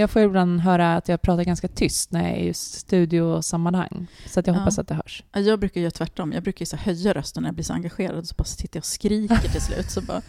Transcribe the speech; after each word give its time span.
Jag 0.00 0.10
får 0.10 0.22
ibland 0.22 0.60
höra 0.60 0.96
att 0.96 1.08
jag 1.08 1.22
pratar 1.22 1.44
ganska 1.44 1.68
tyst 1.68 2.12
när 2.12 2.22
jag 2.28 2.30
är 2.38 2.44
i 2.44 2.54
studiosammanhang. 2.54 4.06
Så 4.26 4.40
att 4.40 4.46
jag 4.46 4.56
Ja. 4.56 4.60
hoppas 4.60 4.78
att 4.78 4.88
det 4.88 4.94
hörs. 4.94 5.22
Ja, 5.32 5.40
Jag 5.40 5.58
brukar 5.60 5.80
göra 5.80 5.90
tvärtom. 5.90 6.32
Jag 6.32 6.42
brukar 6.42 6.64
så 6.64 6.76
höja 6.76 7.12
rösten 7.12 7.42
när 7.42 7.48
jag 7.48 7.54
blir 7.54 7.64
så 7.64 7.72
engagerad. 7.72 8.28
Så 8.28 8.34
bara 8.38 8.44
sitter 8.44 8.76
jag 8.76 8.80
och 8.80 8.84
skriker 8.86 9.36
till 9.52 9.60
slut. 9.60 9.90
Så 9.90 10.00
bara... 10.00 10.22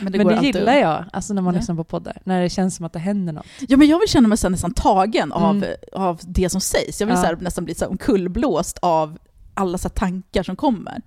Men 0.00 0.12
det, 0.12 0.18
Men 0.18 0.26
det 0.26 0.46
gillar 0.46 0.74
jag, 0.74 1.04
alltså 1.12 1.34
när 1.34 1.42
man 1.42 1.54
Ja. 1.54 1.60
lyssnar 1.60 1.74
på 1.76 1.84
poddar. 1.84 2.18
När 2.24 2.42
det 2.42 2.48
känns 2.50 2.76
som 2.76 2.86
att 2.86 2.92
det 2.92 2.98
händer 2.98 3.32
något. 3.32 3.46
Ja, 3.68 3.76
men 3.76 3.88
jag 3.88 3.98
vill 3.98 4.08
känna 4.08 4.28
mig 4.28 4.38
så 4.38 4.48
nästan 4.48 4.74
tagen 4.74 5.32
av, 5.32 5.56
Mm. 5.56 5.68
av 5.92 6.20
det 6.22 6.48
som 6.50 6.60
sägs. 6.60 7.00
Jag 7.00 7.06
vill 7.06 7.16
Ja. 7.16 7.20
så 7.22 7.26
här 7.26 7.36
nästan 7.36 7.64
bli 7.64 7.74
så 7.74 7.84
här 7.84 7.90
omkullblåst 7.90 8.78
av 8.82 9.18
alla 9.54 9.78
så 9.78 9.88
tankar 9.88 10.42
som 10.42 10.56
kommer. 10.56 11.02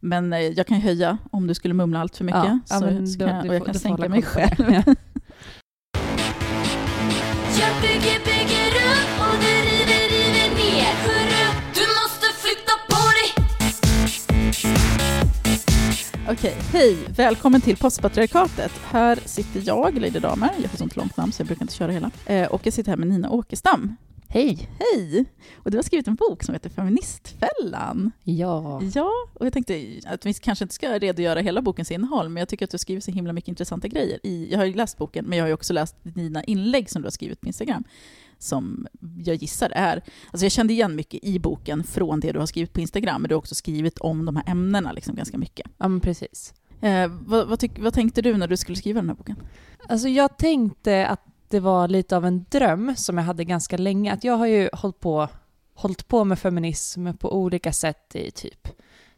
Men 0.00 0.32
eh, 0.32 0.38
jag 0.40 0.66
kan 0.66 0.80
höja 0.80 1.18
om 1.30 1.46
du 1.46 1.54
skulle 1.54 1.74
mumla 1.74 2.00
allt 2.00 2.16
för 2.16 2.24
mycket. 2.24 2.44
Ja, 2.44 2.58
så, 2.66 3.06
så 3.06 3.18
då- 3.18 3.26
kan 3.28 3.42
du 3.42 3.48
och 3.48 3.54
jag 3.54 3.64
kan 3.66 3.74
sänka 3.74 4.08
mig 4.08 4.22
själv 4.22 4.82
bygger, 7.82 8.18
bygger 8.30 8.70
upp 8.92 9.20
och 9.20 9.36
du 9.40 9.54
river, 9.70 10.08
river 10.14 10.48
ner 10.58 10.92
Hörru, 11.04 11.46
du 11.74 11.84
måste 12.00 12.26
flytta 12.42 12.72
på 12.88 13.00
dig 13.18 13.30
Okej, 16.30 16.56
hej! 16.72 16.96
Välkommen 17.16 17.60
till 17.60 17.76
Postpatriarkatet. 17.76 18.72
Här 18.84 19.18
sitter 19.24 19.62
jag, 19.66 19.94
Lady 20.00 20.18
Damer, 20.18 20.50
jag 20.62 20.68
har 20.68 20.76
sånt 20.76 20.96
långt 20.96 21.16
namn 21.16 21.32
så 21.32 21.40
jag 21.40 21.46
brukar 21.46 21.62
inte 21.62 21.74
köra 21.74 21.92
hela. 21.92 22.10
Eh, 22.26 22.46
och 22.48 22.60
jag 22.64 22.74
sitter 22.74 22.90
här 22.90 22.96
med 22.96 23.08
Nina 23.08 23.30
Åkestam. 23.30 23.96
Hej! 24.34 24.68
Hej! 24.78 25.24
Och 25.56 25.70
du 25.70 25.78
har 25.78 25.82
skrivit 25.82 26.08
en 26.08 26.14
bok 26.14 26.42
som 26.42 26.54
heter 26.54 26.70
Feministfällan. 26.70 28.10
Ja. 28.22 28.82
Ja, 28.94 29.10
och 29.34 29.46
jag 29.46 29.52
tänkte 29.52 30.00
att 30.06 30.26
vi 30.26 30.34
kanske 30.34 30.64
inte 30.64 30.74
ska 30.74 30.98
redogöra 30.98 31.40
hela 31.40 31.62
bokens 31.62 31.90
innehåll, 31.90 32.28
men 32.28 32.40
jag 32.40 32.48
tycker 32.48 32.64
att 32.64 32.70
du 32.70 32.74
har 32.74 32.78
skrivit 32.78 33.04
så 33.04 33.10
himla 33.10 33.32
mycket 33.32 33.48
intressanta 33.48 33.88
grejer. 33.88 34.20
I, 34.22 34.48
jag 34.52 34.58
har 34.58 34.64
ju 34.64 34.74
läst 34.74 34.98
boken, 34.98 35.24
men 35.24 35.38
jag 35.38 35.44
har 35.44 35.48
ju 35.48 35.54
också 35.54 35.72
läst 35.72 35.96
dina 36.02 36.44
inlägg 36.44 36.90
som 36.90 37.02
du 37.02 37.06
har 37.06 37.10
skrivit 37.10 37.40
på 37.40 37.46
Instagram, 37.46 37.84
som 38.38 38.86
jag 39.24 39.36
gissar 39.36 39.70
är... 39.70 40.02
Alltså 40.30 40.44
jag 40.44 40.52
kände 40.52 40.72
igen 40.72 40.96
mycket 40.96 41.24
i 41.24 41.38
boken 41.38 41.84
från 41.84 42.20
det 42.20 42.32
du 42.32 42.38
har 42.38 42.46
skrivit 42.46 42.72
på 42.72 42.80
Instagram, 42.80 43.22
men 43.22 43.28
du 43.28 43.34
har 43.34 43.38
också 43.38 43.54
skrivit 43.54 43.98
om 43.98 44.24
de 44.24 44.36
här 44.36 44.44
ämnena 44.48 44.92
liksom 44.92 45.14
ganska 45.14 45.38
mycket. 45.38 45.66
Ja, 45.78 45.88
men 45.88 46.00
precis. 46.00 46.54
Eh, 46.80 47.08
vad, 47.08 47.48
vad, 47.48 47.60
tyck, 47.60 47.78
vad 47.78 47.94
tänkte 47.94 48.22
du 48.22 48.36
när 48.36 48.48
du 48.48 48.56
skulle 48.56 48.76
skriva 48.76 49.00
den 49.00 49.08
här 49.08 49.16
boken? 49.16 49.36
Alltså 49.88 50.08
jag 50.08 50.38
tänkte 50.38 51.06
att 51.06 51.33
det 51.54 51.60
var 51.60 51.88
lite 51.88 52.16
av 52.16 52.26
en 52.26 52.44
dröm 52.48 52.94
som 52.96 53.18
jag 53.18 53.24
hade 53.24 53.44
ganska 53.44 53.76
länge. 53.76 54.12
Att 54.12 54.24
jag 54.24 54.36
har 54.36 54.46
ju 54.46 54.68
hållit 54.72 55.00
på, 55.00 55.28
hållit 55.74 56.08
på 56.08 56.24
med 56.24 56.38
feminism 56.38 57.12
på 57.12 57.36
olika 57.36 57.72
sätt 57.72 58.16
i 58.16 58.30
typ 58.30 58.68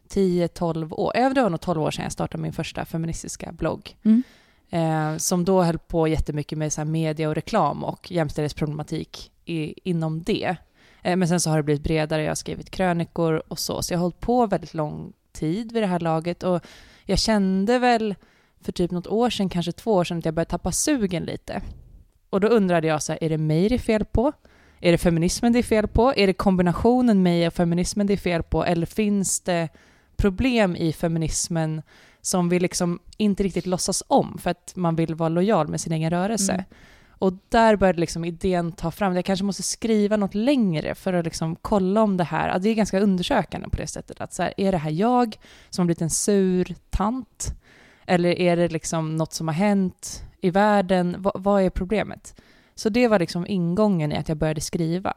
10-12 0.09 0.93
år. 0.93 1.11
Ja, 1.15 1.29
det 1.29 1.41
var 1.41 1.49
nog 1.49 1.61
12 1.61 1.81
år 1.81 1.91
sedan 1.91 2.03
jag 2.03 2.11
startade 2.11 2.43
min 2.43 2.53
första 2.53 2.85
feministiska 2.85 3.51
blogg. 3.51 3.97
Mm. 4.03 4.23
Eh, 4.69 5.17
som 5.17 5.45
då 5.45 5.63
höll 5.63 5.77
på 5.77 6.07
jättemycket 6.07 6.57
med 6.57 6.73
så 6.73 6.85
media 6.85 7.29
och 7.29 7.35
reklam 7.35 7.83
och 7.83 8.11
jämställdhetsproblematik 8.11 9.31
i, 9.45 9.89
inom 9.89 10.23
det. 10.23 10.55
Eh, 11.01 11.15
men 11.15 11.27
sen 11.27 11.39
så 11.39 11.49
har 11.49 11.57
det 11.57 11.63
blivit 11.63 11.83
bredare, 11.83 12.23
jag 12.23 12.29
har 12.29 12.35
skrivit 12.35 12.69
krönikor 12.69 13.43
och 13.47 13.59
så. 13.59 13.81
Så 13.81 13.93
jag 13.93 13.99
har 13.99 14.03
hållit 14.03 14.19
på 14.19 14.45
väldigt 14.45 14.73
lång 14.73 15.13
tid 15.31 15.71
vid 15.71 15.83
det 15.83 15.87
här 15.87 15.99
laget 15.99 16.43
och 16.43 16.61
jag 17.05 17.19
kände 17.19 17.79
väl 17.79 18.15
för 18.61 18.71
typ 18.71 18.91
något 18.91 19.07
år 19.07 19.29
sedan, 19.29 19.49
kanske 19.49 19.71
två 19.71 19.93
år 19.93 20.03
sedan, 20.03 20.17
att 20.17 20.25
jag 20.25 20.33
började 20.33 20.49
tappa 20.49 20.71
sugen 20.71 21.23
lite. 21.23 21.61
Och 22.29 22.39
då 22.39 22.47
undrade 22.47 22.87
jag 22.87 23.03
så 23.03 23.11
här, 23.11 23.23
är 23.23 23.29
det 23.29 23.37
mig 23.37 23.69
det 23.69 23.75
är 23.75 23.79
fel 23.79 24.05
på? 24.05 24.31
Är 24.79 24.91
det 24.91 24.97
feminismen 24.97 25.53
det 25.53 25.59
är 25.59 25.63
fel 25.63 25.87
på? 25.87 26.13
Är 26.15 26.27
det 26.27 26.33
kombinationen 26.33 27.23
mig 27.23 27.47
och 27.47 27.53
feminismen 27.53 28.07
det 28.07 28.13
är 28.13 28.17
fel 28.17 28.43
på? 28.43 28.65
Eller 28.65 28.85
finns 28.85 29.41
det 29.41 29.69
problem 30.15 30.75
i 30.75 30.93
feminismen 30.93 31.81
som 32.21 32.49
vi 32.49 32.59
liksom 32.59 32.99
inte 33.17 33.43
riktigt 33.43 33.65
låtsas 33.65 34.03
om 34.07 34.37
för 34.37 34.49
att 34.49 34.73
man 34.75 34.95
vill 34.95 35.15
vara 35.15 35.29
lojal 35.29 35.67
med 35.67 35.81
sin 35.81 35.93
egen 35.93 36.09
rörelse? 36.09 36.53
Mm. 36.53 36.65
Och 37.19 37.33
där 37.49 37.75
började 37.75 37.99
liksom 37.99 38.25
idén 38.25 38.71
ta 38.71 38.91
fram, 38.91 39.15
jag 39.15 39.25
kanske 39.25 39.45
måste 39.45 39.63
skriva 39.63 40.17
något 40.17 40.35
längre 40.35 40.95
för 40.95 41.13
att 41.13 41.25
liksom 41.25 41.55
kolla 41.55 42.01
om 42.01 42.17
det 42.17 42.23
här, 42.23 42.49
ja, 42.49 42.59
det 42.59 42.69
är 42.69 42.73
ganska 42.73 42.99
undersökande 42.99 43.69
på 43.69 43.77
det 43.77 43.87
sättet, 43.87 44.21
att 44.21 44.33
så 44.33 44.43
här, 44.43 44.53
är 44.57 44.71
det 44.71 44.77
här 44.77 44.91
jag 44.91 45.35
som 45.69 45.81
har 45.81 45.85
blivit 45.85 46.01
en 46.01 46.09
sur 46.09 46.75
tant? 46.89 47.53
Eller 48.05 48.29
är 48.29 48.57
det 48.57 48.67
liksom 48.67 49.15
något 49.15 49.33
som 49.33 49.47
har 49.47 49.55
hänt 49.55 50.23
i 50.41 50.49
världen? 50.49 51.15
Va, 51.19 51.31
vad 51.35 51.61
är 51.63 51.69
problemet? 51.69 52.41
Så 52.75 52.89
det 52.89 53.07
var 53.07 53.19
liksom 53.19 53.47
ingången 53.47 54.11
i 54.11 54.17
att 54.17 54.29
jag 54.29 54.37
började 54.37 54.61
skriva. 54.61 55.13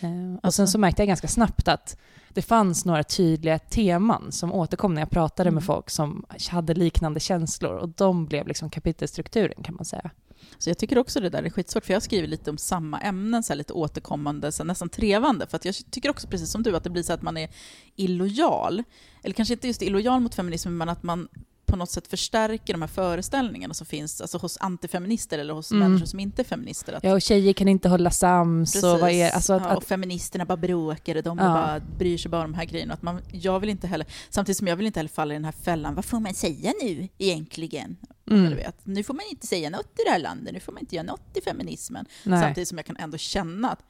Eh, 0.00 0.38
och 0.42 0.54
sen 0.54 0.68
så 0.68 0.78
märkte 0.78 1.02
jag 1.02 1.08
ganska 1.08 1.28
snabbt 1.28 1.68
att 1.68 1.96
det 2.28 2.42
fanns 2.42 2.84
några 2.84 3.04
tydliga 3.04 3.58
teman 3.58 4.32
som 4.32 4.52
återkom 4.52 4.94
när 4.94 5.02
jag 5.02 5.10
pratade 5.10 5.48
Mm. 5.48 5.54
med 5.54 5.64
folk 5.64 5.90
som 5.90 6.24
hade 6.50 6.74
liknande 6.74 7.20
känslor 7.20 7.74
och 7.76 7.88
de 7.88 8.26
blev 8.26 8.46
liksom 8.46 8.70
kapitelstrukturen 8.70 9.62
kan 9.62 9.74
man 9.74 9.84
säga. 9.84 10.10
Så 10.58 10.70
jag 10.70 10.78
tycker 10.78 10.98
också 10.98 11.20
det 11.20 11.28
där 11.28 11.42
är 11.42 11.50
skitsvårt, 11.50 11.84
för 11.84 11.92
jag 11.92 11.96
har 11.96 12.00
skrivit 12.00 12.30
lite 12.30 12.50
om 12.50 12.58
samma 12.58 13.00
ämnen, 13.00 13.42
så 13.42 13.54
lite 13.54 13.72
återkommande, 13.72 14.52
så 14.52 14.64
nästan 14.64 14.88
trevande. 14.88 15.46
För 15.46 15.60
jag 15.62 15.74
tycker 15.90 16.10
också 16.10 16.28
precis 16.28 16.50
som 16.50 16.62
du, 16.62 16.76
att 16.76 16.84
det 16.84 16.90
blir 16.90 17.02
så 17.02 17.12
att 17.12 17.22
man 17.22 17.36
är 17.36 17.48
illojal. 17.96 18.82
Eller 19.22 19.34
kanske 19.34 19.54
inte 19.54 19.66
just 19.66 19.82
illojal 19.82 20.20
mot 20.20 20.34
feminismen, 20.34 20.76
men 20.76 20.88
att 20.88 21.02
man 21.02 21.28
på 21.72 21.76
något 21.76 21.90
sätt 21.90 22.06
förstärker 22.08 22.72
de 22.74 22.82
här 22.82 22.88
föreställningarna 22.88 23.74
som 23.74 23.86
finns 23.86 24.20
alltså 24.20 24.38
hos 24.38 24.56
antifeminister 24.60 25.38
eller 25.38 25.54
hos 25.54 25.70
Mm. 25.70 25.88
människor 25.88 26.06
som 26.06 26.20
inte 26.20 26.42
är 26.42 26.44
feminister. 26.44 26.92
Att, 26.92 27.04
Ja, 27.04 27.12
och 27.12 27.22
tjejer 27.22 27.52
kan 27.52 27.68
inte 27.68 27.88
hålla 27.88 28.10
sams 28.10 28.82
och 28.82 29.00
vad 29.00 29.10
är... 29.10 29.30
Alltså 29.30 29.52
att, 29.52 29.62
ja, 29.62 29.76
och 29.76 29.84
feministerna 29.84 30.44
bara 30.44 30.56
bråkar 30.56 31.16
och 31.16 31.22
de 31.22 31.38
Ja. 31.38 31.44
bara 31.44 31.80
bryr 31.98 32.18
sig 32.18 32.30
bara 32.30 32.44
om 32.44 32.52
de 32.52 32.56
här 32.58 32.64
grejerna. 32.64 32.94
Att 32.94 33.02
man, 33.02 33.20
jag 33.32 33.60
vill 33.60 33.70
inte 33.70 33.86
heller, 33.86 34.06
samtidigt 34.30 34.58
som 34.58 34.66
jag 34.66 34.76
vill 34.76 34.86
inte 34.86 34.98
heller 34.98 35.08
falla 35.10 35.34
i 35.34 35.36
den 35.36 35.44
här 35.44 35.52
fällan, 35.52 35.94
vad 35.94 36.04
får 36.04 36.20
man 36.20 36.34
säga 36.34 36.72
nu 36.82 37.08
egentligen? 37.18 37.96
Mm, 38.30 38.56
vet, 38.56 38.86
nu 38.86 39.02
får 39.02 39.14
man 39.14 39.24
inte 39.30 39.46
säga 39.46 39.70
något 39.70 39.86
i 39.98 40.02
det 40.04 40.10
här 40.10 40.18
landet, 40.18 40.54
nu 40.54 40.60
får 40.60 40.72
man 40.72 40.80
inte 40.80 40.94
göra 40.96 41.06
något 41.06 41.36
i 41.36 41.40
feminismen. 41.40 42.06
nej. 42.24 42.40
Samtidigt 42.40 42.68
som 42.68 42.78
jag 42.78 42.86
kan 42.86 42.96
ändå 42.96 43.18
känna 43.18 43.70
att 43.70 43.80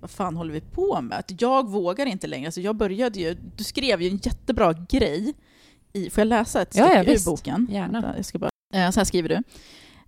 vad 0.00 0.10
fan 0.10 0.36
håller 0.36 0.52
vi 0.52 0.60
på 0.60 1.00
med? 1.00 1.18
Att 1.18 1.40
jag 1.40 1.68
vågar 1.70 2.06
inte 2.06 2.26
längre. 2.26 2.46
Alltså 2.46 2.60
jag 2.60 2.76
började 2.76 3.20
ju, 3.20 3.36
du 3.56 3.64
skrev 3.64 4.02
ju 4.02 4.08
en 4.08 4.16
jättebra 4.22 4.72
grej. 4.72 5.34
I, 5.94 6.10
får 6.10 6.20
jag 6.20 6.28
läsa 6.28 6.62
ett 6.62 6.76
Ja, 6.76 6.84
stycke 6.84 6.96
ja, 6.98 7.02
ur 7.02 7.06
visst. 7.06 7.26
boken? 7.26 7.66
Gärna. 7.70 8.14
Jag 8.16 8.24
ska 8.24 8.38
bara, 8.38 8.50
eh, 8.74 8.90
så 8.90 9.00
här 9.00 9.04
skriver 9.04 9.28
du. 9.28 9.42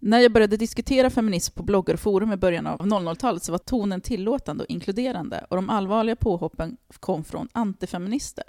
När 0.00 0.18
jag 0.20 0.32
började 0.32 0.56
diskutera 0.56 1.10
feminism 1.10 1.54
på 1.54 1.62
bloggar 1.62 1.94
och 1.94 2.00
forum 2.00 2.32
i 2.32 2.36
början 2.36 2.66
av 2.66 2.78
00-talet 2.80 3.42
så 3.42 3.52
var 3.52 3.58
tonen 3.58 4.00
tillåtande 4.00 4.64
och 4.64 4.70
inkluderande 4.70 5.46
och 5.50 5.56
de 5.56 5.70
allvarliga 5.70 6.16
påhoppen 6.16 6.76
kom 7.00 7.24
från 7.24 7.48
antifeminister. 7.52 8.44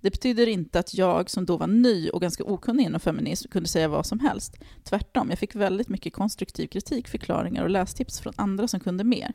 Det 0.00 0.10
betyder 0.10 0.46
inte 0.46 0.78
att 0.78 0.94
jag, 0.94 1.30
som 1.30 1.46
då 1.46 1.56
var 1.56 1.66
ny 1.66 2.08
och 2.10 2.20
ganska 2.20 2.44
okunnig 2.44 2.84
inom 2.84 3.00
feminism, 3.00 3.48
kunde 3.50 3.68
säga 3.68 3.88
vad 3.88 4.06
som 4.06 4.20
helst. 4.20 4.56
Tvärtom, 4.84 5.30
jag 5.30 5.38
fick 5.38 5.54
väldigt 5.54 5.88
mycket 5.88 6.12
konstruktiv 6.12 6.66
kritik, 6.66 7.08
förklaringar 7.08 7.62
och 7.62 7.70
lästips 7.70 8.20
från 8.20 8.32
andra 8.36 8.68
som 8.68 8.80
kunde 8.80 9.04
mer. 9.04 9.32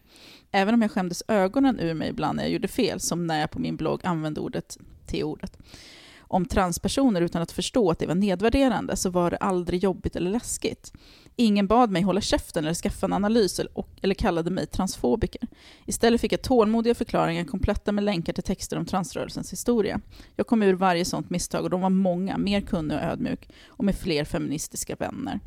Även 0.51 0.73
om 0.73 0.81
jag 0.81 0.91
skämdes 0.91 1.23
ögonen 1.27 1.79
ur 1.79 1.93
mig 1.93 2.09
ibland 2.09 2.35
när 2.35 2.43
jag 2.43 2.51
gjorde 2.51 2.67
fel, 2.67 2.99
som 2.99 3.27
när 3.27 3.39
jag 3.39 3.51
på 3.51 3.59
min 3.59 3.75
blogg 3.75 3.99
använde 4.05 4.41
ordet 4.41 4.77
T-ordet 5.07 5.57
om 6.27 6.45
transpersoner 6.45 7.21
utan 7.21 7.41
att 7.41 7.51
förstå 7.51 7.91
att 7.91 7.99
det 7.99 8.07
var 8.07 8.15
nedvärderande 8.15 8.95
så 8.95 9.09
var 9.09 9.31
det 9.31 9.37
aldrig 9.37 9.83
jobbigt 9.83 10.15
eller 10.15 10.31
läskigt. 10.31 10.93
Ingen 11.35 11.67
bad 11.67 11.91
mig 11.91 12.01
hålla 12.01 12.21
käften 12.21 12.63
eller 12.63 12.73
skaffa 12.73 13.05
en 13.05 13.13
analys 13.13 13.59
eller, 13.59 13.77
och, 13.77 13.89
eller 14.01 14.15
kallade 14.15 14.51
mig 14.51 14.65
transfobiker. 14.65 15.47
Istället 15.85 16.21
fick 16.21 16.33
jag 16.33 16.41
tålmodiga 16.41 16.95
förklaringar 16.95 17.43
kompletta 17.43 17.91
med 17.91 18.03
länkar 18.03 18.33
till 18.33 18.43
texter 18.43 18.77
om 18.77 18.85
transrörelsens 18.85 19.51
historia. 19.51 20.01
Jag 20.35 20.47
kom 20.47 20.63
ur 20.63 20.73
varje 20.73 21.05
sånt 21.05 21.29
misstag 21.29 21.63
och 21.63 21.69
de 21.69 21.81
var 21.81 21.89
många, 21.89 22.37
mer 22.37 22.61
kunnig 22.61 22.97
och 22.97 23.03
ödmjuk 23.03 23.49
och 23.67 23.85
med 23.85 23.95
fler 23.95 24.25
feministiska 24.25 24.95
vänner. 24.95 25.39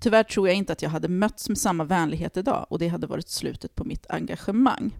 Tyvärr 0.00 0.22
tror 0.22 0.48
jag 0.48 0.56
inte 0.56 0.72
att 0.72 0.82
jag 0.82 0.90
hade 0.90 1.08
mötts 1.08 1.48
med 1.48 1.58
samma 1.58 1.84
vänlighet 1.84 2.36
idag 2.36 2.66
och 2.70 2.78
det 2.78 2.88
hade 2.88 3.06
varit 3.06 3.28
slutet 3.28 3.74
på 3.74 3.84
mitt 3.84 4.06
engagemang. 4.08 4.92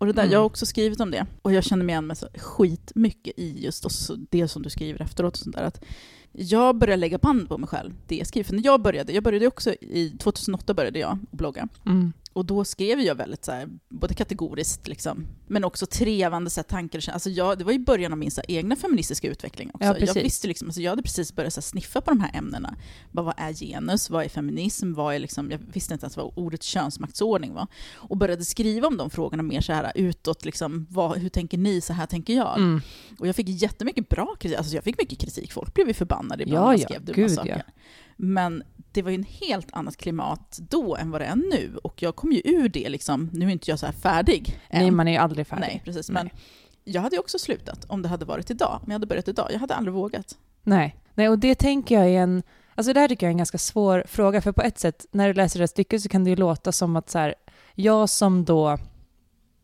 Och 0.00 0.06
det 0.06 0.12
där, 0.12 0.22
Mm. 0.22 0.32
Jag 0.32 0.38
har 0.40 0.44
också 0.46 0.66
skrivit 0.66 1.00
om 1.00 1.10
det 1.10 1.26
och 1.42 1.52
jag 1.52 1.64
känner 1.64 1.84
mig 1.84 1.92
igen 1.92 2.06
mig 2.06 2.16
så 2.16 2.28
skitmycket 2.34 3.38
i 3.38 3.64
just 3.64 3.86
det 4.30 4.48
som 4.48 4.62
du 4.62 4.70
skriver 4.70 5.02
efteråt. 5.02 5.32
Och 5.32 5.38
sånt 5.38 5.56
där, 5.56 5.62
att 5.62 5.84
jag 6.32 6.76
började 6.76 7.00
lägga 7.00 7.18
band 7.18 7.48
på 7.48 7.58
mig 7.58 7.68
själv, 7.68 7.92
det 8.06 8.16
jag 8.16 8.26
skriver. 8.26 8.44
För 8.44 8.54
när 8.54 8.64
jag 8.64 8.82
började, 8.82 9.12
jag 9.12 9.24
började 9.24 9.46
också 9.46 9.72
i 9.72 10.16
2008 10.18 10.74
började 10.74 10.98
jag 10.98 11.18
blogga. 11.30 11.68
Mm. 11.86 12.12
Och 12.32 12.44
då 12.44 12.64
skrev 12.64 13.00
jag 13.00 13.14
väldigt 13.14 13.44
så 13.44 13.52
här, 13.52 13.68
både 13.88 14.14
kategoriskt, 14.14 14.88
liksom, 14.88 15.26
men 15.46 15.64
också 15.64 15.86
trevande 15.86 16.50
så 16.50 16.60
här, 16.60 16.62
tankar. 16.62 17.10
Alltså 17.12 17.30
jag, 17.30 17.58
det 17.58 17.64
var 17.64 17.72
i 17.72 17.78
början 17.78 18.12
av 18.12 18.18
min 18.18 18.30
så 18.30 18.40
här, 18.40 18.56
egna 18.56 18.76
feministiska 18.76 19.28
utveckling 19.28 19.70
också. 19.74 19.88
Ja, 19.88 19.98
jag, 19.98 20.14
visste 20.14 20.48
liksom, 20.48 20.68
alltså 20.68 20.80
jag 20.80 20.90
hade 20.90 21.02
precis 21.02 21.34
börjat 21.34 21.52
så 21.52 21.60
här, 21.60 21.62
sniffa 21.62 22.00
på 22.00 22.10
de 22.10 22.20
här 22.20 22.38
ämnena. 22.38 22.74
Bara, 23.12 23.22
vad 23.22 23.34
är 23.36 23.52
genus? 23.52 24.10
Vad 24.10 24.24
är 24.24 24.28
feminism? 24.28 24.92
Vad 24.92 25.14
är 25.14 25.18
liksom, 25.18 25.50
jag 25.50 25.58
visste 25.72 25.94
inte 25.94 26.04
ens 26.04 26.16
vad 26.16 26.32
ordet 26.36 26.62
könsmaktsordning 26.62 27.54
var. 27.54 27.66
Och 27.94 28.16
började 28.16 28.44
skriva 28.44 28.88
om 28.88 28.96
de 28.96 29.10
frågorna 29.10 29.42
mer 29.42 29.60
så 29.60 29.72
här 29.72 29.92
utåt. 29.94 30.44
Liksom, 30.44 30.86
vad, 30.90 31.18
hur 31.18 31.28
tänker 31.28 31.58
ni? 31.58 31.80
Så 31.80 31.92
här 31.92 32.06
tänker 32.06 32.34
jag. 32.34 32.58
Mm. 32.58 32.80
Och 33.18 33.26
jag 33.28 33.36
fick 33.36 33.48
jättemycket 33.48 34.08
bra 34.08 34.36
kritik. 34.40 34.58
Alltså 34.58 34.74
jag 34.74 34.84
fick 34.84 34.98
mycket 34.98 35.18
kritik. 35.18 35.52
Folk 35.52 35.74
blev 35.74 35.88
ju 35.88 35.94
förbannade 35.94 36.42
ibland 36.42 36.64
Ja, 36.64 36.66
när 36.66 36.72
jag 36.72 36.80
ja, 36.80 36.84
skrev 36.86 37.04
dumma 37.04 37.16
gud, 37.16 37.30
saker. 37.30 37.64
ja. 37.66 37.72
Men 38.16 38.62
det 38.92 39.02
var 39.02 39.10
ju 39.10 39.14
en 39.14 39.24
helt 39.24 39.68
annat 39.72 39.96
klimat 39.96 40.58
då 40.70 40.96
än 40.96 41.10
vad 41.10 41.20
det 41.20 41.24
är 41.24 41.36
nu. 41.36 41.76
Och 41.82 42.02
jag 42.02 42.16
kom 42.16 42.32
ju 42.32 42.40
ur 42.44 42.68
det 42.68 42.88
liksom. 42.88 43.30
Nu 43.32 43.46
är 43.46 43.50
inte 43.50 43.70
jag 43.70 43.78
så 43.78 43.86
här 43.86 43.92
färdig 43.92 44.60
än. 44.68 44.82
Nej, 44.82 44.90
man 44.90 45.08
är 45.08 45.12
ju 45.12 45.18
aldrig 45.18 45.46
färdig. 45.46 45.60
Nej, 45.60 45.82
precis. 45.84 46.10
Nej. 46.10 46.24
Men 46.24 46.30
jag 46.84 47.02
hade 47.02 47.16
ju 47.16 47.20
också 47.20 47.38
slutat 47.38 47.84
om 47.88 48.02
det 48.02 48.08
hade 48.08 48.24
varit 48.24 48.50
idag. 48.50 48.80
Men 48.82 48.90
jag 48.90 48.94
hade 48.94 49.06
börjat 49.06 49.28
idag. 49.28 49.48
Jag 49.52 49.58
hade 49.58 49.74
aldrig 49.74 49.94
vågat. 49.94 50.38
Nej. 50.62 50.96
Nej, 51.14 51.28
och 51.28 51.38
det 51.38 51.54
tänker 51.54 51.94
jag 51.94 52.08
är 52.08 52.22
en 52.22 52.42
Alltså 52.74 52.92
det 52.92 53.00
här 53.00 53.08
tycker 53.08 53.26
jag 53.26 53.28
är 53.28 53.34
en 53.34 53.38
ganska 53.38 53.58
svår 53.58 54.04
fråga, 54.08 54.40
för 54.40 54.52
på 54.52 54.62
ett 54.62 54.78
sätt, 54.78 55.06
när 55.12 55.28
du 55.28 55.34
läser 55.34 55.58
det 55.58 55.62
här 55.62 55.66
stycket 55.66 56.02
så 56.02 56.08
kan 56.08 56.24
det 56.24 56.30
ju 56.30 56.36
låta 56.36 56.72
som 56.72 56.96
att 56.96 57.10
så 57.10 57.18
här, 57.18 57.34
jag 57.74 58.08
som 58.08 58.44
då 58.44 58.78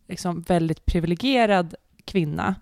liksom 0.08 0.42
väldigt 0.42 0.86
privilegierad 0.86 1.74
kvinna 2.04 2.54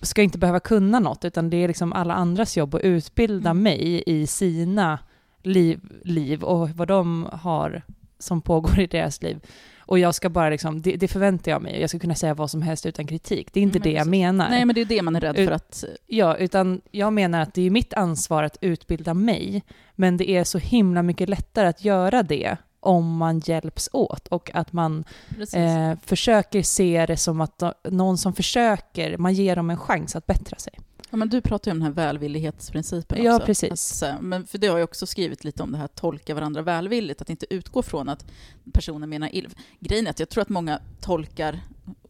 ska 0.00 0.22
inte 0.22 0.38
behöva 0.38 0.60
kunna 0.60 1.00
något, 1.00 1.24
utan 1.24 1.50
det 1.50 1.56
är 1.56 1.68
liksom 1.68 1.92
alla 1.92 2.14
andras 2.14 2.56
jobb 2.56 2.74
att 2.74 2.80
utbilda 2.80 3.50
Mm. 3.50 3.62
mig 3.62 4.02
i 4.06 4.26
sina 4.26 4.98
liv, 5.46 5.80
liv 6.04 6.42
och 6.42 6.70
vad 6.70 6.88
de 6.88 7.28
har 7.32 7.82
som 8.18 8.40
pågår 8.40 8.80
i 8.80 8.86
deras 8.86 9.22
liv. 9.22 9.40
Och 9.78 9.98
jag 9.98 10.14
ska 10.14 10.28
bara 10.28 10.50
liksom, 10.50 10.82
det, 10.82 10.96
det 10.96 11.08
förväntar 11.08 11.50
jag 11.50 11.62
mig, 11.62 11.80
jag 11.80 11.90
ska 11.90 11.98
kunna 11.98 12.14
säga 12.14 12.34
vad 12.34 12.50
som 12.50 12.62
helst 12.62 12.86
utan 12.86 13.06
kritik. 13.06 13.52
Det 13.52 13.60
är 13.60 13.62
inte 13.62 13.78
Men 13.78 13.88
det 13.88 13.92
jag 13.92 14.06
menar. 14.06 14.50
Nej, 14.50 14.64
men 14.64 14.74
det 14.74 14.80
är 14.80 14.84
det 14.84 15.02
man 15.02 15.16
är 15.16 15.20
rädd 15.20 15.36
för 15.36 15.50
att... 15.50 15.84
Ja, 16.06 16.36
utan 16.36 16.80
jag 16.90 17.12
menar 17.12 17.40
att 17.40 17.54
det 17.54 17.62
är 17.62 17.70
mitt 17.70 17.94
ansvar 17.94 18.42
att 18.42 18.58
utbilda 18.60 19.14
mig, 19.14 19.62
men 19.94 20.16
det 20.16 20.30
är 20.30 20.44
så 20.44 20.58
himla 20.58 21.02
mycket 21.02 21.28
lättare 21.28 21.68
att 21.68 21.84
göra 21.84 22.22
det 22.22 22.56
om 22.80 23.16
man 23.16 23.38
hjälps 23.44 23.88
åt 23.92 24.28
och 24.28 24.50
att 24.54 24.72
man 24.72 25.04
eh, 25.52 25.92
försöker 26.04 26.62
se 26.62 27.06
det 27.06 27.16
som 27.16 27.40
att 27.40 27.62
någon 27.84 28.18
som 28.18 28.32
försöker, 28.32 29.18
man 29.18 29.34
ger 29.34 29.56
dem 29.56 29.70
en 29.70 29.76
chans 29.76 30.16
att 30.16 30.26
bättra 30.26 30.58
sig. 30.58 30.72
Ja, 31.16 31.18
men 31.18 31.28
du 31.28 31.40
pratar 31.40 31.70
ju 31.70 31.72
om 31.72 31.78
den 31.78 31.86
här 31.86 31.94
välvillighetsprincipen 31.94 33.22
Ja, 33.24 33.34
också. 33.34 33.46
precis. 33.46 34.02
Att, 34.02 34.08
här, 34.08 34.20
men 34.20 34.46
för 34.46 34.58
det 34.58 34.66
har 34.66 34.78
jag 34.78 34.84
också 34.84 35.06
skrivit 35.06 35.44
lite 35.44 35.62
om 35.62 35.72
det 35.72 35.78
här 35.78 35.84
att 35.84 35.94
tolka 35.94 36.34
varandra 36.34 36.62
välvilligt, 36.62 37.22
att 37.22 37.30
inte 37.30 37.54
utgå 37.54 37.82
från 37.82 38.08
att 38.08 38.24
personen 38.72 39.08
menar 39.08 39.34
illa. 39.34 39.50
Grejen 39.80 40.06
är 40.06 40.10
att 40.10 40.20
jag 40.20 40.28
tror 40.28 40.42
att 40.42 40.48
många 40.48 40.80
tolkar 41.00 41.60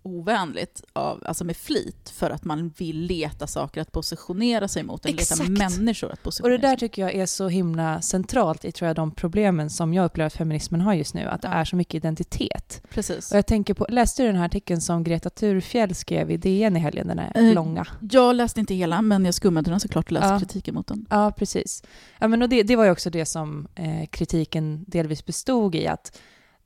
ovänligt, 0.07 0.85
av, 0.93 1.23
alltså 1.27 1.45
med 1.45 1.57
flit, 1.57 2.11
för 2.15 2.31
att 2.31 2.45
man 2.45 2.69
vill 2.79 3.01
leta 3.01 3.47
saker 3.47 3.81
att 3.81 3.93
positionera 3.93 4.69
sig 4.69 4.83
mot, 4.83 5.05
eller 5.05 5.13
leta 5.19 5.35
Exakt. 5.35 5.49
människor 5.51 6.07
att 6.13 6.19
Och 6.19 6.25
positionera 6.25 6.59
det 6.59 6.69
där 6.69 6.77
tycker 6.77 7.03
jag 7.03 7.15
är 7.15 7.27
så 7.27 7.49
himla 7.49 8.01
centralt 8.03 8.65
i 8.65 8.73
tror 8.73 8.87
jag, 8.87 8.97
de 8.97 9.11
problemen 9.11 9.71
som 9.71 9.95
jag 9.95 10.05
upplever 10.05 10.27
att 10.27 10.33
feminismen 10.33 10.81
har 10.81 10.95
just 10.95 11.15
nu, 11.15 11.25
att 11.29 11.43
det 11.43 11.49
är 11.49 11.65
så 11.65 11.77
mycket 11.77 11.95
identitet. 11.95 12.83
Precis. 12.91 13.31
Och 13.31 13.37
jag 13.37 13.47
tänker 13.47 13.75
på, 13.75 13.87
läste 13.89 14.23
du 14.23 14.27
den 14.27 14.37
här 14.37 14.45
artikeln 14.47 14.81
som 14.81 15.05
Greta 15.05 15.31
Thurfjell 15.31 15.95
skrev 15.95 16.31
i 16.31 16.37
DN 16.37 16.77
i 16.77 16.81
helgen, 16.81 17.07
den 17.09 17.19
här 17.19 17.33
Eh, 17.35 17.55
långa? 17.55 17.87
Jag 18.11 18.37
läste 18.37 18.61
inte 18.61 18.75
hela, 18.75 19.03
men 19.03 19.25
jag 19.25 19.35
skummade 19.35 19.71
den 19.71 19.81
såklart 19.81 20.07
och 20.07 20.13
läste 20.13 20.29
Ja. 20.29 20.39
kritiken 20.39 20.75
mot 20.75 20.87
den. 20.87 21.07
Ja, 21.11 21.33
precis. 21.37 21.83
Ja, 22.19 22.29
men 22.29 22.43
och 22.43 22.49
det, 22.49 22.63
det 22.63 22.77
var 22.77 22.85
ju 22.85 22.91
också 22.91 23.11
det 23.11 23.27
som 23.27 23.69
eh, 23.75 24.07
kritiken 24.11 24.85
delvis 24.89 25.25
bestod 25.27 25.75
i, 25.75 25.87
att 25.87 26.19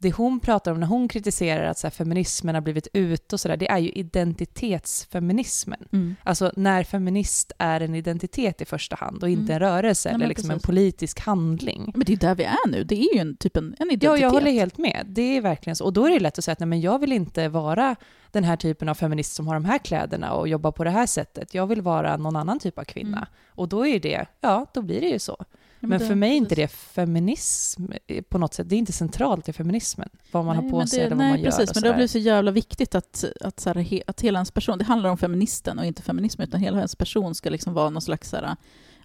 det 0.03 0.13
hon 0.13 0.41
pratar 0.41 0.73
om 0.73 0.81
när 0.81 0.87
hon 0.87 1.09
kritiserar 1.09 1.65
att 1.65 1.79
så 1.79 1.87
här, 1.87 1.91
feminismen 1.93 2.55
har 2.55 2.63
blivit 2.63 2.89
ut 2.93 3.33
och 3.33 3.41
sådär, 3.41 3.57
det 3.57 3.71
är 3.71 3.79
ju 3.79 3.91
identitetsfeminismen. 3.91 5.89
Mm. 5.93 6.17
Alltså 6.23 6.53
när 6.57 6.85
feminist 6.85 7.53
är 7.59 7.81
en 7.81 7.95
identitet 7.95 8.61
i 8.61 8.65
första 8.65 8.97
hand 8.97 9.23
och 9.23 9.29
inte 9.29 9.53
Mm. 9.53 9.55
en 9.55 9.61
rörelse 9.61 10.09
Nej, 10.09 10.15
eller 10.15 10.27
liksom 10.27 10.51
en 10.51 10.61
politisk 10.61 11.21
handling. 11.21 11.93
Men 11.95 12.05
det 12.05 12.13
är 12.13 12.17
där 12.17 12.35
vi 12.35 12.45
är 12.45 12.69
nu. 12.69 12.85
Det 12.85 12.95
är 12.95 13.15
ju 13.15 13.21
en, 13.21 13.37
typ 13.37 13.57
en, 13.57 13.65
en 13.65 13.91
identitet. 13.91 14.03
Ja, 14.03 14.19
jag 14.19 14.31
håller 14.31 14.51
helt 14.51 14.79
med. 14.79 15.07
Det 15.09 15.37
är 15.37 15.41
verkligen 15.41 15.77
så. 15.77 15.85
Och 15.85 15.93
då 15.93 16.07
är 16.07 16.11
det 16.11 16.21
lätt 16.21 16.39
att 16.39 16.45
säga 16.45 16.53
att 16.53 16.61
nej, 16.61 16.67
men 16.67 16.81
jag 16.81 16.99
vill 16.99 17.13
inte 17.13 17.49
vara 17.49 17.97
den 18.31 18.45
här 18.45 18.57
typen 18.57 18.89
av 18.89 18.95
feminist 18.95 19.35
som 19.35 19.47
har 19.47 19.55
de 19.55 19.65
här 19.65 19.79
kläderna 19.79 20.33
och 20.33 20.49
jobbar 20.49 20.73
på 20.73 20.85
det 20.85 20.91
här 20.91 21.07
sättet. 21.07 21.55
Jag 21.55 21.67
vill 21.67 21.83
vara 21.83 22.17
någon 22.17 22.37
annan 22.37 22.59
typ 22.59 22.79
av 22.79 22.85
kvinna. 22.85 23.17
Mm. 23.17 23.29
Och 23.49 23.69
då 23.69 23.87
är 23.87 24.01
det, 24.01 24.27
ja, 24.41 24.67
då 24.75 24.83
blir 24.83 25.01
det 25.01 25.09
ju 25.09 25.19
så. 25.19 25.45
Men, 25.81 25.99
det- 25.99 26.07
för 26.07 26.15
mig 26.15 26.31
är 26.33 26.37
inte 26.37 26.55
precis. 26.55 26.73
det 26.73 26.77
feminism 26.95 27.85
eh, 28.07 28.23
på 28.23 28.39
något 28.39 28.55
sätt. 28.55 28.69
Det 28.69 28.75
är 28.75 28.79
inte 28.79 28.93
centralt 28.93 29.49
i 29.49 29.53
feminismen, 29.53 30.09
vad 30.33 30.45
man 30.45 30.57
Nej, 30.57 30.65
har 30.65 30.71
på 30.71 30.79
men 30.79 30.89
sig 30.89 30.99
det, 30.99 31.05
eller 31.07 31.17
vad 31.17 31.25
nej, 31.25 31.33
man 31.33 31.41
gör. 31.41 31.51
precis, 31.51 31.75
men 31.75 31.83
det 31.83 31.89
har 31.89 31.95
blivit 31.95 32.11
så 32.11 32.19
jävla 32.19 32.51
viktigt 32.51 32.95
att, 32.95 33.25
att, 33.41 33.61
så 33.61 33.71
här, 33.73 34.03
att 34.07 34.21
hela 34.21 34.39
ens 34.39 34.51
person, 34.51 34.79
det 34.79 34.85
handlar 34.85 35.11
om 35.11 35.19
feministen 35.19 35.79
och 35.79 35.85
inte 35.85 36.03
feminismen, 36.03 36.49
utan 36.49 36.61
hela 36.61 36.77
ens 36.77 36.97
person 36.97 37.35
ska 37.35 37.51
liksom 37.51 37.75
vara 37.75 37.91
någon 37.91 38.03
slags 38.03 38.31
så 38.31 38.37
här, 38.37 38.57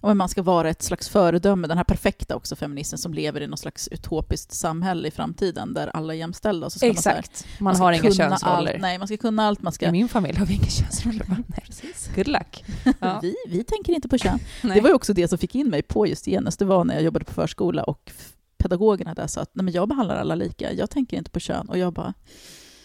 ja, 0.06 0.10
men 0.10 0.16
man 0.16 0.28
ska 0.28 0.42
vara 0.42 0.70
ett 0.70 0.82
slags 0.82 1.08
föredöme, 1.08 1.66
den 1.68 1.76
här 1.76 1.84
perfekta 1.84 2.36
också 2.36 2.56
feministen 2.56 2.98
som 2.98 3.14
lever 3.14 3.40
i 3.40 3.46
någon 3.46 3.58
slags 3.58 3.88
utopiskt 3.88 4.52
samhälle 4.52 5.08
i 5.08 5.10
framtiden 5.10 5.74
där 5.74 5.88
alla 5.96 6.14
är 6.14 6.18
jämställda. 6.18 6.66
Och 6.66 6.72
så 6.72 6.78
ska 6.78 6.86
Man, 6.86 6.96
så 6.96 7.08
här, 7.10 7.18
Exakt. 7.18 7.46
Man, 7.60 7.74
ska 7.74 7.84
har 7.84 7.92
inga 7.92 8.02
könsroller. 8.12 8.72
Allt, 8.72 8.80
nej, 8.80 8.98
man 8.98 9.08
ska 9.08 9.16
kunna 9.16 9.46
allt. 9.46 9.62
Man 9.62 9.72
ska, 9.72 9.86
I 9.88 9.92
min 9.92 10.08
familj 10.08 10.38
har 10.38 10.46
vi 10.46 10.54
inga 10.54 10.66
könsroller. 10.66 11.26
Nej. 11.28 11.60
Precis. 11.66 12.10
Good 12.14 12.28
luck. 12.28 12.64
Ja. 13.00 13.18
Vi, 13.22 13.34
vi 13.48 13.64
tänker 13.64 13.92
inte 13.92 14.08
på 14.08 14.18
kön. 14.18 14.38
Det 14.62 14.80
var 14.80 14.88
ju 14.88 14.94
också 14.94 15.12
det 15.12 15.28
som 15.28 15.38
fick 15.38 15.54
in 15.54 15.68
mig 15.70 15.82
på 15.82 16.06
just 16.06 16.24
genus. 16.24 16.56
Det 16.56 16.64
var 16.64 16.84
när 16.84 16.94
jag 16.94 17.02
jobbade 17.02 17.24
på 17.24 17.32
förskola 17.32 17.82
och 17.82 18.12
pedagogerna 18.58 19.14
där 19.14 19.26
sa 19.26 19.40
att 19.40 19.50
nej, 19.54 19.64
men 19.64 19.74
jag 19.74 19.88
behandlar 19.88 20.16
alla 20.16 20.34
lika, 20.34 20.72
jag 20.72 20.90
tänker 20.90 21.16
inte 21.16 21.30
på 21.30 21.40
kön. 21.40 21.68
Och 21.68 21.78
jag 21.78 21.92
bara, 21.92 22.14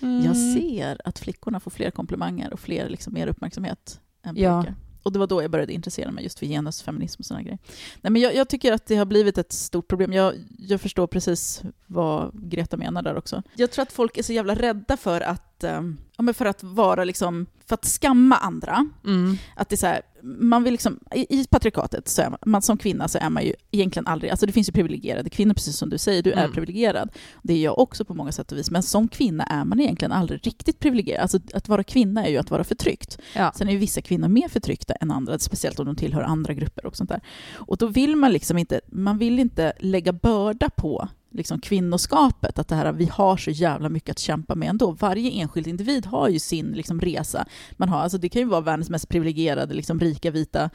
Mm. 0.01 0.25
jag 0.25 0.37
ser 0.37 1.01
att 1.05 1.19
flickorna 1.19 1.59
får 1.59 1.71
fler 1.71 1.91
komplimanger 1.91 2.53
och 2.53 2.59
fler, 2.59 2.89
liksom, 2.89 3.13
mer 3.13 3.27
uppmärksamhet 3.27 3.99
än 4.23 4.35
Ja. 4.37 4.65
Och 5.03 5.11
det 5.11 5.19
var 5.19 5.27
då 5.27 5.41
jag 5.41 5.51
började 5.51 5.73
intressera 5.73 6.11
mig 6.11 6.23
just 6.23 6.39
för 6.39 6.45
genusfeminism 6.45 7.19
och 7.19 7.25
sådana 7.25 7.43
grejer. 7.43 7.59
Nej, 8.01 8.11
men 8.11 8.21
jag, 8.21 8.35
jag 8.35 8.49
tycker 8.49 8.71
att 8.71 8.85
det 8.85 8.95
har 8.95 9.05
blivit 9.05 9.37
ett 9.37 9.51
stort 9.51 9.87
problem. 9.87 10.13
Jag, 10.13 10.33
jag 10.59 10.81
förstår 10.81 11.07
precis 11.07 11.61
vad 11.87 12.31
Greta 12.33 12.77
menar 12.77 13.01
där 13.01 13.17
också. 13.17 13.43
Jag 13.55 13.71
tror 13.71 13.83
att 13.83 13.91
folk 13.91 14.17
är 14.17 14.23
så 14.23 14.33
jävla 14.33 14.55
rädda 14.55 14.97
för 14.97 15.21
att, 15.21 15.50
ja, 15.63 16.23
men 16.23 16.33
för 16.33 16.45
att 16.45 16.63
vara 16.63 17.03
liksom, 17.03 17.45
för 17.67 17.73
att 17.73 17.85
skamma 17.85 18.35
andra. 18.35 18.87
Mm. 19.05 19.37
Att 19.55 19.69
det 19.69 19.75
är 19.75 19.77
så 19.77 19.87
här, 19.87 20.01
man 20.23 20.63
vill 20.63 20.73
liksom, 20.73 20.99
i, 21.15 21.39
I 21.39 21.47
patriarkatet, 21.47 22.07
så 22.07 22.21
är 22.21 22.29
man, 22.29 22.39
man, 22.45 22.61
som 22.61 22.77
kvinna 22.77 23.07
så 23.07 23.17
är 23.17 23.29
man 23.29 23.43
ju 23.43 23.53
egentligen 23.71 24.07
aldrig... 24.07 24.31
Alltså 24.31 24.45
det 24.45 24.51
finns 24.51 24.69
ju 24.69 24.73
privilegierade 24.73 25.29
kvinnor, 25.29 25.53
precis 25.53 25.77
som 25.77 25.89
du 25.89 25.97
säger. 25.97 26.23
Du 26.23 26.31
är 26.31 26.37
Mm. 26.41 26.51
privilegierad. 26.51 27.09
Det 27.43 27.53
är 27.53 27.57
jag 27.63 27.79
också 27.79 28.05
på 28.05 28.13
många 28.13 28.31
sätt 28.31 28.51
och 28.51 28.57
vis. 28.57 28.71
Men 28.71 28.83
som 28.83 29.07
kvinna 29.07 29.43
är 29.43 29.65
man 29.65 29.79
egentligen 29.79 30.11
aldrig 30.11 30.47
riktigt 30.47 30.79
privilegierad. 30.79 31.21
Alltså 31.21 31.39
att 31.53 31.67
vara 31.67 31.83
kvinna 31.83 32.25
är 32.25 32.29
ju 32.29 32.37
att 32.37 32.51
vara 32.51 32.63
förtryckt. 32.63 33.19
Ja. 33.35 33.51
Sen 33.55 33.67
är 33.67 33.71
ju 33.71 33.77
vissa 33.77 34.01
kvinnor 34.01 34.27
mer 34.27 34.47
förtryckta 34.47 34.93
än 34.93 35.11
andra, 35.11 35.39
speciellt 35.39 35.79
om 35.79 35.85
de 35.85 35.95
tillhör 35.95 36.21
andra 36.21 36.53
grupper 36.53 36.85
och 36.85 36.95
sånt 36.97 37.09
där. 37.09 37.21
Och 37.53 37.77
då 37.77 37.87
vill 37.87 38.15
man 38.15 38.31
liksom 38.31 38.57
inte, 38.57 38.81
man 38.87 39.17
vill 39.17 39.39
inte 39.39 39.73
lägga 39.79 40.13
börda 40.13 40.69
på 40.69 41.09
liksom 41.31 41.59
kvinnoskapet, 41.59 42.59
att 42.59 42.67
det 42.67 42.75
här, 42.75 42.91
vi 42.91 43.05
har 43.05 43.37
så 43.37 43.51
jävla 43.51 43.89
mycket 43.89 44.11
att 44.11 44.19
kämpa 44.19 44.55
med 44.55 44.69
ändå. 44.69 44.91
Varje 44.91 45.31
enskild 45.31 45.67
individ 45.67 46.05
har 46.05 46.29
ju 46.29 46.39
sin 46.39 46.71
liksom, 46.71 47.01
resa. 47.01 47.45
Man 47.71 47.89
har, 47.89 47.99
alltså, 47.99 48.17
det 48.17 48.29
kan 48.29 48.41
ju 48.41 48.47
vara 48.47 48.61
världens 48.61 48.89
mest 48.89 49.09
privilegierade, 49.09 49.73
liksom, 49.73 49.99
rika, 49.99 50.31
vita 50.31 50.69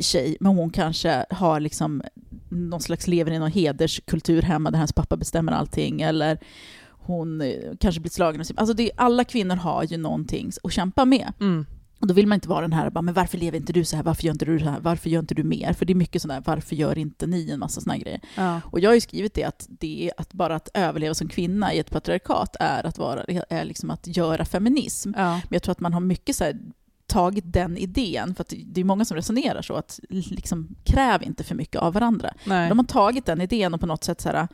tjej, 0.00 0.36
men 0.40 0.56
hon 0.56 0.70
kanske 0.70 1.24
har 1.30 1.60
liksom 1.60 2.02
någon 2.48 2.80
slags 2.80 3.06
lever 3.06 3.32
i 3.32 3.38
någon 3.38 3.50
hederskultur 3.50 4.42
hemma 4.42 4.70
där 4.70 4.78
hennes 4.78 4.92
pappa 4.92 5.16
bestämmer 5.16 5.52
allting, 5.52 6.00
eller 6.00 6.38
hon 6.90 7.40
eh, 7.40 7.54
kanske 7.80 8.00
blir 8.00 8.10
slagen. 8.10 8.44
Alltså 8.56 8.74
det, 8.74 8.90
alla 8.96 9.24
kvinnor 9.24 9.56
har 9.56 9.84
ju 9.84 9.96
någonting 9.96 10.52
att 10.62 10.72
kämpa 10.72 11.04
med. 11.04 11.32
Mm. 11.40 11.66
Och 11.98 12.06
då 12.06 12.14
vill 12.14 12.26
man 12.26 12.36
inte 12.36 12.48
vara 12.48 12.60
den 12.60 12.72
här, 12.72 12.90
bara, 12.90 13.02
men 13.02 13.14
varför 13.14 13.38
lever 13.38 13.58
inte 13.58 13.72
du 13.72 13.84
så 13.84 13.96
här, 13.96 14.02
varför 14.02 14.24
gör 14.24 14.32
inte 14.32 14.44
du 14.44 14.58
så 14.58 14.64
här, 14.64 14.80
varför 14.80 15.10
gör 15.10 15.20
inte 15.20 15.34
du 15.34 15.44
mer? 15.44 15.72
För 15.72 15.86
det 15.86 15.92
är 15.92 15.94
mycket 15.94 16.22
sådär, 16.22 16.42
varför 16.46 16.76
gör 16.76 16.98
inte 16.98 17.26
ni 17.26 17.50
en 17.50 17.60
massa 17.60 17.80
sådana 17.80 17.98
grejer? 17.98 18.20
Ja. 18.36 18.60
Och 18.64 18.80
jag 18.80 18.90
har 18.90 18.94
ju 18.94 19.00
skrivit 19.00 19.34
det 19.34 19.44
att 19.44 19.66
det 19.68 20.12
att 20.16 20.32
bara 20.32 20.56
att 20.56 20.68
överleva 20.74 21.14
som 21.14 21.28
kvinna 21.28 21.74
i 21.74 21.78
ett 21.78 21.90
patriarkat 21.90 22.56
är 22.60 22.86
att, 22.86 22.98
vara, 22.98 23.24
är 23.48 23.64
liksom 23.64 23.90
att 23.90 24.16
göra 24.16 24.44
feminism. 24.44 25.12
Ja. 25.16 25.32
Men 25.32 25.48
jag 25.50 25.62
tror 25.62 25.72
att 25.72 25.80
man 25.80 25.92
har 25.92 26.00
mycket 26.00 26.36
så 26.36 26.44
här, 26.44 26.56
tagit 27.06 27.44
den 27.46 27.76
idén, 27.76 28.34
för 28.34 28.44
det 28.66 28.80
är 28.80 28.84
många 28.84 29.04
som 29.04 29.16
resonerar 29.16 29.62
så, 29.62 29.74
att 29.74 30.00
liksom, 30.08 30.68
kräv 30.84 31.22
inte 31.22 31.44
för 31.44 31.54
mycket 31.54 31.82
av 31.82 31.92
varandra. 31.92 32.34
Nej. 32.44 32.68
De 32.68 32.78
har 32.78 32.86
tagit 32.86 33.26
den 33.26 33.40
idén 33.40 33.74
och 33.74 33.80
på 33.80 33.86
något 33.86 34.04
sätt 34.04 34.20
så 34.20 34.28
här, 34.28 34.48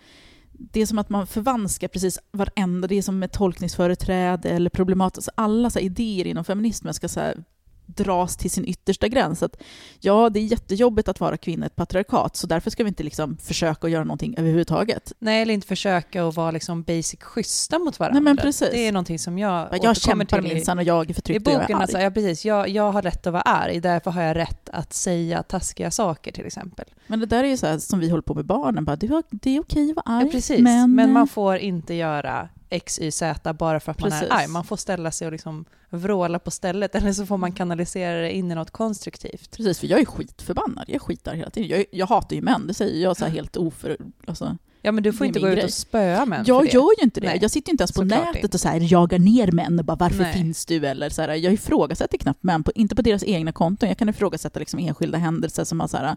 det 0.72 0.80
är 0.80 0.86
som 0.86 0.98
att 0.98 1.08
man 1.08 1.26
förvanskar 1.26 1.88
precis 1.88 2.18
varenda, 2.32 2.88
det 2.88 2.94
är 2.94 3.02
som 3.02 3.18
med 3.18 3.32
tolkningsföreträde 3.32 4.50
eller 4.50 4.70
problematiskt, 4.70 5.28
alla 5.34 5.70
så 5.70 5.78
här 5.78 5.86
idéer 5.86 6.26
inom 6.26 6.44
feminismen 6.44 6.94
ska 6.94 7.08
så 7.08 7.20
här, 7.20 7.44
dras 7.86 8.36
till 8.36 8.50
sin 8.50 8.64
yttersta 8.64 9.08
gräns. 9.08 9.42
Att, 9.42 9.56
ja, 10.00 10.30
det 10.30 10.40
är 10.40 10.44
jättejobbigt 10.44 11.08
att 11.08 11.20
vara 11.20 11.36
kvinna 11.36 11.66
i 11.66 11.66
ett 11.66 11.76
patriarkat, 11.76 12.36
så 12.36 12.46
därför 12.46 12.70
ska 12.70 12.84
vi 12.84 12.88
inte 12.88 13.02
liksom 13.02 13.36
försöka 13.36 13.86
att 13.86 13.90
göra 13.92 14.04
någonting 14.04 14.34
överhuvudtaget. 14.38 15.12
Nej, 15.18 15.42
eller 15.42 15.54
inte 15.54 15.66
försöka 15.66 16.24
att 16.24 16.34
vara 16.34 16.50
liksom 16.50 16.82
basic 16.82 17.22
schyssta 17.22 17.78
mot 17.78 17.98
varandra. 17.98 18.20
Nej, 18.20 18.24
men 18.24 18.36
precis. 18.36 18.70
Det 18.70 18.88
är 18.88 18.92
någonting 18.92 19.18
som 19.18 19.38
jag 19.38 19.68
Jag 19.70 19.90
återkommer 19.90 20.24
kämpar 20.24 20.40
minsann 20.42 20.78
och 20.78 20.84
jag 20.84 21.04
är 21.04 21.10
I 21.10 21.14
förtryckt 21.14 21.46
och 21.46 21.52
jag 21.52 21.56
är 21.56 21.62
boken, 21.62 21.80
alltså, 21.80 21.98
ja, 21.98 22.10
precis. 22.10 22.44
Jag, 22.44 22.68
jag 22.68 22.92
har 22.92 23.02
rätt 23.02 23.26
att 23.26 23.32
vara 23.32 23.42
arg, 23.42 23.80
därför 23.80 24.10
har 24.10 24.22
jag 24.22 24.36
rätt 24.36 24.68
att 24.68 24.92
säga 24.92 25.42
taskiga 25.42 25.90
saker 25.90 26.32
till 26.32 26.46
exempel. 26.46 26.84
Men 27.06 27.20
det 27.20 27.26
där 27.26 27.44
är 27.44 27.48
ju 27.48 27.56
så 27.56 27.66
här 27.66 27.78
som 27.78 28.00
vi 28.00 28.10
håller 28.10 28.22
på 28.22 28.34
med 28.34 28.44
barnen, 28.44 28.84
bara, 28.84 28.96
det 28.96 29.56
är 29.56 29.60
okej 29.60 29.90
att 29.90 29.96
vara 29.96 30.16
arg, 30.16 30.26
Ja, 30.26 30.30
precis. 30.32 30.60
Men, 30.60 30.94
men, 30.94 31.12
man 31.12 31.22
eh, 31.22 31.28
får 31.28 31.56
inte 31.56 31.94
göra 31.94 32.48
X, 32.74 32.98
Y, 32.98 33.10
Z 33.10 33.52
bara 33.52 33.80
för 33.80 33.92
att 33.92 34.00
man 34.00 34.10
Precis. 34.10 34.28
är 34.28 34.34
arg. 34.34 34.46
Man 34.48 34.64
får 34.64 34.76
ställa 34.76 35.10
sig 35.10 35.26
och 35.26 35.32
liksom 35.32 35.64
vråla 35.90 36.38
på 36.38 36.50
stället, 36.50 36.94
eller 36.94 37.12
så 37.12 37.26
får 37.26 37.36
man 37.36 37.52
kanalisera 37.52 38.20
det 38.20 38.32
in 38.32 38.50
i 38.52 38.54
något 38.54 38.70
konstruktivt. 38.70 39.56
Precis, 39.56 39.78
för 39.80 39.86
jag 39.86 40.00
är 40.00 40.04
skitförbannad. 40.04 40.84
Jag 40.88 41.02
skitar 41.02 41.34
hela 41.34 41.50
tiden. 41.50 41.68
Jag, 41.78 41.84
jag 41.90 42.06
hatar 42.06 42.36
ju 42.36 42.42
män, 42.42 42.66
det 42.66 42.74
säger 42.74 43.02
jag 43.02 43.16
så 43.16 43.24
här 43.24 43.32
helt 43.32 43.56
oför... 43.56 43.96
Alltså, 44.26 44.56
Ja, 44.86 44.92
men 44.92 45.02
du 45.04 45.12
får 45.12 45.26
inte 45.26 45.40
gå 45.40 45.48
ut 45.48 45.54
grej. 45.54 45.64
och 45.64 45.70
spöa 45.72 46.26
män 46.26 46.44
jag 46.46 46.66
gör 46.74 46.90
ju 46.98 47.04
inte 47.04 47.20
det. 47.20 47.26
Nej, 47.26 47.38
Jag 47.42 47.50
sitter 47.50 47.70
ju 47.70 47.72
inte 47.72 47.82
ens 47.82 47.92
på 47.92 48.00
såklart 48.02 48.20
nätet 48.24 48.44
inte. 48.44 48.56
och 48.56 48.60
så 48.60 48.68
här, 48.68 48.92
jagar 48.92 49.18
ner 49.18 49.52
män 49.52 49.78
och 49.78 49.84
bara 49.84 49.96
varför 49.96 50.22
Nej. 50.22 50.32
finns 50.32 50.66
du? 50.66 50.86
Eller 50.86 51.08
så 51.10 51.22
här, 51.22 51.28
jag 51.34 51.52
ifrågasätter 51.52 52.18
knappt 52.18 52.42
män, 52.42 52.62
på, 52.64 52.72
inte 52.74 52.94
på 52.94 53.02
deras 53.02 53.24
egna 53.24 53.52
konton. 53.52 53.88
Jag 53.88 53.98
kan 53.98 54.08
ifrågasätta 54.08 54.58
liksom 54.60 54.78
enskilda 54.78 55.18
händelser 55.18 55.64
som 55.64 55.80
har, 55.80 55.88
så 55.88 55.96
här, 55.96 56.16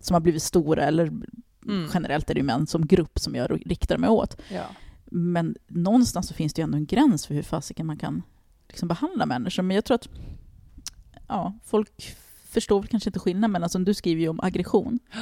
som 0.00 0.14
har 0.14 0.20
blivit 0.20 0.42
stora, 0.42 0.82
eller 0.84 1.10
Mm. 1.66 1.90
generellt 1.94 2.30
är 2.30 2.34
det 2.34 2.38
ju 2.40 2.44
män 2.46 2.66
som 2.66 2.86
grupp 2.86 3.18
som 3.18 3.34
jag 3.34 3.60
riktar 3.66 3.98
mig 3.98 4.10
åt. 4.10 4.36
Ja. 4.54 4.62
Men 5.10 5.56
någonstans 5.66 6.28
så 6.28 6.34
finns 6.34 6.54
det 6.54 6.60
ju 6.60 6.64
ändå 6.64 6.76
en 6.76 6.86
gräns 6.86 7.26
för 7.26 7.34
hur 7.34 7.42
fasiken 7.42 7.86
man 7.86 7.96
kan 7.96 8.22
liksom 8.68 8.88
behandla 8.88 9.26
människor. 9.26 9.62
Men 9.62 9.74
jag 9.74 9.84
tror 9.84 9.94
att 9.94 10.08
ja, 11.28 11.52
folk 11.64 12.16
förstår 12.44 12.80
väl 12.80 12.88
kanske 12.88 13.08
inte 13.08 13.18
skillnaden, 13.18 13.52
men 13.52 13.62
alltså, 13.62 13.78
du 13.78 13.94
skriver 13.94 14.20
ju 14.22 14.28
om 14.28 14.40
aggression. 14.42 14.98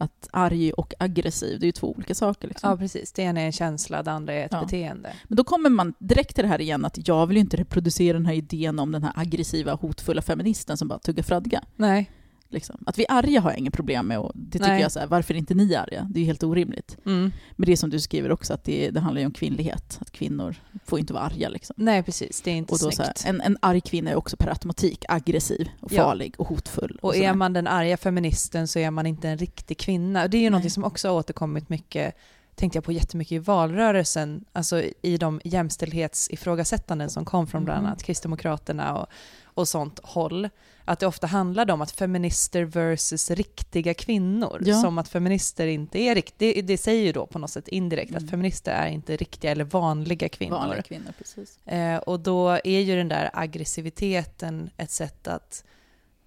Att 0.00 0.28
arg 0.32 0.72
och 0.72 0.94
aggressiv, 0.98 1.60
det 1.60 1.64
är 1.64 1.68
ju 1.68 1.72
två 1.72 1.90
olika 1.94 2.14
saker. 2.14 2.48
Liksom. 2.48 2.70
Ja, 2.70 2.76
precis. 2.76 3.12
Det 3.12 3.22
ena 3.22 3.40
är 3.40 3.46
en 3.46 3.52
känsla, 3.52 4.02
det 4.02 4.12
andra 4.12 4.32
är 4.32 4.44
ett 4.44 4.52
Ja. 4.52 4.60
beteende. 4.60 5.12
Men 5.24 5.36
då 5.36 5.44
kommer 5.44 5.70
man 5.70 5.94
direkt 5.98 6.34
till 6.34 6.44
det 6.44 6.48
här 6.48 6.60
igen 6.60 6.84
att 6.84 7.08
jag 7.08 7.26
vill 7.26 7.36
ju 7.36 7.40
inte 7.40 7.56
reproducera 7.56 8.12
den 8.18 8.26
här 8.26 8.34
idén 8.34 8.78
om 8.78 8.92
den 8.92 9.02
här 9.02 9.12
aggressiva, 9.16 9.74
hotfulla 9.74 10.22
feministen 10.22 10.76
som 10.76 10.88
bara 10.88 10.98
tuggar 10.98 11.22
fradga. 11.22 11.62
Nej. 11.76 12.10
Liksom. 12.50 12.82
Att 12.86 12.98
vi 12.98 13.04
är 13.08 13.12
arga 13.12 13.40
har 13.40 13.50
jag 13.50 13.58
inget 13.58 13.74
problem 13.74 14.06
med 14.06 14.18
och 14.18 14.32
det 14.34 14.58
tycker 14.58 14.68
Nej. 14.70 14.82
jag 14.82 14.92
så 14.92 14.98
här, 15.00 15.06
varför 15.06 15.34
är 15.34 15.38
inte 15.38 15.54
ni 15.54 15.74
arga? 15.74 16.06
Det 16.10 16.18
är 16.18 16.20
ju 16.20 16.26
helt 16.26 16.42
orimligt. 16.42 16.96
Mm. 17.06 17.32
Men 17.56 17.66
det 17.66 17.72
är 17.72 17.76
som 17.76 17.90
du 17.90 18.00
skriver 18.00 18.32
också, 18.32 18.54
att 18.54 18.64
det, 18.64 18.90
det 18.90 19.00
handlar 19.00 19.20
ju 19.20 19.26
om 19.26 19.32
kvinnlighet. 19.32 19.98
Att 20.00 20.10
kvinnor 20.10 20.56
får 20.84 20.98
inte 20.98 21.12
vara 21.12 21.22
arga. 21.24 21.48
Liksom. 21.48 21.74
Nej, 21.78 22.02
precis. 22.02 22.40
Det 22.42 22.50
är 22.50 22.54
inte 22.54 22.72
Och 22.72 22.78
då 22.78 22.90
snyggt. 22.90 23.18
så 23.18 23.24
här, 23.26 23.34
en, 23.34 23.40
en 23.40 23.56
arg 23.62 23.80
kvinna 23.80 24.10
är 24.10 24.14
också 24.14 24.36
per 24.36 24.48
automatik 24.48 25.04
aggressiv, 25.08 25.68
och 25.80 25.92
Ja. 25.92 26.02
farlig 26.02 26.34
och 26.38 26.46
hotfull. 26.48 26.98
Och 27.02 27.14
sådär. 27.14 27.28
är 27.28 27.34
man 27.34 27.52
den 27.52 27.66
arga 27.66 27.96
feministen 27.96 28.68
så 28.68 28.78
är 28.78 28.90
man 28.90 29.06
inte 29.06 29.28
en 29.28 29.38
riktig 29.38 29.78
kvinna. 29.78 30.22
Och 30.22 30.30
Det 30.30 30.36
är 30.36 30.42
ju 30.42 30.50
Nej. 30.50 30.62
något 30.62 30.72
som 30.72 30.84
också 30.84 31.08
har 31.08 31.14
återkommit 31.14 31.68
mycket, 31.68 32.14
tänkte 32.58 32.76
jag 32.76 32.84
på 32.84 32.92
jättemycket 32.92 33.32
i 33.32 33.38
valrörelsen, 33.38 34.44
alltså 34.52 34.82
i 35.02 35.16
de 35.16 35.40
jämställdhetsifrågasättanden 35.44 37.10
som 37.10 37.24
kom 37.24 37.46
från 37.46 37.64
bland 37.64 37.78
Mhm. 37.80 37.86
annat 37.86 38.02
Kristdemokraterna 38.02 38.96
och, 38.98 39.06
och 39.44 39.68
sånt 39.68 40.00
håll. 40.02 40.48
Att 40.84 40.98
det 41.00 41.06
ofta 41.06 41.26
handlade 41.26 41.72
om 41.72 41.80
att 41.82 41.90
feminister 41.90 42.62
versus 42.64 43.30
riktiga 43.30 43.94
kvinnor. 43.94 44.62
Ja. 44.64 44.80
Som 44.82 44.98
att 44.98 45.08
feminister 45.08 45.66
inte 45.66 45.98
är 45.98 46.14
riktiga, 46.14 46.52
det, 46.54 46.62
det 46.62 46.78
säger 46.78 47.04
ju 47.04 47.12
då 47.12 47.26
på 47.26 47.38
något 47.38 47.50
sätt 47.50 47.68
indirekt 47.68 48.10
Mm. 48.10 48.24
att 48.24 48.30
feminister 48.30 48.72
är 48.72 48.86
inte 48.88 49.16
riktiga 49.16 49.50
eller 49.50 49.64
vanliga 49.64 50.28
kvinnor. 50.28 50.56
Vanliga 50.56 50.82
kvinnor, 50.82 51.12
precis. 51.18 51.66
Eh, 51.66 51.96
och 51.98 52.20
då 52.20 52.48
är 52.50 52.80
ju 52.80 52.96
den 52.96 53.08
där 53.08 53.30
aggressiviteten 53.32 54.70
ett 54.76 54.90
sätt 54.90 55.28
att 55.28 55.64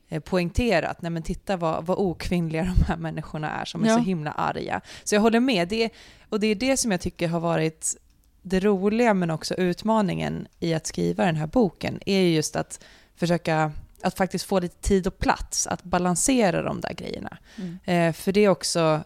eh, 0.09 0.19
poängtera 0.19 0.87
att 0.87 1.01
nej 1.01 1.11
men 1.11 1.23
titta 1.23 1.57
vad, 1.57 1.85
vad 1.85 1.97
okvinnliga 1.97 2.63
de 2.63 2.83
här 2.87 2.97
människorna 2.97 3.51
är 3.51 3.65
som 3.65 3.83
är 3.83 3.87
Ja. 3.87 3.95
så 3.95 4.01
himla 4.01 4.31
arga. 4.31 4.81
Så 5.03 5.15
jag 5.15 5.21
håller 5.21 5.39
med. 5.39 5.67
Det, 5.67 5.89
och 6.31 6.39
det 6.39 6.47
är 6.47 6.55
det 6.55 6.77
som 6.77 6.91
jag 6.91 7.01
tycker 7.01 7.27
har 7.27 7.39
varit 7.39 7.95
det 8.41 8.59
roliga 8.59 9.13
men 9.13 9.31
också 9.31 9.53
utmaningen 9.53 10.47
i 10.59 10.73
att 10.73 10.87
skriva 10.87 11.25
den 11.25 11.35
här 11.35 11.47
boken 11.47 11.99
är 12.05 12.19
ju 12.19 12.35
just 12.35 12.55
att 12.55 12.83
försöka 13.15 13.71
att 14.01 14.17
faktiskt 14.17 14.45
få 14.45 14.59
lite 14.59 14.81
tid 14.81 15.07
och 15.07 15.19
plats 15.19 15.67
att 15.67 15.83
balansera 15.83 16.61
de 16.61 16.81
där 16.81 16.93
grejerna. 16.93 17.37
Mm. 17.55 17.79
Eh, 17.85 18.13
för 18.13 18.31
det 18.31 18.45
är 18.45 18.49
också 18.49 19.01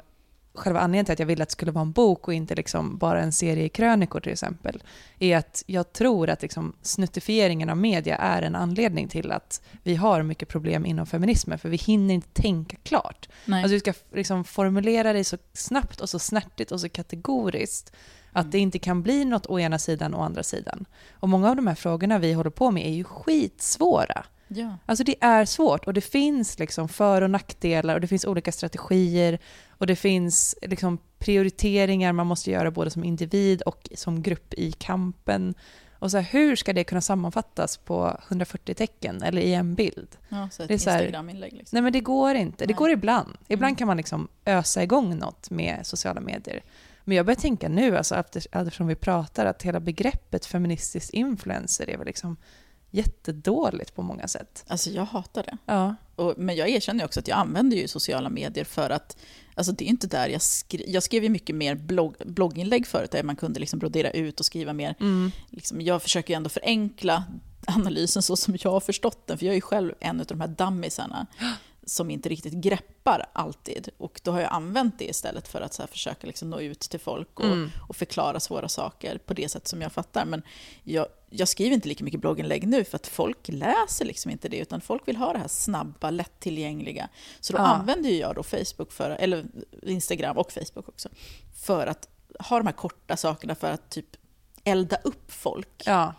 själva 0.55 0.79
anledningen 0.79 1.05
till 1.05 1.13
att 1.13 1.19
jag 1.19 1.25
ville 1.25 1.43
att 1.43 1.49
det 1.49 1.53
skulle 1.53 1.71
vara 1.71 1.81
en 1.81 1.91
bok 1.91 2.27
och 2.27 2.33
inte 2.33 2.55
liksom 2.55 2.97
bara 2.97 3.21
en 3.21 3.31
serie 3.31 3.69
krönikor 3.69 4.19
till 4.19 4.31
exempel, 4.31 4.83
är 5.19 5.37
att 5.37 5.63
jag 5.65 5.93
tror 5.93 6.29
att 6.29 6.41
liksom 6.41 6.73
snuttifieringen 6.81 7.69
av 7.69 7.77
media 7.77 8.17
är 8.17 8.41
en 8.41 8.55
anledning 8.55 9.07
till 9.07 9.31
att 9.31 9.61
vi 9.83 9.95
har 9.95 10.23
mycket 10.23 10.49
problem 10.49 10.85
inom 10.85 11.05
feminismen, 11.05 11.59
för 11.59 11.69
vi 11.69 11.77
hinner 11.77 12.13
inte 12.13 12.41
tänka 12.41 12.77
klart. 12.83 13.29
Nej. 13.45 13.63
Alltså 13.63 13.73
vi 13.73 13.79
ska 13.79 13.93
liksom 14.13 14.43
formulera 14.43 15.13
det 15.13 15.23
så 15.23 15.37
snabbt 15.53 16.01
och 16.01 16.09
så 16.09 16.19
snärtigt 16.19 16.71
och 16.71 16.81
så 16.81 16.89
kategoriskt 16.89 17.91
att 18.31 18.51
det 18.51 18.59
inte 18.59 18.79
kan 18.79 19.03
bli 19.03 19.25
något 19.25 19.45
å 19.45 19.59
ena 19.59 19.79
sidan 19.79 20.13
och 20.13 20.19
å 20.19 20.23
andra 20.23 20.43
sidan. 20.43 20.85
Och 21.11 21.29
många 21.29 21.49
av 21.49 21.55
de 21.55 21.67
här 21.67 21.75
frågorna 21.75 22.19
vi 22.19 22.33
håller 22.33 22.49
på 22.49 22.71
med 22.71 22.85
är 22.85 22.93
ju 22.93 23.03
skitsvåra. 23.03 24.25
Ja. 24.47 24.77
Alltså 24.85 25.03
det 25.03 25.15
är 25.23 25.45
svårt 25.45 25.85
och 25.87 25.93
det 25.93 26.01
finns 26.01 26.59
liksom 26.59 26.89
för 26.89 27.21
och 27.21 27.29
nackdelar 27.29 27.95
och 27.95 28.01
det 28.01 28.07
finns 28.07 28.25
olika 28.25 28.51
strategier 28.51 29.39
och 29.69 29.87
det 29.87 29.95
finns 29.95 30.55
liksom 30.61 30.97
prioriteringar 31.19 32.13
man 32.13 32.27
måste 32.27 32.51
göra 32.51 32.71
både 32.71 32.89
som 32.89 33.03
individ 33.03 33.61
och 33.61 33.89
som 33.95 34.21
grupp 34.21 34.53
i 34.53 34.71
kampen. 34.71 35.53
Och 35.99 36.11
så 36.11 36.17
här, 36.17 36.23
hur 36.31 36.55
ska 36.55 36.73
det 36.73 36.83
kunna 36.83 37.01
sammanfattas 37.01 37.77
på 37.77 38.19
140 38.27 38.73
tecken 38.75 39.21
eller 39.23 39.41
i 39.41 39.53
en 39.53 39.75
bild? 39.75 40.07
ja, 40.29 40.49
så 40.51 40.61
ett 40.63 40.67
Det 40.67 40.73
är 40.73 40.77
så 40.77 40.89
här- 40.89 40.99
Instagram-inlägg. 40.99 41.53
Liksom. 41.53 41.75
Nej 41.75 41.81
men 41.83 41.93
det 41.93 41.99
går 41.99 42.35
inte. 42.35 42.65
Det 42.65 42.73
Nej. 42.73 42.75
går 42.77 42.89
ibland. 42.91 43.33
Ibland 43.47 43.69
Mm. 43.69 43.75
kan 43.75 43.87
man 43.87 43.97
liksom 43.97 44.27
ösa 44.45 44.83
igång 44.83 45.17
något 45.17 45.49
med 45.49 45.79
sociala 45.83 46.21
medier. 46.21 46.63
Men 47.03 47.17
jag 47.17 47.25
börjar 47.25 47.35
tänka 47.39 47.69
nu, 47.69 47.97
alltså 47.97 48.15
efter- 48.15 48.43
eftersom 48.51 48.87
vi 48.87 48.95
pratar, 48.95 49.45
att 49.45 49.63
hela 49.63 49.79
begreppet 49.79 50.45
feministisk 50.45 51.13
influencer 51.13 51.89
är 51.89 51.97
väl 51.97 52.07
liksom 52.07 52.37
jättedåligt 52.95 53.95
på 53.95 54.01
många 54.01 54.27
sätt. 54.27 54.65
Alltså 54.67 54.89
jag 54.89 55.05
hatar 55.05 55.43
det. 55.43 55.57
Ja. 55.65 55.95
Och, 56.15 56.33
men 56.37 56.55
jag 56.55 56.69
erkänner 56.69 57.05
också 57.05 57.19
att 57.19 57.27
jag 57.27 57.37
använder 57.37 57.77
ju 57.77 57.87
sociala 57.87 58.29
medier 58.29 58.65
för 58.65 58.89
att, 58.89 59.17
alltså 59.55 59.71
det 59.71 59.85
är 59.85 59.87
inte 59.87 60.07
där 60.07 60.29
jag 60.29 60.41
skriver, 60.41 60.85
jag 60.93 61.03
skrev 61.03 61.23
ju 61.23 61.29
mycket 61.29 61.55
mer 61.55 61.75
blogg, 61.75 62.15
blogginlägg 62.25 62.87
förut 62.87 63.11
där 63.11 63.23
man 63.23 63.35
kunde 63.35 63.59
liksom 63.59 63.79
brodera 63.79 64.11
ut 64.11 64.39
och 64.39 64.45
skriva 64.45 64.73
mer, 64.73 64.95
Mm. 64.99 65.31
liksom, 65.49 65.81
jag 65.81 66.01
försöker 66.01 66.33
ju 66.33 66.35
ändå 66.37 66.49
förenkla 66.49 67.23
analysen 67.67 68.21
så 68.21 68.35
som 68.35 68.57
jag 68.61 68.71
har 68.71 68.79
förstått 68.79 69.27
den, 69.27 69.37
för 69.37 69.45
jag 69.45 69.51
är 69.51 69.55
ju 69.55 69.61
själv 69.61 69.93
en 69.99 70.19
av 70.19 70.25
de 70.25 70.41
här 70.41 70.47
dummisarna 70.47 71.27
som 71.85 72.09
inte 72.11 72.29
riktigt 72.29 72.53
greppar 72.53 73.25
alltid. 73.33 73.89
Och 73.97 74.21
då 74.23 74.31
har 74.31 74.41
jag 74.41 74.51
använt 74.53 74.99
det 74.99 75.05
istället 75.05 75.47
för 75.47 75.61
att 75.61 75.73
så 75.73 75.87
försöka 75.87 76.27
liksom 76.27 76.49
nå 76.49 76.59
ut 76.59 76.79
till 76.79 76.99
folk 76.99 77.39
och, 77.39 77.45
Mm. 77.45 77.69
och 77.87 77.95
förklara 77.95 78.39
svåra 78.39 78.69
saker 78.69 79.17
på 79.17 79.33
det 79.33 79.49
sätt 79.49 79.67
som 79.67 79.81
jag 79.81 79.91
fattar. 79.91 80.25
Men 80.25 80.41
jag, 80.83 81.07
jag 81.29 81.47
skriver 81.47 81.73
inte 81.75 81.87
lika 81.87 82.03
mycket 82.03 82.19
blogginlägg 82.19 82.67
nu 82.67 82.83
för 82.83 82.95
att 82.95 83.07
folk 83.07 83.37
läser 83.47 84.05
liksom 84.05 84.31
inte 84.31 84.49
det, 84.49 84.57
utan 84.57 84.81
folk 84.81 85.07
vill 85.07 85.15
ha 85.15 85.33
det 85.33 85.39
här 85.39 85.47
snabba, 85.47 86.09
lättillgängliga. 86.09 87.09
Så 87.39 87.53
då 87.53 87.59
Ja. 87.59 87.63
använder 87.65 88.09
jag 88.09 88.35
då 88.35 88.43
Facebook, 88.43 88.91
för, 88.91 89.09
eller 89.09 89.45
Instagram 89.83 90.37
och 90.37 90.51
Facebook 90.51 90.87
också, 90.89 91.09
för 91.65 91.87
att 91.87 92.09
ha 92.39 92.57
de 92.57 92.65
här 92.67 92.73
korta 92.73 93.17
sakerna 93.17 93.55
för 93.55 93.71
att 93.71 93.89
typ 93.89 94.15
elda 94.63 94.97
upp 95.03 95.31
folk. 95.31 95.83
Ja. 95.85 96.13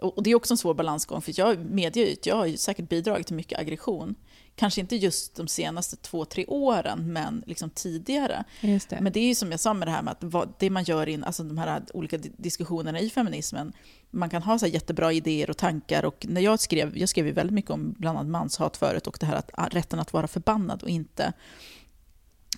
Och 0.00 0.16
och 0.16 0.22
det 0.22 0.30
är 0.30 0.34
också 0.34 0.54
en 0.54 0.58
svår 0.58 0.74
balansgång, 0.74 1.20
för 1.22 1.32
jag 1.40 1.58
medger 1.58 2.06
ju 2.06 2.12
att 2.12 2.26
jag 2.26 2.36
har 2.36 2.56
säkert 2.56 2.88
bidragit 2.88 3.26
till 3.26 3.36
mycket 3.36 3.58
aggression. 3.58 4.14
Kanske 4.56 4.80
inte 4.80 4.96
just 4.96 5.34
de 5.34 5.48
senaste 5.48 5.96
två, 5.96 6.24
tre 6.24 6.46
åren, 6.46 7.12
men 7.12 7.44
liksom 7.46 7.70
tidigare. 7.70 8.44
Det. 8.60 9.00
Men 9.00 9.12
det 9.12 9.20
är 9.20 9.26
ju 9.28 9.34
som 9.34 9.50
jag 9.50 9.60
sa 9.60 9.74
med 9.74 9.88
det 9.88 9.92
här 9.92 10.02
med 10.02 10.12
att 10.12 10.24
vad, 10.24 10.52
det 10.58 10.70
man 10.70 10.84
gör 10.84 11.08
in, 11.08 11.24
alltså 11.24 11.42
de 11.42 11.58
här 11.58 11.82
olika 11.94 12.18
di- 12.18 12.32
diskussionerna 12.36 13.00
i 13.00 13.10
feminismen, 13.10 13.72
man 14.10 14.30
kan 14.30 14.42
ha 14.42 14.58
så 14.58 14.66
jättebra 14.66 15.12
idéer 15.12 15.50
och 15.50 15.56
tankar 15.56 16.04
och 16.04 16.26
när 16.28 16.40
jag 16.40 16.60
skrev, 16.60 16.98
jag 16.98 17.08
skrev 17.08 17.26
ju 17.26 17.32
väldigt 17.32 17.54
mycket 17.54 17.70
om 17.70 17.94
bland 17.98 18.18
annat 18.18 18.30
manshat 18.30 18.76
förut 18.76 19.06
och 19.06 19.16
det 19.20 19.26
här 19.26 19.36
att 19.36 19.50
ah, 19.54 19.68
rätten 19.68 20.00
att 20.00 20.12
vara 20.12 20.28
förbannad 20.28 20.82
och 20.82 20.88
inte 20.88 21.32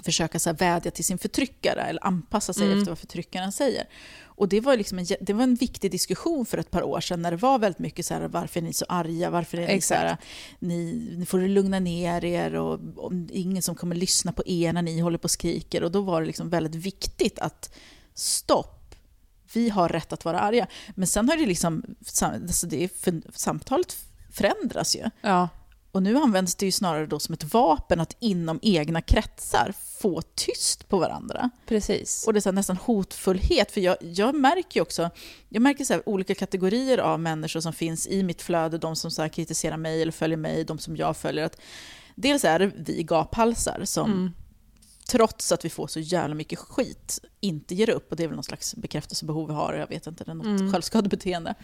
försöka 0.03 0.39
så 0.39 0.53
vädja 0.53 0.91
till 0.91 1.05
sin 1.05 1.19
förtryckare 1.19 1.83
eller 1.83 2.07
anpassa 2.07 2.53
sig 2.53 2.67
Mm. 2.67 2.79
efter 2.79 2.91
vad 2.91 2.99
förtryckaren 2.99 3.53
säger. 3.53 3.89
Och 4.25 4.49
det 4.49 4.61
var, 4.61 4.77
liksom 4.77 4.99
en, 4.99 5.07
det 5.21 5.33
var 5.33 5.43
en 5.43 5.55
viktig 5.55 5.91
diskussion 5.91 6.47
för 6.47 6.59
ett 6.59 6.71
par 6.71 6.83
år 6.83 7.01
sedan 7.01 7.23
när 7.23 7.31
det 7.31 7.37
var 7.37 7.59
väldigt 7.59 7.79
mycket 7.79 8.07
så 8.07 8.15
här, 8.15 8.29
varför 8.29 8.61
är 8.61 8.65
ni 8.65 8.73
så 8.73 8.85
arga, 8.89 9.31
varför 9.31 9.59
är 9.59 9.67
ni 9.75 9.81
så 9.81 9.95
här, 9.95 10.17
ni, 10.59 11.09
ni 11.19 11.27
får 11.27 11.41
lugna 11.41 11.79
ner 11.79 12.25
er 12.25 12.55
och, 12.55 12.81
och 12.97 13.13
ingen 13.31 13.63
som 13.63 13.75
kommer 13.75 13.97
lyssna 13.97 14.33
på 14.33 14.43
er 14.47 14.73
när 14.73 14.83
ni 14.83 15.01
håller 15.01 15.19
på 15.19 15.25
och 15.25 15.31
skriker. 15.31 15.83
Och 15.83 15.91
då 15.91 16.01
var 16.01 16.21
det 16.21 16.27
liksom 16.27 16.51
väldigt 16.51 16.75
viktigt 16.75 17.39
att 17.39 17.75
stopp, 18.15 18.95
vi 19.53 19.69
har 19.69 19.89
rätt 19.89 20.13
att 20.13 20.25
vara 20.25 20.41
arga. 20.41 20.67
Men 20.95 21.07
sen 21.07 21.29
har 21.29 21.37
det 21.37 21.47
liksom, 21.47 21.85
alltså 22.23 22.67
det 22.67 22.93
samtalet 23.35 23.97
förändras 24.31 24.97
ju. 24.97 25.05
Ja. 25.21 25.49
Och 25.93 26.03
nu 26.03 26.17
används 26.17 26.55
det 26.55 26.67
ju 26.67 26.73
snarare 26.73 27.07
då 27.07 27.19
som 27.19 27.33
ett 27.33 27.55
vapen 27.55 28.01
att 28.01 28.17
inom 28.21 28.59
egna 28.63 29.01
kretsar 29.03 29.75
få 30.01 30.23
tyst 30.35 30.89
på 30.89 30.99
varandra. 30.99 31.51
Precis. 31.67 32.27
Och 32.27 32.33
det 32.33 32.39
är 32.39 32.45
här 32.45 32.53
nästan 32.53 32.77
hotfullhet, 32.77 33.71
för 33.71 33.81
jag, 33.81 33.97
jag 34.01 34.35
märker 34.35 34.79
ju 34.79 34.83
också, 34.83 35.11
jag 35.49 35.63
märker 35.63 35.85
så 35.85 35.93
här 35.93 36.09
olika 36.09 36.35
kategorier 36.35 36.99
av 36.99 37.21
människor 37.21 37.61
som 37.61 37.73
finns 37.73 38.07
i 38.07 38.23
mitt 38.23 38.43
flöde, 38.43 38.79
de 38.79 38.97
som 38.97 39.11
så 39.11 39.23
här 39.23 39.29
kritiserar 39.29 39.77
mig 39.77 40.03
eller 40.03 40.13
följer 40.13 40.37
mig, 40.37 40.65
de 40.65 40.79
som 40.79 40.97
jag 40.97 41.17
följer. 41.17 41.45
Att 41.45 41.61
dels 42.15 42.45
är 42.45 42.59
det 42.59 42.71
vi 42.77 43.03
gaphalsar 43.03 43.81
som 43.85 44.11
Mm. 44.13 44.31
trots 45.09 45.53
att 45.53 45.65
vi 45.65 45.69
får 45.71 45.87
så 45.87 46.01
jävla 46.01 46.35
mycket 46.35 46.59
skit, 46.59 47.19
inte 47.41 47.75
ger 47.75 47.91
upp. 47.91 48.11
Och 48.11 48.17
det 48.17 48.25
är 48.25 48.29
väl 48.29 48.35
någon 48.37 48.45
slags 48.45 48.75
bekräftelsebehov 48.75 49.49
vi 49.49 49.55
har, 49.55 49.75
jag 49.75 49.89
vet 49.89 50.07
inte, 50.07 50.25
det 50.25 50.31
är 50.31 50.35
något 50.35 50.47
Mm. 50.61 50.73
självskadebeteende. 50.73 51.55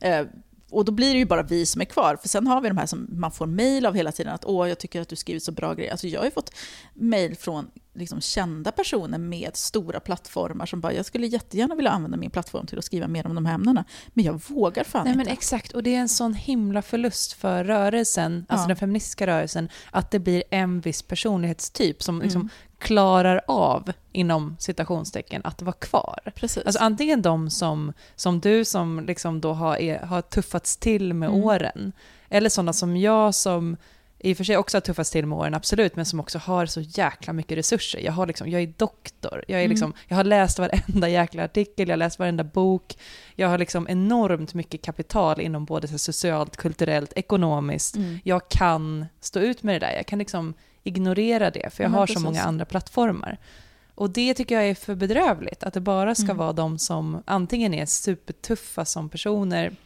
Eh, 0.00 0.26
och 0.70 0.84
då 0.84 0.92
blir 0.92 1.12
det 1.12 1.18
ju 1.18 1.24
bara 1.26 1.42
vi 1.42 1.66
som 1.66 1.80
är 1.80 1.84
kvar. 1.84 2.16
För 2.16 2.28
sen 2.28 2.46
har 2.46 2.60
vi 2.60 2.68
de 2.68 2.76
här 2.76 2.86
som 2.86 3.06
man 3.10 3.30
får 3.32 3.46
mejl 3.46 3.86
av 3.86 3.94
hela 3.94 4.12
tiden, 4.12 4.34
att 4.34 4.44
åh, 4.44 4.68
jag 4.68 4.78
tycker 4.78 5.00
att 5.00 5.08
du 5.08 5.16
skrivit 5.16 5.42
så 5.42 5.52
bra 5.52 5.74
grejer. 5.74 5.90
Alltså 5.90 6.06
jag 6.06 6.20
har 6.20 6.24
ju 6.24 6.30
fått 6.30 6.50
mejl 6.94 7.36
från 7.36 7.70
liksom, 7.94 8.20
kända 8.20 8.72
personer 8.72 9.18
med 9.18 9.56
stora 9.56 10.00
plattformar 10.00 10.66
som 10.66 10.80
bara, 10.80 10.92
jag 10.92 11.06
skulle 11.06 11.26
jättegärna 11.26 11.74
vilja 11.74 11.90
använda 11.90 12.16
min 12.16 12.30
plattform 12.30 12.66
till 12.66 12.78
att 12.78 12.84
skriva 12.84 13.08
mer 13.08 13.26
om 13.26 13.34
de 13.34 13.46
här 13.46 13.54
ämnena, 13.54 13.84
men 14.08 14.24
jag 14.24 14.42
vågar 14.48 14.84
fan 14.84 15.04
Nej 15.04 15.12
men 15.16 15.20
inte. 15.20 15.32
exakt, 15.32 15.72
och 15.72 15.82
det 15.82 15.94
är 15.94 15.98
en 16.00 16.08
sån 16.08 16.34
himla 16.34 16.82
förlust 16.82 17.32
för 17.32 17.64
rörelsen, 17.64 18.46
alltså 18.48 18.64
Ja. 18.64 18.68
den 18.68 18.76
feministiska 18.76 19.26
rörelsen, 19.26 19.68
att 19.90 20.10
det 20.10 20.18
blir 20.18 20.42
en 20.50 20.80
viss 20.80 21.02
personlighetstyp 21.02 22.02
som 22.02 22.22
liksom 22.22 22.40
Mm. 22.40 22.50
Klarar 22.78 23.40
av, 23.46 23.92
inom 24.12 24.56
citationstecken, 24.58 25.42
att 25.44 25.62
vara 25.62 25.72
kvar. 25.72 26.18
Precis. 26.34 26.64
Alltså 26.66 26.82
antingen 26.82 27.22
de 27.22 27.50
som, 27.50 27.92
som 28.16 28.40
du 28.40 28.64
som 28.64 29.04
liksom 29.06 29.40
då 29.40 29.52
har, 29.52 29.76
är, 29.76 29.98
har 29.98 30.22
tuffats 30.22 30.76
till 30.76 31.14
med 31.14 31.28
Mm. 31.28 31.44
åren, 31.44 31.92
eller 32.28 32.48
sådana 32.48 32.72
som 32.72 32.96
jag 32.96 33.34
som 33.34 33.76
i 34.18 34.32
och 34.32 34.36
för 34.36 34.44
sig 34.44 34.56
också 34.56 34.76
har 34.76 34.80
tuffats 34.80 35.10
till 35.10 35.26
med 35.26 35.38
åren, 35.38 35.54
absolut, 35.54 35.96
men 35.96 36.04
som 36.06 36.20
också 36.20 36.38
har 36.38 36.66
så 36.66 36.80
jäkla 36.80 37.32
mycket 37.32 37.58
resurser. 37.58 38.00
Jag, 38.00 38.12
har 38.12 38.26
liksom, 38.26 38.50
jag 38.50 38.62
är 38.62 38.72
doktor, 38.76 39.44
jag, 39.48 39.60
är 39.60 39.64
Mm. 39.64 39.70
liksom, 39.70 39.92
jag 40.08 40.16
har 40.16 40.24
läst 40.24 40.58
varenda 40.58 41.08
jäkla 41.08 41.44
artikel, 41.44 41.88
jag 41.88 41.92
har 41.92 41.98
läst 41.98 42.18
varenda 42.18 42.44
bok, 42.44 42.98
jag 43.34 43.48
har 43.48 43.58
liksom 43.58 43.86
enormt 43.88 44.54
mycket 44.54 44.82
kapital 44.82 45.40
inom 45.40 45.64
både 45.64 45.98
socialt, 45.98 46.56
kulturellt, 46.56 47.12
ekonomiskt. 47.16 47.96
Mm. 47.96 48.18
Jag 48.24 48.48
kan 48.48 49.06
stå 49.20 49.40
ut 49.40 49.62
med 49.62 49.74
det 49.74 49.86
där, 49.86 49.92
jag 49.96 50.06
kan 50.06 50.18
liksom 50.18 50.54
ignorera 50.86 51.50
det, 51.50 51.72
för 51.72 51.82
jag 51.84 51.88
Ja, 51.88 51.90
men 51.90 51.98
har 51.98 52.06
så 52.06 52.12
precis. 52.12 52.24
många 52.24 52.42
andra 52.42 52.64
plattformar. 52.64 53.38
Och 53.94 54.10
det 54.10 54.34
tycker 54.34 54.54
jag 54.54 54.68
är 54.68 54.74
för 54.74 54.94
bedrövligt, 54.94 55.62
att 55.62 55.74
det 55.74 55.80
bara 55.80 56.14
ska 56.14 56.24
Mm. 56.24 56.36
vara 56.36 56.52
de 56.52 56.78
som 56.78 57.22
antingen 57.24 57.74
är 57.74 57.86
supertuffa 57.86 58.84
som 58.84 59.08
personer 59.08 59.76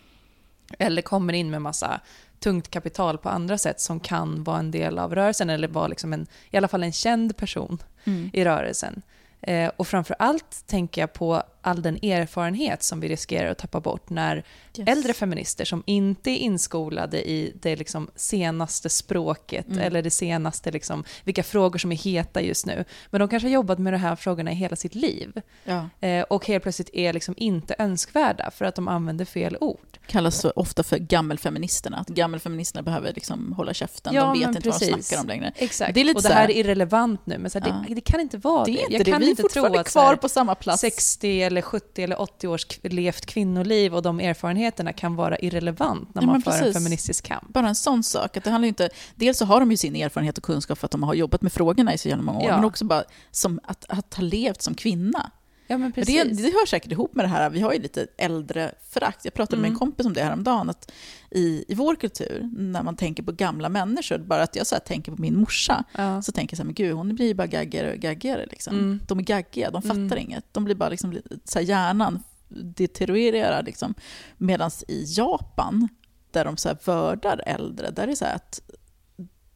eller 0.78 1.02
kommer 1.02 1.32
in 1.32 1.50
med 1.50 1.62
massa 1.62 2.00
tungt 2.38 2.70
kapital 2.70 3.18
på 3.18 3.28
andra 3.28 3.58
sätt 3.58 3.80
som 3.80 4.00
kan 4.00 4.44
vara 4.44 4.58
en 4.58 4.70
del 4.70 4.98
av 4.98 5.14
rörelsen 5.14 5.50
eller 5.50 5.68
vara 5.68 5.86
liksom 5.88 6.12
en, 6.12 6.26
i 6.50 6.56
alla 6.56 6.68
fall 6.68 6.82
en 6.82 6.92
känd 6.92 7.36
person 7.36 7.82
Mm. 8.04 8.30
i 8.32 8.44
rörelsen. 8.44 9.02
Eh, 9.40 9.70
och 9.76 9.86
framför 9.88 10.16
allt 10.18 10.64
tänker 10.66 11.00
jag 11.00 11.12
på 11.12 11.42
all 11.62 11.82
den 11.82 11.96
erfarenhet 12.04 12.82
som 12.82 13.00
vi 13.00 13.08
riskerar 13.08 13.50
att 13.50 13.58
tappa 13.58 13.80
bort 13.80 14.10
när 14.10 14.44
Yes. 14.78 14.88
äldre 14.88 15.12
feminister 15.12 15.64
som 15.64 15.82
inte 15.86 16.30
är 16.30 16.36
inskolade 16.36 17.30
i 17.30 17.52
det 17.62 17.76
liksom 17.76 18.10
senaste 18.14 18.88
språket 18.88 19.66
Mm. 19.68 19.78
eller 19.78 20.02
det 20.02 20.10
senaste, 20.10 20.70
liksom, 20.70 21.04
vilka 21.24 21.42
frågor 21.42 21.78
som 21.78 21.92
är 21.92 21.96
heta 21.96 22.40
just 22.42 22.66
nu. 22.66 22.84
Men 23.10 23.18
de 23.18 23.28
kanske 23.28 23.48
har 23.48 23.52
jobbat 23.52 23.78
med 23.78 23.92
de 23.92 23.96
här 23.96 24.16
frågorna 24.16 24.52
i 24.52 24.54
hela 24.54 24.76
sitt 24.76 24.94
liv 24.94 25.32
Ja. 25.64 25.88
eh, 26.00 26.22
och 26.22 26.46
helt 26.46 26.62
plötsligt 26.62 26.90
är 26.92 27.12
liksom 27.12 27.34
inte 27.38 27.74
önskvärda 27.78 28.50
för 28.50 28.64
att 28.64 28.74
de 28.74 28.88
använder 28.88 29.24
fel 29.24 29.56
ord. 29.60 29.98
kallas 30.06 30.40
så 30.40 30.52
ofta 30.56 30.82
för 30.82 30.98
gammelfeministerna. 30.98 31.96
Att 31.98 32.08
gammelfeministerna 32.08 32.82
behöver 32.82 33.12
liksom 33.12 33.52
hålla 33.52 33.74
käften. 33.74 34.14
Ja, 34.14 34.20
de 34.22 34.32
vet 34.38 34.48
inte 34.48 34.68
vad 34.70 34.80
de 34.80 34.86
precis. 34.86 35.06
snackar 35.08 35.22
om 35.22 35.28
längre. 35.28 35.52
Exakt, 35.56 35.94
Det 35.94 36.00
är 36.00 36.04
lite 36.04 36.16
och 36.16 36.22
det 36.22 36.34
här 36.34 36.50
är 36.50 36.54
irrelevant 36.56 37.26
nu, 37.26 37.38
men 37.38 37.50
så 37.50 37.58
här, 37.58 37.68
Ja. 37.68 37.84
det, 37.88 37.94
det 37.94 38.00
kan 38.00 38.20
inte 38.20 38.38
vara 38.38 38.64
det. 38.64 38.72
Det 38.72 38.86
Jag 38.90 39.04
det. 39.04 39.10
kan 39.10 39.20
Vi 39.20 39.30
inte 39.30 39.42
tro 39.42 39.64
att 39.76 39.88
kvar 39.90 40.02
här, 40.06 40.16
på 40.16 40.28
samma 40.28 40.54
plats. 40.54 40.80
60 40.80 41.28
eller 41.50 41.62
70 41.62 42.02
eller 42.02 42.20
80 42.20 42.48
års 42.48 42.66
levt 42.82 43.26
kvinnoliv 43.26 43.94
och 43.94 44.02
de 44.02 44.20
erfarenheterna 44.20 44.92
kan 44.92 45.16
vara 45.16 45.38
irrelevant 45.38 46.14
när 46.14 46.22
Ja, 46.22 46.26
man 46.26 46.32
men 46.32 46.42
för 46.60 46.66
en 46.66 46.72
feministisk 46.72 47.24
kamp. 47.24 47.48
Bara 47.48 47.68
en 47.68 47.74
sån 47.74 48.02
sak. 48.02 48.36
Att 48.36 48.44
det 48.44 48.50
handlar 48.50 48.68
inte, 48.68 48.90
dels 49.14 49.38
så 49.38 49.44
har 49.44 49.60
de 49.60 49.70
ju 49.70 49.76
sin 49.76 49.96
erfarenhet 49.96 50.38
och 50.38 50.44
kunskap 50.44 50.78
för 50.78 50.84
att 50.86 50.90
de 50.90 51.02
har 51.02 51.14
jobbat 51.14 51.42
med 51.42 51.52
frågorna 51.52 51.94
i 51.94 51.98
så 51.98 52.08
jävla 52.08 52.22
många 52.24 52.38
år, 52.38 52.44
Ja. 52.48 52.56
men 52.56 52.64
också 52.64 52.84
bara 52.84 53.04
som 53.30 53.60
att, 53.64 53.84
att 53.88 54.14
ha 54.14 54.22
levt 54.22 54.62
som 54.62 54.74
kvinna. 54.74 55.30
Ja, 55.66 55.74
men 55.78 55.80
Men 55.80 55.92
precis. 55.92 56.22
det, 56.22 56.42
det 56.42 56.52
hör 56.52 56.66
säkert 56.66 56.92
ihop 56.92 57.14
med 57.14 57.24
det 57.24 57.28
här, 57.28 57.50
vi 57.50 57.60
har 57.60 57.72
ju 57.72 57.78
lite 57.82 58.06
äldre 58.18 58.74
förakt. 58.90 59.24
Jag 59.24 59.34
pratade 59.34 59.56
med 59.62 59.68
Mm. 59.68 59.74
en 59.74 59.78
kompis 59.78 60.06
om 60.06 60.12
det 60.12 60.22
här 60.22 60.32
om 60.32 60.44
dagen 60.44 60.70
att 60.70 60.92
i, 61.30 61.64
i 61.68 61.74
vår 61.74 61.94
kultur, 61.94 62.48
när 62.56 62.82
man 62.82 62.96
tänker 62.96 63.22
på 63.22 63.32
gamla 63.32 63.68
människor, 63.68 64.18
bara 64.18 64.42
att 64.42 64.56
jag 64.56 64.66
så 64.66 64.76
tänker 64.76 65.12
på 65.12 65.22
min 65.22 65.40
morsa, 65.40 65.84
ja. 65.96 66.22
så 66.22 66.32
tänker 66.32 66.52
jag 66.54 66.56
så 66.56 66.62
här, 66.62 66.66
men 66.66 66.74
gud, 66.74 66.94
hon 66.94 67.14
blir 67.14 67.26
ju 67.26 67.34
bara 67.34 67.46
gaggigare 67.46 67.92
och 67.92 67.98
gaggigare. 67.98 68.46
Liksom. 68.50 68.78
Mm. 68.78 69.00
De 69.08 69.18
är 69.18 69.22
gaggiga, 69.22 69.70
de 69.70 69.82
fattar 69.82 69.94
Mm. 70.00 70.18
inget. 70.18 70.44
De 70.52 70.64
blir 70.64 70.74
bara 70.74 70.88
liksom, 70.88 71.18
så 71.44 71.58
här, 71.58 71.66
hjärnan 71.66 72.22
deteriorerar. 72.48 73.62
Liksom. 73.62 73.94
Medan 74.36 74.70
i 74.88 75.04
Japan, 75.06 75.88
där 76.30 76.44
de 76.44 76.56
så 76.56 76.68
här 76.68 76.76
vördar 76.84 77.42
äldre, 77.46 77.90
där 77.90 78.08
är 78.08 78.14
så 78.14 78.24
att 78.24 78.60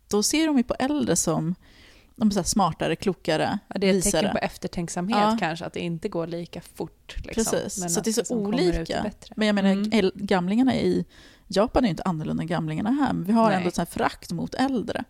då 0.09 0.23
ser 0.23 0.47
de 0.47 0.57
ju 0.57 0.62
på 0.64 0.75
äldre 0.78 1.16
som 1.16 1.54
de 2.16 2.28
är 2.28 2.43
smartare, 2.43 2.97
klokare, 2.97 3.59
Ja, 3.69 3.78
det 3.78 3.87
är 3.87 3.90
ett 3.90 3.97
visare. 3.97 4.23
tecken 4.23 4.33
på 4.33 4.38
eftertänksamhet 4.38 5.19
Ja. 5.21 5.37
kanske, 5.40 5.64
att 5.64 5.73
det 5.73 5.81
inte 5.81 6.09
går 6.09 6.26
lika 6.26 6.61
fort. 6.61 7.14
Liksom, 7.25 7.45
Precis, 7.45 7.95
så 7.95 8.00
det 8.00 8.19
är 8.19 8.25
så 8.25 8.35
olika. 8.37 9.11
Men 9.37 9.47
jag 9.47 9.54
menar, 9.54 9.71
Mm. 9.71 10.11
gamlingarna 10.14 10.75
i 10.76 11.04
Japan 11.46 11.84
är 11.84 11.88
ju 11.88 11.90
inte 11.90 12.02
annorlunda 12.02 12.42
än 12.42 12.46
gamlingarna 12.46 12.90
här, 12.90 13.12
men 13.12 13.24
vi 13.24 13.32
har 13.32 13.48
Nej. 13.48 13.56
ändå 13.56 13.82
ett 13.82 13.92
förakt 13.92 14.32
mot 14.32 14.54
äldre. 14.54 15.04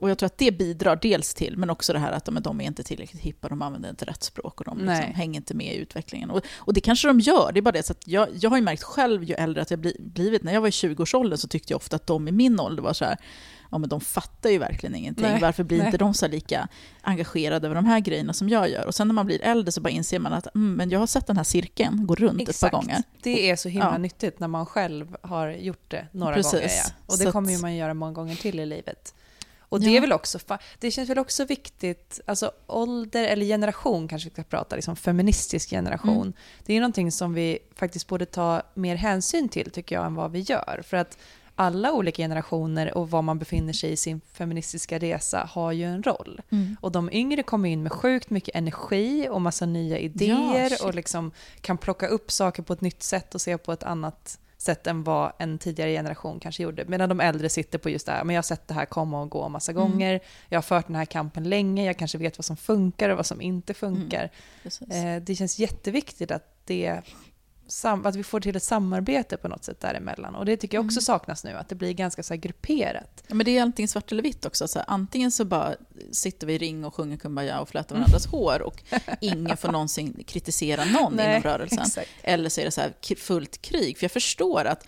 Och 0.00 0.10
jag 0.10 0.18
tror 0.18 0.26
att 0.26 0.38
det 0.38 0.52
bidrar 0.52 0.98
dels 1.02 1.34
till, 1.34 1.56
men 1.56 1.70
också 1.70 1.92
det 1.92 1.98
här 1.98 2.12
att 2.12 2.24
de, 2.24 2.42
de 2.42 2.60
är 2.60 2.64
inte 2.64 2.82
tillräckligt 2.82 3.22
hippa, 3.22 3.48
de 3.48 3.62
använder 3.62 3.90
inte 3.90 4.04
rätt 4.04 4.22
språk 4.22 4.60
och 4.60 4.64
de 4.64 4.78
liksom 4.78 5.14
hänger 5.14 5.40
inte 5.40 5.54
med 5.54 5.74
i 5.74 5.76
utvecklingen. 5.76 6.30
Och, 6.30 6.42
och 6.56 6.74
det 6.74 6.80
kanske 6.80 7.08
de 7.08 7.20
gör, 7.20 7.52
det 7.52 7.60
är 7.60 7.62
bara 7.62 7.72
det 7.72 7.82
så 7.82 7.92
att 7.92 8.06
jag, 8.06 8.28
jag 8.40 8.50
har 8.50 8.56
ju 8.56 8.62
märkt 8.62 8.82
själv 8.82 9.24
ju 9.24 9.34
äldre 9.34 9.62
att 9.62 9.70
jag 9.70 9.80
bli, 9.80 9.96
blivit, 10.00 10.42
när 10.42 10.52
jag 10.52 10.60
var 10.60 10.68
i 10.68 10.70
20-årsåldern 10.70 11.38
så 11.38 11.48
tyckte 11.48 11.72
jag 11.72 11.76
ofta 11.76 11.96
att 11.96 12.06
de 12.06 12.28
i 12.28 12.32
min 12.32 12.60
ålder 12.60 12.82
var 12.82 12.92
så 12.92 13.04
här, 13.04 13.16
ja 13.70 13.78
men 13.78 13.88
de 13.88 14.00
fattar 14.00 14.50
ju 14.50 14.58
verkligen 14.58 14.94
ingenting. 14.94 15.24
Nej, 15.24 15.40
Varför 15.40 15.62
blir 15.64 15.78
nej. 15.78 15.86
inte 15.86 15.98
de 15.98 16.14
så 16.14 16.28
lika 16.28 16.68
engagerade 17.02 17.66
över 17.66 17.74
de 17.74 17.84
här 17.86 18.00
grejerna 18.00 18.32
som 18.32 18.48
jag 18.48 18.70
gör? 18.70 18.86
Och 18.86 18.94
sen 18.94 19.08
när 19.08 19.14
man 19.14 19.26
blir 19.26 19.42
äldre 19.42 19.72
så 19.72 19.80
bara 19.80 19.90
inser 19.90 20.18
man 20.18 20.32
att 20.32 20.54
mm, 20.54 20.74
men 20.74 20.90
jag 20.90 20.98
har 20.98 21.06
sett 21.06 21.26
den 21.26 21.36
här 21.36 21.44
cirkeln 21.44 22.06
gå 22.06 22.14
runt 22.14 22.48
ett 22.48 22.60
par 22.60 22.70
gånger. 22.70 23.02
Det 23.22 23.50
är 23.50 23.56
så 23.56 23.68
himla 23.68 23.90
Ja. 23.92 23.98
nyttigt 23.98 24.40
när 24.40 24.48
man 24.48 24.66
själv 24.66 25.16
har 25.22 25.48
gjort 25.50 25.90
det 25.90 26.06
några 26.12 26.34
Precis. 26.34 26.52
gånger. 26.52 26.66
Ja. 26.68 26.90
Och 27.06 27.12
Så 27.14 27.22
det 27.22 27.28
att- 27.28 27.32
kommer 27.32 27.52
ju 27.52 27.58
man 27.58 27.76
göra 27.76 27.94
många 27.94 28.12
gånger 28.12 28.36
till 28.36 28.60
i 28.60 28.66
livet. 28.66 29.14
Och 29.60 29.80
det, 29.80 29.96
är 29.96 30.00
väl 30.00 30.12
också, 30.12 30.38
det 30.78 30.90
känns 30.90 31.10
väl 31.10 31.18
också 31.18 31.44
viktigt, 31.44 32.20
alltså 32.26 32.50
ålder 32.66 33.24
eller 33.24 33.46
generation 33.46 34.08
kanske 34.08 34.28
vi 34.28 34.32
ska 34.32 34.42
prata, 34.42 34.76
liksom 34.76 34.96
feministisk 34.96 35.70
generation. 35.70 36.16
Mm. 36.22 36.32
Det 36.66 36.74
är 36.76 36.80
någonting 36.80 37.12
som 37.12 37.34
vi 37.34 37.58
faktiskt 37.76 38.06
borde 38.06 38.26
ta 38.26 38.62
mer 38.74 38.96
hänsyn 38.96 39.48
till 39.48 39.70
tycker 39.70 39.94
jag 39.96 40.06
än 40.06 40.14
vad 40.14 40.30
vi 40.32 40.40
gör. 40.40 40.82
För 40.86 40.96
att 40.96 41.18
alla 41.54 41.92
olika 41.92 42.22
generationer 42.22 42.98
och 42.98 43.10
var 43.10 43.22
man 43.22 43.38
befinner 43.38 43.72
sig 43.72 43.92
i 43.92 43.96
sin 43.96 44.20
feministiska 44.32 44.98
resa 44.98 45.48
har 45.52 45.72
ju 45.72 45.84
en 45.84 46.02
roll. 46.02 46.40
Mm. 46.50 46.76
Och 46.80 46.92
de 46.92 47.12
yngre 47.12 47.42
kommer 47.42 47.68
in 47.68 47.82
med 47.82 47.92
sjukt 47.92 48.30
mycket 48.30 48.54
energi 48.56 49.28
och 49.30 49.40
massa 49.40 49.66
nya 49.66 49.98
idéer 49.98 50.68
shit. 50.68 50.80
och 50.80 50.94
liksom 50.94 51.32
kan 51.60 51.78
plocka 51.78 52.06
upp 52.06 52.30
saker 52.30 52.62
på 52.62 52.72
ett 52.72 52.80
nytt 52.80 53.02
sätt 53.02 53.34
och 53.34 53.40
se 53.40 53.58
på 53.58 53.72
ett 53.72 53.82
annat 53.82 54.38
sätt 54.56 54.86
än 54.86 55.04
vad 55.04 55.32
en 55.38 55.58
tidigare 55.58 55.90
generation 55.92 56.40
kanske 56.40 56.62
gjorde. 56.62 56.84
Medan 56.84 57.08
de 57.08 57.20
äldre 57.20 57.48
sitter 57.48 57.78
på 57.78 57.90
just 57.90 58.06
det 58.06 58.12
här, 58.12 58.24
men 58.24 58.34
jag 58.34 58.38
har 58.38 58.42
sett 58.42 58.68
det 58.68 58.74
här 58.74 58.84
komma 58.86 59.20
och 59.22 59.30
gå 59.30 59.48
massa 59.48 59.72
Mm. 59.72 59.82
gånger, 59.82 60.20
jag 60.48 60.56
har 60.56 60.62
fört 60.62 60.86
den 60.86 60.96
här 60.96 61.04
kampen 61.04 61.44
länge, 61.48 61.84
jag 61.84 61.96
kanske 61.98 62.18
vet 62.18 62.38
vad 62.38 62.44
som 62.44 62.56
funkar 62.56 63.08
och 63.10 63.16
vad 63.16 63.26
som 63.26 63.40
inte 63.40 63.74
funkar. 63.74 64.30
Precis. 64.62 64.88
Eh, 64.90 65.22
det 65.22 65.34
känns 65.34 65.58
jätteviktigt 65.58 66.30
att, 66.30 66.44
det, 66.64 67.00
sam- 67.70 68.06
att 68.06 68.16
vi 68.16 68.22
får 68.22 68.40
till 68.40 68.56
ett 68.56 68.62
samarbete 68.62 69.36
på 69.36 69.48
något 69.48 69.64
sätt 69.64 69.80
däremellan. 69.80 70.34
Och 70.34 70.44
det 70.44 70.56
tycker 70.56 70.76
jag 70.78 70.84
också 70.84 70.98
Mm. 70.98 71.02
saknas 71.02 71.44
nu, 71.44 71.50
att 71.56 71.68
det 71.68 71.74
blir 71.74 71.92
ganska 71.92 72.22
så 72.22 72.34
grupperat. 72.36 73.24
Ja, 73.26 73.34
men 73.34 73.44
det 73.44 73.58
är 73.58 73.62
antingen 73.62 73.88
svart 73.88 74.12
eller 74.12 74.22
vitt 74.22 74.46
också. 74.46 74.68
Så 74.68 74.78
här, 74.78 74.86
antingen 74.88 75.30
så 75.30 75.44
bara 75.44 75.74
sitter 76.12 76.46
vi 76.46 76.54
i 76.54 76.58
ring 76.58 76.84
och 76.84 76.94
sjunger 76.94 77.16
Kumbaya 77.16 77.60
och 77.60 77.68
flätar 77.68 77.94
varandras 77.96 78.26
hår 78.30 78.62
och 78.62 78.82
ingen 79.20 79.56
får 79.56 79.72
någonsin 79.72 80.24
kritisera 80.26 80.84
någon 80.84 81.14
Nej, 81.16 81.30
inom 81.30 81.42
rörelsen. 81.42 81.78
Exakt. 81.78 82.08
Eller 82.22 82.48
så 82.48 82.60
är 82.60 82.64
det 82.64 82.70
så 82.70 82.80
här 82.80 83.14
fullt 83.16 83.62
krig. 83.62 83.98
För 83.98 84.04
jag 84.04 84.10
förstår 84.12 84.64
att 84.64 84.86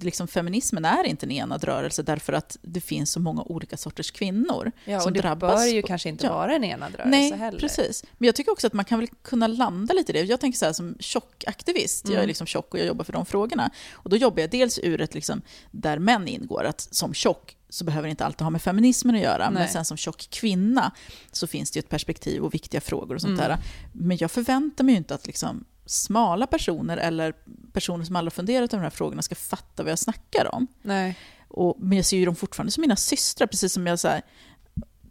liksom, 0.00 0.28
feminismen 0.28 0.84
är 0.84 1.04
inte 1.04 1.26
en 1.26 1.30
enad 1.30 1.64
rörelse 1.64 2.02
därför 2.02 2.32
att 2.32 2.56
det 2.62 2.80
finns 2.80 3.10
så 3.10 3.20
många 3.20 3.42
olika 3.42 3.76
sorters 3.76 4.10
kvinnor 4.10 4.72
Ja, 4.84 5.00
som 5.00 5.08
och 5.08 5.12
det 5.12 5.20
drabbas. 5.20 5.54
bör 5.54 5.66
ju 5.66 5.82
kanske 5.82 6.08
inte 6.08 6.26
Ja. 6.26 6.32
vara 6.34 6.54
en 6.54 6.64
enad 6.64 6.94
rörelse 6.94 7.10
Nej, 7.10 7.32
heller. 7.32 7.58
precis. 7.58 8.04
Men 8.18 8.26
jag 8.26 8.34
tycker 8.34 8.52
också 8.52 8.66
att 8.66 8.72
man 8.72 8.84
kan 8.84 8.98
väl 8.98 9.08
kunna 9.22 9.46
landa 9.46 9.94
lite 9.94 10.12
i 10.12 10.22
det. 10.22 10.22
Jag 10.28 10.40
tänker 10.40 10.58
så 10.58 10.64
här 10.64 10.72
som 10.72 10.96
tjockaktivist, 11.00 12.04
jag 12.04 12.12
är 12.14 12.18
Mm. 12.18 12.28
liksom 12.28 12.46
tjock 12.46 12.74
och 12.74 12.80
jag 12.80 12.86
jobbar 12.86 13.04
för 13.04 13.12
de 13.12 13.26
frågorna. 13.26 13.70
Och 13.92 14.10
då 14.10 14.16
jobbar 14.16 14.40
jag 14.40 14.50
dels 14.50 14.78
ur 14.82 15.00
ett, 15.00 15.14
liksom, 15.14 15.42
där 15.70 15.98
män 15.98 16.28
ingår, 16.28 16.64
att 16.64 16.80
som 16.80 17.14
tjock 17.14 17.54
så 17.70 17.84
behöver 17.84 18.08
det 18.08 18.10
inte 18.10 18.24
alltid 18.24 18.42
ha 18.42 18.50
med 18.50 18.62
feminismen 18.62 19.14
att 19.14 19.20
göra, 19.20 19.50
men 19.50 19.62
Nej. 19.62 19.72
sen 19.72 19.84
som 19.84 19.96
tjock 19.96 20.26
kvinna 20.30 20.92
så 21.32 21.46
finns 21.46 21.70
det 21.70 21.76
ju 21.76 21.80
ett 21.80 21.88
perspektiv 21.88 22.42
och 22.44 22.54
viktiga 22.54 22.80
frågor 22.80 23.14
och 23.14 23.20
sånt 23.20 23.40
Mm. 23.40 23.48
där. 23.50 23.58
Men 23.92 24.16
jag 24.16 24.30
förväntar 24.30 24.84
mig 24.84 24.92
ju 24.94 24.98
inte 24.98 25.14
att 25.14 25.26
liksom 25.26 25.64
smala 25.90 26.46
personer 26.46 26.96
eller 26.96 27.34
personer 27.72 28.04
som 28.04 28.16
aldrig 28.16 28.32
funderat 28.32 28.74
över 28.74 28.82
de 28.82 28.86
här 28.86 28.96
frågorna 28.96 29.22
ska 29.22 29.34
fatta 29.34 29.82
vad 29.82 29.92
jag 29.92 29.98
snackar 29.98 30.54
om. 30.54 30.66
Nej. 30.82 31.18
Och, 31.48 31.76
men 31.78 31.96
jag 31.96 32.04
ser 32.04 32.16
ju 32.16 32.24
dem 32.24 32.36
fortfarande 32.36 32.72
som 32.72 32.80
mina 32.80 32.96
systrar, 32.96 33.46
precis 33.46 33.72
som 33.72 33.86
jag 33.86 33.98
så 33.98 34.08
här, 34.08 34.22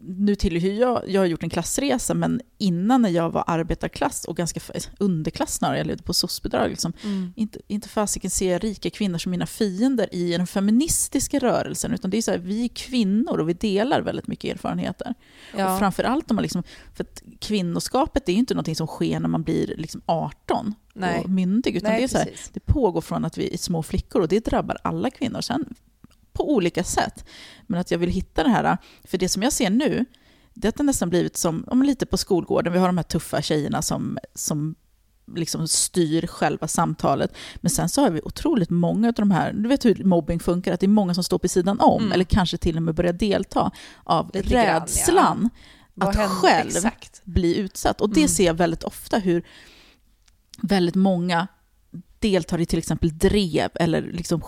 nu 0.02 0.36
tillhör 0.36 0.70
jag, 0.70 1.04
jag 1.10 1.22
har 1.22 1.26
gjort 1.26 1.44
en 1.44 1.50
klassresa, 1.50 2.14
men 2.14 2.42
innan 2.58 3.02
när 3.02 3.10
jag 3.10 3.30
var 3.30 3.44
arbetarklass 3.48 4.26
och 4.26 4.38
ganska 4.38 4.60
underklass 5.00 5.54
snarare, 5.54 5.78
jag 5.78 5.88
levde 5.88 6.04
på 6.04 6.14
soc-bidrag, 6.14 6.70
liksom, 6.70 6.94
Mm. 7.04 7.34
inte, 7.36 7.60
inte 7.68 7.90
fasiken 7.90 8.30
ser 8.32 8.52
jag 8.52 8.64
rika 8.64 8.90
kvinnor 8.90 9.18
som 9.18 9.30
mina 9.32 9.46
fiender 9.46 10.16
i 10.16 10.32
den 10.38 10.48
feministiska 10.48 11.40
rörelsen, 11.40 11.94
utan 11.94 12.12
det 12.12 12.18
är 12.18 12.22
så 12.22 12.32
här, 12.32 12.38
vi 12.38 12.64
är 12.64 12.68
kvinnor 12.68 13.38
och 13.38 13.50
vi 13.50 13.54
delar 13.54 14.02
väldigt 14.02 14.28
mycket 14.28 14.54
erfarenheter. 14.56 15.14
Och 15.54 15.60
Ja. 15.60 15.80
framförallt 15.80 16.32
om 16.32 16.36
man 16.36 16.42
liksom, 16.44 16.64
för 16.96 17.04
att 17.04 17.24
kvinnoskapet 17.40 18.30
är 18.30 18.34
ju 18.34 18.40
inte 18.40 18.54
någonting 18.54 18.76
som 18.76 18.88
sker 18.88 19.20
när 19.20 19.30
man 19.30 19.44
blir 19.44 19.74
liksom 19.78 20.02
18 20.06 20.74
Nej. 20.94 21.20
och 21.24 21.30
myndig, 21.30 21.76
utan 21.76 21.92
Nej, 21.92 22.00
det 22.00 22.04
är 22.04 22.08
så 22.08 22.18
här, 22.18 22.30
det 22.54 22.60
pågår 22.60 23.02
från 23.02 23.26
att 23.26 23.38
vi 23.38 23.54
är 23.54 23.58
små 23.58 23.84
flickor 23.84 24.22
och 24.22 24.28
det 24.28 24.46
drabbar 24.46 24.78
alla 24.84 25.10
kvinnor 25.10 25.42
sen 25.42 25.76
på 26.38 26.54
olika 26.54 26.84
sätt. 26.84 27.26
Men 27.68 27.80
att 27.80 27.92
jag 27.92 27.98
vill 28.00 28.10
hitta 28.10 28.44
det 28.44 28.50
här, 28.50 28.78
för 29.04 29.18
det 29.18 29.30
som 29.30 29.44
jag 29.44 29.54
ser 29.54 29.70
nu, 29.70 30.06
det 30.54 30.78
det 30.78 30.84
nästan 30.84 31.10
blivit 31.10 31.38
som 31.38 31.64
om 31.68 31.84
lite 31.84 32.06
på 32.06 32.18
skolgården, 32.18 32.74
vi 32.74 32.80
har 32.80 32.88
de 32.88 32.98
här 32.98 33.04
tuffa 33.04 33.42
tjejerna 33.42 33.82
som, 33.82 34.18
som 34.36 34.76
liksom 35.36 35.68
styr 35.68 36.28
själva 36.28 36.68
samtalet. 36.68 37.34
Men 37.56 37.70
sen 37.70 37.90
så 37.90 38.02
har 38.02 38.10
vi 38.10 38.22
otroligt 38.24 38.70
många 38.70 39.08
av 39.08 39.14
de 39.14 39.32
här, 39.32 39.54
du 39.54 39.70
vet 39.70 39.86
hur 39.86 40.04
mobbing 40.04 40.40
funkar, 40.40 40.74
att 40.74 40.80
det 40.80 40.86
är 40.86 40.88
många 40.88 41.14
som 41.14 41.24
står 41.24 41.38
på 41.38 41.48
sidan 41.48 41.80
om, 41.80 42.02
Mm. 42.02 42.12
eller 42.12 42.24
kanske 42.26 42.58
till 42.58 42.76
och 42.78 42.84
med 42.84 42.96
börjar 42.96 43.14
delta 43.14 43.72
av 44.04 44.32
Lite 44.34 44.50
grann, 44.50 44.66
ja. 44.66 44.80
rädslan 44.80 45.50
att 46.00 46.16
händer- 46.16 46.36
själv 46.36 46.68
Exakt. 46.70 47.22
bli 47.24 47.58
utsatt. 47.58 48.02
Och 48.02 48.10
det 48.10 48.20
Mm. 48.20 48.28
ser 48.30 48.46
jag 48.46 48.54
väldigt 48.54 48.84
ofta 48.84 49.20
hur 49.20 49.44
väldigt 50.62 50.96
många 50.96 51.48
deltar 52.20 52.60
i 52.62 52.66
till 52.66 52.80
exempel 52.80 53.18
drev 53.18 53.70
eller 53.76 54.02
liksom 54.02 54.42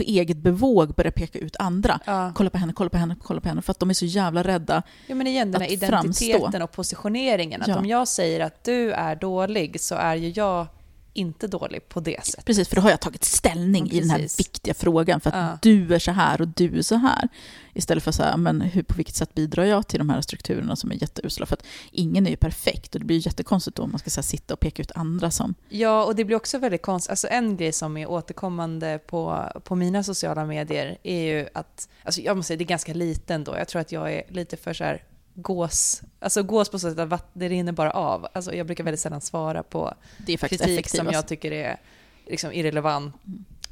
på 0.00 0.04
eget 0.10 0.36
bevåg 0.36 0.94
börjar 0.94 1.10
peka 1.12 1.38
ut 1.38 1.56
andra. 1.58 2.00
Ja. 2.06 2.32
Kolla 2.34 2.50
på 2.50 2.58
henne, 2.58 2.72
kolla 2.72 2.90
på 2.90 2.96
henne, 2.98 3.16
kolla 3.22 3.40
på 3.40 3.48
henne. 3.48 3.62
För 3.62 3.70
att 3.70 3.78
de 3.78 3.90
är 3.90 3.94
så 3.94 4.04
jävla 4.04 4.42
rädda. 4.42 4.82
ja, 5.06 5.14
men 5.14 5.26
igen 5.26 5.52
den 5.52 5.60
här 5.60 5.68
Att 5.68 5.72
identiteten 5.72 6.40
framstå. 6.40 6.64
och 6.64 6.72
positioneringen. 6.72 7.62
Att 7.62 7.68
Ja. 7.68 7.78
om 7.78 7.86
jag 7.86 8.08
säger 8.08 8.40
att 8.40 8.64
du 8.64 8.92
är 8.92 9.16
dålig 9.16 9.80
så 9.80 9.94
är 9.94 10.14
ju 10.14 10.28
jag 10.28 10.66
inte 11.12 11.46
dålig 11.46 11.88
på 11.88 12.00
det 12.00 12.26
sättet. 12.26 12.44
Precis, 12.44 12.68
för 12.68 12.76
då 12.76 12.82
har 12.82 12.90
jag 12.90 13.00
tagit 13.00 13.24
ställning 13.24 13.86
Ja, 13.86 13.92
i 13.94 14.00
den 14.00 14.10
här 14.10 14.18
viktiga 14.38 14.74
frågan 14.74 15.20
för 15.20 15.30
att 15.30 15.36
Ja. 15.36 15.58
du 15.62 15.94
är 15.94 15.98
så 15.98 16.10
här 16.10 16.40
och 16.40 16.48
du 16.48 16.78
är 16.78 16.82
så 16.82 16.94
här. 16.94 17.28
Istället 17.74 18.04
för 18.04 18.12
så 18.12 18.22
här, 18.22 18.36
men 18.36 18.60
hur, 18.60 18.82
på 18.82 18.94
vilket 18.94 19.14
sätt 19.14 19.34
bidrar 19.34 19.64
jag 19.64 19.86
till 19.86 19.98
de 19.98 20.10
här 20.10 20.20
strukturerna 20.20 20.76
som 20.76 20.90
är 20.90 20.94
jätteusla? 20.94 21.46
För 21.46 21.56
att 21.56 21.64
ingen 21.92 22.26
är 22.26 22.30
ju 22.30 22.36
perfekt 22.36 22.94
och 22.94 23.00
det 23.00 23.06
blir 23.06 23.16
ju 23.16 23.22
jättekonstigt 23.24 23.76
då 23.76 23.82
om 23.82 23.90
man 23.90 23.98
ska 23.98 24.10
här, 24.16 24.22
sitta 24.22 24.54
och 24.54 24.60
peka 24.60 24.82
ut 24.82 24.92
andra 24.94 25.30
som... 25.30 25.54
Ja, 25.68 26.04
och 26.04 26.16
det 26.16 26.24
blir 26.24 26.36
också 26.36 26.58
väldigt 26.58 26.82
konstigt. 26.82 27.10
Alltså 27.10 27.28
en 27.30 27.56
grej 27.56 27.72
som 27.72 27.96
är 27.96 28.10
återkommande 28.10 28.98
på, 29.06 29.48
på 29.64 29.74
mina 29.74 30.02
sociala 30.02 30.44
medier 30.44 30.98
är 31.02 31.20
ju 31.20 31.48
att, 31.54 31.88
alltså 32.02 32.20
jag 32.20 32.36
måste 32.36 32.46
säga 32.48 32.56
det 32.58 32.64
är 32.64 32.66
ganska 32.66 32.94
liten 32.94 33.44
då. 33.44 33.56
Jag 33.58 33.68
tror 33.68 33.80
att 33.80 33.92
jag 33.92 34.12
är 34.12 34.22
lite 34.28 34.56
för 34.56 34.72
så 34.72 34.84
här 34.84 35.02
gås, 35.42 36.02
alltså 36.18 36.42
gås 36.42 36.68
på 36.68 36.78
så 36.78 36.90
sätt 36.90 37.12
att 37.12 37.30
det 37.32 37.48
rinner 37.48 37.72
bara 37.72 37.90
av. 37.90 38.26
Alltså 38.32 38.54
jag 38.54 38.66
brukar 38.66 38.84
väldigt 38.84 39.00
sällan 39.00 39.20
svara 39.20 39.62
på 39.62 39.94
Det 40.26 40.32
är 40.32 40.36
kritik 40.36 40.60
effektivast. 40.60 40.96
som 40.96 41.06
jag 41.06 41.28
tycker 41.28 41.52
är 41.52 41.80
liksom 42.26 42.52
irrelevant. 42.52 43.14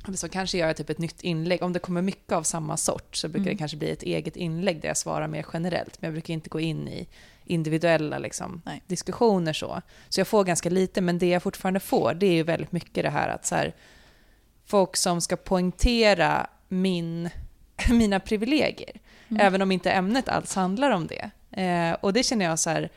Eller 0.07 0.17
så 0.17 0.29
kanske 0.29 0.59
göra 0.59 0.75
typ 0.75 0.91
ett 0.91 0.99
nytt 0.99 1.21
inlägg. 1.21 1.63
Om 1.63 1.73
det 1.73 1.79
kommer 1.79 2.03
mycket 2.03 2.33
av 2.33 2.43
samma 2.43 2.77
sort 2.77 3.17
så 3.17 3.29
brukar 3.29 3.45
Mm. 3.45 3.55
det 3.55 3.59
kanske 3.59 3.77
bli 3.77 3.91
ett 3.91 4.03
eget 4.03 4.37
inlägg 4.37 4.81
där 4.81 4.89
jag 4.89 4.97
svarar 4.97 5.29
mer 5.29 5.47
generellt. 5.53 6.03
Men 6.03 6.09
jag 6.09 6.15
brukar 6.15 6.35
inte 6.35 6.49
gå 6.49 6.61
in 6.61 6.89
i 6.89 7.09
individuella 7.45 8.19
liksom, 8.19 8.63
diskussioner 8.87 9.53
så. 9.53 9.83
Så 10.09 10.21
jag 10.21 10.29
får 10.29 10.45
ganska 10.45 10.71
lite, 10.71 11.01
men 11.01 11.19
det 11.19 11.29
jag 11.29 11.43
fortfarande 11.43 11.81
får 11.81 12.15
det 12.15 12.27
är 12.27 12.33
ju 12.33 12.43
väldigt 12.43 12.73
mycket 12.73 13.05
det 13.05 13.11
här 13.11 13.29
att 13.29 13.47
så 13.47 13.55
här, 13.55 13.75
folk 14.67 14.97
som 14.97 15.21
ska 15.21 15.37
poängtera 15.37 16.47
min, 16.69 17.31
mina 17.91 18.21
privilegier. 18.21 19.01
Mm. 19.29 19.47
Även 19.47 19.63
om 19.63 19.73
inte 19.73 19.91
ämnet 19.91 20.29
alls 20.29 20.55
handlar 20.55 20.91
om 20.91 21.07
det. 21.07 21.31
Eh, 21.51 21.97
och 22.01 22.13
det 22.13 22.23
känner 22.23 22.45
jag 22.45 22.59
så 22.59 22.71
här, 22.71 22.89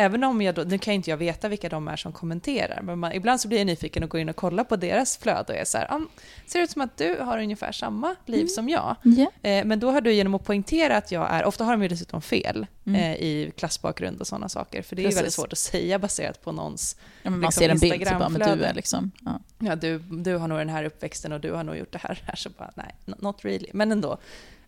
även 0.00 0.24
om 0.24 0.42
jag 0.42 0.54
då, 0.54 0.62
nu 0.62 0.78
kan 0.78 0.94
inte 0.94 1.10
jag 1.10 1.16
veta 1.16 1.48
vilka 1.48 1.68
de 1.68 1.88
är 1.88 1.96
som 1.96 2.12
kommenterar, 2.12 2.82
men 2.82 2.98
man, 2.98 3.12
ibland 3.12 3.40
så 3.40 3.48
blir 3.48 3.58
jag 3.58 3.66
nyfiken 3.66 4.02
och 4.02 4.10
går 4.10 4.20
in 4.20 4.28
och 4.28 4.36
kollar 4.36 4.64
på 4.64 4.76
deras 4.76 5.16
flöde 5.18 5.52
och 5.52 5.58
är 5.58 5.64
så 5.64 5.78
här, 5.78 5.86
"Ah, 5.94 6.00
ser 6.46 6.60
ut 6.60 6.70
som 6.70 6.82
att 6.82 6.96
du 6.96 7.16
har 7.20 7.38
ungefär 7.38 7.72
samma 7.72 8.16
liv 8.26 8.40
Mm. 8.40 8.48
som 8.48 8.68
jag? 8.68 8.96
Ja. 9.02 9.30
Eh, 9.50 9.64
men 9.64 9.80
då 9.80 9.90
har 9.90 10.00
du 10.00 10.12
genom 10.12 10.34
att 10.34 10.44
poängtera 10.44 10.96
att 10.96 11.12
jag 11.12 11.30
är, 11.30 11.44
ofta 11.44 11.64
har 11.64 11.72
de 11.72 11.82
ju 11.82 11.88
dessutom 11.88 12.22
fel 12.22 12.66
Mm. 12.86 13.00
eh, 13.00 13.14
i 13.16 13.52
klassbakgrund 13.56 14.20
och 14.20 14.26
sådana 14.26 14.48
saker, 14.48 14.82
för 14.82 14.96
det 14.96 15.02
är 15.02 15.04
ju 15.04 15.08
Precis. 15.08 15.18
väldigt 15.18 15.34
svårt 15.34 15.52
att 15.52 15.58
säga 15.58 15.98
baserat 15.98 16.42
på 16.44 16.52
någons 16.52 16.96
Ja, 17.22 17.30
man 17.30 17.40
liksom 17.40 17.60
ser 17.60 17.68
en 17.68 17.78
bild 17.78 18.08
så 18.08 18.14
bara, 18.14 18.28
men 18.28 18.58
du 18.58 18.64
är 18.64 18.74
liksom... 18.74 19.10
Ja. 19.24 19.40
ja, 19.58 19.76
du, 19.76 19.98
du 19.98 20.36
har 20.36 20.48
nog 20.48 20.58
den 20.58 20.68
här 20.68 20.84
uppväxten 20.84 21.32
och 21.32 21.40
du 21.40 21.52
har 21.52 21.64
nog 21.64 21.76
gjort 21.76 21.92
det 21.92 21.98
här. 22.02 22.22
här 22.26 22.36
så 22.36 22.50
bara, 22.50 22.70
nej, 22.74 22.94
not 23.04 23.44
really. 23.44 23.70
Men 23.72 23.92
ändå. 23.92 24.18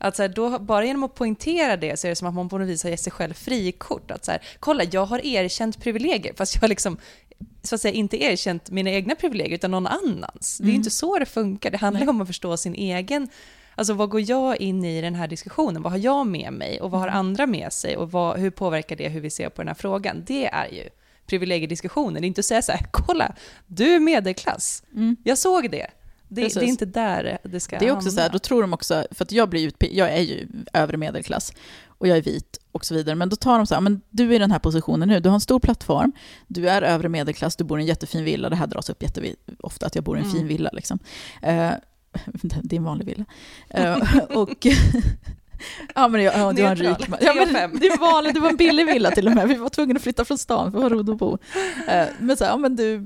Att 0.00 0.16
så 0.16 0.22
här, 0.22 0.28
då, 0.28 0.58
bara 0.58 0.84
genom 0.84 1.02
att 1.04 1.14
poängtera 1.14 1.76
det 1.76 2.00
så 2.00 2.06
är 2.06 2.08
det 2.08 2.16
som 2.16 2.28
att 2.28 2.34
man 2.34 2.48
på 2.48 2.58
något 2.58 2.68
vis 2.68 2.82
har 2.82 2.90
gett 2.90 3.00
sig 3.00 3.12
själv 3.12 3.34
frikort. 3.34 4.10
Att 4.10 4.24
så 4.24 4.30
här, 4.30 4.40
kolla, 4.60 4.84
jag 4.92 5.04
har 5.06 5.26
erkänt 5.26 5.80
privilegier, 5.82 6.32
fast 6.36 6.58
jag 6.62 6.68
liksom 6.68 6.96
så 7.62 7.74
att 7.74 7.80
säga 7.80 7.94
inte 7.94 8.22
erkänt 8.22 8.70
mina 8.70 8.90
egna 8.90 9.14
privilegier 9.14 9.54
utan 9.54 9.70
någon 9.70 9.86
annans. 9.86 10.58
Det 10.58 10.64
är 10.64 10.66
ju 10.66 10.70
Mm. 10.70 10.80
inte 10.80 10.90
så 10.90 11.18
det 11.18 11.26
funkar. 11.26 11.70
Det 11.70 11.76
handlar 11.76 12.00
Nej. 12.00 12.08
om 12.08 12.20
att 12.20 12.26
förstå 12.26 12.56
sin 12.56 12.74
egen 12.74 13.28
Alltså 13.74 13.94
vad 13.94 14.08
går 14.10 14.20
jag 14.30 14.56
in 14.60 14.84
i 14.84 15.00
den 15.00 15.14
här 15.14 15.28
diskussionen? 15.28 15.82
Vad 15.82 15.92
har 15.92 15.98
jag 15.98 16.26
med 16.26 16.52
mig 16.52 16.80
och 16.80 16.90
vad 16.90 17.00
har 17.00 17.08
Mm. 17.08 17.18
andra 17.18 17.46
med 17.46 17.72
sig 17.72 17.96
och 17.96 18.10
vad, 18.12 18.38
hur 18.38 18.50
påverkar 18.50 18.96
det 18.96 19.08
hur 19.08 19.20
vi 19.20 19.30
ser 19.30 19.48
på 19.48 19.62
den 19.62 19.68
här 19.68 19.74
frågan? 19.74 20.24
Det 20.26 20.46
är 20.46 20.66
ju 20.72 20.88
privilegiediskussionen. 21.26 22.14
Det 22.22 22.26
är 22.26 22.28
inte 22.28 22.38
att 22.40 22.44
säga 22.44 22.62
så 22.62 22.72
här, 22.72 22.86
kolla, 22.90 23.34
du 23.66 23.94
är 23.94 24.00
medelklass. 24.00 24.82
Mm. 24.94 25.16
Jag 25.24 25.38
såg 25.38 25.70
det. 25.70 25.86
Det, 26.32 26.54
det 26.54 26.60
är 26.60 26.62
inte 26.62 26.86
där 26.86 27.38
det 27.44 27.60
ska 27.60 27.78
Det 27.78 27.86
är 27.88 27.92
också 27.92 28.08
hamna. 28.08 28.10
så 28.10 28.20
här, 28.20 28.28
då 28.28 28.38
tror 28.38 28.60
de 28.62 28.72
också, 28.72 29.04
för 29.10 29.24
att 29.24 29.32
jag 29.32 29.48
blir 29.50 29.68
utpe- 29.70 29.88
jag 29.92 30.12
är 30.12 30.20
ju 30.20 30.48
övre 30.72 30.96
medelklass 30.96 31.52
och 31.86 32.08
jag 32.08 32.18
är 32.18 32.22
vit 32.22 32.58
och 32.72 32.84
så 32.84 32.94
vidare, 32.94 33.14
men 33.14 33.28
då 33.28 33.36
tar 33.36 33.56
de 33.58 33.66
så 33.66 33.74
här, 33.74 33.80
men 33.80 34.00
du 34.10 34.30
är 34.30 34.32
i 34.34 34.38
den 34.38 34.50
här 34.50 34.58
positionen 34.58 35.08
nu, 35.08 35.20
du 35.20 35.28
har 35.28 35.34
en 35.34 35.40
stor 35.40 35.60
plattform, 35.60 36.12
du 36.46 36.68
är 36.68 36.82
övre 36.82 37.08
medelklass, 37.08 37.56
du 37.56 37.64
bor 37.64 37.78
i 37.78 37.82
en 37.82 37.86
jättefin 37.88 38.24
villa, 38.24 38.48
det 38.48 38.56
här 38.56 38.66
dras 38.66 38.90
upp 38.90 39.02
jätteofta 39.02 39.86
att 39.86 39.94
jag 39.94 40.04
bor 40.04 40.16
i 40.16 40.20
en 40.20 40.24
Mm. 40.26 40.36
fin 40.38 40.46
villa 40.46 40.70
liksom. 40.72 40.98
Eh, 41.42 41.70
det 42.62 42.76
är 42.76 42.78
en 42.78 42.84
vanlig 42.84 43.06
villa. 43.06 43.24
Eh, 43.70 43.98
och 44.36 44.66
Ja 45.94 46.08
men 46.08 46.22
jag, 46.22 46.34
ja, 46.38 46.52
det 46.52 46.62
var 46.62 46.70
en 46.70 46.76
rik 46.76 47.08
man. 47.08 47.18
Ja, 47.22 47.34
men 47.34 47.52
det, 47.80 47.86
är 47.86 47.98
vanligt, 48.00 48.34
det 48.34 48.40
var 48.40 48.50
en 48.50 48.56
billig 48.56 48.86
villa 48.86 49.10
till 49.10 49.26
och 49.28 49.34
med. 49.34 49.48
Vi 49.48 49.54
var 49.54 49.68
tvungna 49.68 49.96
att 49.96 50.02
flytta 50.02 50.24
från 50.24 50.38
stan 50.38 50.72
för 50.72 50.78
att 50.78 50.82
ha 50.84 50.88
råd 50.90 51.10
att 51.10 51.18
bo. 51.18 51.38
Eh, 51.88 52.06
Men 52.20 52.36
så 52.36 52.44
här, 52.44 52.50
ja, 52.50 52.56
men 52.56 52.76
du, 52.76 52.98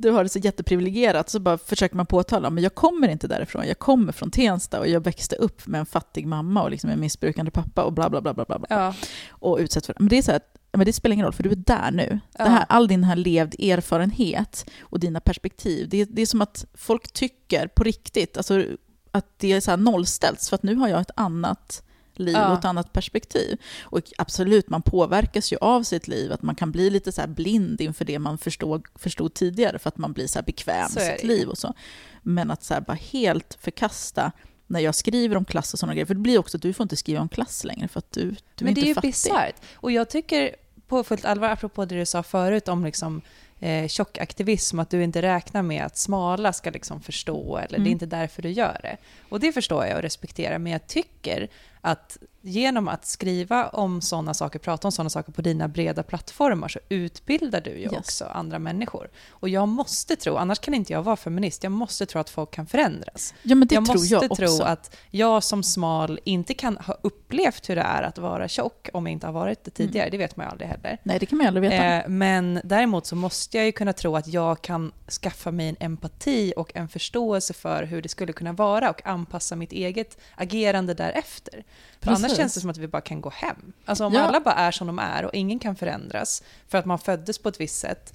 du 0.00 0.10
har 0.10 0.22
det 0.22 0.28
så 0.28 0.38
jätteprivilegierat, 0.38 1.30
så 1.30 1.38
bara 1.40 1.58
försöker 1.58 1.96
man 1.96 2.06
påtala, 2.06 2.50
men 2.50 2.62
jag 2.64 2.74
kommer 2.74 3.08
inte 3.08 3.28
därifrån. 3.28 3.66
Jag 3.68 3.78
kommer 3.78 4.12
från 4.12 4.30
Tensta 4.30 4.78
och 4.80 4.88
jag 4.88 5.04
växte 5.04 5.36
upp 5.36 5.66
med 5.66 5.78
en 5.78 5.86
fattig 5.86 6.26
mamma 6.26 6.62
och 6.62 6.70
liksom 6.70 6.90
en 6.90 7.00
missbrukande 7.00 7.50
pappa 7.50 7.82
och 7.84 7.92
bla 7.92 8.10
bla 8.10 8.20
bla 8.20 8.34
bla 8.34 8.44
bla. 8.44 8.58
bla. 8.58 8.66
Ja, 8.70 8.94
Och 9.30 9.58
utsätts 9.58 9.86
för 9.86 9.96
Men 9.98 10.08
det 10.08 10.18
är 10.18 10.22
så 10.22 10.30
här, 10.30 10.36
att- 10.36 10.52
men 10.72 10.86
det 10.86 10.92
spelar 10.92 11.12
ingen 11.12 11.24
roll, 11.24 11.32
för 11.32 11.42
du 11.42 11.50
är 11.50 11.56
där 11.56 11.90
nu. 11.90 12.20
Ja. 12.38 12.44
Det 12.44 12.50
här, 12.50 12.64
all 12.68 12.88
din 12.88 13.04
här 13.04 13.16
levd 13.16 13.54
erfarenhet 13.60 14.70
och 14.80 15.00
dina 15.00 15.20
perspektiv, 15.20 15.88
det, 15.88 16.04
det 16.04 16.22
är 16.22 16.26
som 16.26 16.42
att 16.42 16.66
folk 16.74 17.12
tycker 17.12 17.66
på 17.68 17.84
riktigt, 17.84 18.36
alltså 18.36 18.64
att 19.10 19.26
det 19.38 19.52
är 19.52 19.60
så 19.60 19.70
här 19.70 19.78
nollställts, 19.78 20.48
för 20.48 20.54
att 20.54 20.62
nu 20.62 20.74
har 20.74 20.88
jag 20.88 21.00
ett 21.00 21.10
annat 21.16 21.82
liv 22.18 22.34
Ja. 22.34 22.52
och 22.52 22.58
ett 22.58 22.64
annat 22.64 22.92
perspektiv. 22.92 23.60
Och 23.82 24.00
absolut, 24.18 24.68
man 24.68 24.82
påverkas 24.82 25.52
ju 25.52 25.56
av 25.60 25.82
sitt 25.82 26.08
liv, 26.08 26.32
att 26.32 26.42
man 26.42 26.54
kan 26.54 26.72
bli 26.72 26.90
lite 26.90 27.12
så 27.12 27.20
här 27.20 27.28
blind 27.28 27.80
inför 27.80 28.04
det 28.04 28.18
man 28.18 28.38
förstod, 28.38 28.82
förstod 28.94 29.34
tidigare, 29.34 29.78
för 29.78 29.88
att 29.88 29.98
man 29.98 30.12
blir 30.12 30.26
så 30.26 30.38
här 30.38 30.44
bekväm 30.46 30.84
är 30.84 30.86
sitt 30.88 31.20
det. 31.20 31.26
liv 31.26 31.48
och 31.48 31.58
så. 31.58 31.74
Men 32.22 32.50
att 32.50 32.64
så 32.64 32.80
bara 32.86 32.98
helt 33.12 33.58
förkasta 33.60 34.32
när 34.66 34.80
jag 34.80 34.94
skriver 34.94 35.36
om 35.36 35.44
klass 35.44 35.72
och 35.72 35.78
sådana 35.78 35.94
grejer, 35.94 36.06
för 36.06 36.14
det 36.14 36.20
blir 36.20 36.38
också 36.38 36.56
att 36.56 36.62
du 36.62 36.72
får 36.72 36.84
inte 36.84 36.96
skriva 36.96 37.20
om 37.20 37.28
klass 37.28 37.64
längre, 37.64 37.88
för 37.88 37.98
att 37.98 38.12
du, 38.12 38.22
du 38.22 38.28
är 38.28 38.34
men 38.58 38.68
inte 38.68 38.80
det 38.80 38.84
är 38.84 38.88
ju 38.88 38.94
fattig. 38.94 39.08
bisarrt. 39.08 39.54
Och 39.74 39.92
jag 39.92 40.10
tycker 40.10 40.56
på 40.88 41.04
fullt 41.04 41.24
allvar, 41.24 41.48
apropå 41.48 41.84
det 41.84 41.98
du 41.98 42.06
sa 42.06 42.22
förut 42.22 42.68
om 42.68 42.84
liksom, 42.84 43.20
eh, 43.60 43.88
tjockaktivism, 43.88 44.78
att 44.78 44.90
du 44.90 45.02
inte 45.02 45.22
räknar 45.22 45.62
med 45.62 45.84
att 45.84 45.96
smala 45.98 46.52
ska 46.52 46.70
liksom 46.70 47.00
förstå, 47.00 47.56
eller 47.56 47.68
det 47.68 47.76
Mm. 47.76 47.86
är 47.86 47.90
inte 47.90 48.06
därför 48.06 48.42
du 48.42 48.50
gör 48.50 48.78
det. 48.82 48.96
Och 49.28 49.40
det 49.40 49.52
förstår 49.52 49.86
jag 49.86 49.96
och 49.96 50.02
respekterar, 50.02 50.58
men 50.58 50.72
jag 50.72 50.86
tycker 50.86 51.48
att 51.86 52.18
genom 52.46 52.88
att 52.88 53.06
skriva 53.06 53.68
om 53.68 54.00
sådana 54.00 54.34
saker, 54.34 54.58
prata 54.58 54.88
om 54.88 54.92
sådana 54.92 55.10
saker 55.10 55.32
på 55.32 55.42
dina 55.42 55.68
breda 55.68 56.02
plattformar, 56.02 56.68
så 56.68 56.78
utbildar 56.88 57.60
du 57.60 57.70
ju 57.70 57.82
Yes. 57.82 57.92
också 57.92 58.24
andra 58.24 58.58
människor. 58.58 59.08
Och 59.30 59.48
jag 59.48 59.68
måste 59.68 60.16
tro, 60.16 60.36
annars 60.36 60.58
kan 60.58 60.74
inte 60.74 60.92
jag 60.92 61.02
vara 61.02 61.16
feminist, 61.16 61.62
jag 61.62 61.72
måste 61.72 62.06
tro 62.06 62.20
att 62.20 62.30
folk 62.30 62.50
kan 62.50 62.66
förändras. 62.66 63.34
Ja, 63.42 63.54
men 63.54 63.68
det 63.68 63.74
jag 63.74 63.84
tror 63.84 63.94
måste 63.94 64.14
jag 64.14 64.32
också. 64.32 64.46
tro 64.46 64.62
att 64.62 64.96
jag 65.10 65.42
som 65.42 65.62
smal 65.62 66.20
inte 66.24 66.54
kan 66.54 66.76
ha 66.76 66.96
upplevt 67.02 67.68
hur 67.70 67.76
det 67.76 67.82
är 67.82 68.02
att 68.02 68.18
vara 68.18 68.48
tjock 68.48 68.88
om 68.92 69.06
jag 69.06 69.12
inte 69.12 69.26
har 69.26 69.32
varit 69.32 69.64
det 69.64 69.70
tidigare. 69.70 70.10
Det 70.10 70.18
vet 70.18 70.36
man 70.36 70.46
ju 70.46 70.50
aldrig 70.50 70.68
heller. 70.68 70.98
Nej, 71.02 71.18
det 71.18 71.26
kan 71.26 71.38
man 71.38 71.44
ju 71.44 71.48
aldrig 71.48 71.70
veta. 71.70 71.84
Eh, 71.84 72.08
men 72.08 72.60
däremot 72.64 73.06
så 73.06 73.16
måste 73.16 73.56
jag 73.56 73.66
ju 73.66 73.72
kunna 73.72 73.92
tro 73.92 74.16
att 74.16 74.28
jag 74.28 74.62
kan 74.62 74.92
skaffa 75.22 75.50
mig 75.50 75.68
en 75.68 75.76
empati 75.80 76.52
och 76.56 76.72
en 76.76 76.88
förståelse 76.88 77.54
för 77.54 77.82
hur 77.82 78.02
det 78.02 78.08
skulle 78.08 78.32
kunna 78.32 78.52
vara 78.52 78.90
och 78.90 79.06
anpassa 79.06 79.56
mitt 79.56 79.72
eget 79.72 80.18
agerande 80.34 80.94
därefter. 80.94 81.64
För 82.00 82.10
annars. 82.10 82.35
Känns 82.36 82.54
det 82.54 82.60
som 82.60 82.70
att 82.70 82.78
vi 82.78 82.88
bara 82.88 83.02
kan 83.02 83.20
gå 83.20 83.30
hem. 83.30 83.72
Alltså 83.84 84.04
om 84.06 84.12
Ja. 84.14 84.20
alla 84.20 84.40
bara 84.40 84.54
är 84.54 84.70
som 84.70 84.86
de 84.86 84.98
är 84.98 85.24
och 85.24 85.34
ingen 85.34 85.58
kan 85.58 85.76
förändras 85.76 86.42
för 86.68 86.78
att 86.78 86.84
man 86.84 86.98
föddes 86.98 87.38
på 87.38 87.48
ett 87.48 87.60
visst 87.60 87.78
sätt, 87.78 88.14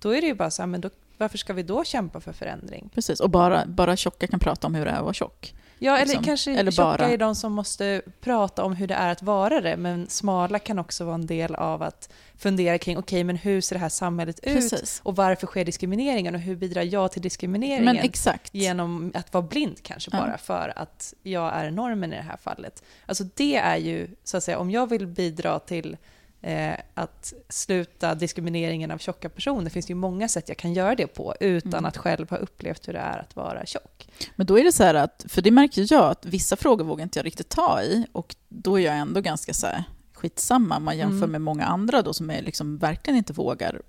då 0.00 0.10
är 0.16 0.20
det 0.20 0.26
ju 0.26 0.34
bara 0.34 0.50
så 0.50 0.62
här, 0.62 0.66
men 0.66 0.80
då, 0.80 0.90
varför 1.18 1.38
ska 1.38 1.52
vi 1.52 1.62
då 1.62 1.84
kämpa 1.84 2.20
för 2.20 2.32
förändring? 2.32 2.90
Precis, 2.94 3.20
och 3.20 3.30
bara, 3.30 3.66
bara 3.66 3.96
tjocka 3.96 4.26
kan 4.26 4.40
prata 4.40 4.66
om 4.66 4.74
hur 4.74 4.84
det 4.84 4.90
är 4.90 4.96
att 4.96 5.02
vara 5.02 5.14
tjock. 5.14 5.54
Ja, 5.84 5.96
eller 5.96 6.06
liksom. 6.06 6.24
kanske 6.24 6.52
Eller 6.52 6.70
tjocka 6.70 6.84
bara- 6.98 7.10
är 7.10 7.16
de 7.18 7.34
som 7.34 7.52
måste 7.52 8.02
prata 8.20 8.64
om 8.64 8.76
hur 8.76 8.86
det 8.86 8.94
är 8.94 9.08
att 9.08 9.22
vara 9.22 9.60
det, 9.60 9.76
men 9.76 10.08
smala 10.08 10.58
kan 10.58 10.78
också 10.78 11.04
vara 11.04 11.14
en 11.14 11.26
del 11.26 11.54
av 11.54 11.82
att 11.82 12.12
fundera 12.38 12.78
kring, 12.78 12.98
okej, 12.98 13.24
men 13.24 13.36
hur 13.36 13.60
ser 13.60 13.74
det 13.76 13.80
här 13.80 13.88
samhället 13.88 14.38
ut? 14.42 14.54
Precis. 14.54 15.00
Och 15.04 15.16
varför 15.16 15.46
sker 15.46 15.64
diskrimineringen? 15.64 16.34
Och 16.34 16.40
hur 16.40 16.56
bidrar 16.56 16.82
jag 16.82 17.12
till 17.12 17.22
diskrimineringen? 17.22 17.84
Men 17.84 17.96
exakt. 17.96 18.54
Genom 18.54 19.12
att 19.14 19.32
vara 19.32 19.44
blind 19.44 19.82
kanske 19.82 20.10
bara, 20.10 20.38
för 20.38 20.72
att 20.76 21.14
jag 21.22 21.52
är 21.54 21.70
normen 21.70 22.12
i 22.12 22.16
det 22.16 22.22
här 22.22 22.36
fallet. 22.36 22.82
Alltså 23.06 23.24
det 23.34 23.56
är 23.56 23.76
ju, 23.76 24.08
så 24.24 24.36
att 24.36 24.42
säga, 24.44 24.58
om 24.58 24.70
jag 24.70 24.86
vill 24.90 25.06
bidra 25.06 25.58
till 25.58 25.96
eh, 26.42 26.74
att 26.94 27.32
sluta 27.48 28.14
diskrimineringen 28.14 28.90
av 28.90 28.98
tjocka 28.98 29.28
personer, 29.28 29.70
finns 29.70 29.86
det 29.86 29.90
ju 29.90 29.94
många 29.96 30.28
sätt 30.28 30.48
jag 30.48 30.58
kan 30.58 30.72
göra 30.72 30.94
det 30.94 31.06
på, 31.06 31.34
utan 31.40 31.72
Mm. 31.72 31.84
att 31.84 31.96
själv 31.96 32.30
ha 32.30 32.36
upplevt 32.36 32.88
hur 32.88 32.92
det 32.92 32.98
är 32.98 33.18
att 33.18 33.36
vara 33.36 33.66
tjock. 33.66 34.08
Men 34.36 34.46
då 34.46 34.58
är 34.58 34.64
det 34.64 34.72
så 34.72 34.84
här 34.84 34.94
att, 34.94 35.24
för 35.28 35.42
det 35.42 35.50
märker 35.50 35.86
jag 35.92 36.10
att 36.10 36.26
vissa 36.26 36.56
frågor 36.56 36.84
vågar 36.84 37.02
inte 37.02 37.18
jag 37.18 37.26
riktigt 37.26 37.48
ta 37.48 37.82
i 37.82 38.06
och 38.12 38.36
då 38.48 38.80
är 38.80 38.84
jag 38.84 38.96
ändå 38.96 39.20
ganska 39.20 39.54
så 39.54 39.66
här 39.66 39.84
skitsamma 40.22 40.76
om 40.76 40.84
man 40.84 40.98
jämför 40.98 41.16
Mm. 41.16 41.30
med 41.30 41.40
många 41.40 41.64
andra 41.64 42.02
då 42.02 42.12
som 42.12 42.30
är 42.30 42.42
liksom 42.42 42.78
verkligen 42.78 43.16
inte 43.18 43.32
vågar 43.32 43.80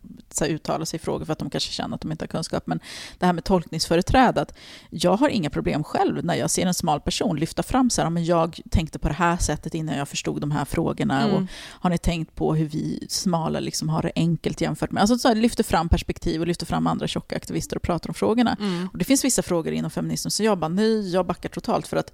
här, 0.41 0.47
uttala 0.47 0.85
sig 0.85 0.97
i 0.97 1.03
frågor 1.03 1.25
för 1.25 1.33
att 1.33 1.39
de 1.39 1.49
kanske 1.49 1.71
känner 1.71 1.95
att 1.95 2.01
de 2.01 2.11
inte 2.11 2.23
har 2.23 2.27
kunskap. 2.27 2.67
Men 2.67 2.79
det 3.19 3.25
här 3.25 3.33
med 3.33 3.43
tolkningsföreträde, 3.43 4.41
att 4.41 4.53
jag 4.89 5.17
har 5.17 5.29
inga 5.29 5.49
problem 5.49 5.83
själv 5.83 6.25
när 6.25 6.35
jag 6.35 6.49
ser 6.49 6.65
en 6.65 6.73
smal 6.73 7.01
person 7.01 7.35
lyfta 7.35 7.63
fram 7.63 7.89
så 7.89 8.01
här, 8.01 8.09
men 8.09 8.25
jag 8.25 8.59
tänkte 8.69 8.99
på 8.99 9.07
det 9.07 9.13
här 9.13 9.37
sättet 9.37 9.73
innan 9.73 9.97
jag 9.97 10.07
förstod 10.07 10.41
de 10.41 10.51
här 10.51 10.65
frågorna 10.65 11.23
Mm. 11.23 11.35
och 11.35 11.49
har 11.81 11.89
ni 11.89 11.97
tänkt 11.97 12.35
på 12.35 12.55
hur 12.55 12.65
vi 12.65 13.05
smala 13.09 13.59
liksom 13.59 13.89
har 13.89 14.01
det 14.01 14.11
enkelt 14.15 14.61
jämfört 14.61 14.91
med, 14.91 15.01
alltså 15.01 15.17
så 15.17 15.27
här, 15.27 15.35
lyfter 15.35 15.63
fram 15.63 15.89
perspektiv 15.89 16.41
och 16.41 16.47
lyfter 16.47 16.65
fram 16.65 16.87
andra 16.87 17.07
tjocka 17.07 17.35
aktivister 17.35 17.75
och 17.75 17.81
pratar 17.81 18.09
om 18.09 18.13
frågorna. 18.13 18.57
Mm. 18.59 18.89
Och 18.91 18.97
det 18.97 19.05
finns 19.05 19.25
vissa 19.25 19.41
frågor 19.41 19.73
inom 19.73 19.91
feminismen 19.91 20.31
så 20.31 20.43
jag 20.43 20.57
bara, 20.59 20.67
nej, 20.69 21.11
jag 21.13 21.25
backar 21.25 21.49
totalt 21.49 21.87
för 21.87 21.97
att 21.97 22.11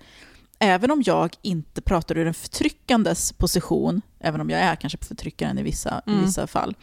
även 0.59 0.91
om 0.91 1.03
jag 1.05 1.33
inte 1.41 1.81
pratar 1.81 2.17
ur 2.17 2.27
en 2.27 2.33
förtryckandes 2.33 3.33
position, 3.33 4.01
även 4.19 4.41
om 4.41 4.49
jag 4.49 4.59
är 4.59 4.75
kanske 4.75 4.97
förtryckaren 5.01 5.57
i 5.57 5.63
vissa, 5.63 6.01
Mm. 6.07 6.19
i 6.19 6.25
vissa 6.25 6.47
fall, 6.47 6.75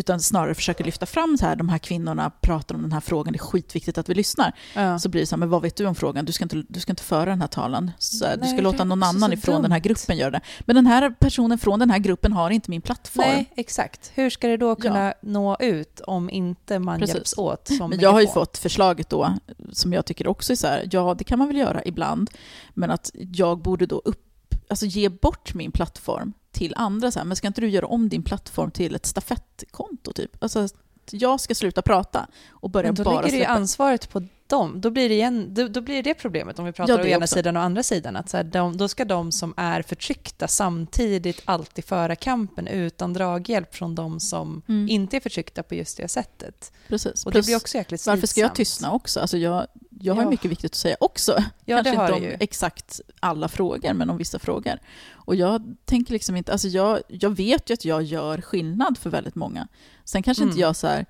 utan 0.00 0.20
snarare 0.20 0.54
försöker 0.54 0.84
lyfta 0.84 1.06
fram 1.06 1.38
så 1.38 1.46
här, 1.46 1.56
de 1.56 1.68
här 1.68 1.78
kvinnorna 1.78 2.30
pratar 2.30 2.74
om 2.74 2.82
den 2.82 2.92
här 2.92 3.00
frågan, 3.00 3.32
det 3.32 3.36
är 3.36 3.38
skitviktigt 3.38 3.98
att 3.98 4.08
vi 4.08 4.14
lyssnar. 4.14 4.52
Ja. 4.74 4.98
Så 4.98 5.08
blir 5.08 5.20
det 5.20 5.26
så 5.26 5.34
här, 5.34 5.38
men 5.38 5.50
vad 5.50 5.62
vet 5.62 5.76
du 5.76 5.86
om 5.86 5.94
frågan? 5.94 6.24
Du 6.24 6.32
ska 6.32 6.44
inte, 6.44 6.62
du 6.68 6.80
ska 6.80 6.92
inte 6.92 7.02
föra 7.02 7.30
den 7.30 7.40
här 7.40 7.48
talan. 7.48 7.90
Så 7.98 8.24
här, 8.24 8.36
du 8.36 8.40
Nej, 8.42 8.52
ska 8.52 8.62
låta 8.62 8.84
någon 8.84 9.02
annan 9.02 9.32
ifrån 9.32 9.62
den 9.62 9.72
här 9.72 9.80
dumt. 9.80 9.88
gruppen 9.94 10.16
göra 10.16 10.30
det. 10.30 10.40
Men 10.60 10.76
den 10.76 10.86
här 10.86 11.10
personen 11.10 11.58
från 11.58 11.78
den 11.78 11.90
här 11.90 11.98
gruppen 11.98 12.32
har 12.32 12.50
inte 12.50 12.70
min 12.70 12.82
plattform. 12.82 13.28
Nej, 13.28 13.52
exakt. 13.56 14.12
Hur 14.14 14.30
ska 14.30 14.48
det 14.48 14.56
då 14.56 14.76
kunna 14.76 15.14
nå 15.22 15.56
ut 15.60 16.00
om 16.00 16.30
inte 16.30 16.78
man 16.78 16.98
Precis. 17.00 17.14
hjälps 17.14 17.34
åt 17.38 17.68
som 17.68 17.90
Men 17.90 18.00
jag 18.00 18.12
har 18.12 18.20
ju 18.20 18.26
fått 18.26 18.58
förslaget 18.58 19.10
då, 19.10 19.34
som 19.72 19.92
jag 19.92 20.06
tycker 20.06 20.26
också 20.26 20.52
är 20.52 20.56
så 20.56 20.66
här, 20.66 20.88
ja 20.92 21.14
det 21.14 21.24
kan 21.24 21.38
man 21.38 21.48
väl 21.48 21.56
göra 21.56 21.82
ibland, 21.84 22.30
men 22.74 22.90
att 22.90 23.10
jag 23.14 23.58
borde 23.58 23.86
då 23.86 24.02
upp, 24.04 24.54
alltså 24.68 24.86
ge 24.86 25.08
bort 25.08 25.54
min 25.54 25.72
plattform 25.72 26.32
till 26.52 26.72
andra. 26.76 27.10
Så 27.10 27.18
här, 27.18 27.26
men 27.26 27.36
ska 27.36 27.46
inte 27.46 27.60
du 27.60 27.68
göra 27.68 27.86
om 27.86 28.08
din 28.08 28.22
plattform 28.22 28.70
till 28.70 28.94
ett 28.94 29.06
stafettkonto 29.06 30.12
typ? 30.12 30.42
Alltså 30.42 30.68
jag 31.12 31.40
ska 31.40 31.54
sluta 31.54 31.82
prata 31.82 32.26
och 32.50 32.70
börja 32.70 32.88
Men 32.88 32.94
då 32.94 33.04
bara 33.04 33.14
ligger 33.20 33.30
det 33.30 33.36
ju 33.36 33.40
släppa. 33.42 33.52
ansvaret 33.52 34.10
på 34.10 34.22
dem. 34.46 34.80
Då 34.80 34.90
blir 34.90 35.08
det, 35.08 35.14
igen, 35.14 35.54
då, 35.54 35.68
då 35.68 35.80
blir 35.80 36.02
det 36.02 36.14
problemet 36.14 36.58
om 36.58 36.64
vi 36.64 36.72
pratar 36.72 36.98
Ja, 36.98 37.02
å 37.04 37.06
ena 37.06 37.24
också. 37.24 37.34
sidan 37.34 37.56
och 37.56 37.62
andra 37.62 37.82
sidan. 37.82 38.16
Att 38.16 38.28
så 38.28 38.36
här, 38.36 38.44
de, 38.44 38.76
då 38.76 38.88
ska 38.88 39.04
de 39.04 39.32
som 39.32 39.54
är 39.56 39.82
förtryckta 39.82 40.48
samtidigt 40.48 41.42
alltid 41.44 41.84
föra 41.84 42.16
kampen 42.16 42.66
utan 42.66 43.12
draghjälp 43.12 43.74
från 43.74 43.94
de 43.94 44.20
som 44.20 44.62
Mm. 44.68 44.88
inte 44.88 45.16
är 45.16 45.20
förtryckta 45.20 45.62
på 45.62 45.74
just 45.74 45.96
det 45.96 46.08
sättet. 46.08 46.72
Precis. 46.88 47.26
Och 47.26 47.32
Plus, 47.32 47.46
det 47.46 47.48
blir 47.50 47.56
också 47.56 47.78
jäkligt 47.78 48.06
varför 48.06 48.26
ska 48.26 48.40
jag 48.40 48.48
slitsamt. 48.48 48.56
tystna 48.56 48.92
också? 48.92 49.20
Alltså 49.20 49.38
jag, 49.38 49.66
jag 50.00 50.14
har 50.14 50.22
Ja. 50.22 50.30
mycket 50.30 50.50
viktigt 50.50 50.70
att 50.70 50.74
säga 50.74 50.96
också. 51.00 51.44
Ja, 51.64 51.76
Kanske 51.82 52.02
inte 52.02 52.12
om 52.12 52.22
ju. 52.22 52.36
exakt 52.40 53.00
alla 53.20 53.48
frågor, 53.48 53.92
men 53.94 54.10
om 54.10 54.16
vissa 54.16 54.38
frågor. 54.38 54.78
Och 55.12 55.34
jag 55.36 55.76
tänker 55.84 56.12
liksom 56.12 56.36
inte, 56.36 56.52
alltså 56.52 56.68
jag, 56.68 57.00
jag 57.08 57.30
vet 57.36 57.70
ju 57.70 57.74
att 57.74 57.84
jag 57.84 58.02
gör 58.02 58.40
skillnad 58.40 58.98
för 58.98 59.10
väldigt 59.10 59.34
många. 59.34 59.68
Sen 60.04 60.22
kanske 60.22 60.42
inte 60.44 60.52
Mm. 60.54 60.60
jag 60.62 60.76
så 60.76 60.86
här, 60.86 61.06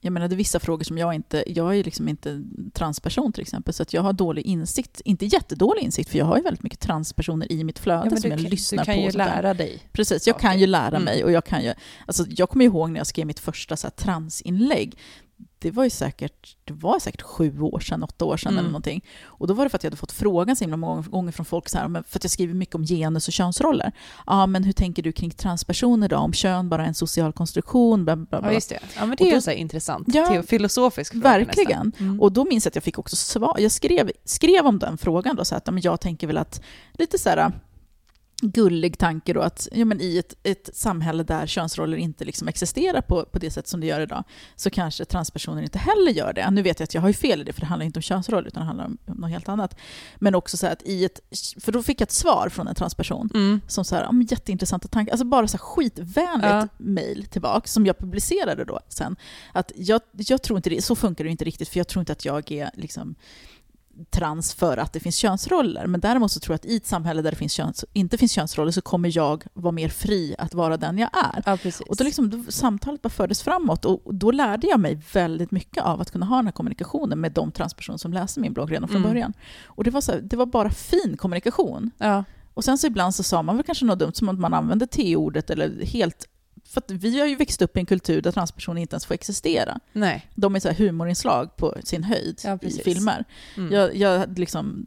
jag 0.00 0.12
menar 0.12 0.28
det 0.28 0.34
är 0.34 0.36
vissa 0.36 0.60
frågor 0.60 0.84
som 0.84 0.98
jag 0.98 1.14
inte, 1.14 1.44
jag 1.46 1.76
är 1.78 1.84
liksom 1.84 2.08
inte 2.08 2.42
transperson 2.72 3.32
till 3.32 3.42
exempel, 3.42 3.74
så 3.74 3.82
att 3.82 3.92
jag 3.92 4.02
har 4.02 4.12
dålig 4.12 4.46
insikt, 4.46 5.00
inte 5.04 5.26
jättedålig 5.26 5.82
insikt, 5.82 6.10
för 6.10 6.18
jag 6.18 6.24
har 6.26 6.36
ju 6.36 6.42
väldigt 6.42 6.62
mycket 6.62 6.80
transpersoner 6.80 7.52
i 7.52 7.64
mitt 7.64 7.78
flöde 7.78 8.08
Ja, 8.10 8.16
som 8.16 8.30
jag 8.30 8.38
kan- 8.40 8.50
lyssnar 8.50 8.78
du 8.78 8.84
kan 8.84 8.94
på. 8.94 9.00
ju 9.00 9.10
lära 9.10 9.54
dig. 9.54 9.82
Precis, 9.92 10.26
jag 10.26 10.38
kan 10.40 10.48
saker. 10.50 10.60
ju 10.60 10.66
lära 10.66 10.86
Mm. 10.88 11.02
mig 11.04 11.24
och 11.24 11.32
jag 11.32 11.44
kan 11.44 11.62
ju, 11.64 11.74
alltså 12.06 12.24
jag 12.28 12.48
kommer 12.48 12.64
ihåg 12.64 12.90
när 12.90 13.00
jag 13.00 13.06
skrev 13.06 13.26
mitt 13.26 13.40
första 13.40 13.76
så 13.76 13.90
transinlägg, 13.90 14.98
det 15.64 15.70
var 15.70 15.84
ju 15.84 15.90
säkert, 15.90 16.56
det 16.64 16.72
var 16.72 16.98
säkert 16.98 17.22
sju 17.22 17.60
år 17.60 17.80
sedan, 17.80 18.02
åtta 18.02 18.24
år 18.24 18.36
sedan 18.36 18.52
Mm. 18.52 18.58
eller 18.58 18.70
någonting. 18.70 19.04
Och 19.24 19.46
då 19.46 19.54
var 19.54 19.64
det 19.64 19.68
för 19.70 19.76
att 19.78 19.84
jag 19.84 19.90
hade 19.90 19.96
fått 19.96 20.12
frågan 20.12 20.56
så 20.56 20.64
himla 20.64 20.76
många 20.76 21.02
gånger 21.02 21.32
från 21.32 21.46
folk 21.46 21.68
så 21.68 21.78
här, 21.78 21.88
för 22.08 22.18
att 22.18 22.24
jag 22.24 22.30
skriver 22.30 22.54
mycket 22.54 22.74
om 22.74 22.84
genus 22.84 23.28
och 23.28 23.32
könsroller. 23.34 23.92
Ja, 24.26 24.46
men 24.46 24.64
hur 24.64 24.72
tänker 24.72 25.02
du 25.02 25.12
kring 25.12 25.30
transpersoner 25.30 26.08
då? 26.08 26.16
Om 26.16 26.32
kön 26.32 26.68
bara 26.68 26.82
är 26.84 26.88
en 26.88 26.94
social 26.94 27.32
konstruktion? 27.32 28.04
Bla, 28.04 28.16
bla, 28.16 28.40
bla. 28.40 28.48
Ja, 28.48 28.54
just 28.54 28.68
det. 28.68 28.78
Ja, 28.96 29.06
men 29.06 29.16
det 29.16 29.24
Och 29.24 29.30
är 29.30 29.34
ju 29.34 29.40
så 29.40 29.50
här 29.50 29.56
intressant, 29.56 30.08
Ja, 30.14 30.42
filosofisk 30.42 31.12
fråga 31.12 31.28
verkligen. 31.28 31.92
Mm. 31.98 32.20
Och 32.20 32.32
då 32.32 32.44
minns 32.44 32.64
jag 32.64 32.70
att 32.70 32.74
jag 32.74 32.84
fick 32.84 32.98
också 32.98 33.16
svar. 33.16 33.56
Jag 33.58 33.72
skrev, 33.72 34.10
skrev 34.24 34.66
om 34.66 34.78
den 34.78 34.98
frågan 34.98 35.36
då, 35.36 35.44
så 35.44 35.54
att 35.54 35.62
ja, 35.66 35.72
men 35.72 35.82
jag 35.82 36.00
tänker 36.00 36.26
väl 36.26 36.38
att 36.38 36.62
lite 36.92 37.18
så 37.18 37.28
här 37.28 37.52
gullig 38.42 38.98
tanke 38.98 39.32
då 39.32 39.40
att 39.40 39.68
ja, 39.72 39.84
men 39.84 40.00
i 40.00 40.18
ett, 40.18 40.34
ett 40.42 40.70
samhälle 40.72 41.22
där 41.22 41.46
könsroller 41.46 41.96
inte 41.96 42.24
liksom 42.24 42.48
existerar 42.48 43.00
på, 43.00 43.24
på 43.24 43.38
det 43.38 43.50
sätt 43.50 43.68
som 43.68 43.80
det 43.80 43.86
gör 43.86 44.00
idag 44.00 44.24
så 44.56 44.70
kanske 44.70 45.04
transpersoner 45.04 45.62
inte 45.62 45.78
heller 45.78 46.12
gör 46.12 46.32
det. 46.32 46.50
Nu 46.50 46.62
vet 46.62 46.80
jag 46.80 46.84
att 46.84 46.94
jag 46.94 47.00
har 47.00 47.08
ju 47.08 47.14
fel 47.14 47.40
i 47.40 47.44
det 47.44 47.52
för 47.52 47.60
det 47.60 47.66
handlar 47.66 47.86
inte 47.86 47.98
om 47.98 48.02
könsroller 48.02 48.48
utan 48.48 48.60
det 48.60 48.66
handlar 48.66 48.84
om, 48.84 48.98
om 49.06 49.16
något 49.16 49.30
helt 49.30 49.48
annat. 49.48 49.76
Men 50.16 50.34
också 50.34 50.56
så 50.56 50.66
att 50.66 50.82
i 50.82 51.04
ett, 51.04 51.20
för 51.60 51.72
då 51.72 51.82
fick 51.82 52.00
jag 52.00 52.06
ett 52.06 52.12
svar 52.12 52.48
från 52.48 52.68
en 52.68 52.74
transperson 52.74 53.30
Mm. 53.34 53.60
som 53.68 53.84
så 53.84 53.94
här, 53.94 54.08
jätteintressanta 54.30 54.88
tankar, 54.88 55.12
alltså 55.12 55.24
bara 55.24 55.48
så 55.48 55.56
här 55.56 55.64
skitvänligt 55.64 56.44
Ja. 56.44 56.68
mail 56.78 57.26
tillbaka 57.26 57.66
som 57.66 57.86
jag 57.86 57.98
publicerade 57.98 58.64
då 58.64 58.80
sen. 58.88 59.16
Att 59.52 59.72
jag, 59.76 60.00
jag 60.12 60.42
tror 60.42 60.56
inte 60.56 60.70
det, 60.70 60.82
så 60.84 60.96
funkar 60.96 61.24
det 61.24 61.30
inte 61.30 61.44
riktigt 61.44 61.68
för 61.68 61.78
jag 61.80 61.88
tror 61.88 62.00
inte 62.00 62.12
att 62.12 62.24
jag 62.24 62.52
är 62.52 62.70
liksom 62.74 63.14
trans 64.10 64.54
för 64.54 64.76
att 64.76 64.92
det 64.92 65.00
finns 65.00 65.16
könsroller. 65.16 65.86
Men 65.86 66.00
däremot 66.00 66.32
så 66.32 66.40
tror 66.40 66.52
jag 66.52 66.58
att 66.58 66.64
i 66.66 66.76
ett 66.76 66.86
samhälle 66.86 67.22
där 67.22 67.30
det 67.30 67.36
finns 67.36 67.52
köns, 67.52 67.84
inte 67.92 68.18
finns 68.18 68.32
könsroller 68.32 68.70
så 68.72 68.80
kommer 68.82 69.16
jag 69.16 69.44
vara 69.54 69.72
mer 69.72 69.88
fri 69.88 70.34
att 70.38 70.54
vara 70.54 70.76
den 70.76 70.98
jag 70.98 71.10
är. 71.34 71.42
Ja. 71.46 71.58
Och 71.88 71.96
då, 71.96 72.04
liksom, 72.04 72.30
då 72.30 72.52
samtalet 72.52 73.02
bara 73.02 73.08
fördes 73.08 73.42
framåt 73.42 73.84
och 73.84 74.14
då 74.14 74.30
lärde 74.30 74.66
jag 74.66 74.80
mig 74.80 75.00
väldigt 75.12 75.50
mycket 75.50 75.82
av 75.82 76.00
att 76.00 76.10
kunna 76.10 76.26
ha 76.26 76.36
den 76.36 76.46
här 76.46 76.52
kommunikationen 76.52 77.20
med 77.20 77.32
de 77.32 77.52
transpersoner 77.52 77.98
som 77.98 78.12
läste 78.12 78.40
min 78.40 78.52
blogg 78.52 78.72
redan 78.72 78.88
från 78.88 78.96
Mm. 78.96 79.10
början. 79.10 79.32
Och 79.64 79.84
det 79.84 79.90
var, 79.90 80.00
så 80.00 80.12
här, 80.12 80.20
det 80.20 80.36
var 80.36 80.46
bara 80.46 80.70
fin 80.70 81.16
kommunikation. 81.16 81.90
ja. 81.98 82.24
Och 82.54 82.64
sen 82.64 82.78
så 82.78 82.86
ibland 82.86 83.14
så 83.14 83.22
sa 83.22 83.42
man 83.42 83.56
väl 83.56 83.64
kanske 83.66 83.84
något 83.84 83.98
dumt, 83.98 84.12
som 84.14 84.28
att 84.28 84.38
man 84.38 84.54
använde 84.54 84.86
T-ordet 84.86 85.50
eller 85.50 85.84
helt... 85.86 86.28
För 86.64 86.82
vi 86.88 87.20
har 87.20 87.26
ju 87.26 87.36
växt 87.36 87.62
upp 87.62 87.76
i 87.76 87.80
en 87.80 87.86
kultur 87.86 88.22
där 88.22 88.32
transpersoner 88.32 88.80
inte 88.80 88.94
ens 88.94 89.06
får 89.06 89.14
existera. 89.14 89.78
Nej. 89.92 90.30
De 90.34 90.56
är 90.56 90.60
så 90.60 90.68
här 90.68 90.76
humorinslag 90.76 91.56
på 91.56 91.74
sin 91.84 92.04
höjd 92.04 92.40
Ja, 92.44 92.58
i 92.62 92.70
filmer. 92.70 93.24
Mm. 93.56 93.72
Jag, 93.72 93.96
jag 93.96 94.38
liksom... 94.38 94.86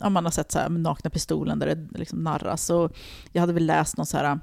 Ja, 0.00 0.08
man 0.08 0.24
har 0.24 0.32
sett 0.32 0.52
så 0.52 0.58
här, 0.58 0.68
Nakna 0.68 1.10
Pistolen 1.10 1.58
där 1.58 1.66
det 1.66 1.98
liksom 1.98 2.18
narras. 2.24 2.70
Och 2.70 2.96
jag 3.32 3.40
hade 3.40 3.52
väl 3.52 3.66
läst 3.66 3.96
någon 3.96 4.06
så 4.06 4.16
här 4.16 4.38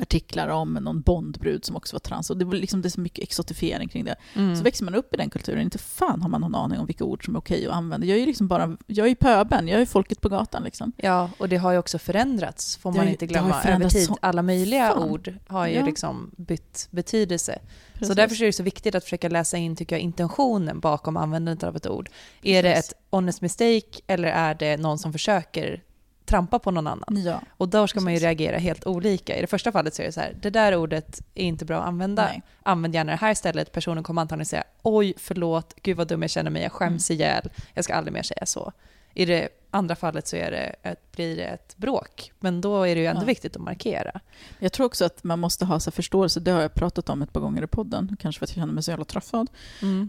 artiklar 0.00 0.48
om 0.48 0.72
någon 0.74 1.00
Bondbrud 1.00 1.64
som 1.64 1.76
också 1.76 1.94
var 1.94 2.00
trans. 2.00 2.30
Och 2.30 2.36
det, 2.36 2.44
var 2.44 2.54
liksom, 2.54 2.82
det 2.82 2.88
är 2.88 2.90
så 2.90 3.00
mycket 3.00 3.22
exotifiering 3.24 3.88
kring 3.88 4.04
det. 4.04 4.16
Mm. 4.34 4.56
Så 4.56 4.62
växer 4.62 4.84
man 4.84 4.94
upp 4.94 5.14
i 5.14 5.16
den 5.16 5.30
kulturen, 5.30 5.60
inte 5.62 5.78
fan 5.78 6.22
har 6.22 6.28
man 6.28 6.40
någon 6.40 6.54
aning 6.54 6.78
om 6.78 6.86
vilka 6.86 7.04
ord 7.04 7.24
som 7.24 7.34
är 7.34 7.40
okej 7.40 7.66
att 7.66 7.72
använda. 7.72 8.06
Jag 8.06 8.16
är 8.16 8.20
ju 8.20 8.26
liksom 8.26 8.48
bara, 8.48 8.76
jag 8.86 9.08
är 9.08 9.14
pöben, 9.14 9.68
jag 9.68 9.80
är 9.80 9.86
folket 9.86 10.20
på 10.20 10.28
gatan 10.28 10.62
liksom. 10.62 10.92
Ja, 10.96 11.30
och 11.38 11.48
det 11.48 11.56
har 11.56 11.72
ju 11.72 11.78
också 11.78 11.98
förändrats, 11.98 12.76
får 12.76 12.92
Det 12.92 12.96
man 12.96 13.06
ju- 13.06 13.12
inte 13.12 13.26
glömma. 13.26 13.62
Över 13.62 13.88
tid, 13.88 14.06
så- 14.06 14.18
alla 14.22 14.42
möjliga 14.42 14.88
fan. 14.92 15.10
ord 15.10 15.34
har 15.46 15.66
ju 15.66 15.74
Ja. 15.74 15.84
liksom 15.84 16.30
bytt 16.36 16.88
betydelse. 16.90 17.58
Så 17.92 17.98
Precis. 17.98 18.16
därför 18.16 18.42
är 18.42 18.46
det 18.46 18.52
så 18.52 18.62
viktigt 18.62 18.94
att 18.94 19.04
försöka 19.04 19.28
läsa 19.28 19.56
in, 19.56 19.76
tycker 19.76 19.96
jag, 19.96 20.00
intentionen 20.02 20.80
bakom 20.80 21.16
användandet 21.16 21.64
av 21.64 21.76
ett 21.76 21.86
ord. 21.86 22.10
Är 22.42 22.62
det 22.62 22.74
Precis. 22.74 22.90
ett 22.92 22.98
honest 23.10 23.40
mistake 23.40 24.00
eller 24.06 24.28
är 24.28 24.54
det 24.54 24.76
någon 24.76 24.98
som 24.98 25.12
försöker 25.12 25.82
trampa 26.30 26.58
på 26.58 26.70
någon 26.70 26.86
annan? 26.86 27.22
Ja, 27.24 27.40
Och 27.56 27.68
då 27.68 27.86
ska 27.86 28.00
man 28.00 28.12
ju 28.14 28.18
reagera 28.18 28.58
helt 28.58 28.86
olika. 28.86 29.36
I 29.36 29.40
det 29.40 29.46
första 29.46 29.72
fallet 29.72 29.94
så 29.94 30.02
är 30.02 30.06
det 30.06 30.12
så 30.12 30.20
här, 30.20 30.36
det 30.42 30.50
där 30.50 30.76
ordet 30.76 31.20
är 31.34 31.44
inte 31.44 31.64
bra 31.64 31.80
att 31.80 31.88
använda. 31.88 32.24
nej. 32.24 32.42
Använd 32.62 32.94
gärna 32.94 33.12
det 33.12 33.16
här 33.18 33.32
istället. 33.32 33.72
Personen 33.72 34.04
kommer 34.04 34.22
antagligen 34.22 34.46
säga, 34.46 34.64
oj, 34.82 35.14
förlåt, 35.16 35.74
gud 35.82 35.96
vad 35.96 36.08
dum 36.08 36.22
jag 36.22 36.30
känner 36.30 36.50
mig, 36.50 36.62
jag 36.62 36.72
skäms 36.72 37.10
Mm. 37.10 37.20
ihjäl, 37.20 37.50
jag 37.74 37.84
ska 37.84 37.94
aldrig 37.94 38.12
mer 38.14 38.22
säga 38.22 38.46
så. 38.46 38.72
I 39.14 39.24
det 39.24 39.48
andra 39.70 39.96
fallet 39.96 40.26
så 40.26 40.36
är 40.36 40.50
det 40.50 40.74
ett, 40.90 41.12
blir 41.12 41.36
det 41.36 41.44
ett 41.44 41.76
bråk, 41.76 42.32
men 42.40 42.60
då 42.60 42.82
är 42.82 42.94
det 42.94 43.00
ju 43.00 43.06
ändå 43.06 43.22
Ja. 43.22 43.26
viktigt 43.26 43.56
att 43.56 43.62
markera. 43.62 44.20
Jag 44.58 44.72
tror 44.72 44.86
också 44.86 45.04
att 45.04 45.24
man 45.24 45.38
måste 45.38 45.64
ha 45.64 45.80
så 45.80 45.90
förståelse, 45.90 46.40
det 46.40 46.50
har 46.50 46.60
jag 46.62 46.74
pratat 46.74 47.08
om 47.08 47.22
ett 47.22 47.32
par 47.32 47.40
gånger 47.40 47.62
i 47.62 47.66
podden, 47.66 48.16
kanske 48.20 48.38
för 48.38 48.46
att 48.46 48.50
jag 48.56 48.62
känner 48.62 48.72
mig 48.72 48.82
så 48.82 48.90
jävla 48.90 49.04
träffad. 49.04 49.50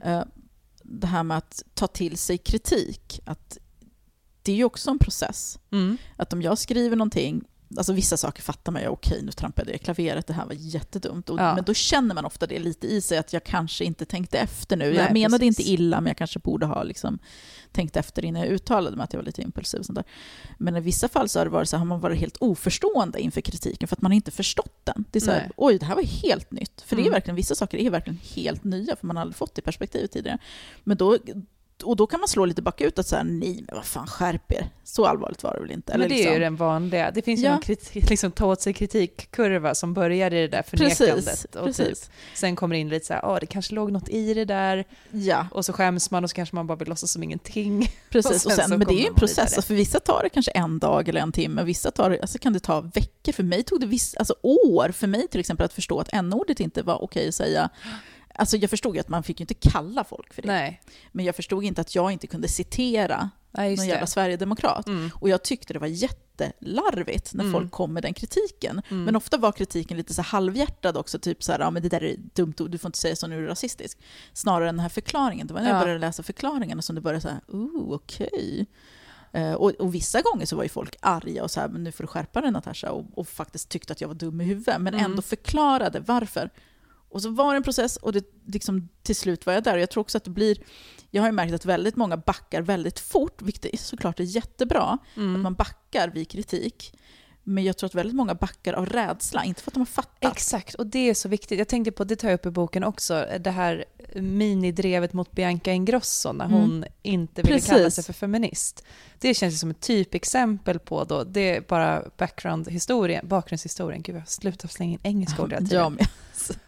Eh, 0.05 0.21
Det 0.83 1.07
här 1.07 1.23
med 1.23 1.37
att 1.37 1.63
ta 1.73 1.87
till 1.87 2.17
sig 2.17 2.37
kritik, 2.37 3.21
att 3.25 3.57
det 4.41 4.51
är 4.51 4.55
ju 4.55 4.63
också 4.63 4.91
en 4.91 4.99
process. 4.99 5.59
Mm. 5.71 5.97
Att 6.17 6.33
om 6.33 6.41
jag 6.41 6.57
skriver 6.57 6.95
någonting, 6.95 7.43
alltså 7.77 7.93
vissa 7.93 8.17
saker 8.17 8.41
fattar 8.41 8.71
man 8.71 8.81
ju, 8.81 8.87
okej 8.87 9.21
nu 9.23 9.31
trampade 9.31 9.71
jag 9.71 9.75
i 9.75 9.83
klaveret, 9.83 10.27
det 10.27 10.33
här 10.33 10.45
var 10.45 10.53
jättedumt. 10.57 11.29
Och, 11.29 11.39
Ja. 11.39 11.55
Men 11.55 11.63
då 11.63 11.73
känner 11.73 12.15
man 12.15 12.25
ofta 12.25 12.47
det 12.47 12.59
lite 12.59 12.87
i 12.87 13.01
sig, 13.01 13.17
att 13.17 13.33
jag 13.33 13.43
kanske 13.43 13.83
inte 13.85 14.05
tänkte 14.05 14.39
efter 14.39 14.77
nu. 14.77 14.85
Nej, 14.85 14.95
jag 14.95 15.13
menade 15.13 15.45
precis. 15.45 15.59
inte 15.67 15.71
illa, 15.83 16.01
men 16.01 16.07
jag 16.09 16.17
kanske 16.17 16.39
borde 16.39 16.65
ha 16.65 16.83
liksom 16.83 17.19
tänkt 17.71 17.95
efter 17.97 18.25
innan 18.25 18.41
jag 18.41 18.51
uttalade 18.51 18.97
mig 18.97 19.03
att 19.03 19.13
jag 19.13 19.19
var 19.19 19.25
lite 19.25 19.41
impulsiv. 19.41 19.79
Och 19.79 19.85
sånt 19.85 19.95
där. 19.95 20.05
Men 20.57 20.75
i 20.75 20.79
vissa 20.79 21.07
fall 21.07 21.29
så 21.29 21.39
har, 21.39 21.45
det 21.45 21.51
varit 21.51 21.69
så 21.69 21.75
här, 21.75 21.79
har 21.79 21.85
man 21.87 21.99
varit 21.99 22.19
helt 22.19 22.37
oförstående 22.39 23.21
inför 23.21 23.41
kritiken 23.41 23.87
för 23.87 23.95
att 23.95 24.01
man 24.01 24.11
inte 24.13 24.31
förstått 24.31 24.81
den. 24.83 25.05
Det 25.11 25.19
är 25.19 25.21
så 25.21 25.31
här, 25.31 25.51
oj, 25.57 25.77
det 25.79 25.85
här 25.85 25.95
var 25.95 26.03
helt 26.03 26.51
nytt. 26.51 26.81
För 26.81 26.95
det 26.95 27.01
är 27.01 27.03
Mm. 27.03 27.13
verkligen, 27.13 27.35
vissa 27.35 27.55
saker 27.55 27.77
är 27.77 27.89
verkligen 27.89 28.19
helt 28.23 28.63
nya, 28.63 28.95
för 28.95 29.07
man 29.07 29.15
har 29.15 29.21
aldrig 29.21 29.35
fått 29.35 29.55
det 29.55 29.61
perspektivet 29.61 30.11
tidigare. 30.11 30.37
Men 30.83 30.97
då, 30.97 31.17
och 31.83 31.95
då 31.95 32.07
kan 32.07 32.19
man 32.19 32.27
slå 32.29 32.45
lite 32.45 32.61
bakut 32.61 32.99
och 32.99 33.05
säga 33.05 33.23
nej, 33.23 33.63
men 33.67 33.75
vad 33.75 33.85
fan, 33.85 34.07
skärp 34.07 34.51
er. 34.51 34.69
Så 34.83 35.05
allvarligt 35.05 35.43
var 35.43 35.53
det 35.53 35.59
väl 35.61 35.71
inte? 35.71 35.97
Men 35.97 35.99
det 36.09 36.15
är 36.15 36.17
liksom. 36.17 36.33
ju 36.33 36.39
den 36.39 36.55
vanliga. 36.55 37.11
Det 37.11 37.21
finns 37.21 37.39
ju 37.39 37.43
Ja. 37.45 37.51
någon 37.51 37.61
kritik, 37.61 38.09
liksom, 38.09 38.31
ta 38.31 38.45
åt 38.45 38.61
sig 38.61 38.73
kritikkurva 38.73 39.75
som 39.75 39.93
börjar 39.93 40.33
i 40.33 40.41
det 40.41 40.47
där 40.47 40.63
förnekandet. 40.63 41.25
Precis, 41.25 41.45
och 41.55 41.65
precis. 41.65 41.99
Typ, 42.01 42.09
sen 42.33 42.55
kommer 42.55 42.75
det 42.75 42.79
in 42.79 42.89
lite 42.89 43.05
så 43.05 43.13
här, 43.13 43.25
åh 43.25 43.37
det 43.39 43.45
kanske 43.45 43.75
låg 43.75 43.91
något 43.91 44.09
i 44.09 44.33
det 44.33 44.45
där. 44.45 44.85
Ja, 45.11 45.47
Och 45.51 45.65
så 45.65 45.73
skäms 45.73 46.11
man 46.11 46.23
och 46.23 46.29
så 46.29 46.35
kanske 46.35 46.55
man 46.55 46.67
bara 46.67 46.75
vill 46.77 46.87
låtsas 46.87 47.11
som 47.11 47.23
ingenting. 47.23 47.87
precis. 48.09 48.31
Och 48.31 48.35
Och 48.35 48.41
sen 48.41 48.51
sen, 48.51 48.69
så 48.69 48.77
men 48.77 48.87
det 48.87 48.93
är 48.93 49.01
ju 49.01 49.07
en 49.07 49.15
process. 49.15 49.65
för 49.65 49.73
vissa 49.73 49.99
tar 49.99 50.23
det 50.23 50.29
kanske 50.29 50.51
en 50.51 50.79
dag 50.79 51.09
eller 51.09 51.21
en 51.21 51.31
timme, 51.31 51.63
vissa 51.63 51.91
tar 51.91 52.09
det, 52.09 52.21
alltså 52.21 52.37
kan 52.37 52.53
det 52.53 52.59
ta 52.59 52.81
veckor. 52.81 53.31
För 53.31 53.43
mig 53.43 53.63
tog 53.63 53.79
det 53.79 53.85
viss, 53.87 54.15
alltså 54.15 54.35
år 54.43 54.89
för 54.91 55.07
mig 55.07 55.27
till 55.27 55.39
exempel 55.39 55.65
att 55.65 55.73
förstå 55.73 55.99
att 55.99 56.09
n-ordet 56.13 56.59
inte 56.59 56.81
var 56.83 57.03
okej 57.03 57.27
att 57.27 57.35
säga. 57.35 57.69
Alltså 58.35 58.57
jag 58.57 58.69
förstod 58.69 58.95
ju 58.95 58.99
att 59.01 59.09
man 59.09 59.23
fick 59.23 59.39
ju 59.39 59.43
inte 59.43 59.53
kalla 59.53 60.03
folk 60.03 60.33
för 60.33 60.41
det. 60.41 60.47
Nej, 60.47 60.81
Men 61.11 61.25
jag 61.25 61.35
förstod 61.35 61.63
inte 61.63 61.81
att 61.81 61.95
jag 61.95 62.11
inte 62.11 62.27
kunde 62.27 62.47
citera 62.47 63.29
just 63.57 63.57
någon 63.57 63.75
det. 63.75 63.85
jävla 63.85 64.07
sverigedemokrat. 64.07 64.87
Mm. 64.87 65.09
Och 65.15 65.29
jag 65.29 65.43
tyckte 65.43 65.73
det 65.73 65.79
var 65.79 65.87
jättelarvigt 65.87 67.33
när 67.33 67.43
Mm. 67.43 67.53
folk 67.53 67.71
kom 67.71 67.93
med 67.93 68.03
den 68.03 68.13
kritiken. 68.13 68.81
Mm. 68.89 69.03
Men 69.03 69.15
ofta 69.15 69.37
var 69.37 69.51
kritiken 69.51 69.97
lite 69.97 70.13
så 70.13 70.21
halvhjärtad 70.21 70.97
också, 70.97 71.19
typ 71.19 71.43
så 71.43 71.51
här, 71.51 71.59
ja 71.59 71.71
men 71.71 71.81
det 71.83 71.89
där 71.89 72.03
är 72.03 72.15
dumt, 72.33 72.53
du 72.57 72.77
får 72.77 72.89
inte 72.89 72.97
säga 72.99 73.15
så, 73.15 73.27
nu 73.27 73.37
är 73.37 73.41
du 73.41 73.47
rasistisk. 73.47 73.97
Snarare 74.33 74.69
än 74.69 74.75
den 74.75 74.79
här 74.83 74.89
förklaringen. 74.89 75.47
Det 75.47 75.53
var 75.53 75.61
när 75.61 75.69
jag 75.69 75.77
Ja. 75.77 75.81
började 75.81 75.99
läsa 75.99 76.23
förklaringarna 76.23 76.81
som 76.81 76.95
det 76.95 77.01
började 77.01 77.21
så 77.21 77.27
här, 77.29 77.39
oh 77.47 77.93
okej. 77.93 78.65
Eh, 79.33 79.53
och, 79.53 79.69
och 79.71 79.95
vissa 79.95 80.21
gånger 80.21 80.45
så 80.45 80.55
var 80.55 80.63
ju 80.63 80.69
folk 80.69 80.95
arga 80.99 81.43
och 81.43 81.51
så 81.51 81.59
här, 81.59 81.67
men 81.67 81.83
nu 81.83 81.91
får 81.91 82.03
du 82.03 82.07
skärpa 82.07 82.41
dig 82.41 82.51
Natasha, 82.51 82.91
och, 82.91 83.05
och 83.15 83.27
faktiskt 83.27 83.69
tyckte 83.69 83.93
att 83.93 84.01
jag 84.01 84.07
var 84.07 84.15
dum 84.15 84.41
i 84.41 84.43
huvudet, 84.43 84.81
men 84.81 84.93
Mm. 84.93 85.05
ändå 85.05 85.21
förklarade 85.21 85.99
varför. 85.99 86.49
Och 87.11 87.21
så 87.21 87.29
var 87.29 87.53
det 87.53 87.57
en 87.57 87.63
process 87.63 87.97
och 87.97 88.13
det, 88.13 88.25
liksom, 88.45 88.89
till 89.03 89.15
slut 89.15 89.45
var 89.45 89.53
jag 89.53 89.63
där. 89.63 89.73
Och 89.73 89.79
jag 89.81 89.89
tror 89.89 90.01
också 90.01 90.17
att 90.17 90.23
det 90.23 90.29
blir, 90.31 90.57
jag 91.09 91.21
har 91.21 91.27
ju 91.27 91.31
märkt 91.33 91.53
att 91.53 91.65
väldigt 91.65 91.95
många 91.95 92.17
backar 92.17 92.61
väldigt 92.61 92.99
fort, 92.99 93.41
vilket 93.41 93.65
är 93.65 93.77
såklart 93.77 94.19
är 94.19 94.23
jättebra, 94.23 94.97
Mm. 95.17 95.35
att 95.35 95.41
man 95.41 95.53
backar 95.55 96.07
vid 96.09 96.29
kritik. 96.29 96.93
Men 97.43 97.63
jag 97.63 97.77
tror 97.77 97.87
att 97.87 97.95
väldigt 97.95 98.15
många 98.15 98.35
backar 98.35 98.73
av 98.73 98.85
rädsla, 98.85 99.43
inte 99.43 99.61
för 99.61 99.69
att 99.71 99.73
de 99.73 99.79
har 99.79 99.85
fattat. 99.85 100.31
Exakt, 100.31 100.73
och 100.75 100.87
det 100.87 101.09
är 101.09 101.13
så 101.13 101.29
viktigt. 101.29 101.59
Jag 101.59 101.67
tänkte 101.67 101.91
på, 101.91 102.03
det 102.03 102.15
tar 102.15 102.27
jag 102.29 102.35
upp 102.35 102.45
i 102.45 102.49
boken 102.49 102.83
också, 102.83 103.27
det 103.39 103.51
här 103.51 103.85
minidrevet 104.15 105.13
mot 105.13 105.31
Bianca 105.31 105.71
Ingrosso 105.71 106.31
när 106.33 106.45
hon 106.45 106.77
Mm. 106.77 106.89
inte 107.01 107.41
ville 107.41 107.53
Precis. 107.55 107.69
kalla 107.69 107.91
sig 107.91 108.03
för 108.03 108.13
feminist. 108.13 108.83
Det 109.19 109.33
känns 109.33 109.59
som 109.59 109.71
ett 109.71 109.79
typexempel 109.79 110.79
på 110.79 111.03
då, 111.03 111.23
det 111.23 111.55
är 111.55 111.61
bara 111.61 112.03
background-historien, 112.17 113.27
bakgrundshistorien. 113.27 114.01
Gud, 114.01 114.15
jag 114.15 114.29
slutar 114.29 114.67
slänga 114.67 114.91
in 114.93 114.99
engelska 115.03 115.41
ord 115.43 115.53
hela 115.53 115.65
tiden. 115.67 115.97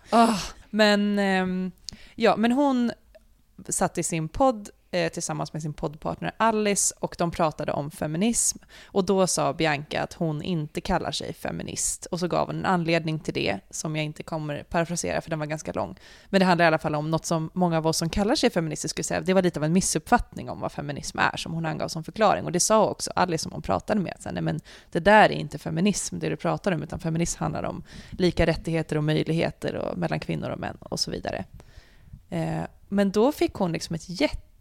Ah, 0.10 0.38
men, 0.70 1.20
ehm, 1.20 1.72
ja, 2.16 2.36
men 2.38 2.52
hon 2.52 2.92
satt 3.70 3.98
i 3.98 4.04
sin 4.04 4.30
podd 4.30 4.70
eh, 4.94 5.12
tillsammans 5.12 5.54
med 5.54 5.62
sin 5.62 5.74
poddpartner 5.74 6.32
Alice 6.38 6.96
och 7.00 7.16
de 7.18 7.32
pratade 7.32 7.72
om 7.72 7.92
feminism. 7.92 8.58
Och 8.86 9.06
då 9.06 9.28
sa 9.28 9.54
Bianca 9.54 10.04
att 10.04 10.14
hon 10.14 10.42
inte 10.42 10.82
kallar 10.82 11.12
sig 11.12 11.34
feminist. 11.34 12.06
Och 12.06 12.20
så 12.20 12.28
gav 12.28 12.48
hon 12.48 12.56
en 12.56 12.66
anledning 12.66 13.20
till 13.20 13.34
det 13.34 13.60
som 13.70 13.96
jag 13.96 14.06
inte 14.06 14.24
kommer 14.24 14.64
parafrasera 14.64 15.22
för 15.22 15.30
den 15.30 15.40
var 15.40 15.46
ganska 15.46 15.74
lång. 15.74 15.96
Men 16.30 16.40
det 16.40 16.46
handlar 16.46 16.66
i 16.66 16.68
alla 16.68 16.78
fall 16.78 16.96
om 16.96 17.12
något 17.12 17.26
som 17.26 17.50
många 17.54 17.78
av 17.78 17.88
oss 17.88 17.98
som 17.98 18.10
kallar 18.10 18.36
sig 18.36 18.50
feminister 18.50 18.90
skulle 18.90 19.04
säga, 19.04 19.22
det 19.22 19.34
var 19.34 19.42
lite 19.42 19.60
av 19.60 19.64
en 19.64 19.74
missuppfattning 19.74 20.50
om 20.50 20.60
vad 20.60 20.72
feminism 20.72 21.20
är 21.20 21.38
som 21.38 21.54
hon 21.54 21.66
angav 21.66 21.88
som 21.88 22.04
förklaring. 22.04 22.46
Och 22.46 22.52
det 22.52 22.60
sa 22.60 22.86
också 22.90 23.12
Alice 23.16 23.44
som 23.44 23.52
hon 23.52 23.62
pratade 23.62 24.02
med, 24.02 24.14
att 24.14 24.34
nej 24.34 24.44
men 24.44 24.60
det 24.92 25.00
där 25.00 25.26
är 25.26 25.36
inte 25.36 25.58
feminism 25.58 26.20
det 26.20 26.30
du 26.30 26.36
pratar 26.36 26.72
om, 26.72 26.84
utan 26.84 27.00
feminism 27.00 27.40
handlar 27.40 27.64
om 27.64 27.84
lika 28.12 28.46
rättigheter 28.46 28.98
och 28.98 29.04
möjligheter 29.04 29.76
och 29.76 29.98
mellan 29.98 30.20
kvinnor 30.20 30.50
och 30.50 30.60
män 30.60 30.78
och 30.80 31.00
så 31.00 31.12
vidare. 31.12 31.46
Eh, 32.30 32.64
men 32.90 33.12
då 33.12 33.32
fick 33.32 33.54
hon 33.54 33.72
liksom 33.72 33.96
ett 33.96 34.22
jätte 34.22 34.53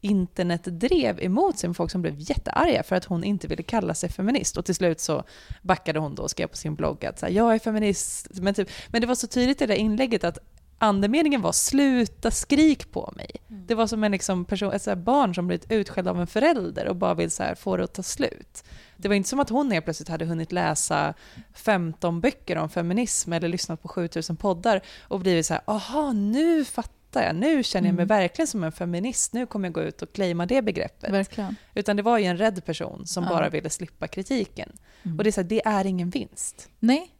internetdrev 0.00 1.22
emot 1.22 1.58
sig 1.58 1.68
med 1.68 1.76
folk 1.76 1.90
som 1.90 2.02
blev 2.02 2.14
jättearga 2.18 2.82
för 2.82 2.96
att 2.96 3.04
hon 3.04 3.24
inte 3.24 3.46
ville 3.46 3.62
kalla 3.62 3.94
sig 3.94 4.10
feminist. 4.10 4.56
Och 4.56 4.64
till 4.64 4.74
slut 4.74 5.00
så 5.00 5.24
backade 5.62 5.98
hon 5.98 6.14
då 6.14 6.22
och 6.22 6.30
skrev 6.30 6.46
på 6.46 6.56
sin 6.56 6.74
blogg 6.74 7.04
att 7.04 7.18
så 7.18 7.26
här, 7.26 7.32
jag 7.32 7.54
är 7.54 7.58
feminist. 7.58 8.28
Men, 8.32 8.54
typ, 8.54 8.70
men 8.88 9.00
det 9.00 9.06
var 9.06 9.14
så 9.14 9.26
tydligt 9.26 9.62
i 9.62 9.66
det 9.66 9.74
där 9.74 9.80
inlägget 9.80 10.24
att 10.24 10.38
andemeningen 10.78 11.42
var 11.42 11.52
sluta 11.52 12.30
skrik 12.30 12.92
på 12.92 13.12
mig. 13.16 13.30
Det 13.48 13.74
var 13.74 13.86
som 13.86 14.04
en 14.04 14.12
liksom 14.12 14.44
person, 14.44 14.72
ett 14.72 14.82
så 14.82 14.96
barn 14.96 15.34
som 15.34 15.46
blivit 15.46 15.72
utskälld 15.72 16.08
av 16.08 16.20
en 16.20 16.26
förälder 16.26 16.88
och 16.88 16.96
bara 16.96 17.14
vill 17.14 17.30
så 17.30 17.42
här 17.42 17.54
få 17.54 17.76
det 17.76 17.84
att 17.84 17.94
ta 17.94 18.02
slut. 18.02 18.64
Det 18.96 19.08
var 19.08 19.14
inte 19.14 19.28
som 19.28 19.40
att 19.40 19.50
hon 19.50 19.70
helt 19.70 19.84
plötsligt 19.84 20.08
hade 20.08 20.24
hunnit 20.24 20.52
läsa 20.52 21.14
15 21.54 22.20
böcker 22.20 22.56
om 22.56 22.68
feminism 22.68 23.32
eller 23.32 23.48
lyssnat 23.48 23.82
på 23.82 23.88
7000 23.88 24.36
poddar 24.36 24.80
och 25.00 25.20
blivit 25.20 25.46
så 25.46 25.54
här, 25.54 25.62
aha, 25.66 26.12
nu 26.12 26.64
fattar 26.64 26.99
jag, 27.12 27.36
nu 27.36 27.62
känner 27.62 27.88
jag 27.88 27.94
mig 27.94 28.02
Mm. 28.04 28.08
verkligen 28.18 28.46
som 28.46 28.64
en 28.64 28.72
feminist, 28.72 29.32
nu 29.32 29.46
kommer 29.46 29.68
jag 29.68 29.72
gå 29.74 29.82
ut 29.82 30.02
och 30.02 30.12
claima 30.12 30.46
det 30.46 30.62
begreppet. 30.62 31.12
Verkligen. 31.12 31.56
Utan 31.74 31.96
det 31.96 32.02
var 32.02 32.18
ju 32.18 32.24
en 32.24 32.36
rädd 32.38 32.64
person 32.64 33.06
som 33.06 33.24
Ja. 33.24 33.30
bara 33.30 33.48
ville 33.48 33.70
slippa 33.70 34.08
kritiken. 34.08 34.72
Mm. 35.02 35.18
Och 35.18 35.24
det 35.24 35.30
är 35.30 35.32
så 35.32 35.40
här, 35.40 35.48
det 35.48 35.62
är 35.66 35.86
ingen 35.86 36.10
vinst. 36.10 36.68
Nej, 36.78 37.10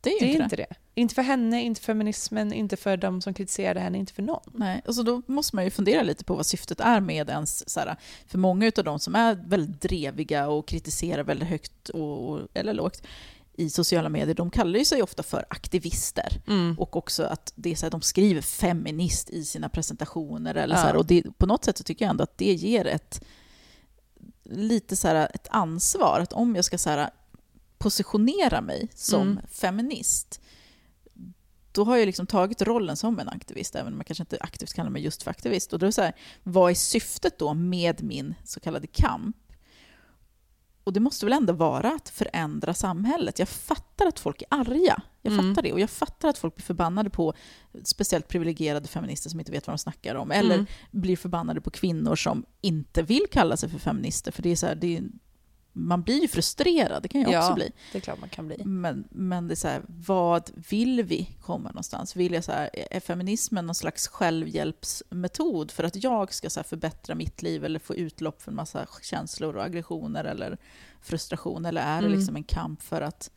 det 0.00 0.10
är 0.10 0.12
ju 0.12 0.18
Det 0.18 0.24
är 0.24 0.28
inte 0.28 0.38
det. 0.38 0.44
inte 0.44 0.56
det. 0.56 0.66
Inte 0.96 1.14
för 1.14 1.22
henne, 1.22 1.62
inte 1.62 1.80
för 1.80 1.86
feminismen, 1.86 2.52
inte 2.52 2.76
för 2.76 2.96
de 2.96 3.20
som 3.22 3.34
kritiserade 3.34 3.80
henne, 3.80 3.98
inte 3.98 4.12
för 4.12 4.22
någon. 4.22 4.42
Nej, 4.54 4.82
och 4.86 4.94
så 4.94 5.02
då 5.02 5.22
måste 5.26 5.56
man 5.56 5.64
ju 5.64 5.70
fundera 5.70 6.02
lite 6.02 6.24
på 6.24 6.34
vad 6.34 6.46
syftet 6.46 6.80
är 6.80 7.00
med 7.00 7.28
ens... 7.30 7.70
Så 7.70 7.80
här, 7.80 7.96
för 8.26 8.38
många 8.38 8.72
av 8.78 8.84
de 8.84 8.98
som 9.00 9.14
är 9.14 9.34
väldigt 9.46 9.80
dreviga 9.80 10.48
och 10.48 10.68
kritiserar 10.68 11.22
väldigt 11.22 11.48
högt 11.48 11.88
och, 11.88 12.30
och, 12.30 12.40
eller 12.54 12.74
lågt 12.74 13.02
i 13.56 13.70
sociala 13.70 14.08
medier, 14.08 14.34
de 14.34 14.50
kallar 14.50 14.78
ju 14.78 14.84
sig 14.84 15.02
ofta 15.02 15.22
för 15.22 15.44
aktivister. 15.50 16.40
Och 16.78 16.96
också 16.96 17.22
att 17.24 17.52
det 17.56 17.70
är 17.72 17.76
så 17.76 17.86
här, 17.86 17.90
de 17.90 18.00
skriver 18.02 18.40
feminist 18.42 19.30
i 19.30 19.44
sina 19.44 19.68
presentationer. 19.68 20.54
Eller 20.54 20.74
Ja. 20.74 20.80
så 20.80 20.86
här, 20.86 20.96
och 20.96 21.06
det, 21.06 21.22
på 21.38 21.46
något 21.46 21.64
sätt 21.64 21.78
så 21.78 21.84
tycker 21.84 22.04
jag 22.04 22.10
ändå 22.10 22.22
att 22.24 22.38
det 22.38 22.52
ger 22.52 22.86
ett 22.86 23.24
lite 24.44 24.96
så 24.96 25.08
här, 25.08 25.30
ett 25.34 25.48
ansvar. 25.50 26.20
Att 26.20 26.32
om 26.32 26.54
jag 26.56 26.64
ska 26.64 26.78
så 26.78 26.90
här, 26.90 27.10
positionera 27.78 28.60
mig 28.60 28.88
som 28.94 29.22
Mm. 29.22 29.40
feminist, 29.50 30.40
då 31.72 31.84
har 31.84 31.96
jag 31.96 32.06
liksom 32.06 32.26
tagit 32.26 32.62
rollen 32.62 32.96
som 32.96 33.18
en 33.18 33.28
aktivist, 33.28 33.74
även 33.74 33.92
om 33.92 33.98
jag 33.98 34.06
kanske 34.06 34.22
inte 34.22 34.38
aktivt 34.40 34.72
kallar 34.74 34.90
mig 34.90 35.02
just 35.02 35.22
för 35.22 35.30
aktivist. 35.30 35.72
Och 35.72 35.78
då 35.78 35.86
är 35.86 35.90
så 35.90 36.02
här, 36.02 36.12
vad 36.42 36.70
är 36.70 36.74
syftet 36.74 37.38
då 37.38 37.54
med 37.54 38.02
min 38.02 38.34
så 38.44 38.60
kallade 38.60 38.86
kamp? 38.86 39.36
Och 40.84 40.92
det 40.92 41.00
måste 41.00 41.26
väl 41.26 41.32
ändå 41.32 41.52
vara 41.52 41.92
att 41.92 42.08
förändra 42.08 42.74
samhället. 42.74 43.38
Jag 43.38 43.48
fattar 43.48 44.06
att 44.06 44.18
folk 44.18 44.42
är 44.42 44.46
arga. 44.50 45.02
Jag 45.22 45.32
Mm. 45.32 45.54
fattar 45.54 45.62
det. 45.62 45.72
Och 45.72 45.80
jag 45.80 45.90
fattar 45.90 46.28
att 46.28 46.38
folk 46.38 46.54
blir 46.56 46.64
förbannade 46.64 47.10
på 47.10 47.34
speciellt 47.84 48.28
privilegierade 48.28 48.88
feminister 48.88 49.30
som 49.30 49.40
inte 49.40 49.52
vet 49.52 49.66
vad 49.66 49.74
de 49.74 49.78
snackar 49.78 50.14
om. 50.14 50.30
Eller 50.30 50.54
Mm. 50.54 50.66
blir 50.90 51.16
förbannade 51.16 51.60
på 51.60 51.70
kvinnor 51.70 52.16
som 52.16 52.44
inte 52.60 53.02
vill 53.02 53.26
kalla 53.32 53.56
sig 53.56 53.68
för 53.68 53.78
feminister. 53.78 54.32
För 54.32 54.42
det 54.42 54.48
är 54.52 54.56
så 54.56 54.66
här, 54.66 54.74
det 54.74 54.96
är, 54.96 55.02
man 55.76 56.02
blir 56.02 56.22
ju 56.22 56.28
frustrerad, 56.28 57.02
det 57.02 57.08
kan 57.08 57.20
jag 57.20 57.28
också 57.28 57.50
Ja. 57.50 57.54
bli. 57.54 57.72
Det 57.92 57.98
är 57.98 58.02
klart 58.02 58.20
man 58.20 58.28
kan 58.28 58.46
bli. 58.46 58.64
Men, 58.64 59.04
men 59.10 59.48
det 59.48 59.54
är 59.54 59.56
så 59.56 59.68
här, 59.68 59.82
vad 59.86 60.50
vill 60.70 61.02
vi 61.02 61.30
komma 61.42 61.68
någonstans? 61.68 62.16
Vill 62.16 62.32
jag 62.32 62.44
så 62.44 62.52
här, 62.52 62.70
är 62.90 63.00
feminismen 63.00 63.66
någon 63.66 63.74
slags 63.74 64.08
självhjälpsmetod 64.08 65.70
för 65.70 65.84
att 65.84 66.02
jag 66.04 66.34
ska 66.34 66.50
så 66.50 66.62
förbättra 66.62 67.14
mitt 67.14 67.42
liv 67.42 67.64
eller 67.64 67.78
få 67.78 67.94
utlopp 67.94 68.42
för 68.42 68.50
en 68.50 68.56
massa 68.56 68.86
känslor 69.02 69.56
och 69.56 69.64
aggressioner 69.64 70.24
eller 70.24 70.58
frustration? 71.02 71.64
Eller 71.66 71.80
är 71.82 72.00
det 72.00 72.06
Mm. 72.06 72.18
liksom 72.18 72.36
en 72.36 72.44
kamp 72.44 72.82
för 72.82 73.00
att... 73.00 73.30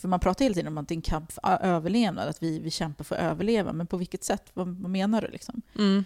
För 0.00 0.08
man 0.08 0.20
pratar 0.20 0.44
hela 0.44 0.54
tiden 0.54 0.68
om 0.68 0.78
att 0.78 0.88
det 0.88 0.94
är 0.94 0.96
en 0.96 1.02
kamp 1.02 1.32
för 1.32 1.58
överlevnad, 1.62 2.28
att 2.28 2.42
vi, 2.42 2.58
vi 2.58 2.70
kämpar 2.70 3.04
för 3.04 3.16
att 3.16 3.22
överleva. 3.22 3.72
Men 3.72 3.86
på 3.86 3.96
vilket 3.96 4.24
sätt? 4.24 4.42
Vad, 4.54 4.68
vad 4.68 4.90
menar 4.90 5.20
du? 5.22 5.28
Liksom? 5.28 5.62
Mm. 5.78 6.04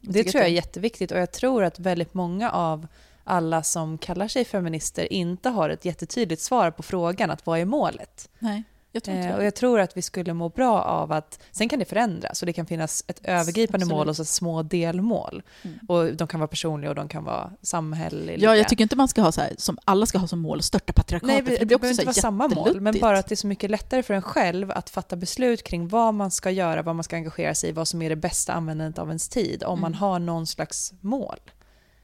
Det 0.00 0.24
tror 0.24 0.40
jag 0.40 0.50
är 0.50 0.54
jätteviktigt 0.54 1.12
och 1.12 1.18
jag 1.18 1.32
tror 1.32 1.64
att 1.64 1.78
väldigt 1.78 2.14
många 2.14 2.50
av 2.50 2.86
alla 3.30 3.62
som 3.62 3.98
kallar 3.98 4.28
sig 4.28 4.44
feminister 4.44 5.12
inte 5.12 5.48
har 5.48 5.70
ett 5.70 5.84
jättetydligt 5.84 6.42
svar 6.42 6.70
på 6.70 6.82
frågan 6.82 7.30
att 7.30 7.46
vad 7.46 7.58
är 7.58 7.64
målet? 7.64 8.28
Nej, 8.38 8.62
jag 8.92 9.02
tror 9.02 9.16
inte 9.16 9.28
Eh, 9.28 9.36
och 9.36 9.44
jag 9.44 9.54
tror 9.54 9.80
att 9.80 9.96
vi 9.96 10.02
skulle 10.02 10.34
må 10.34 10.48
bra 10.48 10.82
av 10.82 11.12
att, 11.12 11.40
sen 11.50 11.68
kan 11.68 11.78
det 11.78 11.84
förändras 11.84 12.42
och 12.42 12.46
det 12.46 12.52
kan 12.52 12.66
finnas 12.66 13.04
ett 13.06 13.20
övergripande 13.24 13.84
Absolut. 13.84 13.98
mål 13.98 14.08
och 14.08 14.16
så 14.16 14.24
små 14.24 14.62
delmål. 14.62 15.42
Mm. 15.62 15.78
Och 15.88 16.14
de 16.16 16.28
kan 16.28 16.40
vara 16.40 16.48
personliga 16.48 16.90
och 16.90 16.94
de 16.94 17.08
kan 17.08 17.24
vara 17.24 17.50
samhälleliga. 17.62 18.38
Ja, 18.50 18.56
jag 18.56 18.68
tycker 18.68 18.82
inte 18.82 18.96
man 18.96 19.08
ska 19.08 19.22
ha 19.22 19.32
så 19.32 19.40
här, 19.40 19.54
som 19.58 19.78
alla 19.84 20.06
ska 20.06 20.18
ha 20.18 20.26
som 20.26 20.38
mål 20.38 20.58
att 20.58 20.64
störta 20.64 20.92
patriarkatet. 20.92 21.44
Nej, 21.46 21.58
det, 21.58 21.64
det 21.64 21.66
behöver 21.66 21.90
inte 21.90 22.04
vara 22.04 22.14
samma 22.14 22.48
mål, 22.48 22.80
men 22.80 22.98
bara 23.00 23.18
att 23.18 23.26
det 23.28 23.34
är 23.34 23.36
så 23.36 23.46
mycket 23.46 23.70
lättare 23.70 24.02
för 24.02 24.14
en 24.14 24.22
själv 24.22 24.70
att 24.70 24.90
fatta 24.90 25.16
beslut 25.16 25.62
kring 25.64 25.88
vad 25.88 26.14
man 26.14 26.30
ska 26.30 26.50
göra, 26.50 26.82
vad 26.82 26.96
man 26.96 27.04
ska 27.04 27.16
engagera 27.16 27.54
sig 27.54 27.70
i, 27.70 27.72
vad 27.72 27.88
som 27.88 28.02
är 28.02 28.08
det 28.10 28.16
bästa 28.16 28.52
användandet 28.52 28.98
av 28.98 29.08
ens 29.08 29.28
tid, 29.28 29.64
om 29.64 29.80
man 29.80 29.90
Mm. 29.90 29.98
har 30.00 30.18
någon 30.18 30.46
slags 30.46 30.92
mål 31.00 31.38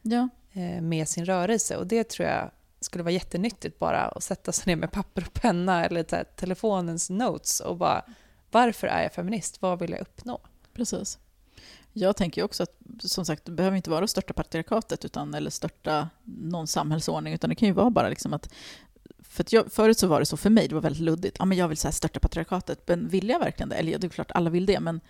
Ja, 0.02 0.28
Eh, 0.56 0.82
med 0.82 1.08
sin 1.08 1.24
rörelse. 1.24 1.76
Och 1.76 1.86
det 1.86 2.08
tror 2.08 2.28
jag 2.28 2.50
skulle 2.80 3.04
vara 3.04 3.12
jättenyttigt 3.12 3.78
bara 3.78 4.02
att 4.02 4.22
sätta 4.22 4.52
sig 4.52 4.64
ner 4.66 4.76
med 4.76 4.92
papper 4.92 5.24
och 5.26 5.32
penna 5.32 5.84
eller 5.84 6.24
telefonens 6.24 7.10
notes 7.10 7.60
och 7.60 7.76
bara 7.76 8.04
varför 8.50 8.86
är 8.86 9.02
jag 9.02 9.12
feminist? 9.12 9.62
Vad 9.62 9.78
vill 9.78 9.90
jag 9.90 10.00
uppnå? 10.00 10.40
Precis. 10.74 11.18
Jag 11.92 12.16
tänker 12.16 12.42
också 12.42 12.62
att, 12.62 12.76
som 13.00 13.24
sagt, 13.24 13.44
det 13.44 13.52
behöver 13.52 13.76
inte 13.76 13.90
vara 13.90 14.04
att 14.04 14.10
störta 14.10 14.34
patriarkatet 14.34 15.04
utan, 15.04 15.34
eller 15.34 15.50
störta 15.50 16.08
någon 16.24 16.66
samhällsordning, 16.66 17.34
utan 17.34 17.50
det 17.50 17.56
kan 17.56 17.68
ju 17.68 17.74
vara 17.74 17.90
bara 17.90 18.08
liksom 18.08 18.34
att 18.34 18.52
för 19.18 19.42
att 19.42 19.52
jag, 19.52 19.72
förut 19.72 19.98
så 19.98 20.06
var 20.06 20.20
det 20.20 20.26
så 20.26 20.36
för 20.36 20.50
mig, 20.50 20.68
det 20.68 20.74
var 20.74 20.82
väldigt 20.82 21.02
luddigt. 21.02 21.36
Ja, 21.38 21.44
men 21.44 21.58
jag 21.58 21.68
vill 21.68 21.78
så 21.78 21.88
här 21.88 21.92
störta 21.92 22.20
patriarkatet, 22.20 22.82
men 22.86 23.08
vill 23.08 23.28
jag 23.28 23.38
verkligen 23.38 23.68
det? 23.68 23.76
Eller 23.76 23.92
ja, 23.92 23.98
det 23.98 24.06
är 24.06 24.08
klart 24.08 24.30
alla 24.30 24.50
vill 24.50 24.66
det, 24.66 24.80
men 24.80 25.00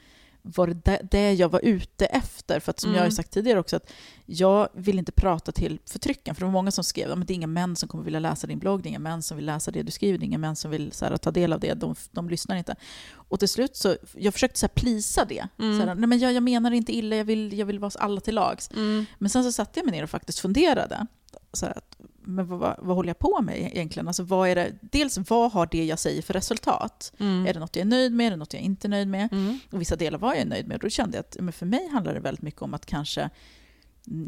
var 0.54 0.66
det 0.66 0.98
det- 1.10 1.32
jag 1.32 1.48
var 1.48 1.60
ute 1.64 2.06
efter? 2.06 2.60
För 2.60 2.70
att 2.70 2.80
som 2.80 2.90
jag 2.90 2.98
har 2.98 3.04
Mm. 3.04 3.12
sagt 3.12 3.30
tidigare 3.30 3.60
också, 3.60 3.76
att 3.76 3.90
jag 4.26 4.68
vill 4.74 4.98
inte 4.98 5.12
prata 5.12 5.52
till 5.52 5.78
förtrycken. 5.86 6.34
För 6.34 6.40
det 6.40 6.44
var 6.46 6.52
många 6.52 6.70
som 6.70 6.84
skrev 6.84 7.12
att 7.12 7.26
det 7.26 7.32
är 7.32 7.34
inga 7.34 7.46
män 7.46 7.76
som 7.76 7.88
kommer 7.88 8.04
vilja 8.04 8.20
läsa 8.20 8.46
din 8.46 8.58
blogg, 8.58 8.82
det 8.82 8.86
är 8.86 8.90
inga 8.90 8.98
män 8.98 9.22
som 9.22 9.36
vill 9.36 9.46
läsa 9.46 9.70
det 9.70 9.82
du 9.82 9.90
skriver, 9.90 10.18
det 10.18 10.24
är 10.24 10.26
inga 10.26 10.38
män 10.38 10.56
som 10.56 10.70
vill 10.70 10.92
så 10.92 11.04
här, 11.04 11.16
ta 11.16 11.30
del 11.30 11.52
av 11.52 11.60
det, 11.60 11.74
de, 11.74 11.94
de 12.10 12.28
lyssnar 12.28 12.56
inte. 12.56 12.76
Och 13.14 13.38
till 13.38 13.48
slut 13.48 13.76
så, 13.76 13.96
jag 14.14 14.32
försökte 14.34 14.58
så 14.58 14.66
här, 14.66 14.74
plisa 14.74 15.24
det. 15.24 15.48
Mm. 15.58 15.80
Så 15.80 15.86
här, 15.86 15.94
Nej, 15.94 16.06
men 16.08 16.18
jag, 16.18 16.32
jag 16.32 16.42
menar 16.42 16.70
inte 16.70 16.96
illa, 16.96 17.16
jag 17.16 17.24
vill, 17.24 17.58
jag 17.58 17.66
vill 17.66 17.78
vara 17.78 17.92
alla 17.98 18.20
till 18.20 18.34
lags. 18.34 18.70
Men 19.18 19.30
sen 19.30 19.44
så 19.44 19.52
satte 19.52 19.78
jag 19.80 19.86
mig 19.86 19.92
ner 19.96 20.02
och 20.02 20.10
faktiskt 20.10 20.38
funderade. 20.38 21.06
Så 21.52 21.66
här, 21.66 21.72
att, 21.78 21.95
men 22.26 22.46
vad, 22.46 22.76
vad, 22.78 22.96
håller 22.96 23.08
jag 23.08 23.18
på 23.18 23.42
med 23.42 23.58
egentligen? 23.58 24.08
Alltså, 24.08 24.22
vad 24.22 24.48
är 24.48 24.54
det, 24.54 24.72
dels 24.80 25.18
vad 25.30 25.52
har 25.52 25.68
det 25.70 25.84
jag 25.84 25.98
säger 25.98 26.22
för 26.22 26.34
resultat? 26.34 27.12
Mm. 27.18 27.46
Är 27.46 27.54
det 27.54 27.60
något 27.60 27.76
jag 27.76 27.80
är 27.80 27.90
nöjd 27.90 28.12
med? 28.12 28.26
Är 28.26 28.30
det 28.30 28.36
något 28.36 28.52
jag 28.52 28.62
inte 28.62 28.86
är 28.86 28.88
nöjd 28.88 29.08
med? 29.08 29.32
Mm. 29.32 29.58
Och 29.70 29.80
vissa 29.80 29.96
delar 29.96 30.18
var 30.18 30.34
jag 30.34 30.46
nöjd 30.46 30.68
med. 30.68 30.74
Och 30.74 30.80
då 30.80 30.88
kände 30.88 31.16
jag 31.16 31.20
att 31.20 31.36
men 31.40 31.52
för 31.52 31.66
mig 31.66 31.88
handlar 31.88 32.14
det 32.14 32.20
väldigt 32.20 32.42
mycket 32.42 32.62
om 32.62 32.74
att 32.74 32.86
kanske 32.86 33.30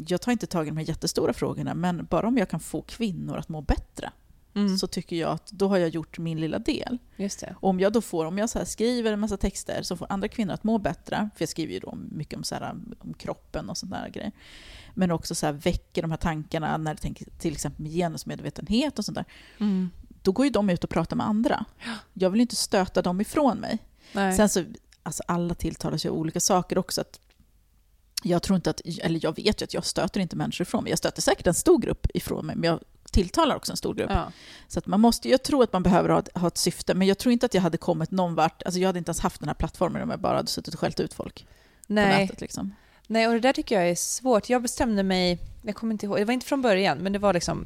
jag 0.07 0.21
tar 0.21 0.31
inte 0.31 0.47
tag 0.47 0.67
i 0.67 0.69
de 0.69 0.77
här 0.77 0.85
jättestora 0.85 1.33
frågorna, 1.33 1.73
men 1.73 2.05
bara 2.05 2.27
om 2.27 2.37
jag 2.37 2.49
kan 2.49 2.59
få 2.59 2.81
kvinnor 2.81 3.37
att 3.37 3.49
må 3.49 3.61
bättre. 3.61 4.11
Mm. 4.53 4.77
så 4.77 4.87
tycker 4.87 5.15
jag 5.15 5.31
att 5.31 5.51
då 5.51 5.67
har 5.67 5.77
jag 5.77 5.89
gjort 5.89 6.19
min 6.19 6.41
lilla 6.41 6.59
del. 6.59 6.97
Just 7.15 7.39
det. 7.39 7.55
Och 7.59 7.69
om 7.69 7.79
jag 7.79 7.93
då 7.93 8.01
får, 8.01 8.25
om 8.25 8.37
jag 8.37 8.49
så 8.49 8.65
skriver 8.65 9.13
en 9.13 9.19
massa 9.19 9.37
texter 9.37 9.81
som 9.81 9.97
får 9.97 10.07
andra 10.09 10.27
kvinnor 10.27 10.53
att 10.53 10.63
må 10.63 10.77
bättre, 10.77 11.29
för 11.35 11.41
jag 11.41 11.49
skriver 11.49 11.73
ju 11.73 11.79
då 11.79 11.97
mycket 12.11 12.37
om, 12.37 12.43
så 12.43 12.55
här, 12.55 12.75
om 12.99 13.13
kroppen 13.13 13.69
och 13.69 13.77
sådana 13.77 14.09
grejer, 14.09 14.31
men 14.93 15.11
också 15.11 15.35
så 15.35 15.45
här 15.45 15.53
väcker 15.53 16.01
de 16.01 16.11
här 16.11 16.17
tankarna 16.17 16.77
när 16.77 16.93
det 16.95 17.01
tänker 17.01 17.25
till 17.39 17.53
exempel 17.53 17.83
med 17.83 17.91
genusmedvetenhet 17.91 18.99
och 18.99 19.05
sånt 19.05 19.15
där, 19.15 19.25
Mm. 19.59 19.89
då 20.23 20.31
går 20.31 20.45
ju 20.45 20.51
de 20.51 20.69
ut 20.69 20.83
och 20.83 20.89
pratar 20.89 21.15
med 21.15 21.27
andra. 21.27 21.65
Jag 22.13 22.29
vill 22.29 22.41
inte 22.41 22.55
stöta 22.55 23.01
dem 23.01 23.21
ifrån 23.21 23.57
mig. 23.57 23.77
Nej. 24.13 24.37
Sen 24.37 24.49
så, 24.49 24.63
alltså 25.03 25.23
alla 25.27 25.53
tilltalas 25.55 26.05
ju 26.05 26.09
av 26.09 26.15
olika 26.15 26.39
saker 26.39 26.77
också. 26.77 27.01
Att 27.01 27.19
jag 28.23 28.43
tror 28.43 28.55
inte 28.55 28.69
att, 28.69 28.81
eller 29.01 29.19
jag 29.23 29.35
vet 29.35 29.61
ju 29.61 29.63
att 29.63 29.73
jag 29.73 29.85
stöter 29.85 30.19
inte 30.19 30.35
människor 30.35 30.61
ifrån 30.67 30.83
mig. 30.83 30.89
Jag 30.91 30.99
stöter 30.99 31.21
säkert 31.21 31.47
en 31.47 31.53
stor 31.53 31.79
grupp 31.79 32.07
ifrån 32.13 32.45
mig, 32.45 32.55
men 32.55 32.69
jag 32.69 32.79
tilltalar 33.11 33.55
också 33.55 33.73
en 33.73 33.77
stor 33.77 33.93
grupp. 33.93 34.09
ja. 34.09 34.31
Så 34.67 34.79
att 34.79 34.85
man 34.87 34.99
måste, 34.99 35.29
jag 35.29 35.43
tror 35.43 35.63
att 35.63 35.73
man 35.73 35.83
behöver 35.83 36.09
ha, 36.09 36.19
ett- 36.19 36.37
ha 36.37 36.47
ett 36.47 36.57
syfte, 36.57 36.93
men 36.93 37.07
jag 37.07 37.17
tror 37.17 37.31
inte 37.33 37.45
att 37.45 37.53
jag 37.53 37.61
hade 37.61 37.77
kommit 37.77 38.11
någon 38.11 38.35
vart. 38.35 38.63
Alltså 38.63 38.79
jag 38.79 38.87
hade 38.87 38.99
inte 38.99 39.09
ens 39.09 39.19
haft 39.19 39.39
den 39.39 39.49
här 39.49 39.53
plattformen 39.55 40.01
om 40.01 40.09
jag 40.09 40.19
bara 40.19 40.35
hade 40.35 40.47
suttit 40.47 40.73
och 40.73 40.79
skällt 40.79 40.99
ut 40.99 41.13
folk 41.13 41.47
på 41.87 41.93
Nej. 41.93 42.21
nätet. 42.25 42.41
Liksom. 42.41 42.75
Nej, 43.11 43.27
och 43.27 43.33
det 43.33 43.39
där 43.39 43.53
tycker 43.53 43.75
jag 43.75 43.89
är 43.89 43.95
svårt. 43.95 44.49
Jag 44.49 44.61
bestämde 44.61 45.03
mig, 45.03 45.39
jag 45.61 45.75
kommer 45.75 45.93
inte 45.93 46.05
ihåg, 46.05 46.17
det 46.17 46.25
var 46.25 46.33
inte 46.33 46.45
från 46.45 46.61
början, 46.61 46.97
men 46.97 47.13
det 47.13 47.19
var 47.19 47.33
liksom 47.33 47.65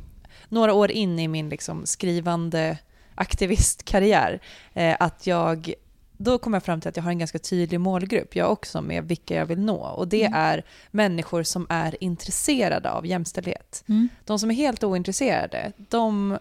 några 0.50 0.74
år 0.74 0.92
in 0.92 1.20
i 1.20 1.28
min 1.28 1.50
liksom 1.50 1.86
skrivande 1.86 2.78
aktivistkarriär, 3.16 4.40
eh, 4.74 4.96
att 5.00 5.28
jag 5.28 5.74
då 6.18 6.38
kom 6.38 6.54
jag 6.54 6.64
fram 6.64 6.82
till 6.82 6.90
att 6.90 6.98
jag 6.98 7.04
har 7.04 7.12
en 7.12 7.20
ganska 7.20 7.40
tydlig 7.40 7.80
målgrupp, 7.80 8.36
jag 8.36 8.52
också, 8.52 8.82
med 8.82 9.04
vilka 9.08 9.36
jag 9.36 9.46
vill 9.46 9.60
nå. 9.60 9.76
Och 9.78 10.08
det 10.08 10.24
Mm. 10.26 10.40
är 10.40 10.64
människor 10.92 11.44
som 11.44 11.68
är 11.70 12.04
intresserade 12.04 12.92
av 12.92 13.06
jämställdhet. 13.06 13.84
De 14.26 14.40
som 14.40 14.52
är 14.52 14.56
helt 14.56 14.84
ointresserade, 14.84 15.72
de 15.78 16.38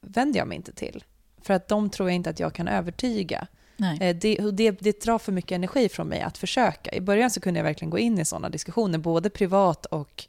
vänder 0.00 0.38
jag 0.38 0.48
mig 0.48 0.56
inte 0.56 0.72
till. 0.72 1.04
För 1.42 1.54
att 1.54 1.68
de 1.68 1.90
tror 1.90 2.08
jag 2.08 2.16
inte 2.16 2.30
att 2.30 2.40
jag 2.40 2.54
kan 2.54 2.68
övertyga. 2.68 3.46
Nej. 3.76 3.98
Eh, 4.00 4.16
Det, 4.16 4.34
det, 4.52 4.70
det 4.70 5.00
drar 5.02 5.18
för 5.18 5.32
mycket 5.32 5.52
energi 5.52 5.88
från 5.88 6.08
mig 6.08 6.20
att 6.20 6.38
försöka. 6.38 6.90
I 6.94 7.00
början 7.00 7.30
så 7.30 7.40
kunde 7.40 7.60
jag 7.60 7.64
verkligen 7.64 7.90
gå 7.90 7.98
in 7.98 8.18
i 8.18 8.24
sådana 8.24 8.48
diskussioner, 8.48 8.98
både 8.98 9.30
privat 9.30 9.86
och 9.86 10.24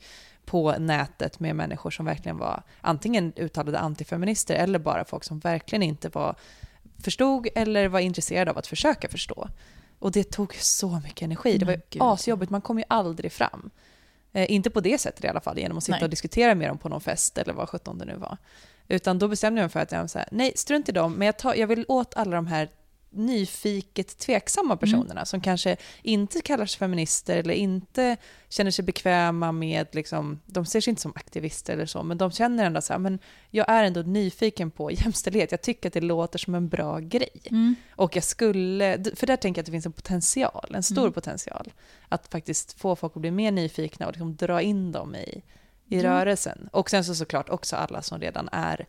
på 0.46 0.72
nätet 0.80 1.40
med 1.40 1.56
människor 1.56 1.92
som 1.92 2.06
verkligen 2.06 2.38
var 2.38 2.64
antingen 2.82 3.34
uttalade 3.36 3.80
antifeminister 3.80 4.56
eller 4.56 4.80
bara 4.80 5.06
folk 5.06 5.24
som 5.24 5.40
verkligen 5.40 5.84
inte 5.84 6.10
var, 6.10 6.36
förstod 7.04 7.48
eller 7.56 7.88
var 7.88 8.00
intresserade 8.00 8.52
av 8.52 8.58
att 8.58 8.68
försöka 8.68 9.08
förstå. 9.10 9.50
Och 10.00 10.12
det 10.12 10.24
tog 10.24 10.56
så 10.56 11.02
mycket 11.04 11.22
energi. 11.22 11.58
Det 11.58 11.66
var 11.66 11.74
ju 11.74 12.00
asjobbigt, 12.00 12.52
man 12.52 12.62
kom 12.62 12.78
ju 12.78 12.84
aldrig 12.88 13.32
fram. 13.32 13.70
Eh, 14.34 14.52
inte 14.52 14.70
på 14.70 14.80
det 14.80 14.98
sättet 14.98 15.24
i 15.24 15.28
alla 15.28 15.42
fall, 15.42 15.60
genom 15.60 15.78
att 15.78 15.84
sitta 15.84 15.98
Nej. 15.98 16.04
och 16.04 16.10
diskutera 16.10 16.56
med 16.56 16.70
dem 16.70 16.78
på 16.78 16.90
någon 16.90 17.02
fest 17.02 17.38
eller 17.38 17.54
vad 17.54 17.70
sjutton 17.70 17.98
det 17.98 18.06
nu 18.06 18.16
var. 18.16 18.38
Utan 18.88 19.20
då 19.20 19.28
bestämde 19.28 19.62
jag 19.62 19.66
mig 19.66 19.72
för 19.72 19.80
att 19.80 19.92
jag 19.92 20.10
så 20.10 20.18
här, 20.20 20.28
nej, 20.32 20.54
strunt 20.56 20.90
i 20.90 20.92
dem, 20.92 21.14
men 21.14 21.26
jag, 21.26 21.38
tar, 21.38 21.56
jag 21.56 21.68
vill 21.68 21.86
åt 21.88 22.14
alla 22.16 22.36
de 22.36 22.48
här 22.48 22.70
nyfiket 23.14 24.18
tveksamma 24.18 24.78
personerna 24.78 25.26
som 25.26 25.42
kanske 25.42 25.78
inte 26.02 26.42
kallar 26.42 26.66
sig 26.66 26.80
feminister 26.80 27.38
eller 27.38 27.54
inte 27.54 28.18
känner 28.50 28.72
sig 28.72 28.86
bekväma 28.86 29.52
med, 29.52 29.88
liksom, 29.92 30.40
de 30.46 30.66
ser 30.66 30.82
sig 30.82 30.92
inte 30.92 31.02
som 31.02 31.14
aktivister 31.16 31.74
eller 31.74 31.86
så, 31.86 32.04
men 32.04 32.18
de 32.18 32.32
känner 32.32 32.66
ändå 32.66 32.82
så 32.82 32.94
här, 32.94 33.00
men 33.00 33.20
jag 33.50 33.70
är 33.70 33.84
ändå 33.84 34.02
nyfiken 34.02 34.72
på 34.72 34.92
jämställdhet, 34.92 35.52
jag 35.52 35.62
tycker 35.62 35.90
att 35.90 35.94
det 35.94 36.02
låter 36.02 36.40
som 36.40 36.56
en 36.56 36.70
bra 36.70 37.00
grej. 37.00 37.42
Mm. 37.46 37.76
Och 37.96 38.16
jag 38.16 38.24
skulle, 38.24 39.04
för 39.16 39.28
där 39.28 39.36
tänker 39.36 39.60
jag 39.60 39.64
att 39.64 39.66
det 39.66 39.72
finns 39.72 39.86
en 39.86 39.92
potential, 39.92 40.72
en 40.76 40.84
stor 40.84 41.02
Mm. 41.02 41.14
potential, 41.14 41.74
att 42.10 42.28
faktiskt 42.32 42.80
få 42.80 42.96
folk 42.96 43.16
att 43.16 43.22
bli 43.22 43.32
mer 43.32 43.52
nyfikna 43.52 44.06
och 44.06 44.12
liksom 44.12 44.36
dra 44.36 44.62
in 44.62 44.92
dem 44.92 45.16
i, 45.16 45.44
i 45.90 46.02
rörelsen. 46.02 46.70
Och 46.72 46.90
sen 46.90 47.06
så 47.06 47.16
såklart 47.16 47.50
också 47.50 47.76
alla 47.76 48.02
som 48.02 48.20
redan 48.20 48.50
är 48.52 48.86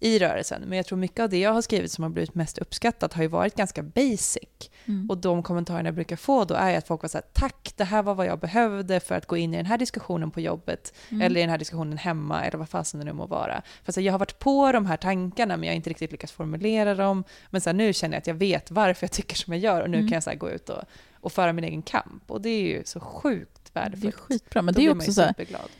i 0.00 0.18
rörelsen. 0.18 0.62
Men 0.66 0.76
jag 0.76 0.86
tror 0.86 0.98
mycket 0.98 1.20
av 1.20 1.28
det 1.28 1.38
jag 1.38 1.52
har 1.52 1.62
skrivit 1.62 1.92
som 1.92 2.02
har 2.04 2.10
blivit 2.10 2.34
mest 2.34 2.58
uppskattat 2.58 3.12
har 3.12 3.22
ju 3.22 3.28
varit 3.28 3.54
ganska 3.54 3.82
basic. 3.82 4.70
Mm. 4.86 5.10
Och 5.10 5.18
de 5.18 5.42
kommentarerna 5.42 5.86
jag 5.88 5.94
brukar 5.94 6.16
få 6.16 6.44
då 6.44 6.54
är 6.54 6.78
att 6.78 6.86
folk 6.86 7.02
var 7.02 7.08
så 7.08 7.18
här, 7.18 7.24
tack, 7.32 7.72
det 7.76 7.84
här 7.84 8.02
var 8.02 8.14
vad 8.14 8.26
jag 8.26 8.38
behövde 8.38 9.00
för 9.00 9.14
att 9.14 9.26
gå 9.26 9.36
in 9.36 9.54
i 9.54 9.56
den 9.56 9.66
här 9.66 9.78
diskussionen 9.78 10.30
på 10.30 10.40
jobbet, 10.40 10.94
Mm. 11.08 11.22
eller 11.22 11.40
i 11.40 11.42
den 11.42 11.50
här 11.50 11.58
diskussionen 11.58 11.98
hemma, 11.98 12.44
eller 12.44 12.58
vad 12.58 12.68
fasen 12.68 13.00
det 13.00 13.06
nu 13.06 13.12
må 13.12 13.26
vara. 13.26 13.62
För 13.84 13.92
så 13.92 14.00
här, 14.00 14.06
jag 14.06 14.12
har 14.12 14.18
varit 14.18 14.38
på 14.38 14.72
de 14.72 14.86
här 14.86 14.96
tankarna, 14.96 15.56
men 15.56 15.64
jag 15.66 15.72
har 15.72 15.76
inte 15.76 15.90
riktigt 15.90 16.12
lyckats 16.12 16.32
formulera 16.32 16.94
dem. 16.94 17.24
Men 17.50 17.60
så 17.60 17.68
här, 17.70 17.74
nu 17.74 17.92
känner 17.92 18.14
jag 18.16 18.20
att 18.20 18.26
jag 18.26 18.34
vet 18.34 18.70
varför 18.70 19.04
jag 19.04 19.12
tycker 19.12 19.36
som 19.36 19.52
jag 19.52 19.62
gör, 19.62 19.82
och 19.82 19.90
nu 19.90 19.96
Mm. 19.96 20.08
kan 20.08 20.16
jag 20.16 20.22
så 20.22 20.34
gå 20.34 20.50
ut 20.50 20.68
och, 20.68 20.82
och 21.20 21.32
föra 21.32 21.52
min 21.52 21.64
egen 21.64 21.82
kamp. 21.82 22.30
Och 22.30 22.40
det 22.40 22.48
är 22.48 22.62
ju 22.62 22.82
så 22.84 23.00
sjukt 23.00 23.70
Det 23.72 23.78
är 23.80 23.82
värdefullt. 23.84 24.14
skitbra, 24.14 24.62
men 24.62 24.74
Då 24.74 24.80
det 24.80 24.86
är 24.86 24.90
också 24.96 25.12
så 25.12 25.22
här, 25.22 25.34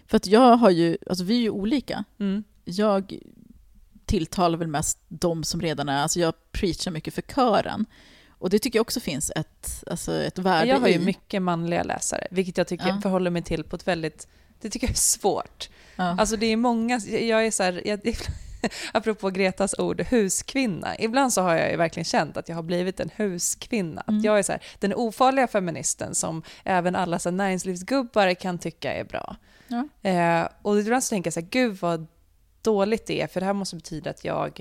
för 0.06 0.16
att 0.16 0.26
jag 0.26 0.56
har 0.56 0.70
ju, 0.70 0.96
alltså 1.06 1.24
vi 1.24 1.36
är 1.36 1.40
ju 1.42 1.50
olika. 1.50 2.04
Mm. 2.20 2.44
Jag 2.64 3.18
tilltalar 4.11 4.58
väl 4.58 4.68
mest 4.68 4.98
de 5.08 5.44
som 5.44 5.61
redan 5.61 5.88
är, 5.88 6.02
alltså 6.02 6.20
jag 6.20 6.34
preachar 6.52 6.90
mycket 6.90 7.14
för 7.14 7.22
kören. 7.22 7.86
Och 8.28 8.50
det 8.50 8.58
tycker 8.58 8.78
jag 8.78 8.82
också 8.84 9.00
finns 9.00 9.32
ett, 9.36 9.84
alltså 9.86 10.22
ett 10.22 10.38
värde 10.38 10.66
Jag 10.66 10.80
har 10.80 10.88
ju 10.88 10.94
i. 10.94 10.98
mycket 10.98 11.42
manliga 11.42 11.82
läsare, 11.82 12.26
vilket 12.30 12.58
jag 12.58 12.66
tycker 12.66 12.88
Ja. 12.88 13.00
förhåller 13.02 13.30
mig 13.30 13.42
till 13.42 13.64
på 13.64 13.76
ett 13.76 13.88
väldigt... 13.88 14.28
Det 14.61 14.70
tycker 14.70 14.86
jag 14.86 14.92
är 14.92 14.98
svårt. 14.98 15.68
Ja. 15.96 16.16
Alltså 16.20 16.36
det 16.36 16.46
är 16.46 16.56
många, 16.56 16.98
jag 17.08 17.46
är 17.46 17.50
så 17.50 17.62
här, 17.62 17.82
jag, 17.84 18.00
apropå 18.92 19.30
Gretas 19.30 19.74
ord, 19.78 20.00
huskvinna. 20.11 20.98
Ibland 20.98 21.32
så 21.32 21.42
har 21.42 21.54
jag 21.54 21.70
ju 21.70 21.76
verkligen 21.76 22.04
känt 22.04 22.36
att 22.36 22.48
jag 22.48 22.56
har 22.56 22.62
blivit 22.62 23.00
en 23.00 23.11
huskvinna. 23.16 24.04
Mm. 24.08 24.18
Att 24.18 24.24
jag 24.24 24.38
är 24.38 24.42
så 24.42 24.52
här, 24.52 24.62
den 24.78 24.94
ofarliga 24.94 25.46
feministen 25.46 26.14
som 26.14 26.42
även 26.64 26.96
alla 26.96 27.18
så 27.18 27.30
näringslivsgubbar 27.30 28.34
kan 28.34 28.58
tycka 28.58 28.92
är 28.92 29.04
bra. 29.04 29.36
Ja. 29.68 29.88
Eh, 30.11 30.48
och 30.62 30.78
ibland 30.80 31.04
så 31.04 31.08
tänker 31.11 31.26
jag 31.28 31.34
så 31.34 31.40
här, 31.40 31.48
gud 31.50 31.78
vad 31.80 32.06
dåligt 32.62 33.06
det 33.06 33.20
är, 33.20 33.26
för 33.26 33.40
det 33.40 33.46
här 33.46 33.52
måste 33.52 33.76
betyda 33.76 34.11
att 34.11 34.24
jag 34.24 34.61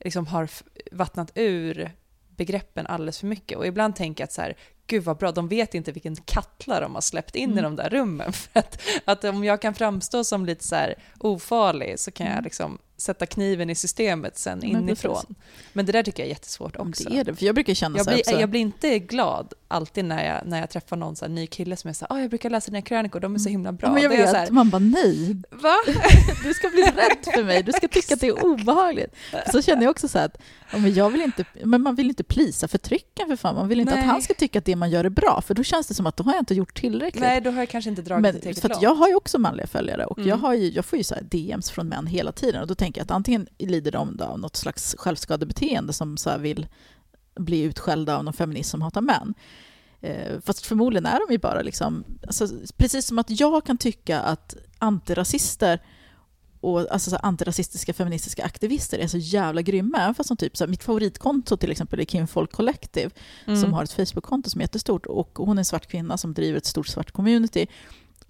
liksom 0.00 0.26
har 0.26 0.48
vattnat 0.92 1.32
ur 1.34 1.90
begreppen 2.36 2.86
alldeles 2.86 3.18
för 3.18 3.26
mycket. 3.26 3.58
Och 3.58 3.66
ibland 3.66 3.96
tänker 3.96 4.22
jag 4.22 4.26
att 4.26 4.32
så 4.32 4.42
här, 4.42 4.56
gud 4.86 5.04
vad 5.04 5.16
bra, 5.16 5.32
de 5.32 5.48
vet 5.48 5.74
inte 5.74 5.92
vilken 5.92 6.16
kattla 6.16 6.80
de 6.80 6.94
har 6.94 7.00
släppt 7.00 7.36
in 7.36 7.50
i 7.50 7.52
Mm. 7.52 7.64
de 7.64 7.76
där 7.76 7.90
rummen. 7.90 8.32
För 8.52 8.58
att, 8.58 8.80
att 9.04 9.24
om 9.24 9.44
jag 9.44 9.62
kan 9.62 9.74
framstå 9.74 10.24
som 10.24 10.46
lite 10.46 10.64
så 10.64 10.74
här 10.74 10.94
ofarlig 11.18 11.98
så 12.00 12.10
kan 12.10 12.26
jag 12.26 12.32
Mm. 12.32 12.44
liksom 12.44 12.78
sätta 13.00 13.26
kniven 13.26 13.70
i 13.70 13.74
systemet 13.74 14.38
sen 14.38 14.58
Men 14.58 14.68
inifrån. 14.70 15.14
precis. 15.14 15.36
Men 15.72 15.86
det 15.86 15.92
där 15.92 16.02
tycker 16.02 16.22
jag 16.22 16.26
är 16.26 16.30
jättesvårt 16.30 16.76
också. 16.76 17.08
Det 17.08 17.18
är 17.18 17.24
det, 17.24 17.34
för 17.34 17.46
jag 17.46 17.54
brukar 17.54 17.74
känna 17.74 17.96
Jag 17.98 18.04
så 18.04 18.10
här 18.10 18.16
blir, 18.16 18.32
också. 18.32 18.40
jag 18.40 18.48
blir 18.50 18.60
inte 18.60 18.98
glad 18.98 19.52
alltid 19.68 20.04
när 20.04 20.26
jag, 20.34 20.46
när 20.46 20.60
jag 20.60 20.70
träffar 20.70 20.96
någon 20.96 21.16
så 21.16 21.24
här 21.24 21.32
ny 21.32 21.46
kille 21.46 21.76
som 21.76 21.88
är 21.90 21.94
så 21.94 22.06
här, 22.10 22.16
"Ah, 22.16 22.20
jag 22.20 22.30
brukar 22.30 22.50
läsa 22.50 22.70
dina 22.70 22.82
krönikor, 22.82 23.20
de 23.20 23.34
är 23.34 23.38
så 23.38 23.48
himla 23.48 23.72
bra. 23.72 23.92
Men 23.92 24.02
jag 24.02 24.10
vet, 24.10 24.30
så 24.30 24.36
här, 24.36 24.50
man 24.50 24.70
bara 24.70 24.78
nej, 24.78 25.36
Va? 25.50 25.74
du 26.44 26.54
ska 26.54 26.68
bli 26.68 26.82
rädd 26.82 27.34
för 27.34 27.44
mig, 27.44 27.62
du 27.62 27.72
ska 27.72 27.88
tycka 27.88 28.14
att 28.14 28.20
det 28.20 28.26
är 28.26 28.44
obehagligt. 28.44 29.14
Så 29.52 29.62
känner 29.62 29.82
jag 29.82 29.90
också 29.90 30.08
så 30.08 30.18
här 30.18 30.26
att 30.26 30.36
men 30.72 30.94
jag 30.94 31.10
vill 31.10 31.20
inte, 31.20 31.44
men 31.64 31.82
man 31.82 31.94
vill 31.94 32.08
inte 32.08 32.24
plisa 32.24 32.68
förtryckaren 32.68 33.28
för 33.28 33.36
fan, 33.36 33.54
man 33.54 33.68
vill 33.68 33.80
inte 33.80 33.92
Nej. 33.94 34.00
att 34.02 34.06
han 34.10 34.22
ska 34.22 34.34
tycka 34.34 34.58
att 34.58 34.64
det 34.64 34.76
man 34.76 34.90
gör 34.90 35.04
är 35.04 35.08
bra, 35.08 35.42
för 35.46 35.54
då 35.54 35.62
känns 35.62 35.86
det 35.86 35.94
som 35.94 36.06
att 36.06 36.16
då 36.16 36.24
har 36.24 36.32
jag 36.32 36.40
inte 36.42 36.54
gjort 36.54 36.74
tillräckligt. 36.80 37.20
Nej, 37.22 37.40
då 37.40 37.50
har 37.50 37.58
jag 37.58 37.68
kanske 37.68 37.90
inte 37.90 38.02
dragit 38.02 38.22
det 38.22 38.32
men, 38.32 38.40
tillräckligt 38.40 38.60
för 38.62 38.68
att 38.68 38.72
långt. 38.76 38.82
jag 38.82 38.94
har 38.94 39.08
ju 39.08 39.14
också 39.14 39.38
manliga 39.38 39.66
följare 39.66 40.04
och 40.04 40.18
Mm. 40.18 40.28
jag, 40.28 40.36
har 40.36 40.54
ju, 40.54 40.70
jag 40.70 40.84
får 40.84 40.96
ju 40.98 41.04
så 41.04 41.14
DMs 41.22 41.70
från 41.70 41.88
män 41.88 42.06
hela 42.06 42.32
tiden 42.32 42.60
och 42.60 42.66
då 42.66 42.74
tänker 42.74 42.89
jag 42.98 43.04
att 43.04 43.10
antingen 43.10 43.46
lider 43.58 43.90
de 43.92 44.20
av 44.20 44.38
något 44.38 44.56
slags 44.56 44.94
självskadebeteende 44.98 45.92
som 45.92 46.16
så 46.16 46.38
vill 46.38 46.66
bli 47.34 47.62
utskällda 47.62 48.16
av 48.16 48.24
någon 48.24 48.34
feminist 48.34 48.70
som 48.70 48.82
hatar 48.82 49.00
män. 49.00 49.34
Eh, 50.00 50.40
fast 50.40 50.66
förmodligen 50.66 51.06
är 51.06 51.26
de 51.26 51.32
ju 51.32 51.38
bara 51.38 51.62
liksom, 51.62 52.04
alltså, 52.26 52.48
precis 52.76 53.06
som 53.06 53.18
att 53.18 53.40
jag 53.40 53.64
kan 53.66 53.78
tycka 53.78 54.20
att 54.20 54.56
antirasister 54.78 55.80
och 56.60 56.92
alltså 56.92 57.10
så 57.10 57.16
antirasistiska 57.16 57.92
feministiska 57.92 58.44
aktivister 58.44 58.98
är 58.98 59.06
så 59.06 59.18
jävla 59.18 59.62
grymma. 59.62 59.98
Även 59.98 60.14
fast 60.14 60.28
som 60.28 60.36
typ, 60.36 60.56
så 60.56 60.64
här, 60.64 60.68
mitt 60.70 60.84
favoritkonto 60.84 61.56
till 61.56 61.70
exempel 61.70 62.00
är 62.00 62.04
Kim 62.04 62.26
Folk 62.26 62.52
Collective 62.52 63.10
Mm. 63.46 63.60
som 63.60 63.72
har 63.72 63.84
ett 63.84 63.92
Facebook-konto 63.92 64.50
som 64.50 64.60
är 64.60 64.64
jättestort 64.64 65.06
och 65.06 65.30
hon 65.38 65.58
är 65.58 65.60
en 65.60 65.64
svart 65.64 65.86
kvinna 65.86 66.18
som 66.18 66.34
driver 66.34 66.58
ett 66.58 66.66
stort 66.66 66.86
svart 66.86 67.10
community. 67.10 67.66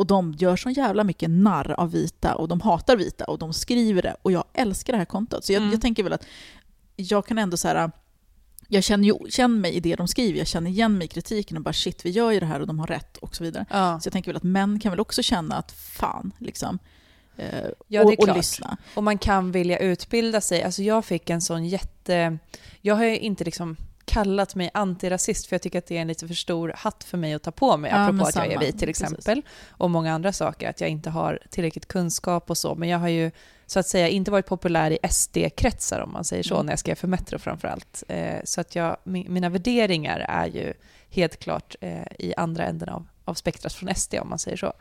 Och 0.01 0.07
de 0.07 0.33
gör 0.39 0.57
så 0.57 0.71
jävla 0.71 1.05
mycket 1.05 1.31
narr 1.31 1.71
av 1.81 1.91
vita 1.93 2.35
och 2.35 2.49
de 2.49 2.61
hatar 2.61 2.97
vita 2.97 3.25
och 3.25 3.39
de 3.39 3.53
skriver 3.53 4.03
det 4.03 4.17
och 4.23 4.33
jag 4.33 4.45
älskar 4.55 4.93
det 4.93 4.99
här 4.99 5.05
kontot. 5.05 5.45
Så 5.45 5.53
jag, 5.53 5.61
Mm. 5.61 5.73
jag 5.73 5.81
tänker 5.81 6.03
väl 6.03 6.13
att 6.13 6.25
jag 6.97 7.27
kan 7.27 7.39
ändå 7.39 7.57
så 7.57 7.69
här 7.69 7.91
jag 8.69 8.85
känner, 8.85 9.05
ju, 9.05 9.15
känner 9.31 9.57
mig 9.61 9.73
i 9.75 9.81
det 9.81 9.97
de 9.97 10.09
skriver, 10.09 10.39
jag 10.39 10.47
känner 10.47 10.71
igen 10.71 10.99
mig 10.99 11.05
i 11.05 11.09
kritiken 11.09 11.57
och 11.57 11.63
bara 11.63 11.73
shit, 11.73 12.05
vi 12.07 12.11
gör 12.11 12.31
ju 12.31 12.41
det 12.41 12.47
här 12.47 12.61
och 12.61 12.67
de 12.67 12.79
har 12.79 12.87
rätt 12.87 13.17
och 13.17 13.37
så 13.37 13.45
vidare. 13.45 13.67
Ja. 13.71 14.01
Så 14.01 14.07
jag 14.07 14.13
tänker 14.13 14.31
väl 14.31 14.37
att 14.37 14.43
män 14.43 14.81
kan 14.81 14.91
väl 14.93 15.01
också 15.01 15.23
känna 15.23 15.55
att 15.57 15.73
fan, 15.73 16.33
liksom. 16.39 16.79
Eh, 17.37 17.67
Ja, 17.87 18.05
och, 18.05 18.19
och 18.19 18.37
lyssna. 18.37 18.77
Och 18.95 19.05
man 19.05 19.19
kan 19.19 19.53
vilja 19.53 19.79
utbilda 19.79 20.41
sig. 20.41 20.63
Alltså 20.63 20.83
jag 20.83 21.05
fick 21.05 21.31
en 21.31 21.41
sån 21.41 21.67
jätte... 21.67 22.39
Jag 22.81 22.95
har 22.95 23.05
ju 23.05 23.19
inte 23.19 23.45
liksom 23.45 23.77
kallat 24.11 24.55
mig 24.55 24.71
antirasist 24.75 25.47
för 25.47 25.55
jag 25.55 25.63
tycker 25.63 25.79
att 25.79 25.87
det 25.87 25.97
är 25.97 26.01
en 26.03 26.09
lite 26.09 26.27
för 26.29 26.35
stor 26.35 26.73
hatt 26.77 27.05
för 27.05 27.19
mig 27.19 27.35
att 27.35 27.43
ta 27.43 27.51
på 27.51 27.77
mig, 27.77 27.91
Ja, 27.91 27.97
apropå 27.97 28.25
att 28.25 28.35
jag 28.35 28.47
är 28.47 28.51
samma. 28.51 28.61
vit 28.61 28.79
till 28.79 28.89
Precis. 28.89 29.03
exempel. 29.13 29.43
Och 29.71 29.91
många 29.91 30.13
andra 30.13 30.33
saker, 30.33 30.69
att 30.71 30.81
jag 30.81 30.91
inte 30.91 31.11
har 31.11 31.39
tillräckligt 31.51 31.87
kunskap 31.89 32.51
och 32.51 32.59
så. 32.59 32.75
Men 32.75 32.89
jag 32.89 32.99
har 32.99 33.09
ju 33.09 33.31
så 33.67 33.79
att 33.79 33.87
säga 33.87 34.09
inte 34.09 34.31
varit 34.31 34.47
populär 34.47 34.91
i 34.91 34.99
SD-kretsar 35.11 36.01
om 36.01 36.13
man 36.13 36.25
säger 36.25 36.43
så, 36.43 36.55
Mm. 36.55 36.67
när 36.67 36.73
jag 36.73 36.79
skrev 36.79 36.95
för 36.95 37.09
Metro 37.09 37.39
framförallt. 37.39 38.03
Eh, 38.09 38.39
så 38.45 38.61
att 38.61 38.75
jag, 38.75 38.97
mi- 39.05 39.29
mina 39.29 39.49
värderingar 39.49 40.19
är 40.29 40.47
ju 40.47 40.73
helt 41.11 41.37
klart 41.37 41.77
eh, 41.81 42.03
i 42.19 42.35
andra 42.37 42.65
änden 42.65 42.89
av, 42.89 43.07
av 43.25 43.35
spektrat 43.35 43.73
från 43.73 43.95
SD 43.95 44.15
om 44.23 44.29
man 44.29 44.39
säger 44.39 44.57
så. 44.57 44.73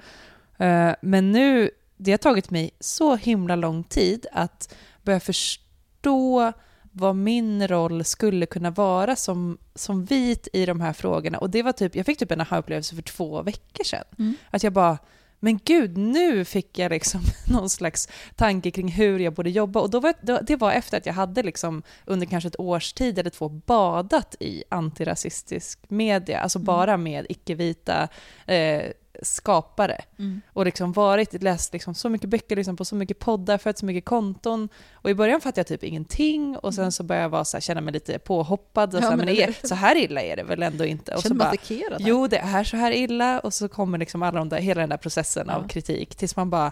Eh, 0.63 0.91
men 1.01 1.31
nu, 1.31 1.71
det 1.97 2.11
har 2.11 2.17
tagit 2.17 2.49
mig 2.49 2.71
så 2.79 3.15
himla 3.15 3.55
lång 3.55 3.83
tid 3.83 4.25
att 4.31 4.75
börja 5.03 5.19
förstå 5.19 6.53
vad 6.91 7.15
min 7.15 7.67
roll 7.67 8.03
skulle 8.03 8.45
kunna 8.45 8.71
vara 8.71 9.15
som, 9.15 9.57
som 9.75 10.05
vit 10.05 10.47
i 10.53 10.65
de 10.65 10.81
här 10.81 10.93
frågorna. 10.93 11.37
Och 11.37 11.49
det 11.49 11.63
var 11.63 11.71
typ, 11.71 11.95
jag 11.95 12.05
fick 12.05 12.19
typ 12.19 12.31
en 12.31 12.41
aha-upplevelse 12.41 12.95
för 12.95 13.01
två 13.01 13.41
veckor 13.41 13.83
sedan. 13.83 14.03
Mm. 14.19 14.33
Att 14.49 14.63
jag 14.63 14.73
bara, 14.73 14.97
men 15.39 15.59
gud, 15.65 15.97
nu 15.97 16.45
fick 16.45 16.79
jag 16.79 16.89
liksom 16.89 17.21
någon 17.51 17.69
slags 17.69 18.09
tanke 18.35 18.71
kring 18.71 18.87
hur 18.87 19.19
jag 19.19 19.33
borde 19.33 19.49
jobba. 19.49 19.79
Och 19.79 19.89
då 19.89 19.99
var, 19.99 20.13
det 20.41 20.55
var 20.55 20.71
efter 20.71 20.97
att 20.97 21.05
jag 21.05 21.13
hade 21.13 21.43
liksom 21.43 21.83
under 22.05 22.27
kanske 22.27 22.47
ett 22.47 22.59
års 22.59 22.93
tid 22.93 23.19
eller 23.19 23.29
två 23.29 23.49
badat 23.49 24.35
i 24.39 24.63
antirasistisk 24.69 25.79
media, 25.87 26.39
alltså 26.39 26.59
Mm. 26.59 26.65
bara 26.65 26.97
med 26.97 27.25
icke-vita 27.29 28.07
eh, 28.45 28.83
skapare. 29.23 30.01
Mm. 30.19 30.41
Och 30.53 30.65
liksom 30.65 30.91
varit, 30.91 31.43
läst 31.43 31.73
liksom 31.73 31.95
så 31.95 32.09
mycket 32.09 32.29
böcker, 32.29 32.55
liksom 32.55 32.75
på 32.75 32.85
så 32.85 32.95
mycket 32.95 33.19
poddar, 33.19 33.57
fått 33.57 33.77
så 33.77 33.85
mycket 33.85 34.05
konton. 34.05 34.69
Och 34.93 35.09
i 35.09 35.15
början 35.15 35.41
fattade 35.41 35.59
jag 35.59 35.67
typ 35.67 35.83
ingenting 35.83 36.57
och 36.57 36.73
sen 36.73 36.91
så 36.91 37.03
började 37.03 37.23
jag 37.23 37.29
vara 37.29 37.45
så 37.45 37.57
här, 37.57 37.61
känna 37.61 37.81
mig 37.81 37.93
lite 37.93 38.19
påhoppad. 38.19 38.95
Och 38.95 38.99
Mm. 38.99 39.03
Ja, 39.03 39.07
så, 39.07 39.09
här, 39.11 39.17
men 39.17 39.25
men 39.25 39.35
det 39.35 39.43
är, 39.63 39.67
så 39.67 39.75
här 39.75 39.95
illa 39.95 40.21
är 40.21 40.35
det 40.35 40.43
väl 40.43 40.63
ändå 40.63 40.85
inte? 40.85 41.11
Och 41.13 41.17
så 41.19 41.23
Känner 41.23 41.35
man 41.35 41.45
bara, 41.45 41.49
attackerad? 41.49 41.97
Jo, 41.99 42.27
det 42.27 42.37
är 42.37 42.63
så 42.63 42.77
här 42.77 42.91
illa 42.91 43.39
och 43.39 43.53
så 43.53 43.67
kommer 43.67 43.97
liksom 43.97 44.23
alla 44.23 44.39
de 44.39 44.49
där, 44.49 44.57
hela 44.59 44.81
den 44.81 44.89
där 44.89 44.97
processen 44.97 45.49
av 45.49 45.61
Ja. 45.61 45.67
kritik 45.67 46.15
tills 46.15 46.35
man 46.35 46.49
bara 46.49 46.71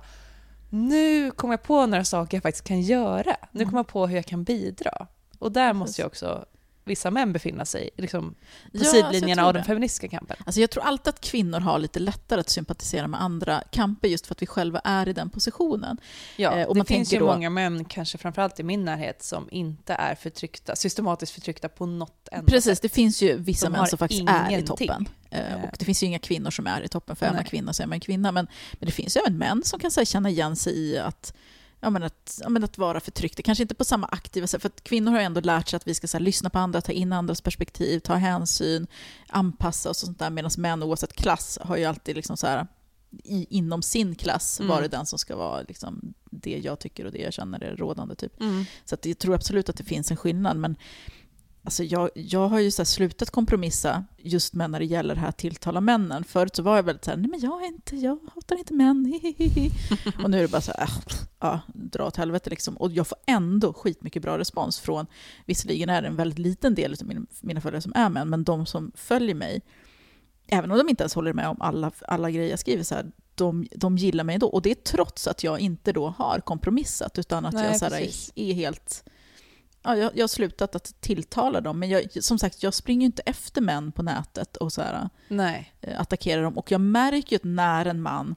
nu 0.70 1.32
kommer 1.32 1.54
jag 1.54 1.64
på 1.64 1.86
några 1.86 2.04
saker 2.04 2.38
jag 2.38 2.44
faktiskt 2.44 2.68
kan 2.68 2.82
göra. 2.82 3.36
Nu 3.52 3.62
Mm. 3.62 3.70
kommer 3.70 3.80
jag 3.80 3.88
på 3.88 4.08
hur 4.08 4.16
jag 4.16 4.26
kan 4.26 4.44
bidra. 4.44 5.08
Och 5.40 5.52
där 5.52 5.68
Precis. 5.70 5.80
måste 5.80 6.02
ju 6.02 6.06
också 6.06 6.46
vissa 6.88 7.12
män 7.12 7.34
befinna 7.34 7.66
sig 7.66 7.90
liksom, 7.98 8.30
på 8.32 8.36
Ja, 8.72 8.80
alltså, 8.80 8.96
sidlinjerna 8.96 9.46
av 9.46 9.54
den 9.54 9.64
feministiska 9.64 10.08
kampen. 10.08 10.38
Alltså 10.46 10.62
jag 10.62 10.70
tror 10.70 10.84
alltid 10.84 11.08
att 11.08 11.22
kvinnor 11.22 11.60
har 11.60 11.80
lite 11.80 12.00
lättare 12.00 12.40
att 12.40 12.50
sympatisera 12.50 13.08
med 13.08 13.22
andra 13.22 13.64
kamper 13.72 14.08
just 14.08 14.28
för 14.28 14.36
att 14.36 14.42
vi 14.42 14.46
själva 14.48 14.80
är 14.84 15.10
i 15.10 15.14
den 15.14 15.30
positionen. 15.30 15.98
Ja, 16.36 16.58
Eh, 16.58 16.68
och 16.68 16.76
det 16.76 16.86
finns 16.86 17.14
ju 17.14 17.20
då- 17.20 17.26
många 17.26 17.50
män, 17.50 17.86
kanske 17.86 18.18
framförallt 18.18 18.60
i 18.60 18.64
min 18.64 18.86
närhet, 18.86 19.24
som 19.24 19.48
inte 19.52 19.94
är 19.94 20.16
förtryckta, 20.16 20.76
systematiskt 20.76 21.32
förtryckta 21.32 21.70
på 21.70 21.86
något 21.86 22.28
enda 22.32 22.46
Precis, 22.52 22.72
sätt. 22.78 22.82
det 22.82 22.90
finns 22.90 23.22
ju 23.22 23.38
vissa 23.38 23.66
De 23.66 23.72
män 23.72 23.88
som 23.88 23.98
faktiskt 23.98 24.22
är 24.30 24.44
i 24.50 24.54
ingenting. 24.54 24.88
toppen. 24.88 25.08
Eh, 25.30 25.54
Eh. 25.54 25.64
Och 25.64 25.76
det 25.80 25.86
finns 25.86 26.04
ju 26.04 26.08
inga 26.08 26.20
kvinnor 26.20 26.52
som 26.52 26.68
är 26.68 26.82
i 26.82 26.88
toppen, 26.88 27.16
för 27.16 27.26
är 27.26 27.34
man 27.34 27.44
kvinna 27.44 27.74
så 27.74 27.84
är 27.84 27.88
man 27.88 28.00
kvinna. 28.00 28.32
Men, 28.32 28.48
men 28.74 28.86
det 28.86 28.92
finns 28.92 29.18
ju 29.18 29.22
även 29.22 29.38
män 29.38 29.62
som 29.66 29.80
kan 29.80 29.92
så 29.92 30.00
här, 30.00 30.06
känna 30.06 30.30
igen 30.30 30.56
sig 30.56 30.74
i 30.80 30.98
att 30.98 31.34
Ja, 31.80 31.90
men 31.90 32.04
att, 32.04 32.40
ja, 32.44 32.50
men 32.50 32.64
att 32.64 32.78
vara 32.78 33.00
förtryckta, 33.00 33.42
kanske 33.42 33.62
inte 33.62 33.76
på 33.76 33.86
samma 33.86 34.08
aktiva 34.08 34.48
sätt, 34.48 34.62
för 34.62 34.70
att 34.70 34.84
kvinnor 34.84 35.12
har 35.12 35.20
ju 35.20 35.26
ändå 35.26 35.42
lärt 35.42 35.68
sig 35.68 35.78
att 35.78 35.88
vi 35.88 35.94
ska 35.94 36.08
så 36.08 36.18
här, 36.18 36.24
lyssna 36.24 36.50
på 36.50 36.60
andra, 36.60 36.82
ta 36.82 36.92
in 36.92 37.14
andras 37.14 37.42
perspektiv, 37.42 38.00
ta 38.00 38.16
hänsyn, 38.16 38.88
anpassa 39.28 39.90
oss 39.90 40.04
och 40.04 40.06
sånt 40.06 40.20
där, 40.20 40.30
medan 40.30 40.52
män 40.58 40.84
oavsett 40.84 41.14
klass 41.14 41.60
har 41.62 41.78
ju 41.78 41.86
alltid 41.86 42.16
liksom 42.16 42.38
så 42.38 42.48
här, 42.48 42.68
i, 43.24 43.48
inom 43.50 43.82
sin 43.82 44.16
klass 44.16 44.60
Mm. 44.60 44.70
varit 44.70 44.92
den 44.92 45.06
som 45.06 45.20
ska 45.20 45.36
vara 45.36 45.62
liksom, 45.62 46.14
det 46.32 46.58
jag 46.58 46.80
tycker 46.80 47.06
och 47.06 47.12
det 47.12 47.22
jag 47.22 47.34
känner 47.34 47.64
är 47.64 47.76
rådande. 47.76 48.16
Typ. 48.16 48.42
Mm. 48.42 48.66
Så 48.86 48.96
att 48.96 49.06
jag 49.06 49.18
tror 49.18 49.36
absolut 49.36 49.70
att 49.70 49.78
det 49.78 49.84
finns 49.84 50.12
en 50.12 50.18
skillnad. 50.18 50.58
Men 50.58 50.76
alltså 51.68 51.84
jag, 51.84 52.10
jag 52.14 52.48
har 52.48 52.60
ju 52.60 52.72
så 52.72 52.86
slutat 52.86 53.30
kompromissa 53.30 54.04
just 54.18 54.54
med 54.54 54.70
när 54.70 54.80
det 54.80 54.86
gäller 54.86 55.16
det 55.16 55.22
här 55.22 55.30
att 55.30 55.38
tilltala 55.38 55.82
männen. 55.82 56.24
Förut 56.24 56.56
så 56.56 56.64
var 56.64 56.76
jag 56.76 56.84
väldigt 56.84 57.06
så 57.06 57.12
här, 57.12 57.18
nej 57.18 57.30
men 57.30 57.40
jag 57.40 57.64
är 57.64 57.68
inte, 57.68 57.96
jag 57.96 58.20
hatar 58.36 58.58
inte 58.58 58.74
män, 58.74 59.06
hihihi. 59.06 59.72
Och 60.24 60.32
nu 60.32 60.38
är 60.38 60.42
det 60.42 60.48
bara 60.48 60.62
så 60.62 60.72
här, 60.72 60.84
äh, 60.84 60.90
ja, 61.40 61.60
dra 61.68 62.08
åt 62.08 62.16
helvete 62.16 62.50
liksom. 62.50 62.78
Och 62.78 62.92
jag 62.92 63.08
får 63.08 63.18
ändå 63.26 63.74
skitmycket 63.74 64.22
bra 64.22 64.38
respons 64.38 64.80
från, 64.80 65.06
visserligen 65.46 65.90
är 65.90 66.02
det 66.02 66.08
en 66.08 66.16
väldigt 66.16 66.40
liten 66.40 66.76
del 66.76 66.96
av 67.02 67.08
mina, 67.08 67.26
mina 67.42 67.62
följare 67.62 67.82
som 67.82 67.94
är 67.96 68.10
män, 68.10 68.30
men 68.30 68.44
de 68.44 68.66
som 68.66 68.92
följer 68.96 69.36
mig, 69.36 69.62
även 70.48 70.72
om 70.72 70.78
de 70.78 70.90
inte 70.90 71.04
ens 71.04 71.16
håller 71.16 71.34
med 71.34 71.48
om 71.48 71.62
alla, 71.62 71.92
alla 72.08 72.32
grejer 72.32 72.50
jag 72.50 72.60
skriver, 72.60 72.84
så 72.84 72.96
här, 72.96 73.12
de, 73.36 73.68
de 73.76 73.98
gillar 73.98 74.24
mig 74.24 74.34
ändå. 74.34 74.48
Och 74.48 74.62
det 74.62 74.72
är 74.72 74.76
trots 74.76 75.28
att 75.28 75.44
jag 75.44 75.60
inte 75.60 75.92
då 75.92 76.08
har 76.08 76.40
kompromissat, 76.40 77.20
utan 77.20 77.46
att 77.46 77.54
Nej, 77.54 77.66
jag 77.66 77.80
så 77.80 77.86
här, 77.86 77.92
precis. 77.92 78.32
är 78.36 78.54
helt... 78.54 79.04
Ja, 79.84 79.96
jag, 79.98 80.12
jag 80.18 80.24
har 80.24 80.28
slutat 80.28 80.76
att 80.76 81.02
tilltala 81.02 81.62
dem, 81.62 81.80
men 81.80 81.90
jag, 81.90 82.24
som 82.24 82.40
sagt, 82.40 82.64
jag 82.64 82.74
springer 82.74 83.02
ju 83.02 83.06
inte 83.06 83.22
efter 83.26 83.62
män 83.62 83.92
på 83.92 84.04
nätet 84.04 84.58
och 84.58 84.74
så 84.74 84.82
här, 84.82 85.10
Nej. 85.28 85.74
eh, 85.82 86.02
attackerar 86.02 86.44
dem. 86.44 86.58
Och 86.58 86.72
jag 86.72 86.82
märker 86.82 87.32
ju 87.32 87.36
att 87.36 87.44
när 87.44 87.86
en 87.86 88.02
man, 88.02 88.36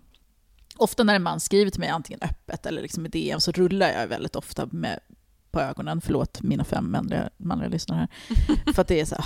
ofta 0.77 1.05
när 1.05 1.15
en 1.15 1.23
man 1.23 1.41
skriver 1.41 1.71
till 1.71 1.81
mig 1.81 1.89
antingen 1.89 2.21
öppet 2.23 2.67
eller 2.67 2.83
liksom 2.83 3.07
i 3.07 3.09
DM, 3.09 3.41
så 3.41 3.53
rullar 3.53 3.89
jag 3.89 4.07
väldigt 4.07 4.37
ofta 4.37 4.67
med 4.71 5.01
på 5.51 5.61
ögonen, 5.61 6.01
förlåt 6.01 6.43
mina 6.43 6.65
fem 6.65 6.93
manliga, 6.93 7.31
manliga 7.37 7.69
lyssnare 7.69 8.09
här. 8.29 8.73
För 8.75 8.83
att 8.83 8.89
det 8.89 9.01
är 9.01 9.05
så 9.05 9.15
här, 9.15 9.25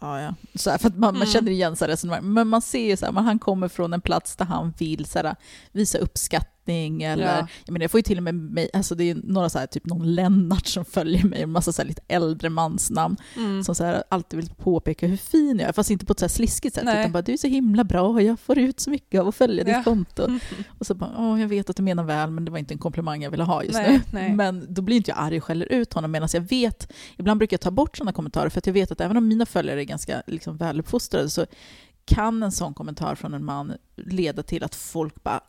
ah, 0.00 0.20
ja, 0.20 0.22
ja. 0.22 0.34
Så 0.54 0.70
här, 0.70 0.78
för 0.78 0.88
att 0.88 0.96
man, 0.96 1.14
man 1.14 1.22
Mm. 1.22 1.26
känner 1.32 1.52
igen 1.52 1.76
så 1.76 1.84
resonemang. 1.84 2.32
Men 2.32 2.48
man 2.48 2.62
ser 2.62 2.86
ju 2.86 2.96
så 2.96 3.04
här, 3.06 3.12
man, 3.12 3.24
han 3.24 3.38
kommer 3.38 3.68
från 3.68 3.92
en 3.92 4.00
plats 4.00 4.36
där 4.36 4.44
han 4.44 4.74
vill 4.78 5.04
så 5.06 5.18
här, 5.18 5.36
visa 5.72 5.98
uppskattning 5.98 6.55
eller, 6.68 7.24
Ja. 7.24 7.48
jag 7.64 7.72
menar 7.72 7.84
jag 7.84 7.90
får 7.90 7.98
ju 7.98 8.02
till 8.02 8.16
och 8.16 8.22
med 8.24 8.34
mig, 8.34 8.68
alltså 8.72 8.94
det 8.94 9.10
är 9.10 9.14
några 9.24 9.48
så 9.48 9.58
här, 9.58 9.66
typ 9.66 9.86
någon 9.86 10.14
Lennart 10.14 10.66
som 10.66 10.84
följer 10.84 11.24
mig, 11.24 11.42
en 11.42 11.50
massa 11.50 11.72
så 11.72 11.82
här 11.82 11.88
lite 11.88 12.02
äldre 12.08 12.50
mansnamn 12.50 13.16
Mm. 13.36 13.64
som 13.64 13.74
så 13.74 13.84
här, 13.84 14.02
alltid 14.08 14.36
vill 14.40 14.50
påpeka 14.50 15.06
hur 15.06 15.16
fin 15.16 15.58
jag 15.60 15.68
är, 15.68 15.72
fast 15.72 15.90
inte 15.90 16.06
på 16.06 16.12
ett 16.12 16.18
så 16.18 16.24
här 16.24 16.28
sliskigt 16.30 16.74
sätt, 16.74 16.84
Nej. 16.84 17.00
utan 17.00 17.12
bara 17.12 17.22
du 17.22 17.32
är 17.32 17.36
så 17.36 17.46
himla 17.48 17.84
bra 17.84 18.02
och 18.02 18.22
jag 18.22 18.40
får 18.40 18.58
ut 18.58 18.80
så 18.80 18.90
mycket 18.90 19.20
av 19.20 19.28
att 19.28 19.34
följa 19.34 19.64
Ja. 19.68 19.76
ditt 19.76 19.84
konto. 19.84 20.22
Mm. 20.24 20.40
Och 20.78 20.86
så 20.86 20.94
bara, 20.94 21.10
åh 21.18 21.40
jag 21.40 21.48
vet 21.48 21.70
att 21.70 21.76
du 21.76 21.82
menar 21.82 22.04
väl, 22.04 22.30
men 22.30 22.44
det 22.44 22.50
var 22.50 22.58
inte 22.58 22.74
en 22.74 22.78
komplimang 22.78 23.22
jag 23.22 23.30
ville 23.30 23.44
ha 23.44 23.62
just 23.64 23.74
Nej, 23.78 23.92
nu. 23.92 24.00
nej. 24.10 24.32
Men 24.34 24.66
då 24.74 24.82
blir 24.82 24.96
inte 24.96 25.10
jag 25.10 25.18
arg 25.18 25.36
och 25.38 25.44
skäller 25.44 25.72
ut 25.72 25.92
honom, 25.92 26.10
medan 26.10 26.28
jag 26.32 26.40
vet, 26.40 26.92
ibland 27.16 27.38
brukar 27.38 27.54
jag 27.54 27.60
ta 27.60 27.70
bort 27.70 27.96
sådana 27.96 28.12
kommentarer, 28.12 28.48
för 28.48 28.58
att 28.58 28.66
jag 28.66 28.74
vet 28.74 28.90
att 28.90 29.00
även 29.00 29.16
om 29.16 29.28
mina 29.28 29.46
följare 29.46 29.80
är 29.80 29.84
ganska 29.84 30.22
liksom, 30.26 30.56
väluppfostrade, 30.56 31.30
så 31.30 31.46
kan 32.06 32.42
en 32.42 32.52
sån 32.52 32.74
kommentar 32.74 33.14
från 33.14 33.34
en 33.34 33.44
man 33.44 33.76
leda 33.96 34.42
till 34.42 34.64
att 34.64 34.74
folk 34.74 35.22
bara 35.22 35.40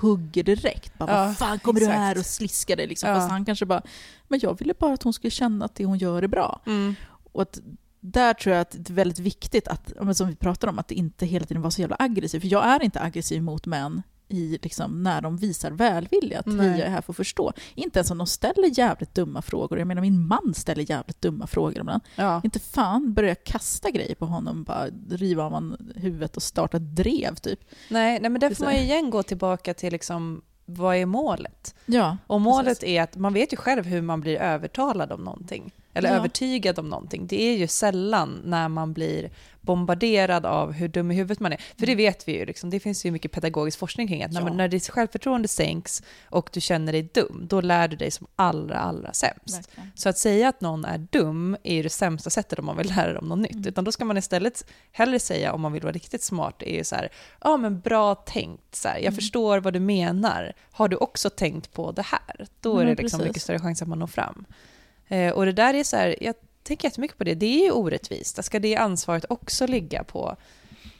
hugger 0.00 0.42
direkt. 0.42 0.98
Bara, 0.98 1.10
Ja, 1.10 1.24
Vad 1.26 1.36
fan 1.36 1.58
kommer 1.58 1.80
exakt. 1.80 1.94
du 1.96 1.98
här 1.98 2.18
och 2.18 2.26
sliskar 2.26 2.76
dig? 2.76 2.86
Liksom. 2.86 3.08
Ja. 3.10 3.14
Fast 3.16 3.30
han 3.30 3.44
kanske 3.44 3.66
bara, 3.66 3.82
men 4.28 4.40
jag 4.42 4.58
ville 4.58 4.74
bara 4.78 4.94
att 4.94 5.02
hon 5.02 5.12
skulle 5.12 5.30
känna 5.30 5.64
att 5.64 5.74
det 5.74 5.84
hon 5.84 5.98
gör 5.98 6.22
är 6.22 6.28
bra. 6.28 6.60
Mm. 6.66 6.94
Och 7.32 7.42
att 7.42 7.60
där 8.00 8.34
tror 8.34 8.54
jag 8.54 8.60
att 8.62 8.76
det 8.78 8.90
är 8.90 8.94
väldigt 8.94 9.18
viktigt, 9.18 9.68
att, 9.68 9.92
som 10.16 10.28
vi 10.28 10.36
pratar 10.36 10.68
om, 10.68 10.78
att 10.78 10.88
det 10.88 10.94
inte 10.94 11.26
hela 11.26 11.46
tiden 11.46 11.62
var 11.62 11.70
så 11.70 11.80
jävla 11.80 11.96
aggressiv. 11.98 12.40
För 12.40 12.48
jag 12.48 12.64
är 12.66 12.82
inte 12.82 13.00
aggressiv 13.00 13.42
mot 13.42 13.66
män 13.66 14.02
i, 14.30 14.58
liksom, 14.62 15.02
när 15.02 15.20
de 15.20 15.36
visar 15.36 15.70
välvilja, 15.70 16.38
att 16.38 16.46
Nej. 16.46 16.66
jag 16.66 16.78
är 16.78 16.90
här 16.90 17.00
för 17.00 17.12
att 17.12 17.16
förstå. 17.16 17.52
Inte 17.74 17.98
ens 17.98 18.10
om 18.10 18.18
de 18.18 18.26
ställer 18.26 18.78
jävligt 18.78 19.14
dumma 19.14 19.42
frågor. 19.42 19.78
Jag 19.78 19.88
menar, 19.88 20.02
min 20.02 20.26
man 20.26 20.54
ställer 20.54 20.90
jävligt 20.90 21.20
dumma 21.20 21.46
frågor 21.46 21.78
ibland. 21.80 22.02
Ja. 22.16 22.40
Inte 22.44 22.58
fan 22.58 23.14
börjar 23.14 23.28
jag 23.28 23.44
kasta 23.44 23.90
grejer 23.90 24.14
på 24.14 24.26
honom, 24.26 24.64
bara 24.64 24.86
riva 25.10 25.44
av 25.44 25.50
man 25.52 25.92
huvudet 25.96 26.36
och 26.36 26.42
starta 26.42 26.78
drev, 26.78 27.34
typ. 27.34 27.60
Nej, 27.88 28.20
nej, 28.20 28.30
men 28.30 28.40
där 28.40 28.54
får 28.54 28.64
man 28.64 28.74
ju 28.76 28.80
igen 28.80 29.10
gå 29.10 29.22
tillbaka 29.22 29.74
till 29.74 29.92
liksom, 29.92 30.42
vad 30.64 30.96
är 30.96 31.06
målet? 31.06 31.74
Ja, 31.86 32.16
Och 32.26 32.40
målet 32.40 32.80
Precis. 32.80 32.88
är 32.88 33.02
att 33.02 33.16
man 33.16 33.32
vet 33.32 33.52
ju 33.52 33.56
själv 33.56 33.84
hur 33.86 34.02
man 34.02 34.20
blir 34.20 34.36
övertalad 34.36 35.12
om 35.12 35.20
någonting. 35.20 35.72
Eller 35.94 36.08
Ja. 36.08 36.14
övertygad 36.16 36.78
om 36.78 36.88
någonting. 36.88 37.26
Det 37.26 37.42
är 37.42 37.56
ju 37.56 37.66
sällan 37.66 38.40
när 38.44 38.68
man 38.68 38.92
blir 38.92 39.30
bombarderad 39.60 40.46
av 40.46 40.72
hur 40.72 40.88
dum 40.88 41.10
i 41.10 41.14
huvudet 41.14 41.40
man 41.40 41.52
är. 41.52 41.60
För 41.78 41.86
det 41.86 41.94
vet 41.94 42.28
vi 42.28 42.38
ju, 42.38 42.44
liksom, 42.46 42.70
det 42.70 42.80
finns 42.80 43.06
ju 43.06 43.10
mycket 43.10 43.32
pedagogisk 43.32 43.78
forskning 43.78 44.08
kring 44.08 44.22
att 44.24 44.32
när, 44.32 44.40
Ja. 44.40 44.52
när 44.52 44.68
ditt 44.68 44.88
självförtroende 44.88 45.48
sänks 45.48 46.02
och 46.28 46.50
du 46.52 46.60
känner 46.60 46.92
dig 46.92 47.02
dum, 47.02 47.46
då 47.48 47.60
lär 47.60 47.88
du 47.88 47.96
dig 47.96 48.10
som 48.10 48.26
allra, 48.36 48.78
allra 48.78 49.12
sämst. 49.12 49.56
verkligen. 49.58 49.90
Så 49.94 50.08
att 50.08 50.18
säga 50.18 50.48
att 50.48 50.60
någon 50.60 50.84
är 50.84 50.98
dum 50.98 51.56
är 51.62 51.74
ju 51.74 51.82
det 51.82 51.90
sämsta 51.90 52.30
sättet 52.30 52.58
om 52.58 52.64
man 52.66 52.76
vill 52.76 52.86
lära 52.96 53.12
dem 53.12 53.28
något 53.28 53.38
nytt. 53.38 53.52
Mm. 53.52 53.68
Utan 53.68 53.84
då 53.84 53.92
ska 53.92 54.04
man 54.04 54.16
istället 54.16 54.64
hellre 54.92 55.18
säga, 55.18 55.52
om 55.52 55.60
man 55.60 55.72
vill 55.72 55.82
vara 55.82 55.92
riktigt 55.92 56.22
smart, 56.22 56.62
är 56.62 56.76
ju 56.76 56.84
så 56.84 56.94
här, 56.96 57.08
ja 57.40 57.56
men 57.56 57.80
bra 57.80 58.14
tänkt, 58.14 58.74
så 58.74 58.88
här, 58.88 58.94
jag 58.96 59.02
Mm. 59.04 59.14
förstår 59.14 59.58
vad 59.60 59.72
du 59.72 59.80
menar. 59.80 60.52
Har 60.70 60.88
du 60.88 60.96
också 60.96 61.30
tänkt 61.30 61.72
på 61.72 61.92
det 61.92 62.02
här? 62.02 62.46
Då 62.60 62.76
är 62.78 62.80
det 62.80 62.86
men 62.86 62.96
liksom 62.96 63.18
precis. 63.18 63.28
mycket 63.28 63.42
större 63.42 63.58
chans 63.58 63.82
att 63.82 63.88
man 63.88 63.98
når 63.98 64.06
fram. 64.06 64.44
Eh, 65.10 65.32
och 65.32 65.46
det 65.46 65.52
där 65.52 65.74
är 65.74 65.84
så 65.84 65.96
här, 65.96 66.16
jag 66.20 66.34
tänker 66.62 66.88
jättemycket 66.88 67.18
på 67.18 67.24
det, 67.24 67.34
det 67.34 67.60
är 67.60 67.64
ju 67.64 67.70
orättvist. 67.70 68.44
Ska 68.44 68.58
det 68.58 68.76
ansvaret 68.76 69.24
också 69.28 69.66
ligga 69.66 70.04
på 70.04 70.36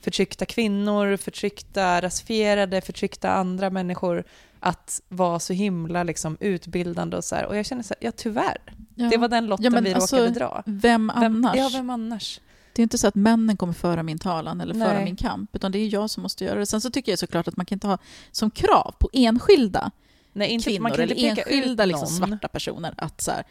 förtryckta 0.00 0.46
kvinnor, 0.46 1.16
förtryckta 1.16 2.00
rasifierade, 2.02 2.80
förtryckta 2.80 3.30
andra 3.30 3.70
människor 3.70 4.24
att 4.60 5.00
vara 5.08 5.38
så 5.38 5.52
himla 5.52 6.02
liksom, 6.02 6.36
utbildande 6.40 7.16
och 7.16 7.24
så 7.24 7.34
här. 7.34 7.46
Och 7.46 7.56
jag 7.56 7.66
känner 7.66 7.82
så 7.82 7.94
här, 8.00 8.06
ja 8.06 8.12
tyvärr, 8.16 8.58
Ja. 8.94 9.08
det 9.08 9.16
var 9.16 9.28
den 9.28 9.46
lotten 9.46 9.74
Ja, 9.74 9.80
vi 9.80 9.94
alltså, 9.94 10.16
råkade 10.16 10.38
dra. 10.38 10.62
Vem 10.66 11.12
Vem, 11.20 11.44
annars? 11.44 11.56
Ja, 11.56 11.70
vem 11.72 11.90
annars? 11.90 12.40
Det 12.72 12.82
är 12.82 12.82
inte 12.82 12.98
så 12.98 13.06
att 13.06 13.14
männen 13.14 13.56
kommer 13.56 13.72
föra 13.72 14.02
min 14.02 14.18
talan 14.18 14.60
eller 14.60 14.74
föra 14.74 14.92
Nej. 14.92 15.04
min 15.04 15.16
kamp, 15.16 15.56
utan 15.56 15.72
det 15.72 15.78
är 15.78 15.92
jag 15.94 16.10
som 16.10 16.22
måste 16.22 16.44
göra 16.44 16.58
det. 16.58 16.66
Sen 16.66 16.80
så 16.80 16.90
tycker 16.90 17.12
jag 17.12 17.18
såklart 17.18 17.48
att 17.48 17.56
man 17.56 17.66
kan 17.66 17.76
inte 17.76 17.86
ha 17.86 17.98
som 18.30 18.50
krav 18.50 18.94
på 18.98 19.10
enskilda 19.12 19.90
Nej, 20.32 20.48
inte, 20.48 20.64
kvinnor 20.64 20.82
man 20.82 20.92
kan 20.92 21.00
eller 21.00 21.24
enskilda 21.24 21.84
liksom, 21.84 22.06
svarta 22.06 22.48
personer 22.48 22.94
att 22.96 23.20
så 23.20 23.30
här, 23.30 23.44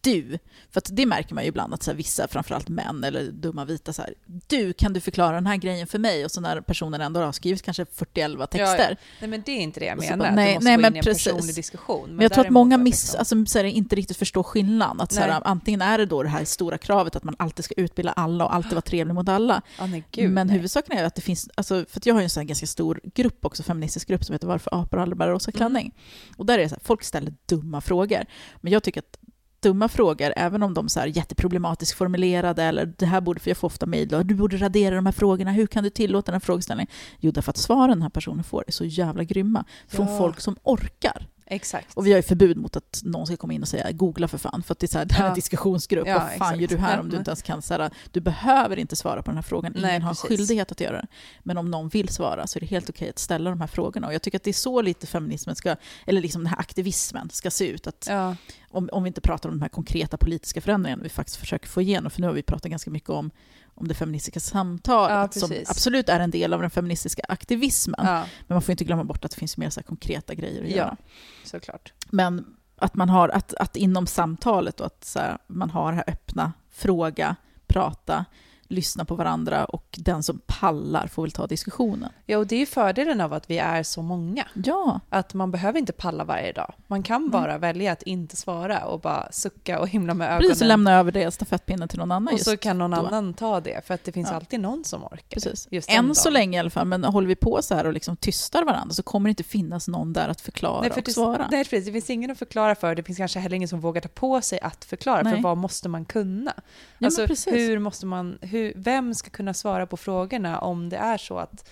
du, 0.00 0.38
för 0.70 0.78
att 0.78 0.88
det 0.92 1.06
märker 1.06 1.34
man 1.34 1.44
ju 1.44 1.48
ibland 1.48 1.74
att 1.74 1.82
så 1.82 1.90
här, 1.90 1.96
vissa, 1.96 2.28
framförallt 2.28 2.68
män 2.68 3.04
eller 3.04 3.24
dumma 3.24 3.64
vita, 3.64 3.92
så 3.92 4.02
här, 4.02 4.14
du, 4.46 4.72
kan 4.72 4.92
du 4.92 5.00
förklara 5.00 5.34
den 5.34 5.46
här 5.46 5.56
grejen 5.56 5.86
för 5.86 5.98
mig? 5.98 6.24
Och 6.24 6.30
så 6.30 6.40
när 6.40 6.60
personen 6.60 7.00
ändå 7.00 7.20
har 7.20 7.32
skrivit 7.32 7.62
kanske 7.62 7.84
40-11 7.84 8.46
texter. 8.46 8.96
Nej, 9.20 9.30
men 9.30 9.42
det 9.46 9.52
är 9.52 9.60
inte 9.60 9.80
det 9.80 9.86
jag 9.86 9.98
menar. 9.98 10.16
bara, 10.16 10.30
nej, 10.30 10.48
du 10.48 10.54
måste 10.54 10.68
nej, 10.68 10.76
gå 10.76 10.82
men 10.82 10.92
in 10.92 10.96
i 10.96 10.98
en 10.98 11.04
precis. 11.04 11.24
personlig 11.24 11.54
diskussion. 11.54 12.10
Men 12.10 12.22
jag 12.22 12.32
tror 12.32 12.44
att 12.44 12.50
många 12.50 12.76
miss, 12.76 13.02
liksom- 13.02 13.18
alltså, 13.18 13.46
så 13.46 13.58
här, 13.58 13.64
inte 13.64 13.96
riktigt 13.96 14.16
förstår 14.16 14.42
skillnaden. 14.42 15.00
Att, 15.00 15.12
så 15.12 15.20
här, 15.20 15.40
antingen 15.44 15.82
är 15.82 15.98
det 15.98 16.06
då 16.06 16.22
det 16.22 16.28
här 16.28 16.44
stora 16.44 16.78
kravet 16.78 17.16
att 17.16 17.24
man 17.24 17.36
alltid 17.38 17.64
ska 17.64 17.74
utbilda 17.76 18.12
alla 18.12 18.44
och 18.44 18.54
alltid 18.54 18.72
vara 18.72 18.80
trevlig 18.82 19.14
mot 19.14 19.28
alla. 19.28 19.62
Ja, 19.78 19.86
nej, 19.86 20.04
gud, 20.10 20.30
men 20.30 20.46
nej. 20.46 20.56
huvudsaken 20.56 20.98
är 20.98 21.04
att 21.04 21.14
det 21.14 21.22
finns, 21.22 21.48
alltså, 21.54 21.84
för 21.88 22.00
jag 22.04 22.14
har 22.14 22.20
ju 22.20 22.24
en 22.24 22.30
sån 22.30 22.46
ganska 22.46 22.66
stor 22.66 23.00
grupp 23.14 23.44
också, 23.44 23.62
feministisk 23.62 24.08
grupp 24.08 24.24
som 24.24 24.32
heter 24.32 24.46
Varför 24.46 24.70
apor 24.82 25.00
aldrig 25.00 25.18
bär 25.18 25.28
rosa 25.28 25.52
klänning. 25.52 25.94
Och 26.36 26.46
där 26.46 26.58
är 26.58 26.62
det 26.62 26.68
så 26.68 26.74
här, 26.74 26.82
folk 26.84 27.04
ställer 27.04 27.34
dumma 27.46 27.80
frågor. 27.80 28.24
Men 28.60 28.72
jag 28.72 28.82
tycker 28.82 29.00
att 29.00 29.18
stumma 29.66 29.88
frågor, 29.88 30.32
även 30.36 30.62
om 30.62 30.74
de 30.74 30.88
är 30.98 31.06
jätteproblematiskt 31.06 31.98
formulerade, 31.98 32.62
eller 32.62 32.92
det 32.98 33.06
här 33.06 33.20
borde, 33.20 33.40
för 33.40 33.50
jag 33.50 33.56
får 33.56 33.66
ofta 33.68 33.86
mejl, 33.86 34.08
du 34.24 34.34
borde 34.34 34.56
radera 34.56 34.94
de 34.94 35.06
här 35.06 35.12
frågorna, 35.12 35.52
hur 35.52 35.66
kan 35.66 35.84
du 35.84 35.90
tillåta 35.90 36.32
den 36.32 36.34
här 36.34 36.40
frågeställningen? 36.40 36.90
Jo, 37.20 37.30
därför 37.30 37.50
att 37.50 37.56
svaren 37.56 37.90
den 37.90 38.02
här 38.02 38.08
personen 38.08 38.44
får 38.44 38.64
är 38.66 38.72
så 38.72 38.84
jävla 38.84 39.24
grymma, 39.24 39.64
från 39.88 40.06
Ja. 40.06 40.18
folk 40.18 40.40
som 40.40 40.56
orkar. 40.62 41.26
Exakt. 41.46 41.94
Och 41.96 42.06
vi 42.06 42.10
har 42.12 42.18
ju 42.18 42.22
förbud 42.22 42.56
mot 42.56 42.76
att 42.76 43.00
någon 43.04 43.26
ska 43.26 43.36
komma 43.36 43.52
in 43.52 43.62
och 43.62 43.68
säga 43.68 43.92
googla 43.92 44.28
för 44.28 44.38
fan, 44.38 44.62
för 44.62 44.72
att 44.72 44.78
det 44.78 44.86
är, 44.86 44.88
så 44.88 44.98
här, 44.98 45.04
det 45.04 45.14
här 45.14 45.24
är 45.24 45.28
en 45.28 45.34
diskussionsgrupp, 45.34 46.06
Ja, 46.06 46.14
vad 46.14 46.22
fan 46.22 46.32
exakt. 46.32 46.60
gör 46.60 46.68
du 46.68 46.76
här 46.76 47.00
om 47.00 47.08
du 47.10 47.16
inte 47.16 47.30
ens 47.30 47.42
kan, 47.42 47.62
så 47.62 47.74
här, 47.74 47.90
du 48.10 48.20
behöver 48.20 48.78
inte 48.78 48.96
svara 48.96 49.22
på 49.22 49.30
den 49.30 49.36
här 49.36 49.42
frågan, 49.42 49.72
ingen 49.76 49.88
Nej, 49.88 50.00
har 50.00 50.10
precis. 50.10 50.28
skyldighet 50.28 50.72
att 50.72 50.80
göra 50.80 50.96
det. 51.00 51.06
Men 51.42 51.58
om 51.58 51.70
någon 51.70 51.88
vill 51.88 52.08
svara 52.08 52.46
så 52.46 52.58
är 52.58 52.60
det 52.60 52.66
helt 52.66 52.90
okej 52.90 53.10
att 53.10 53.18
ställa 53.18 53.50
de 53.50 53.60
här 53.60 53.66
frågorna. 53.68 54.06
Och 54.06 54.14
jag 54.14 54.22
tycker 54.22 54.38
att 54.38 54.44
det 54.44 54.50
är 54.50 54.52
så 54.54 54.82
lite 54.82 55.06
feminismen 55.06 55.56
ska, 55.56 55.76
eller 56.06 56.20
liksom 56.20 56.42
den 56.42 56.50
här 56.50 56.58
aktivismen 56.60 57.30
ska 57.30 57.50
se 57.50 57.68
ut. 57.68 57.86
Att 57.86 58.06
Ja, 58.08 58.36
om, 58.68 58.88
om 58.92 59.02
vi 59.02 59.08
inte 59.08 59.20
pratar 59.20 59.48
om 59.48 59.54
de 59.58 59.62
här 59.62 59.68
konkreta 59.68 60.16
politiska 60.16 60.60
förändringarna 60.60 61.02
vi 61.02 61.08
faktiskt 61.08 61.36
försöker 61.36 61.68
få 61.68 61.82
igenom, 61.82 62.10
för 62.10 62.20
nu 62.20 62.26
har 62.26 62.34
vi 62.34 62.42
pratat 62.42 62.70
ganska 62.70 62.90
mycket 62.90 63.10
om, 63.10 63.30
om 63.76 63.88
det 63.88 63.94
feministiska 63.94 64.40
samtalet, 64.40 65.36
Ja, 65.36 65.40
som 65.40 65.56
absolut 65.66 66.08
är 66.08 66.20
en 66.20 66.30
del 66.30 66.52
av 66.52 66.60
den 66.60 66.70
feministiska 66.70 67.22
aktivismen. 67.28 68.00
ja, 68.06 68.24
Men 68.46 68.54
man 68.54 68.62
får 68.62 68.70
inte 68.72 68.84
glömma 68.84 69.04
bort 69.04 69.24
att 69.24 69.30
det 69.30 69.36
finns 69.36 69.56
mer 69.56 69.70
så 69.70 69.82
konkreta 69.82 70.34
grejer 70.34 70.64
att 70.64 70.70
göra. 70.70 70.96
såklart. 71.44 71.92
Men 72.10 72.46
att 72.78 72.94
man 72.94 73.08
har, 73.08 73.28
att, 73.28 73.54
att 73.54 73.76
inom 73.76 74.06
samtalet 74.06 74.80
och 74.80 74.86
att 74.86 75.04
här, 75.04 75.38
man 75.46 75.70
har 75.70 75.92
det 75.92 75.96
här 75.96 76.04
öppna, 76.06 76.52
fråga, 76.70 77.36
prata, 77.66 78.24
lyssna 78.68 79.04
på 79.04 79.14
varandra 79.14 79.64
och 79.64 79.84
den 79.98 80.22
som 80.22 80.40
pallar 80.46 81.06
får 81.06 81.22
väl 81.22 81.32
ta 81.32 81.46
diskussionen. 81.46 82.10
Ja, 82.26 82.38
och 82.38 82.46
det 82.46 82.62
är 82.62 82.66
fördelen 82.66 83.20
av 83.20 83.32
att 83.32 83.50
vi 83.50 83.58
är 83.58 83.82
så 83.82 84.02
många. 84.02 84.46
Ja, 84.64 85.00
Att 85.10 85.34
man 85.34 85.50
behöver 85.50 85.78
inte 85.78 85.92
palla 85.92 86.24
varje 86.24 86.52
dag. 86.52 86.74
Man 86.86 87.02
kan 87.02 87.16
Mm. 87.16 87.30
bara 87.30 87.58
välja 87.58 87.92
att 87.92 88.02
inte 88.02 88.36
svara 88.36 88.84
och 88.84 89.00
bara 89.00 89.32
sucka 89.32 89.80
och 89.80 89.88
himla 89.88 90.14
med 90.14 90.26
ögonen. 90.28 90.42
precis, 90.48 90.62
och 90.62 90.68
lämna 90.68 90.92
över 90.94 91.12
det 91.12 91.30
stafettpinnen 91.30 91.88
till 91.88 91.98
någon 91.98 92.12
annan 92.12 92.34
och 92.34 92.40
så 92.40 92.56
kan 92.56 92.78
någon 92.78 92.90
då. 92.90 92.96
annan 92.96 93.34
ta 93.34 93.60
det, 93.60 93.86
för 93.86 93.94
att 93.94 94.04
det 94.04 94.12
finns 94.12 94.28
Ja. 94.30 94.36
alltid 94.36 94.60
någon 94.60 94.84
som 94.84 95.04
orkar. 95.04 95.22
Precis. 95.30 95.68
Just 95.70 95.90
Än 95.90 96.14
så 96.14 96.30
länge 96.30 96.56
i 96.56 96.60
alla 96.60 96.70
fall, 96.70 96.86
men 96.86 97.04
håller 97.04 97.28
vi 97.28 97.36
på 97.36 97.62
så 97.62 97.74
här 97.74 97.86
och 97.86 97.92
liksom 97.92 98.16
tystar 98.16 98.64
varandra 98.64 98.94
så 98.94 99.02
kommer 99.02 99.28
det 99.28 99.30
inte 99.30 99.42
finnas 99.44 99.88
någon 99.88 100.12
där 100.12 100.28
att 100.28 100.40
förklara 100.40 100.80
Nej, 100.80 100.90
för 100.90 100.98
och 100.98 101.04
det, 101.04 101.12
svara. 101.12 101.48
nej, 101.50 101.64
precis. 101.64 101.86
Det 101.86 101.92
finns 101.92 102.10
ingen 102.10 102.30
att 102.30 102.38
förklara 102.38 102.74
för. 102.74 102.94
Det 102.94 103.02
finns 103.02 103.18
kanske 103.18 103.38
heller 103.38 103.56
ingen 103.56 103.68
som 103.68 103.80
vågar 103.80 104.00
ta 104.00 104.08
på 104.08 104.40
sig 104.40 104.60
att 104.60 104.84
förklara. 104.84 105.22
Nej. 105.22 105.34
För 105.34 105.42
vad 105.42 105.56
måste 105.56 105.88
man 105.88 106.04
kunna? 106.04 106.52
Ja, 106.98 107.06
alltså, 107.06 107.50
hur 107.50 107.78
måste 107.78 108.06
man, 108.06 108.38
hur, 108.40 108.55
vem 108.76 109.14
ska 109.14 109.30
kunna 109.30 109.54
svara 109.54 109.86
på 109.86 109.96
frågorna 109.96 110.58
om 110.58 110.88
det 110.88 110.96
är 110.96 111.18
så 111.18 111.38
att 111.38 111.68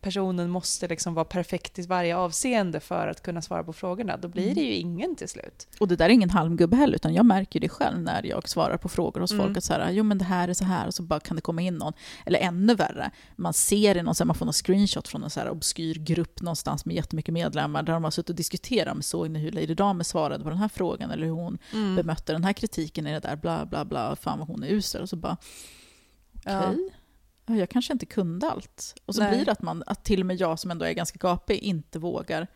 personen 0.00 0.50
måste 0.50 0.88
liksom 0.88 1.14
vara 1.14 1.24
perfekt 1.24 1.78
i 1.78 1.82
varje 1.86 2.16
avseende 2.16 2.80
för 2.80 3.08
att 3.08 3.22
kunna 3.22 3.42
svara 3.42 3.64
på 3.64 3.72
frågorna? 3.72 4.16
Då 4.16 4.28
blir 4.28 4.54
det 4.54 4.60
ju 4.60 4.74
ingen 4.74 5.16
till 5.16 5.28
slut. 5.28 5.66
Och 5.80 5.88
det 5.88 5.96
där 5.96 6.04
är 6.04 6.10
ingen 6.10 6.30
halmgubbe 6.30 6.76
heller, 6.76 6.94
utan 6.94 7.14
jag 7.14 7.26
märker 7.26 7.60
det 7.60 7.68
själv 7.68 8.00
när 8.00 8.26
jag 8.26 8.48
svarar 8.48 8.76
på 8.76 8.88
frågor 8.88 9.20
hos 9.20 9.32
Mm. 9.32 9.46
folk. 9.46 9.56
Att 9.56 9.64
så 9.64 9.72
här, 9.72 9.90
jo 9.90 10.04
men 10.04 10.18
det 10.18 10.24
här 10.24 10.48
är 10.48 10.54
så 10.54 10.64
här, 10.64 10.86
och 10.86 10.94
så 10.94 11.02
bara 11.02 11.20
kan 11.20 11.36
det 11.36 11.42
komma 11.42 11.62
in 11.62 11.74
någon. 11.74 11.92
Eller 12.26 12.38
ännu 12.38 12.74
värre, 12.74 13.10
man 13.36 13.52
ser 13.52 13.94
det 13.94 14.02
någon, 14.02 14.14
så 14.14 14.24
här, 14.24 14.26
man 14.26 14.36
får 14.36 14.46
någon 14.46 14.52
screenshot 14.52 15.08
från 15.08 15.24
en 15.24 15.30
så 15.30 15.40
här 15.40 15.50
obskyr 15.50 15.94
grupp 15.94 16.40
någonstans 16.42 16.84
med 16.84 16.96
jättemycket 16.96 17.34
medlemmar, 17.34 17.82
där 17.82 17.92
de 17.92 18.04
har 18.04 18.10
suttit 18.10 18.30
och 18.30 18.36
diskuterat, 18.36 18.94
men 18.94 19.02
såg 19.02 19.30
ni 19.30 19.38
hur 19.38 19.50
Lady 19.52 19.74
Damer 19.74 20.04
svarade 20.04 20.44
på 20.44 20.50
den 20.50 20.58
här 20.58 20.68
frågan, 20.68 21.10
eller 21.10 21.24
hur 21.26 21.32
hon 21.32 21.58
Mm. 21.72 21.96
bemötte 21.96 22.32
den 22.32 22.44
här 22.44 22.52
kritiken 22.52 23.06
i 23.06 23.12
det 23.12 23.20
där, 23.20 23.36
bla 23.36 23.66
bla 23.66 23.84
bla, 23.84 24.16
fan 24.16 24.38
vad 24.38 24.48
hon 24.48 24.62
är 24.62 24.68
usel. 24.68 25.02
Och 25.02 25.08
så 25.08 25.16
bara, 25.16 25.36
okej. 26.46 26.88
Ja. 27.46 27.56
Jag 27.56 27.70
kanske 27.70 27.92
inte 27.92 28.06
kunde 28.06 28.50
allt. 28.50 28.94
Och 29.06 29.14
så 29.14 29.20
Nej. 29.22 29.30
blir 29.36 29.44
det 29.44 29.52
att, 29.52 29.62
man, 29.62 29.82
att 29.86 30.04
till 30.04 30.20
och 30.20 30.26
med 30.26 30.40
jag 30.40 30.58
som 30.58 30.70
ändå 30.70 30.84
är 30.84 30.92
ganska 30.92 31.18
gapig 31.18 31.58
inte 31.58 31.98
vågar 31.98 32.46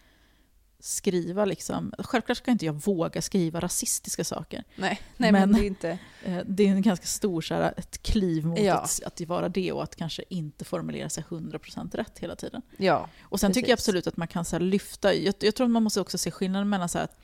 skriva 0.78 1.44
liksom. 1.44 1.92
Självklart 1.98 2.38
ska 2.38 2.50
inte 2.50 2.66
jag 2.66 2.72
våga 2.72 3.22
skriva 3.22 3.60
rasistiska 3.60 4.24
saker. 4.24 4.64
Nej, 4.76 5.00
nej 5.16 5.32
men, 5.32 5.50
Men- 5.50 5.60
det 5.60 5.66
är 5.66 5.66
inte... 5.66 5.98
Eh, 6.24 6.38
Det 6.46 6.62
är 6.62 6.68
en 6.68 6.82
ganska 6.82 7.06
stor 7.06 7.40
så 7.40 7.54
här, 7.54 7.74
ett 7.76 8.02
kliv 8.02 8.46
mot 8.46 8.60
Ja. 8.60 8.74
att, 8.78 9.02
att 9.06 9.20
vara 9.20 9.48
det 9.48 9.72
och 9.72 9.82
att 9.82 9.96
kanske 9.96 10.24
inte 10.28 10.64
formulera 10.64 11.08
sig 11.08 11.24
100% 11.28 11.96
rätt 11.96 12.18
hela 12.18 12.36
tiden. 12.36 12.62
Ja, 12.76 13.08
Och 13.22 13.40
sen 13.40 13.52
tycker 13.52 13.68
jag 13.70 13.76
Precis. 13.76 13.88
absolut 13.88 14.06
att 14.06 14.16
man 14.16 14.28
kan 14.28 14.44
så 14.44 14.56
här 14.56 14.60
lyfta, 14.60 15.14
jag, 15.14 15.34
jag 15.40 15.54
tror 15.54 15.64
att 15.64 15.70
man 15.70 15.82
måste 15.82 16.00
också 16.00 16.18
se 16.18 16.30
skillnaden 16.30 16.68
mellan 16.68 16.88
så 16.88 16.98
här 16.98 17.04
att 17.04 17.18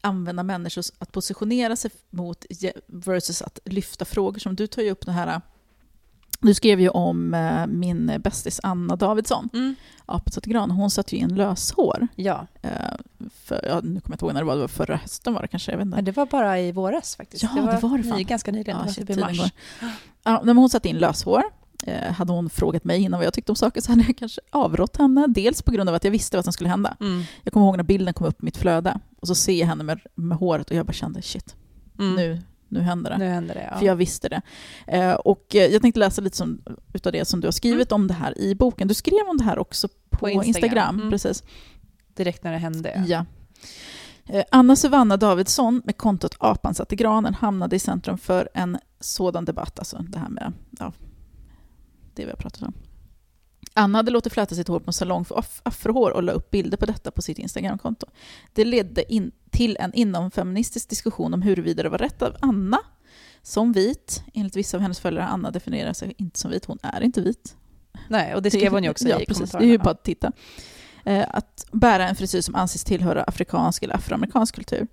använda 0.00 0.42
människor, 0.42 0.84
att 0.98 1.12
positionera 1.12 1.76
sig 1.76 1.90
mot 2.10 2.46
versus 2.86 3.42
att 3.42 3.58
lyfta 3.64 4.04
frågor 4.04 4.38
som 4.38 4.56
du 4.56 4.66
tar 4.66 4.82
ju 4.82 4.90
upp 4.90 5.06
det 5.06 5.12
här 5.12 5.40
du 6.40 6.54
skrev 6.54 6.80
ju 6.80 6.88
om 6.88 7.34
eh, 7.34 7.66
min 7.66 8.12
bästis 8.24 8.60
Anna 8.62 8.96
Davidsson, 8.96 9.48
mm. 9.52 9.74
Apet 10.06 10.34
satt 10.34 10.46
i 10.46 10.50
gran. 10.50 10.70
Hon 10.70 10.90
satt 10.90 11.12
ju 11.12 11.16
in 11.16 11.34
löshår. 11.34 12.08
ja. 12.16 12.46
Eh, 12.62 12.70
för, 13.44 13.60
ja, 13.68 13.74
nu 13.74 13.80
kommer 13.80 14.00
jag 14.04 14.14
inte 14.14 14.24
ihåg 14.24 14.32
när 14.34 14.40
det 14.40 14.46
var, 14.46 14.54
det 14.54 14.60
var 14.60 14.68
förra 14.68 14.96
hösten 14.96 15.34
var 15.34 15.42
det 15.42 15.48
kanske, 15.48 15.70
jag 15.70 15.78
vet 15.78 15.84
inte. 15.86 16.00
Det 16.00 16.12
var 16.12 16.26
bara 16.26 16.60
i 16.60 16.72
våras 16.72 17.16
faktiskt. 17.16 17.42
Ja, 17.42 17.48
det 17.54 17.60
var 17.88 17.98
det 17.98 18.04
fan. 18.04 18.18
ny, 18.18 18.24
ganska 18.24 18.52
nyligen. 18.52 18.76
Ja, 18.86 19.04
det 19.04 19.16
var 19.16 19.28
typ. 19.28 19.52
Ja, 20.24 20.40
men 20.44 20.56
hon 20.56 20.70
satte 20.70 20.88
in 20.88 20.96
löshår. 20.96 21.42
Eh, 21.86 22.12
hade 22.12 22.32
hon 22.32 22.50
frågat 22.50 22.84
mig 22.84 23.02
innan 23.02 23.18
vad 23.20 23.26
jag 23.26 23.34
tyckte 23.34 23.52
om 23.52 23.56
saker 23.56 23.80
så 23.80 23.92
hade 23.92 24.02
jag 24.06 24.16
kanske 24.16 24.40
avrått 24.50 24.96
henne. 24.96 25.26
Dels 25.28 25.62
på 25.62 25.70
grund 25.72 25.88
av 25.88 25.94
att 25.94 26.04
jag 26.04 26.10
visste 26.10 26.36
vad 26.36 26.44
som 26.44 26.52
skulle 26.52 26.70
hända. 26.70 26.96
Mm. 27.00 27.22
Jag 27.44 27.52
kommer 27.52 27.66
ihåg 27.66 27.76
när 27.76 27.84
bilden 27.84 28.14
kom 28.14 28.26
upp 28.26 28.42
i 28.42 28.44
mitt 28.44 28.56
flöde 28.56 29.00
och 29.20 29.28
så 29.28 29.34
ser 29.34 29.60
jag 29.60 29.66
henne 29.66 29.84
med, 29.84 30.00
med 30.14 30.38
håret 30.38 30.70
och 30.70 30.76
jag 30.76 30.86
bara 30.86 30.92
kände 30.92 31.22
shit, 31.22 31.56
Mm. 31.98 32.14
nu, 32.14 32.42
nu 32.68 32.80
händer 32.80 33.10
det. 33.10 33.18
Nu 33.18 33.26
händer 33.28 33.54
det, 33.54 33.68
ja. 33.70 33.78
För 33.78 33.86
jag 33.86 33.96
visste 33.96 34.28
det. 34.28 34.42
Eh, 34.86 35.14
och 35.14 35.46
jag 35.50 35.82
tänkte 35.82 36.00
läsa 36.00 36.22
lite 36.22 36.36
som, 36.36 36.62
utav 36.92 37.12
det 37.12 37.24
som 37.24 37.40
du 37.40 37.46
har 37.46 37.52
skrivit 37.52 37.92
om 37.92 38.06
det 38.06 38.14
här 38.14 38.38
i 38.38 38.54
boken. 38.54 38.88
Du 38.88 38.94
skrev 38.94 39.28
om 39.30 39.36
det 39.36 39.44
här 39.44 39.58
också 39.58 39.88
på, 39.88 40.16
På 40.18 40.28
Instagram. 40.30 40.46
Instagram. 40.48 40.94
Mm. 40.94 41.10
Precis. 41.10 41.44
Direkt 42.14 42.44
när 42.44 42.52
det 42.52 42.58
hände. 42.58 43.04
Ja. 43.06 43.24
Eh, 44.26 44.44
Anna 44.50 44.76
Savanna 44.76 45.16
Davidsson 45.16 45.82
med 45.84 45.96
kontot 45.96 46.36
Apan 46.38 46.74
satt 46.74 46.92
i 46.92 46.96
granen 46.96 47.34
hamnade 47.34 47.76
i 47.76 47.78
centrum 47.78 48.18
för 48.18 48.48
en 48.54 48.78
sådan 49.00 49.44
debatt, 49.44 49.78
alltså 49.78 50.04
det 50.08 50.18
här 50.18 50.28
med 50.28 50.52
ja, 50.78 50.92
det 52.14 52.24
vi 52.24 52.30
har 52.30 52.36
pratat 52.36 52.62
om. 52.62 52.74
Anna 53.74 53.98
hade 53.98 54.10
låtit 54.10 54.32
fläta 54.32 54.54
sitt 54.54 54.68
hår 54.68 54.80
på 54.80 54.88
en 54.88 54.92
salong 54.92 55.24
för 55.24 55.44
afrohår 55.62 56.10
och 56.10 56.22
la 56.22 56.32
upp 56.32 56.50
bilder 56.50 56.76
på 56.76 56.86
detta 56.86 57.10
på 57.10 57.22
sitt 57.22 57.38
Instagramkonto. 57.38 58.06
Det 58.52 58.64
ledde 58.64 59.12
in 59.12 59.32
till 59.50 59.76
en 59.80 59.94
inomfeministisk 59.94 60.88
diskussion 60.88 61.34
om 61.34 61.42
huruvida 61.42 61.82
det 61.82 61.88
var 61.88 61.98
rätt 61.98 62.22
av 62.22 62.36
Anna 62.40 62.78
som 63.42 63.72
vit. 63.72 64.22
Enligt 64.34 64.56
vissa 64.56 64.76
av 64.76 64.80
hennes 64.80 65.00
följare 65.00 65.26
Anna 65.26 65.50
definierar 65.50 65.92
sig 65.92 66.14
inte 66.18 66.38
som 66.38 66.50
vit, 66.50 66.64
hon 66.64 66.78
är 66.82 67.00
inte 67.00 67.20
vit. 67.20 67.56
Nej, 68.08 68.34
och 68.34 68.42
det 68.42 68.50
skrev 68.50 68.72
hon 68.72 68.84
ju 68.84 68.90
också 68.90 69.08
ja, 69.08 69.20
i 69.20 69.26
precis. 69.26 69.50
Det 69.50 69.58
är 69.58 69.62
ju 69.62 69.78
bara 69.78 69.90
att 69.90 70.04
titta. 70.04 70.32
Eh, 71.04 71.26
Att 71.30 71.66
bära 71.72 72.08
en 72.08 72.16
frisyr 72.16 72.40
som 72.40 72.54
anses 72.54 72.84
tillhöra 72.84 73.22
afrikansk 73.22 73.82
eller 73.82 73.94
afroamerikansk 73.94 74.54
kultur. 74.54 74.86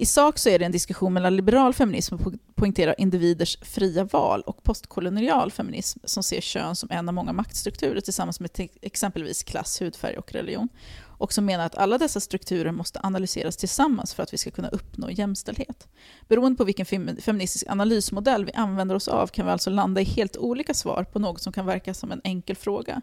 I 0.00 0.06
sak 0.06 0.38
så 0.38 0.48
är 0.48 0.58
det 0.58 0.64
en 0.64 0.72
diskussion 0.72 1.12
mellan 1.12 1.36
liberal 1.36 1.74
feminism 1.74 2.14
och 2.14 2.32
poängterar 2.54 2.94
individers 2.98 3.58
fria 3.62 4.04
val 4.04 4.42
och 4.42 4.62
postkolonial 4.62 5.50
feminism 5.50 6.00
som 6.04 6.22
ser 6.22 6.40
kön 6.40 6.76
som 6.76 6.90
en 6.90 7.08
av 7.08 7.14
många 7.14 7.32
maktstrukturer 7.32 8.00
tillsammans 8.00 8.40
med 8.40 8.68
exempelvis 8.82 9.42
klass, 9.42 9.82
hudfärg 9.82 10.18
och 10.18 10.32
religion. 10.32 10.68
Och 11.04 11.32
som 11.32 11.44
menar 11.44 11.66
att 11.66 11.74
alla 11.74 11.98
dessa 11.98 12.20
strukturer 12.20 12.72
måste 12.72 13.00
analyseras 13.02 13.56
tillsammans 13.56 14.14
för 14.14 14.22
att 14.22 14.32
vi 14.32 14.38
ska 14.38 14.50
kunna 14.50 14.68
uppnå 14.68 15.10
jämställdhet. 15.10 15.88
Beroende 16.28 16.56
på 16.56 16.64
vilken 16.64 16.86
feministisk 17.20 17.64
analysmodell 17.68 18.44
vi 18.44 18.52
använder 18.52 18.94
oss 18.94 19.08
av 19.08 19.26
kan 19.26 19.46
vi 19.46 19.52
alltså 19.52 19.70
landa 19.70 20.00
i 20.00 20.04
helt 20.04 20.36
olika 20.36 20.74
svar 20.74 21.04
på 21.04 21.18
något 21.18 21.42
som 21.42 21.52
kan 21.52 21.66
verka 21.66 21.94
som 21.94 22.12
en 22.12 22.20
enkel 22.24 22.56
fråga. 22.56 23.02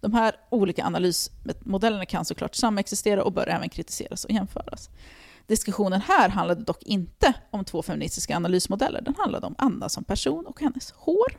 De 0.00 0.12
här 0.14 0.34
olika 0.50 0.84
analysmodellerna 0.84 2.06
kan 2.06 2.24
såklart 2.24 2.54
samexistera 2.54 3.24
och 3.24 3.32
bör 3.32 3.48
även 3.48 3.68
kritiseras 3.68 4.24
och 4.24 4.30
jämföras. 4.30 4.90
Diskussionen 5.46 6.00
här 6.00 6.28
handlade 6.28 6.64
dock 6.64 6.82
inte 6.82 7.32
om 7.50 7.64
två 7.64 7.82
feministiska 7.82 8.36
analysmodeller. 8.36 9.00
Den 9.00 9.14
handlade 9.18 9.46
om 9.46 9.54
Anna 9.58 9.88
som 9.88 10.04
person 10.04 10.46
och 10.46 10.60
hennes 10.60 10.92
hår. 10.92 11.38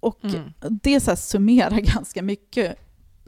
Och 0.00 0.24
Mm. 0.24 0.52
det 0.60 1.00
så 1.00 1.10
här 1.10 1.16
summerar 1.16 1.80
ganska 1.94 2.22
mycket 2.22 2.78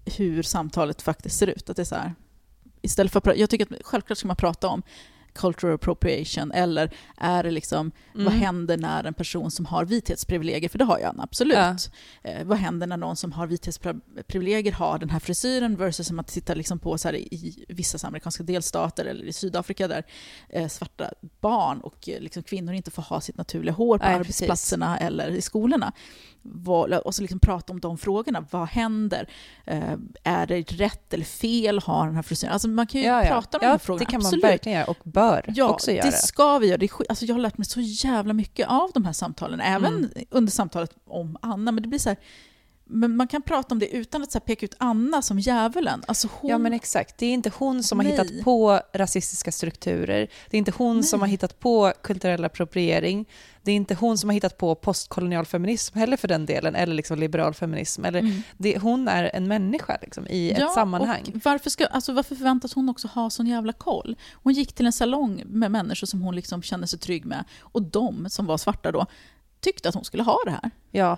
hur 0.05 0.43
samtalet 0.43 1.03
faktiskt 1.03 1.39
ser 1.39 1.47
ut. 1.47 1.71
Att 1.71 1.77
det 1.77 1.83
är 1.83 1.85
så 1.85 1.95
här, 1.95 2.15
istället 2.83 3.13
för 3.13 3.35
jag 3.37 3.51
tycker 3.51 3.75
att 3.75 3.87
självklart 3.87 4.19
ska 4.19 4.27
man 4.27 4.37
prata 4.37 4.69
om 4.69 4.83
cultural 5.35 5.75
appropriation 5.75 6.53
eller 6.53 6.91
är 7.17 7.43
det 7.43 7.51
liksom, 7.51 7.93
Mm. 8.15 8.25
vad 8.25 8.35
händer 8.35 8.77
när 8.77 9.05
en 9.05 9.15
person 9.15 9.51
som 9.51 9.67
har 9.67 9.85
vithetsprivilegier, 9.85 10.69
för 10.69 10.79
det 10.79 10.85
har 10.85 10.99
ju 10.99 11.05
Anna 11.05 11.23
absolut. 11.23 11.57
Ja. 11.57 11.77
Eh, 12.31 12.45
vad 12.47 12.59
händer 12.59 12.87
när 12.87 12.97
någon 12.97 13.17
som 13.17 13.33
har 13.33 13.47
vithetsprivilegier 13.47 14.73
har 14.73 14.99
den 14.99 15.11
här 15.11 15.19
frisyren 15.21 15.77
versus 15.77 16.11
om 16.11 16.17
man 16.17 16.25
tittar 16.25 16.55
liksom 16.55 16.79
på 16.79 16.99
så 16.99 17.09
här 17.09 17.15
i, 17.15 17.65
vissa 17.69 18.07
amerikanska 18.07 18.43
delstater 18.43 19.05
eller 19.05 19.25
i 19.25 19.33
Sydafrika 19.33 19.89
där 19.89 20.05
eh, 20.49 20.69
svarta 20.69 21.11
barn 21.41 21.81
och 21.81 22.09
eh, 22.09 22.21
liksom 22.21 22.43
kvinnor 22.43 22.75
inte 22.75 22.91
får 22.91 23.03
ha 23.03 23.21
sitt 23.21 23.37
naturliga 23.37 23.75
hår 23.75 23.99
på 23.99 24.05
Nej, 24.05 24.15
arbetsplatserna 24.15 24.99
eller 24.99 25.29
i 25.31 25.43
skolorna. 25.43 25.93
Vad, 26.43 26.93
och 26.93 27.15
så 27.15 27.23
liksom 27.23 27.39
prata 27.41 27.73
om 27.73 27.81
de 27.81 27.99
frågorna. 27.99 28.45
Vad 28.51 28.69
händer? 28.69 29.29
Eh, 29.65 29.93
är 30.25 30.47
det 30.47 30.73
rätt 30.73 31.15
eller 31.15 31.25
fel 31.25 31.79
att 31.79 31.85
ha 31.85 32.05
den 32.05 32.15
här 32.15 32.23
frisyren? 32.23 32.53
Alltså 32.53 32.69
man 32.69 32.87
kan 32.87 33.01
ju 33.01 33.07
Ja, 33.07 33.25
ja. 33.25 33.29
prata 33.31 33.59
om 33.59 33.61
de 33.61 33.67
ja, 33.67 33.71
här 33.73 33.79
frågorna. 33.79 33.99
det 34.05 34.11
kan 34.11 34.19
man 34.21 34.27
absolut. 34.27 34.45
verkligen 34.45 34.79
göra 34.79 34.91
och 34.91 34.99
bör 35.05 35.45
Ja, 35.49 35.69
också 35.69 35.91
göra. 35.93 36.07
det 36.07 36.13
ska 36.13 36.59
vi 36.59 36.67
göra. 36.67 36.79
Det 36.79 36.87
är, 36.87 36.91
alltså 37.09 37.25
jag 37.25 37.35
har 37.35 37.41
lärt 37.41 37.59
mig 37.59 37.65
så 37.67 37.81
jävla 37.81 38.33
mycket 38.33 38.69
av 38.69 38.91
de 38.95 39.05
här 39.05 39.13
samtalen, 39.13 39.61
även 39.61 39.95
Mm. 39.97 40.11
under 40.31 40.53
samtalet 40.53 40.91
om 41.07 41.37
Anna. 41.43 41.73
Men 41.73 41.83
det 41.83 41.89
blir 41.89 41.99
så 41.99 42.09
här, 42.09 42.19
Men 42.93 43.17
man 43.17 43.29
kan 43.29 43.43
prata 43.43 43.75
om 43.75 43.79
det 43.79 43.89
utan 43.89 44.23
att 44.23 44.33
så 44.33 44.41
peka 44.41 44.67
ut 44.67 44.75
Anna 44.79 45.23
som 45.23 45.39
djävulen. 45.39 46.03
Alltså 46.09 46.29
hon... 46.33 46.51
Ja 46.51 46.59
men 46.59 46.73
exakt, 46.73 47.19
det 47.19 47.27
är 47.27 47.33
inte 47.33 47.53
hon 47.59 47.83
som 47.83 47.99
har 47.99 48.05
Nej. 48.05 48.13
hittat 48.13 48.45
på 48.45 48.81
rasistiska 48.95 49.53
strukturer. 49.53 50.29
Det 50.51 50.57
är 50.57 50.59
inte 50.59 50.73
hon 50.77 51.03
som 51.03 51.21
Nej. 51.21 51.29
har 51.29 51.31
hittat 51.31 51.61
på 51.61 51.93
kulturell 52.03 52.45
appropriering. 52.45 53.29
Det 53.63 53.73
är 53.73 53.77
inte 53.77 53.95
hon 53.95 54.19
som 54.19 54.29
har 54.29 54.35
hittat 54.35 54.59
på 54.59 54.75
postkolonial 54.75 55.47
feminism 55.47 55.99
heller 55.99 56.17
för 56.17 56.29
den 56.29 56.47
delen, 56.47 56.75
eller 56.75 56.95
liksom 56.95 57.19
liberal 57.19 57.55
feminism. 57.55 58.05
Eller 58.05 58.19
Mm. 58.21 58.43
det, 58.59 58.79
hon 58.79 59.09
är 59.09 59.31
en 59.35 59.49
människa 59.49 59.99
liksom, 60.03 60.27
i 60.27 60.51
ett 60.51 60.73
sammanhang. 60.73 61.41
Varför, 61.45 61.71
ska, 61.71 61.87
alltså 61.87 62.13
varför 62.13 62.35
förväntas 62.35 62.75
hon 62.75 62.89
också 62.89 63.09
ha 63.09 63.31
sån 63.31 63.47
jävla 63.47 63.73
koll? 63.73 64.17
Hon 64.43 64.53
gick 64.53 64.73
till 64.73 64.87
en 64.87 64.93
salong 64.93 65.43
med 65.47 65.71
människor 65.71 66.07
som 66.07 66.23
hon 66.23 66.37
liksom 66.37 66.63
kände 66.63 66.87
sig 66.87 66.99
trygg 66.99 67.25
med 67.25 67.45
och 67.61 67.83
de 67.83 68.31
som 68.31 68.47
var 68.47 68.59
svarta 68.59 68.93
då 68.93 69.07
tyckte 69.61 69.89
att 69.89 69.95
hon 69.95 70.05
skulle 70.05 70.23
ha 70.23 70.39
det 70.45 70.51
här. 70.51 70.71
Ja, 70.91 71.17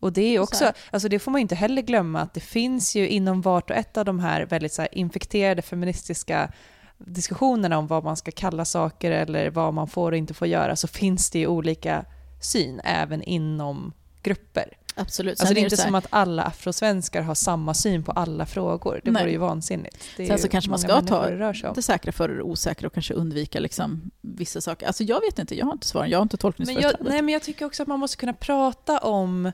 och 0.00 0.12
det 0.12 0.20
är 0.22 0.36
Så 0.36 0.42
också, 0.42 0.72
alltså 0.90 1.08
det 1.08 1.18
får 1.18 1.30
man 1.30 1.40
inte 1.40 1.54
heller 1.54 1.82
glömma 1.82 2.20
att 2.20 2.34
det 2.34 2.40
finns 2.40 2.94
ju 2.96 3.08
inom 3.08 3.40
vart 3.42 3.70
och 3.70 3.76
ett 3.76 3.96
av 3.96 4.04
de 4.04 4.20
här 4.20 4.46
väldigt 4.46 4.72
så 4.72 4.82
här 4.82 4.94
infekterade 4.98 5.62
feministiska 5.62 6.52
diskussionerna 6.98 7.78
om 7.78 7.86
vad 7.86 8.04
man 8.04 8.16
ska 8.16 8.30
kalla 8.30 8.64
saker 8.64 9.10
eller 9.10 9.50
vad 9.50 9.74
man 9.74 9.88
får 9.88 10.12
och 10.12 10.18
inte 10.18 10.34
får 10.34 10.48
göra 10.48 10.76
så 10.76 10.88
finns 10.88 11.30
det 11.30 11.38
ju 11.38 11.46
olika 11.46 12.04
syn 12.40 12.80
även 12.84 13.22
inom 13.22 13.92
grupper. 14.22 14.76
Absolut. 14.98 15.40
Alltså 15.40 15.54
det 15.54 15.60
är 15.60 15.62
inte 15.62 15.76
här- 15.76 15.84
som 15.84 15.94
att 15.94 16.06
alla 16.10 16.42
afrosvenskar 16.42 17.22
har 17.22 17.34
samma 17.34 17.74
syn 17.74 18.04
på 18.04 18.12
alla 18.12 18.46
frågor. 18.46 19.00
Det 19.04 19.10
Nej. 19.10 19.22
vore 19.22 19.32
ju 19.32 19.38
vansinnigt. 19.38 19.96
Det 20.16 20.22
är 20.22 20.26
Sen 20.26 20.38
så 20.38 20.48
kanske 20.48 20.70
man 20.70 20.78
ska 20.78 21.00
ta 21.02 21.30
det 21.74 21.82
säkra 21.82 22.12
för 22.12 22.28
det 22.28 22.42
osäkra 22.42 22.86
och 22.86 22.92
kanske 22.94 23.14
undvika 23.14 23.60
liksom 23.60 24.10
vissa 24.20 24.60
saker. 24.60 24.86
Alltså 24.86 25.04
jag 25.04 25.20
vet 25.20 25.38
inte, 25.38 25.54
jag 25.56 25.66
har 25.66 25.72
inte 25.72 25.86
svaren, 25.86 26.10
jag 26.10 26.18
har 26.18 26.22
inte 26.22 26.34
Men 26.34 26.38
tolkningsföreträde. 26.38 26.96
jag, 27.00 27.08
nej, 27.10 27.22
men 27.22 27.32
jag 27.32 27.42
tycker 27.42 27.64
också 27.66 27.82
att 27.82 27.88
man 27.88 28.00
måste 28.00 28.16
kunna 28.16 28.32
prata 28.32 28.98
om 28.98 29.52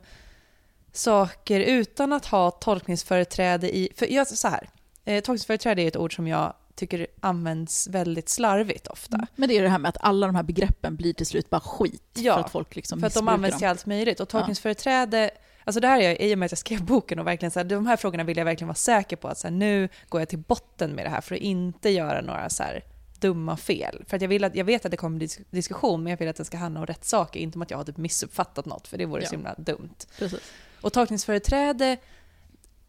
saker 0.93 1.61
utan 1.61 2.13
att 2.13 2.27
ha 2.27 2.51
tolkningsföreträde 2.51 3.77
i... 3.77 3.89
För 3.97 4.13
jag, 4.13 4.27
så 4.29 4.49
här, 4.49 4.69
eh, 5.05 5.21
tolkningsföreträde 5.21 5.83
är 5.83 5.89
ett 5.89 5.97
ord 5.97 6.17
som 6.17 6.27
jag 6.29 6.53
tycker 6.75 7.07
används 7.21 7.87
väldigt 7.89 8.29
slarvigt 8.29 8.87
ofta. 8.87 9.27
Men 9.37 9.49
det 9.49 9.59
är 9.59 9.63
det 9.63 9.69
här 9.69 9.79
med 9.79 9.89
att 9.89 9.97
alla 10.01 10.27
de 10.27 10.37
här 10.37 10.43
begreppen 10.43 10.97
blir 10.97 11.13
till 11.15 11.27
slut 11.27 11.51
bara 11.51 11.61
skit 11.61 12.03
Ja, 12.15 12.35
för 12.35 12.41
att 12.41 12.51
folk 12.51 12.77
liksom 12.77 13.01
För 13.01 13.07
att 13.07 13.15
de 13.15 13.29
används 13.29 13.55
dem. 13.55 13.59
till 13.59 13.69
allt 13.69 13.87
möjligt. 13.87 14.21
Och 14.21 14.29
tolkningsföreträde, 14.29 15.31
alltså 15.65 15.81
det 15.81 15.89
här 15.89 16.01
är 16.01 16.05
jag, 16.09 16.21
i 16.21 16.35
och 16.35 16.39
med 16.39 16.47
att 16.47 16.53
jag 16.53 16.59
skrev 16.59 16.85
boken 16.85 17.19
och 17.19 17.27
verkligen 17.27 17.51
så 17.51 17.59
här, 17.59 17.65
de 17.65 17.87
här 17.87 17.97
frågorna 17.97 18.25
vill 18.25 18.37
jag 18.37 18.45
verkligen 18.45 18.69
vara 18.69 18.75
säker 18.75 19.17
på 19.17 19.29
att 19.29 19.39
så 19.39 19.47
här, 19.47 19.53
nu 19.55 19.89
går 20.09 20.21
jag 20.21 20.29
till 20.29 20.39
botten 20.39 20.91
med 20.91 21.07
det 21.07 21.11
här 21.11 21.21
för 21.21 21.35
att 21.35 21.41
inte 21.41 21.91
göra 21.91 22.21
några 22.21 22.51
så 22.51 22.63
här 22.63 22.85
dumma 23.21 23.57
fel. 23.57 24.05
För 24.09 24.17
att 24.17 24.23
jag, 24.23 24.29
vill 24.29 24.45
att, 24.45 24.55
jag 24.55 24.65
vet 24.65 24.85
att 24.85 24.91
det 24.91 24.97
kommer 24.97 25.17
bli 25.19 25.27
dis- 25.27 25.41
diskussion, 25.51 26.03
men 26.03 26.11
jag 26.11 26.19
vill 26.19 26.29
att 26.29 26.37
den 26.37 26.47
ska 26.47 26.57
handla 26.57 26.81
om 26.81 26.87
rätt 26.87 27.05
saker, 27.05 27.41
inte 27.41 27.59
om 27.59 27.63
att 27.63 27.71
jag 27.71 27.79
har 27.79 27.85
typ 27.85 27.97
missuppfattat 27.97 28.67
något, 28.67 28.89
för 28.89 28.99
det 28.99 29.07
vore 29.07 29.23
Ja. 29.23 29.29
så 29.29 29.35
himla 29.35 29.55
dumt. 29.59 29.95
Precis. 30.19 30.41
Och 30.83 30.93
tolkningsföreträde 30.93 31.97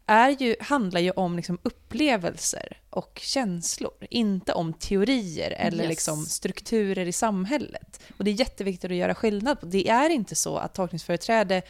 är 0.06 0.30
ju, 0.30 0.56
handlar 0.60 1.00
ju 1.00 1.10
om 1.10 1.36
liksom 1.36 1.58
upplevelser 1.62 2.78
och 2.90 3.20
känslor, 3.22 4.06
inte 4.10 4.52
om 4.52 4.72
teorier 4.72 5.50
eller 5.50 5.82
Yes. 5.84 5.88
liksom 5.88 6.26
strukturer 6.26 7.06
i 7.06 7.12
samhället. 7.12 8.00
Och 8.18 8.24
det 8.24 8.30
är 8.30 8.34
jätteviktigt 8.34 8.90
att 8.90 8.96
göra 8.96 9.14
skillnad 9.14 9.60
på. 9.60 9.66
Det 9.66 9.88
är 9.88 10.10
inte 10.10 10.34
så 10.34 10.56
att 10.56 10.74
tolkningsföreträde 10.74 11.62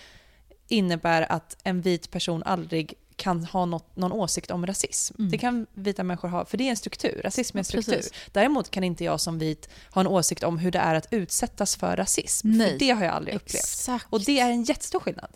innebär 0.69 1.33
att 1.33 1.57
en 1.63 1.81
vit 1.81 2.11
person 2.11 2.43
aldrig 2.43 2.95
kan 3.17 3.45
ha 3.45 3.65
något, 3.65 3.97
någon 3.97 4.13
åsikt 4.13 4.51
om 4.51 4.67
rasism. 4.67 5.15
Mm. 5.19 5.31
Det 5.31 5.39
kan 5.39 5.67
vita 5.75 6.03
människor 6.05 6.29
ha, 6.29 6.45
för 6.45 6.59
det 6.59 6.65
är 6.65 6.71
en 6.71 6.77
struktur. 6.77 7.21
Rasism 7.25 7.57
är 7.57 7.59
en 7.59 7.61
Ja, 7.61 7.65
struktur. 7.65 7.93
precis. 7.93 8.13
Däremot 8.33 8.71
kan 8.71 8.85
inte 8.85 9.05
jag 9.05 9.21
som 9.21 9.39
vit 9.39 9.69
ha 9.91 10.01
en 10.01 10.07
åsikt 10.07 10.43
om 10.43 10.59
hur 10.59 10.71
det 10.71 10.79
är 10.79 10.95
att 10.95 11.07
utsättas 11.13 11.77
för 11.77 11.97
rasism. 11.97 12.51
Nej. 12.51 12.71
För 12.71 12.79
det 12.79 12.91
har 12.91 13.05
jag 13.05 13.15
aldrig 13.15 13.37
upplevt. 13.37 13.55
Exakt. 13.65 14.07
Och 14.11 14.25
det 14.25 14.41
är 14.41 14.51
en 14.51 14.63
jättestor 14.65 15.01
skillnad. 15.01 15.31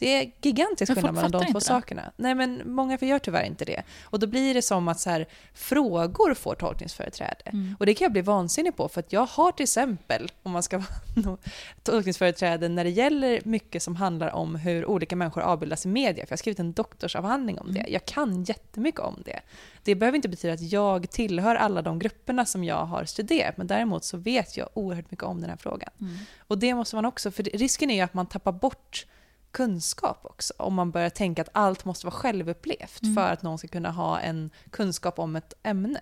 Det 0.00 0.06
är 0.06 0.32
gigantisk 0.42 0.94
skillnad 0.94 1.14
mellan 1.14 1.30
de 1.30 1.38
två 1.38 1.46
inte 1.46 1.58
det. 1.58 1.64
sakerna. 1.64 2.12
Nej, 2.16 2.34
men 2.34 2.62
många 2.64 2.98
gör 3.00 3.18
tyvärr 3.18 3.44
inte 3.44 3.64
det. 3.64 3.82
Och 4.02 4.18
då 4.18 4.26
blir 4.26 4.54
det 4.54 4.62
som 4.62 4.88
att 4.88 5.00
så 5.00 5.10
här, 5.10 5.26
frågor 5.54 6.34
får 6.34 6.54
tolkningsföreträde. 6.54 7.44
Mm. 7.44 7.76
Och 7.78 7.86
det 7.86 7.94
kan 7.94 8.04
jag 8.04 8.12
bli 8.12 8.22
vansinnig 8.22 8.76
på, 8.76 8.88
för 8.88 9.00
att 9.00 9.12
jag 9.12 9.26
har 9.26 9.52
till 9.52 9.64
exempel, 9.64 10.30
om 10.42 10.52
man 10.52 10.62
ska 10.62 10.78
vara 10.78 11.36
tolkningsföreträde, 11.82 12.68
när 12.68 12.84
det 12.84 12.90
gäller 12.90 13.40
mycket 13.44 13.82
som 13.82 13.96
handlar 13.96 14.30
om 14.30 14.54
hur 14.54 14.86
olika 14.86 15.16
människor 15.16 15.42
avbildas 15.42 15.84
i 15.84 15.88
media, 15.88 16.26
för 16.26 16.32
jag 16.32 16.36
har 16.36 16.36
skrivit 16.36 16.60
en 16.60 16.72
doktorsavhandling 16.72 17.58
om 17.58 17.72
det. 17.72 17.80
Mm. 17.80 17.92
Jag 17.92 18.04
kan 18.04 18.44
jättemycket 18.44 19.00
om 19.00 19.22
det. 19.24 19.40
Det 19.82 19.94
behöver 19.94 20.16
inte 20.16 20.28
betyda 20.28 20.54
att 20.54 20.72
jag 20.72 21.10
tillhör 21.10 21.54
alla 21.54 21.82
de 21.82 21.98
grupperna 21.98 22.46
som 22.46 22.64
jag 22.64 22.84
har 22.84 23.04
studerat, 23.04 23.56
men 23.56 23.66
däremot 23.66 24.04
så 24.04 24.16
vet 24.16 24.56
jag 24.56 24.68
oerhört 24.74 25.10
mycket 25.10 25.24
om 25.24 25.40
den 25.40 25.50
här 25.50 25.56
frågan. 25.56 25.90
Mm. 26.00 26.16
Och 26.38 26.58
det 26.58 26.74
måste 26.74 26.96
man 26.96 27.04
också, 27.04 27.30
för 27.30 27.42
risken 27.42 27.90
är 27.90 27.94
ju 27.94 28.00
att 28.00 28.14
man 28.14 28.26
tappar 28.26 28.52
bort 28.52 29.06
kunskap 29.52 30.20
också, 30.22 30.54
om 30.56 30.74
man 30.74 30.90
börjar 30.90 31.10
tänka 31.10 31.42
att 31.42 31.48
allt 31.52 31.84
måste 31.84 32.06
vara 32.06 32.14
självupplevt 32.14 33.02
Mm. 33.02 33.14
för 33.14 33.32
att 33.32 33.42
någon 33.42 33.58
ska 33.58 33.68
kunna 33.68 33.90
ha 33.90 34.20
en 34.20 34.50
kunskap 34.70 35.18
om 35.18 35.36
ett 35.36 35.54
ämne. 35.62 36.00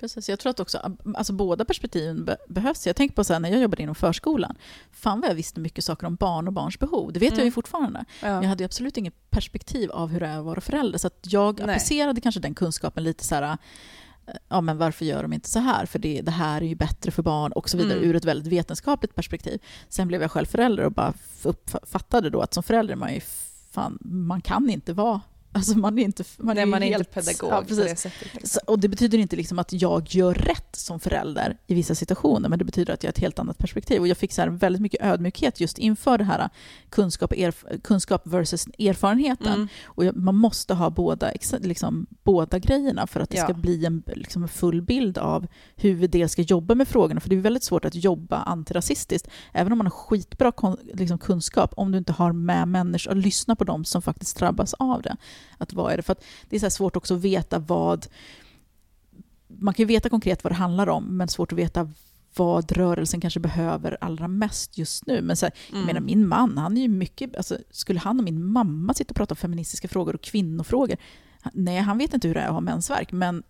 Precis, 0.00 0.28
jag 0.28 0.38
tror 0.38 0.50
att 0.50 0.60
också, 0.60 0.96
alltså 1.14 1.32
båda 1.32 1.64
perspektiven 1.64 2.24
be- 2.24 2.36
behövs. 2.48 2.86
Jag 2.86 2.96
tänker 2.96 3.14
på 3.14 3.24
så 3.24 3.32
här, 3.32 3.40
när 3.40 3.50
jag 3.50 3.60
jobbade 3.62 3.82
inom 3.82 3.94
förskolan, 3.94 4.56
fan 4.92 5.20
vad 5.20 5.30
jag 5.30 5.34
visste 5.34 5.60
mycket 5.60 5.84
saker 5.84 6.06
om 6.06 6.14
barn 6.14 6.46
och 6.46 6.52
barns 6.52 6.78
behov. 6.78 7.12
Det 7.12 7.20
vet 7.20 7.30
jag 7.30 7.38
ju 7.38 7.42
Mm. 7.42 7.52
fortfarande. 7.52 8.04
Ja. 8.22 8.26
Men 8.28 8.42
jag 8.42 8.48
hade 8.48 8.62
ju 8.62 8.64
absolut 8.64 8.96
inget 8.96 9.30
perspektiv 9.30 9.90
av 9.90 10.08
hur 10.08 10.20
det 10.20 10.26
är 10.26 10.38
att 10.38 10.44
vara 10.44 10.60
förälder. 10.60 10.98
Så 10.98 11.06
att 11.06 11.18
jag 11.22 11.58
Nej. 11.60 11.68
applicerade 11.70 12.20
kanske 12.20 12.40
den 12.40 12.54
kunskapen 12.54 13.04
lite 13.04 13.24
så 13.24 13.34
här, 13.34 13.58
ja 14.48 14.60
men 14.60 14.78
varför 14.78 15.04
gör 15.04 15.22
de 15.22 15.32
inte 15.32 15.48
så 15.48 15.58
här? 15.58 15.86
För 15.86 15.98
det, 15.98 16.22
det 16.22 16.30
här 16.30 16.60
är 16.60 16.66
ju 16.66 16.74
bättre 16.74 17.10
för 17.10 17.22
barn 17.22 17.52
och 17.52 17.70
så 17.70 17.76
vidare 17.76 17.98
Mm. 17.98 18.10
ur 18.10 18.16
ett 18.16 18.24
väldigt 18.24 18.52
vetenskapligt 18.52 19.14
perspektiv. 19.14 19.62
Sen 19.88 20.08
blev 20.08 20.22
jag 20.22 20.30
själv 20.30 20.46
förälder 20.46 20.84
och 20.84 20.92
bara 20.92 21.12
uppfattade 21.42 22.30
då 22.30 22.40
att 22.40 22.54
som 22.54 22.62
förälder 22.62 22.96
man 22.96 23.14
ju 23.14 23.20
fan, 23.70 23.98
man 24.02 24.40
kan 24.40 24.70
inte 24.70 24.92
vara 24.92 25.20
Alltså 25.54 25.78
man 25.78 25.98
är 25.98 26.02
inte, 26.04 26.24
man 26.38 26.54
Nej, 26.54 26.62
är, 26.62 26.66
man 26.66 26.82
är 26.82 26.86
helt, 26.86 26.98
inte 27.16 27.20
pedagog 27.22 27.50
Ja, 27.52 27.62
på 27.68 27.74
det 27.74 27.96
sättet. 27.96 28.32
liksom. 28.32 28.48
Så, 28.48 28.60
och 28.66 28.78
det 28.78 28.88
betyder 28.88 29.18
inte 29.18 29.36
liksom 29.36 29.58
att 29.58 29.72
jag 29.72 30.06
gör 30.14 30.34
rätt 30.34 30.76
som 30.76 31.00
förälder 31.00 31.56
i 31.66 31.74
vissa 31.74 31.94
situationer, 31.94 32.48
men 32.48 32.58
det 32.58 32.64
betyder 32.64 32.94
att 32.94 33.02
jag 33.02 33.08
har 33.08 33.12
ett 33.12 33.18
helt 33.18 33.38
annat 33.38 33.58
perspektiv. 33.58 34.00
Och 34.00 34.08
jag 34.08 34.16
fick 34.16 34.32
så 34.32 34.42
här 34.42 34.48
väldigt 34.48 34.82
mycket 34.82 35.02
ödmjukhet 35.04 35.60
just 35.60 35.78
inför 35.78 36.18
det 36.18 36.24
här 36.24 36.50
kunskap, 36.90 37.32
erf- 37.32 37.80
kunskap 37.80 38.22
versus 38.26 38.66
erfarenheten. 38.78 39.52
Mm. 39.54 39.68
Och 39.84 40.04
jag, 40.04 40.16
man 40.16 40.34
måste 40.34 40.74
ha 40.74 40.90
båda, 40.90 41.30
liksom, 41.60 42.06
båda 42.22 42.58
grejerna 42.58 43.06
för 43.06 43.20
att 43.20 43.30
det 43.30 43.36
Ja. 43.36 43.44
ska 43.44 43.54
bli 43.54 43.84
en, 43.86 44.02
liksom, 44.06 44.42
en 44.42 44.48
full 44.48 44.82
bild 44.82 45.18
av 45.18 45.46
hur 45.76 45.94
vi 45.94 46.06
dels 46.06 46.32
ska 46.32 46.42
jobba 46.42 46.74
med 46.74 46.88
frågorna. 46.88 47.20
För 47.20 47.28
det 47.28 47.36
är 47.36 47.40
väldigt 47.40 47.64
svårt 47.64 47.84
att 47.84 47.94
jobba 47.94 48.36
antirasistiskt, 48.36 49.28
även 49.52 49.72
om 49.72 49.78
man 49.78 49.86
har 49.86 49.90
skitbra 49.90 50.52
kon, 50.52 50.76
liksom, 50.94 51.18
kunskap, 51.18 51.72
om 51.76 51.92
du 51.92 51.98
inte 51.98 52.12
har 52.12 52.32
med 52.32 52.68
människor 52.68 53.10
och 53.10 53.16
lyssna 53.16 53.56
på 53.56 53.64
dem 53.64 53.84
som 53.84 54.02
faktiskt 54.02 54.36
drabbas 54.38 54.74
av 54.74 55.02
det. 55.02 55.16
Att 55.58 55.72
vad 55.72 55.92
är 55.92 55.96
det? 55.96 56.02
För 56.02 56.12
att 56.12 56.24
det 56.48 56.56
är 56.56 56.60
så 56.60 56.70
svårt 56.70 56.96
också 56.96 57.14
att 57.14 57.20
veta 57.20 57.58
vad... 57.58 58.06
Man 59.48 59.74
kan 59.74 59.82
ju 59.82 59.86
veta 59.86 60.08
konkret 60.08 60.44
vad 60.44 60.50
det 60.50 60.56
handlar 60.56 60.88
om, 60.88 61.04
men 61.16 61.28
svårt 61.28 61.52
att 61.52 61.58
veta 61.58 61.90
vad 62.36 62.72
rörelsen 62.72 63.20
kanske 63.20 63.40
behöver 63.40 63.98
allra 64.00 64.28
mest 64.28 64.78
just 64.78 65.06
nu. 65.06 65.22
Men 65.22 65.36
så 65.36 65.46
här, 65.46 65.52
jag 65.70 65.74
Mm. 65.76 65.86
menar, 65.86 66.00
min 66.00 66.28
man, 66.28 66.58
han 66.58 66.76
är 66.76 66.82
ju 66.82 66.88
mycket... 66.88 67.36
Alltså, 67.36 67.58
skulle 67.70 68.00
han 68.00 68.18
och 68.18 68.24
min 68.24 68.44
mamma 68.44 68.94
sitta 68.94 69.10
och 69.12 69.16
prata 69.16 69.32
om 69.32 69.36
feministiska 69.36 69.88
frågor 69.88 70.14
och 70.14 70.20
kvinnofrågor? 70.22 70.96
Nej, 71.52 71.78
han 71.78 71.98
vet 71.98 72.14
inte 72.14 72.28
hur 72.28 72.34
det 72.34 72.40
är 72.40 72.46
att 72.46 72.52
ha 72.52 72.60
mensvärk, 72.60 73.12
men 73.12 73.42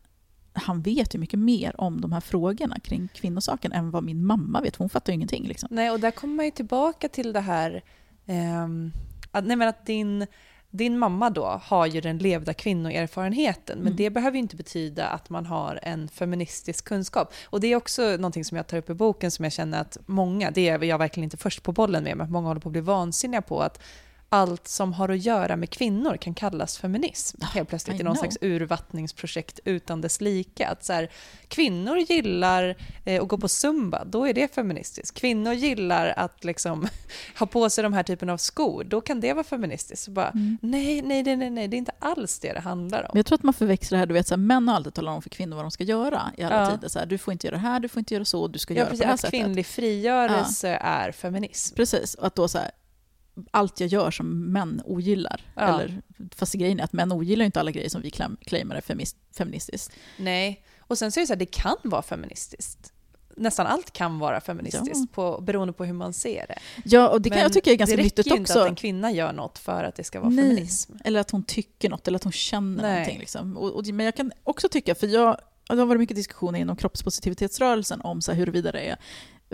han 0.53 0.83
vet 0.83 1.15
ju 1.15 1.19
mycket 1.19 1.39
mer 1.39 1.81
om 1.81 2.01
de 2.01 2.13
här 2.13 2.21
frågorna 2.21 2.81
kring 2.81 3.09
kvinnosaken 3.15 3.73
än 3.73 3.91
vad 3.91 4.05
min 4.05 4.27
mamma 4.27 4.61
vet. 4.61 4.77
Hon 4.77 4.89
fattar 4.89 5.13
ju 5.13 5.15
ingenting. 5.15 5.47
Liksom. 5.49 5.69
Nej, 5.73 5.91
och 5.91 6.01
där 6.01 6.11
kommer 6.11 6.35
man 6.35 6.45
ju 6.45 6.51
tillbaka 6.51 7.09
till 7.09 7.33
det 7.33 7.41
här 7.41 7.83
ehm, 8.27 8.93
att, 9.31 9.45
nej, 9.47 9.57
men 9.57 9.69
att 9.69 9.87
din, 9.87 10.27
din 10.75 10.99
mamma 10.99 11.31
då 11.31 11.61
har 11.65 11.87
ju 11.87 12.01
den 12.01 12.19
levda 12.19 12.55
kvinnoerfarenheten, 12.55 13.79
men 13.79 13.87
Mm. 13.87 13.97
det 13.97 14.11
behöver 14.11 14.37
ju 14.37 14.43
inte 14.43 14.57
betyda 14.57 15.07
att 15.07 15.31
man 15.31 15.47
har 15.47 15.81
en 15.83 16.09
feministisk 16.09 16.85
kunskap. 16.85 17.33
Och 17.45 17.61
det 17.61 17.67
är 17.73 17.77
också 17.77 18.03
någonting 18.03 18.45
som 18.45 18.57
jag 18.57 18.67
tar 18.67 18.77
upp 18.79 18.91
i 18.91 18.95
boken 18.95 19.31
som 19.31 19.43
jag 19.45 19.53
känner 19.53 19.81
att 19.81 19.99
många, 20.07 20.51
det 20.51 20.69
är 20.69 20.85
jag 20.85 20.99
verkligen 20.99 21.25
inte 21.25 21.37
först 21.37 21.63
på 21.63 21.73
bollen 21.73 22.05
med, 22.05 22.17
men 22.17 22.33
många 22.33 22.49
håller 22.49 22.61
på 22.61 22.69
att 22.69 22.73
bli 22.73 22.81
vansinniga 22.81 23.43
på 23.43 23.61
att 23.61 23.81
allt 24.33 24.69
som 24.69 24.93
har 24.93 25.09
att 25.09 25.25
göra 25.25 25.57
med 25.57 25.71
kvinnor 25.71 26.17
kan 26.17 26.35
kallas 26.35 26.79
feminism. 26.79 27.43
Helt 27.43 27.69
plötsligt 27.69 28.01
I 28.01 28.03
någon 28.03 28.17
slags 28.17 28.39
urvattningsprojekt 28.41 29.61
utan 29.65 30.01
dess 30.01 30.21
like. 30.21 30.67
Att 30.67 30.85
så 30.85 30.93
här, 30.93 31.11
kvinnor 31.49 31.99
gillar 31.99 32.77
eh, 33.05 33.23
att 33.23 33.29
gå 33.29 33.39
på 33.39 33.49
zumba, 33.49 34.05
då 34.05 34.29
är 34.29 34.35
det 34.35 34.55
feministiskt. 34.55 35.17
Kvinnor 35.21 35.53
gillar 35.53 36.15
att 36.17 36.45
liksom, 36.45 36.89
ha 37.39 37.47
på 37.47 37.71
sig 37.71 37.83
de 37.85 37.93
här 37.93 38.03
typen 38.03 38.31
av 38.31 38.37
skor, 38.37 38.85
då 38.85 39.01
kan 39.01 39.21
det 39.21 39.33
vara 39.33 39.45
feministiskt. 39.45 40.05
Så 40.05 40.11
bara, 40.11 40.29
Mm. 40.31 40.59
nej, 40.63 41.03
nej, 41.03 41.23
nej, 41.37 41.51
nej, 41.51 41.69
det 41.69 41.77
är 41.77 41.79
inte 41.79 41.93
alls 41.99 42.39
det 42.39 42.53
det 42.53 42.61
handlar 42.61 43.03
om. 43.03 43.11
Jag 43.15 43.27
tror 43.27 43.39
att 43.39 43.43
man 43.43 43.55
förväxlar 43.55 43.97
det 43.97 44.01
här, 44.01 44.07
du 44.07 44.15
vet, 44.15 44.27
så 44.29 44.35
här, 44.35 44.39
män 44.39 44.69
har 44.69 44.77
alltid 44.77 44.95
talat 44.95 45.15
om 45.17 45.23
för 45.23 45.31
kvinnor 45.31 45.57
vad 45.57 45.65
de 45.65 45.71
ska 45.71 45.85
göra 45.85 46.23
i 46.39 46.43
alla 46.43 46.61
Ja. 46.65 46.71
tider. 46.71 46.89
Så 46.89 46.99
här, 46.99 47.07
du 47.07 47.19
får 47.19 47.33
inte 47.33 47.47
göra 47.47 47.57
det 47.57 47.63
här, 47.63 47.81
du 47.81 47.89
får 47.89 47.99
inte 48.01 48.15
göra 48.15 48.25
så, 48.25 48.49
du 48.49 48.59
ska 48.59 48.75
Ja, 48.75 48.79
göra 48.79 48.87
precis, 48.91 49.01
på 49.01 49.05
det 49.05 49.07
här 49.07 49.15
att 49.15 49.21
sättet. 49.21 49.41
kvinnlig 49.41 49.67
frigörelse 49.67 50.69
är 50.83 51.13
feminism. 51.13 51.77
Precis, 51.77 52.15
och 52.15 52.27
att 52.27 52.35
då 52.35 52.49
så 52.49 52.59
här, 52.59 52.71
allt 53.51 53.81
jag 53.81 53.89
gör 53.89 54.11
som 54.11 54.53
män 54.53 54.83
ogillar. 54.85 55.41
Ja. 55.57 55.63
Eller, 55.63 56.03
fast 56.35 56.55
grejen 56.55 56.81
är 56.81 56.85
att 56.85 56.93
män 56.93 57.13
ogillar 57.13 57.45
inte 57.45 57.61
alla 57.61 57.71
grejer 57.71 57.89
som 57.89 58.03
vi 58.03 58.11
claim- 58.11 58.37
claimar 58.45 58.77
är 58.77 58.81
feministiskt. 59.37 59.93
Nej, 60.19 60.65
och 60.81 60.99
sen 60.99 61.13
så 61.13 61.21
är 61.21 61.23
det 61.23 61.27
så 61.27 61.33
här, 61.33 61.39
det 61.39 61.47
kan 61.47 61.77
vara 61.83 62.03
feministiskt. 62.03 62.93
nästan 63.37 63.67
allt 63.67 63.93
kan 63.93 64.19
vara 64.19 64.41
feministiskt 64.41 65.13
på, 65.13 65.41
beroende 65.41 65.73
på 65.73 65.85
hur 65.85 65.93
man 65.93 66.13
ser 66.13 66.47
det. 66.49 66.59
Ja, 66.85 67.09
och 67.09 67.21
det 67.23 67.29
kan 67.31 67.37
Men 67.37 67.43
jag 67.43 67.53
tycka 67.53 67.71
är 67.71 67.77
ganska 67.77 67.97
det 67.97 68.03
nyttigt 68.03 68.19
räcker 68.19 68.31
ju 68.31 68.37
inte 68.37 68.53
också. 68.53 68.61
att 68.63 68.69
en 68.69 68.75
kvinna 68.75 69.13
gör 69.13 69.33
något 69.33 69.59
för 69.59 69.85
att 69.85 69.95
det 69.95 70.05
ska 70.05 70.21
vara 70.21 70.31
Nej. 70.31 70.45
feminism. 70.49 70.93
Eller 71.05 71.21
att 71.21 71.31
hon 71.31 71.45
tycker 71.45 71.91
något, 71.91 72.09
eller 72.09 72.17
att 72.17 72.25
hon 72.25 72.33
känner 72.33 72.83
Nej. 72.83 72.91
någonting. 72.93 73.19
Liksom. 73.19 73.57
Och, 73.57 73.71
och, 73.73 73.87
men 73.87 74.07
jag 74.07 74.17
kan 74.17 74.33
också 74.45 74.69
tycka, 74.69 74.95
för 74.95 75.07
jag, 75.07 75.37
det 75.69 75.75
har 75.77 75.87
varit 75.87 76.01
mycket 76.01 76.17
diskussioner 76.17 76.59
inom 76.59 76.77
kroppspositivitetsrörelsen 76.77 78.01
om 78.01 78.23
så 78.23 78.33
här, 78.33 78.39
huruvida 78.39 78.73
det 78.73 78.81
är 78.81 78.97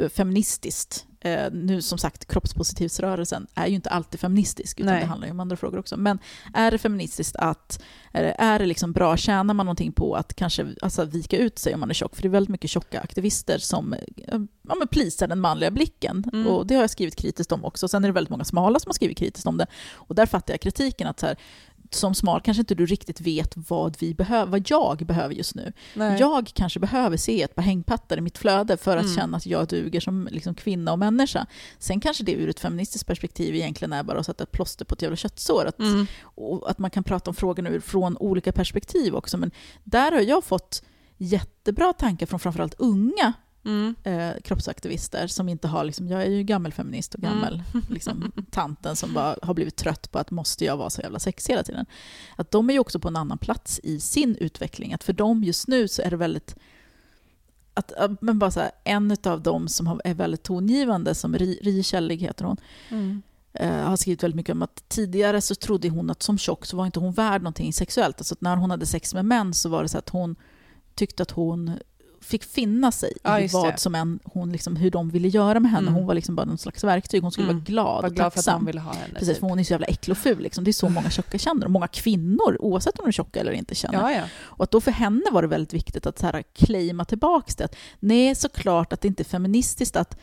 feministiskt. 0.08 1.06
Eh, 1.20 1.52
nu 1.52 1.82
som 1.82 1.98
sagt, 1.98 2.28
kroppspositivsrörelsen 2.28 3.46
är 3.54 3.66
ju 3.66 3.74
inte 3.74 3.90
alltid 3.90 4.20
feministisk, 4.20 4.80
utan 4.80 4.92
Nej. 4.92 5.00
det 5.00 5.06
handlar 5.06 5.26
ju 5.26 5.32
om 5.32 5.40
andra 5.40 5.56
frågor 5.56 5.78
också. 5.78 5.96
Men 5.96 6.18
är 6.54 6.70
det 6.70 6.78
feministiskt 6.78 7.36
att, 7.36 7.82
är 8.12 8.22
det, 8.22 8.34
är 8.38 8.58
det 8.58 8.66
liksom 8.66 8.92
bra, 8.92 9.16
tjänar 9.16 9.54
man 9.54 9.66
någonting 9.66 9.92
på 9.92 10.14
att 10.14 10.34
kanske 10.34 10.74
alltså, 10.82 11.04
vika 11.04 11.38
ut 11.38 11.58
sig 11.58 11.74
om 11.74 11.80
man 11.80 11.90
är 11.90 11.94
tjock? 11.94 12.16
För 12.16 12.22
det 12.22 12.28
är 12.28 12.30
väldigt 12.30 12.50
mycket 12.50 12.70
tjocka 12.70 13.00
aktivister 13.00 13.58
som 13.58 13.92
eh, 13.92 14.00
ja, 14.68 14.74
men 14.78 14.88
plisar 14.88 15.26
den 15.26 15.40
manliga 15.40 15.70
blicken. 15.70 16.24
Mm. 16.32 16.46
Och 16.46 16.66
det 16.66 16.74
har 16.74 16.82
jag 16.82 16.90
skrivit 16.90 17.16
kritiskt 17.16 17.52
om 17.52 17.64
också. 17.64 17.88
Sen 17.88 18.04
är 18.04 18.08
det 18.08 18.12
väldigt 18.12 18.30
många 18.30 18.44
smala 18.44 18.78
som 18.78 18.88
har 18.88 18.94
skrivit 18.94 19.18
kritiskt 19.18 19.46
om 19.46 19.56
det. 19.56 19.66
Och 19.92 20.14
där 20.14 20.26
fattar 20.26 20.54
jag 20.54 20.60
kritiken 20.60 21.08
att 21.08 21.20
så 21.20 21.26
här, 21.26 21.36
som 21.94 22.14
smal 22.14 22.40
kanske 22.40 22.60
inte 22.60 22.74
du 22.74 22.86
riktigt 22.86 23.20
vet 23.20 23.52
vad 23.56 23.96
vi 24.00 24.14
behöver, 24.14 24.50
vad 24.52 24.70
jag 24.70 25.06
behöver 25.06 25.34
just 25.34 25.54
nu. 25.54 25.72
Nej. 25.94 26.20
Jag 26.20 26.50
kanske 26.54 26.80
behöver 26.80 27.16
se 27.16 27.42
ett 27.42 27.54
par 27.54 27.62
hängpattar 27.62 28.18
i 28.18 28.20
mitt 28.20 28.38
flöde 28.38 28.76
för 28.76 28.96
att 28.96 29.04
Mm. 29.04 29.16
känna 29.16 29.36
att 29.36 29.46
jag 29.46 29.66
duger 29.68 30.00
som 30.00 30.28
liksom 30.30 30.54
kvinna 30.54 30.92
och 30.92 30.98
människa. 30.98 31.46
Sen 31.78 32.00
kanske 32.00 32.24
det 32.24 32.32
ur 32.32 32.48
ett 32.48 32.60
feministiskt 32.60 33.06
perspektiv 33.06 33.54
egentligen 33.54 33.92
är 33.92 34.02
bara 34.02 34.18
att 34.20 34.26
sätta 34.26 34.44
ett 34.44 34.52
plåster 34.52 34.84
på 34.84 34.94
ett 34.94 35.02
jävla 35.02 35.16
köttsår. 35.16 35.66
Att, 35.66 35.78
Mm. 35.78 36.06
och 36.22 36.70
att 36.70 36.78
man 36.78 36.90
kan 36.90 37.04
prata 37.04 37.30
om 37.30 37.34
frågorna 37.34 37.70
ur 37.70 37.80
från 37.80 38.16
olika 38.16 38.52
perspektiv 38.52 39.14
också. 39.14 39.36
Men 39.38 39.50
där 39.84 40.12
har 40.12 40.20
jag 40.20 40.44
fått 40.44 40.82
jättebra 41.16 41.92
tankar 41.92 42.26
från 42.26 42.40
framförallt 42.40 42.74
unga 42.78 43.32
Mm. 43.68 43.94
eh, 44.04 44.40
kroppsaktivister 44.44 45.26
som 45.26 45.48
inte 45.48 45.68
har, 45.68 45.84
liksom, 45.84 46.08
jag 46.08 46.22
är 46.22 46.30
ju 46.30 46.42
gammelfeminist 46.42 47.14
och 47.14 47.20
gammel 47.20 47.62
liksom, 47.90 48.32
tanten 48.50 48.96
som 48.96 49.14
bara 49.14 49.36
har 49.42 49.54
blivit 49.54 49.76
trött 49.76 50.10
på 50.12 50.18
att 50.18 50.30
måste 50.30 50.64
jag 50.64 50.76
vara 50.76 50.90
så 50.90 51.00
jävla 51.00 51.18
sexig 51.18 51.52
hela 51.52 51.62
tiden. 51.62 51.86
Att 52.36 52.50
de 52.50 52.70
är 52.70 52.74
ju 52.74 52.78
också 52.80 52.98
på 53.00 53.08
en 53.08 53.16
annan 53.16 53.38
plats 53.38 53.80
i 53.82 54.00
sin 54.00 54.36
utveckling. 54.36 54.92
Att 54.92 55.04
för 55.04 55.12
dem 55.12 55.44
just 55.44 55.68
nu 55.68 55.88
så 55.88 56.02
är 56.02 56.10
det 56.10 56.16
väldigt 56.16 56.56
att, 57.74 57.92
men 58.20 58.38
bara 58.38 58.50
så 58.50 58.60
här, 58.60 58.70
en 58.84 59.16
av 59.24 59.42
dem 59.42 59.68
som 59.68 60.00
är 60.04 60.14
väldigt 60.14 60.42
tongivande, 60.42 61.14
som 61.14 61.34
Ri, 61.38 61.58
Ri 61.62 61.82
Källig 61.82 62.18
heter 62.18 62.44
hon, 62.44 62.56
Mm. 62.88 63.22
eh, 63.52 63.70
har 63.88 63.96
skrivit 63.96 64.22
väldigt 64.22 64.36
mycket 64.36 64.52
om 64.52 64.62
att 64.62 64.88
tidigare 64.88 65.40
så 65.40 65.54
trodde 65.54 65.88
hon 65.88 66.10
att 66.10 66.22
som 66.22 66.38
tjock 66.38 66.66
så 66.66 66.76
var 66.76 66.86
inte 66.86 67.00
hon 67.00 67.12
värd 67.12 67.42
någonting 67.42 67.72
sexuellt. 67.72 68.18
Alltså 68.20 68.34
när 68.40 68.56
hon 68.56 68.70
hade 68.70 68.86
sex 68.86 69.14
med 69.14 69.24
män 69.24 69.54
så 69.54 69.68
var 69.68 69.82
det 69.82 69.88
så 69.88 69.98
att 69.98 70.08
hon 70.08 70.36
tyckte 70.94 71.22
att 71.22 71.30
hon 71.30 71.72
fick 72.28 72.44
finna 72.44 72.92
sig 72.92 73.12
Ja, 73.22 73.40
i 73.40 73.46
vad 73.46 73.74
det. 73.74 73.78
som 73.78 73.94
än, 73.94 74.18
hon 74.24 74.52
liksom, 74.52 74.76
hur 74.76 74.90
de 74.90 75.10
ville 75.10 75.28
göra 75.28 75.60
med 75.60 75.70
henne. 75.70 75.82
Mm. 75.88 75.94
Hon 75.94 76.06
var 76.06 76.14
liksom 76.14 76.34
bara 76.36 76.46
någon 76.46 76.58
slags 76.58 76.84
verktyg. 76.84 77.22
Hon 77.22 77.32
skulle 77.32 77.44
Mm. 77.48 77.56
vara 77.56 77.64
glad 77.64 78.02
Var 78.02 78.08
och 78.10 78.14
glad 78.14 78.32
för 78.32 78.38
att 78.40 78.44
tacksam. 78.44 78.64
ville 78.64 78.80
ha 78.80 78.92
henne. 78.92 79.14
Precis, 79.14 79.28
typ. 79.28 79.38
för 79.40 79.46
hon 79.46 79.58
är 79.58 79.64
så 79.64 79.72
jävla 79.72 79.86
äcklig 79.86 80.12
och 80.12 80.18
ful. 80.18 80.38
Liksom. 80.42 80.64
Det 80.64 80.70
är 80.70 80.72
så 80.72 80.88
många 80.88 81.10
tjocka 81.10 81.38
känner. 81.38 81.64
Och 81.64 81.70
många 81.72 81.88
kvinnor, 81.88 82.56
oavsett 82.60 82.98
om 82.98 83.02
de 83.04 83.08
är 83.08 83.12
tjocka 83.12 83.40
eller 83.40 83.52
inte, 83.52 83.74
känner. 83.74 83.98
Ja, 84.00 84.12
ja. 84.12 84.22
Och 84.42 84.64
att 84.64 84.70
då 84.70 84.80
för 84.80 84.90
henne 84.90 85.24
var 85.32 85.42
det 85.42 85.48
väldigt 85.48 85.74
viktigt 85.74 86.06
att 86.06 86.18
så 86.18 86.26
här 86.26 86.42
claima 86.54 87.04
tillbaka 87.04 87.52
det. 87.58 87.64
Att, 87.64 87.76
nej, 88.00 88.34
såklart 88.34 88.92
att 88.92 89.00
det 89.00 89.08
inte 89.08 89.22
är 89.22 89.24
feministiskt 89.24 89.96
att 89.96 90.18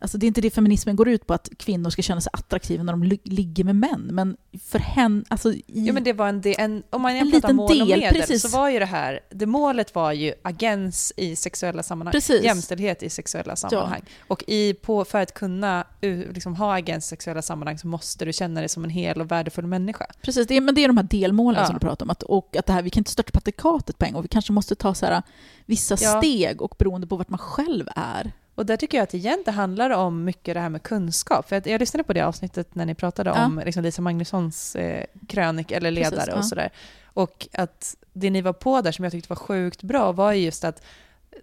Alltså 0.00 0.18
det 0.18 0.26
är 0.26 0.28
inte 0.28 0.40
det 0.40 0.50
feminismen 0.50 0.96
går 0.96 1.08
ut 1.08 1.26
på, 1.26 1.34
att 1.34 1.48
kvinnor 1.58 1.90
ska 1.90 2.02
känna 2.02 2.20
sig 2.20 2.30
attraktiva 2.32 2.82
när 2.82 2.92
de 2.92 3.18
ligger 3.24 3.64
med 3.64 3.76
män. 3.76 4.08
Men 4.12 4.36
för 4.62 4.78
henne, 4.78 5.24
alltså 5.28 5.52
i, 5.52 5.62
Ja, 5.66 5.92
men 5.92 6.04
det 6.04 6.12
var 6.12 6.28
en, 6.28 6.40
del- 6.40 6.54
en 6.58 6.82
om 6.90 7.02
man 7.02 7.16
jämför 7.16 7.52
mål 7.52 7.70
och 7.80 7.86
del, 7.86 8.00
medel 8.00 8.20
precis. 8.20 8.42
så 8.42 8.48
var 8.48 8.68
ju 8.70 8.78
det 8.78 8.84
här, 8.84 9.20
det 9.30 9.46
målet 9.46 9.94
var 9.94 10.12
ju 10.12 10.34
agens 10.42 11.12
i 11.16 11.36
sexuella 11.36 11.82
sammanhang. 11.82 12.12
Precis. 12.12 12.44
Jämställdhet 12.44 13.02
i 13.02 13.10
sexuella 13.10 13.56
sammanhang. 13.56 14.02
Och 14.28 14.44
i, 14.46 14.74
på, 14.74 15.04
för 15.04 15.20
att 15.20 15.34
kunna 15.34 15.84
liksom, 16.00 16.54
ha 16.56 16.74
agens 16.76 17.04
i 17.06 17.08
sexuella 17.08 17.42
sammanhang 17.42 17.78
så 17.78 17.86
måste 17.86 18.24
du 18.24 18.32
känna 18.32 18.60
dig 18.60 18.68
som 18.68 18.84
en 18.84 18.90
hel 18.90 19.20
och 19.20 19.30
värdefull 19.30 19.66
människa. 19.66 20.06
Precis, 20.22 20.46
det 20.46 20.56
är, 20.56 20.60
men 20.60 20.74
det 20.74 20.84
är 20.84 20.88
de 20.88 20.96
här 20.96 21.04
delmålen 21.04 21.60
Ja. 21.60 21.66
som 21.66 21.74
du 21.74 21.80
pratar 21.80 22.06
om. 22.06 22.10
Att, 22.10 22.22
och 22.22 22.56
att 22.56 22.66
det 22.66 22.72
här, 22.72 22.82
vi 22.82 22.90
kan 22.90 23.00
inte 23.00 23.10
störta 23.10 23.30
patrikatet 23.32 23.98
på 23.98 24.04
en 24.04 24.12
gång. 24.12 24.22
Vi 24.22 24.28
kanske 24.28 24.52
måste 24.52 24.74
ta 24.74 24.94
så 24.94 25.06
här, 25.06 25.22
vissa 25.66 25.96
Ja. 26.00 26.18
steg 26.18 26.62
och 26.62 26.74
beroende 26.78 27.06
på 27.06 27.16
vart 27.16 27.28
man 27.28 27.38
själv 27.38 27.88
är. 27.96 28.32
Och 28.56 28.66
där 28.66 28.76
tycker 28.76 28.98
jag 28.98 29.02
att 29.02 29.14
igen 29.14 29.42
det 29.44 29.50
handlar 29.50 29.90
om 29.90 30.24
mycket 30.24 30.54
det 30.54 30.60
här 30.60 30.68
med 30.68 30.82
kunskap. 30.82 31.48
För 31.48 31.56
att 31.56 31.66
jag 31.66 31.78
lyssnade 31.80 32.04
på 32.04 32.12
det 32.12 32.20
avsnittet 32.20 32.74
när 32.74 32.86
ni 32.86 32.94
pratade 32.94 33.30
Ja. 33.30 33.44
om 33.44 33.62
liksom 33.64 33.82
Lisa 33.82 34.02
Magnussons 34.02 34.76
eh, 34.76 35.04
krönik 35.28 35.70
eller 35.70 35.90
ledare 35.90 36.10
Precis, 36.16 36.28
ja. 36.32 36.38
och 36.38 36.44
sådär. 36.46 36.70
Och 37.04 37.48
att 37.52 37.96
det 38.12 38.30
ni 38.30 38.40
var 38.40 38.52
på 38.52 38.80
där 38.80 38.92
som 38.92 39.04
jag 39.04 39.12
tyckte 39.12 39.28
var 39.28 39.36
sjukt 39.36 39.82
bra 39.82 40.12
var 40.12 40.32
ju 40.32 40.44
just 40.44 40.64
att 40.64 40.82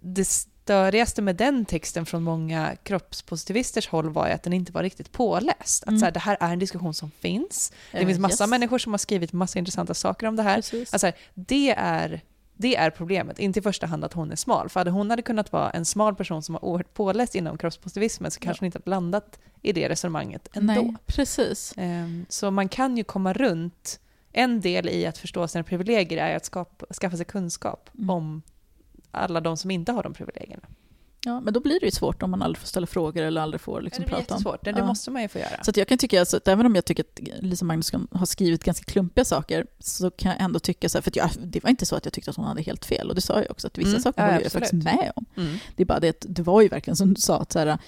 det 0.02 0.24
störigaste 0.24 1.22
med 1.22 1.36
den 1.36 1.64
texten 1.64 2.06
från 2.06 2.22
många 2.22 2.76
kroppspositivisters 2.82 3.88
håll 3.88 4.10
var 4.10 4.26
ju 4.26 4.32
att 4.32 4.42
den 4.42 4.52
inte 4.52 4.72
var 4.72 4.82
riktigt 4.82 5.12
påläst. 5.12 5.82
Att 5.82 5.88
Mm. 5.88 5.98
så 5.98 6.04
här, 6.04 6.12
det 6.12 6.20
här 6.20 6.36
är 6.40 6.52
en 6.52 6.58
diskussion 6.58 6.94
som 6.94 7.10
finns. 7.10 7.72
Det 7.92 8.06
finns 8.06 8.18
massa 8.18 8.44
yes. 8.44 8.50
människor 8.50 8.78
som 8.78 8.92
har 8.92 8.98
skrivit 8.98 9.32
massa 9.32 9.58
intressanta 9.58 9.94
saker 9.94 10.26
om 10.26 10.36
det 10.36 10.42
här. 10.42 10.56
Alltså, 10.92 11.12
det, 11.34 11.70
är, 11.78 12.20
det 12.56 12.76
är 12.76 12.90
problemet, 12.90 13.38
inte 13.38 13.58
i 13.58 13.62
första 13.62 13.86
hand 13.86 14.04
att 14.04 14.12
hon 14.12 14.32
är 14.32 14.36
smal. 14.36 14.68
För 14.68 14.80
hade 14.80 14.90
hon 14.90 15.10
hade 15.10 15.22
kunnat 15.22 15.52
vara 15.52 15.70
en 15.70 15.84
smal 15.84 16.14
person 16.14 16.42
som 16.42 16.52
var 16.52 16.64
oerhört 16.64 16.94
påläst 16.94 17.34
inom 17.34 17.58
kroppspositivismen 17.58 18.30
så 18.30 18.40
kanske 18.40 18.62
hon 18.62 18.66
inte 18.66 18.78
hade 18.78 18.90
landat 18.90 19.38
i 19.62 19.72
det 19.72 19.88
resonemanget 19.88 20.48
ändå. 20.52 20.72
Nej, 20.72 20.94
precis. 21.06 21.74
Ehm, 21.76 22.26
Så 22.28 22.50
man 22.50 22.68
kan 22.68 22.96
ju 22.96 23.04
komma 23.04 23.32
runt, 23.32 24.00
en 24.32 24.60
del 24.60 24.88
i 24.88 25.06
att 25.06 25.18
förstå 25.18 25.48
sina 25.48 25.64
privilegier 25.64 26.24
är 26.24 26.36
att 26.36 26.44
skapa, 26.44 26.86
skaffa 26.94 27.16
sig 27.16 27.26
kunskap 27.26 27.90
Mm. 27.98 28.10
om 28.10 28.42
alla 29.10 29.40
de 29.40 29.56
som 29.56 29.70
inte 29.70 29.92
har 29.92 30.02
de 30.02 30.12
privilegierna. 30.14 30.62
Ja, 31.24 31.40
men 31.40 31.54
då 31.54 31.60
blir 31.60 31.80
det 31.80 31.86
ju 31.86 31.90
svårt 31.92 32.22
om 32.22 32.30
man 32.30 32.42
aldrig 32.42 32.58
får 32.58 32.66
ställa 32.66 32.86
frågor 32.86 33.22
eller 33.22 33.40
aldrig 33.40 33.60
får 33.60 33.80
liksom 33.82 34.02
det 34.02 34.06
blir 34.08 34.16
prata 34.16 34.34
om. 34.34 34.38
jättesvårt, 34.38 34.64
det, 34.64 34.72
det 34.72 34.78
Ja. 34.78 34.86
måste 34.86 35.10
man 35.10 35.22
ju 35.22 35.28
få 35.28 35.38
göra. 35.38 35.64
Så 35.64 35.72
jag 35.74 35.88
kan 35.88 35.98
tycka, 35.98 36.20
alltså, 36.20 36.36
att 36.36 36.48
även 36.48 36.66
om 36.66 36.74
jag 36.74 36.84
tycker 36.84 37.02
att 37.04 37.42
Lisa 37.44 37.64
Magnusson 37.64 38.08
har 38.12 38.26
skrivit 38.26 38.64
ganska 38.64 38.84
klumpiga 38.92 39.24
saker, 39.24 39.66
så 39.78 40.10
kan 40.10 40.30
jag 40.32 40.40
ändå 40.40 40.58
tycka 40.58 40.88
så 40.88 40.98
här, 40.98 41.02
för 41.02 41.12
jag, 41.14 41.30
det 41.38 41.62
var 41.62 41.70
inte 41.70 41.86
så 41.86 41.96
att 41.96 42.04
jag 42.06 42.12
tyckte 42.12 42.30
att 42.30 42.36
hon 42.36 42.46
hade 42.46 42.62
helt 42.62 42.84
fel, 42.84 43.08
och 43.08 43.14
det 43.14 43.20
sa 43.20 43.40
jag 43.40 43.50
också, 43.50 43.66
att 43.66 43.78
vissa 43.78 43.88
Mm, 43.90 44.02
saker 44.02 44.22
ja, 44.22 44.26
håller 44.28 44.42
jag 44.42 44.52
faktiskt 44.52 44.72
med 44.84 45.12
om. 45.16 45.24
Mm. 45.36 45.56
Det 45.76 45.82
är 45.82 45.86
bara 45.86 46.00
det 46.00 46.08
att 46.08 46.26
det 46.28 46.42
var 46.42 46.62
ju 46.62 46.68
verkligen 46.68 46.96
som 46.96 47.14
du 47.14 47.20
sa, 47.20 47.38
att 47.40 47.52
så 47.52 47.58
här, 47.58 47.78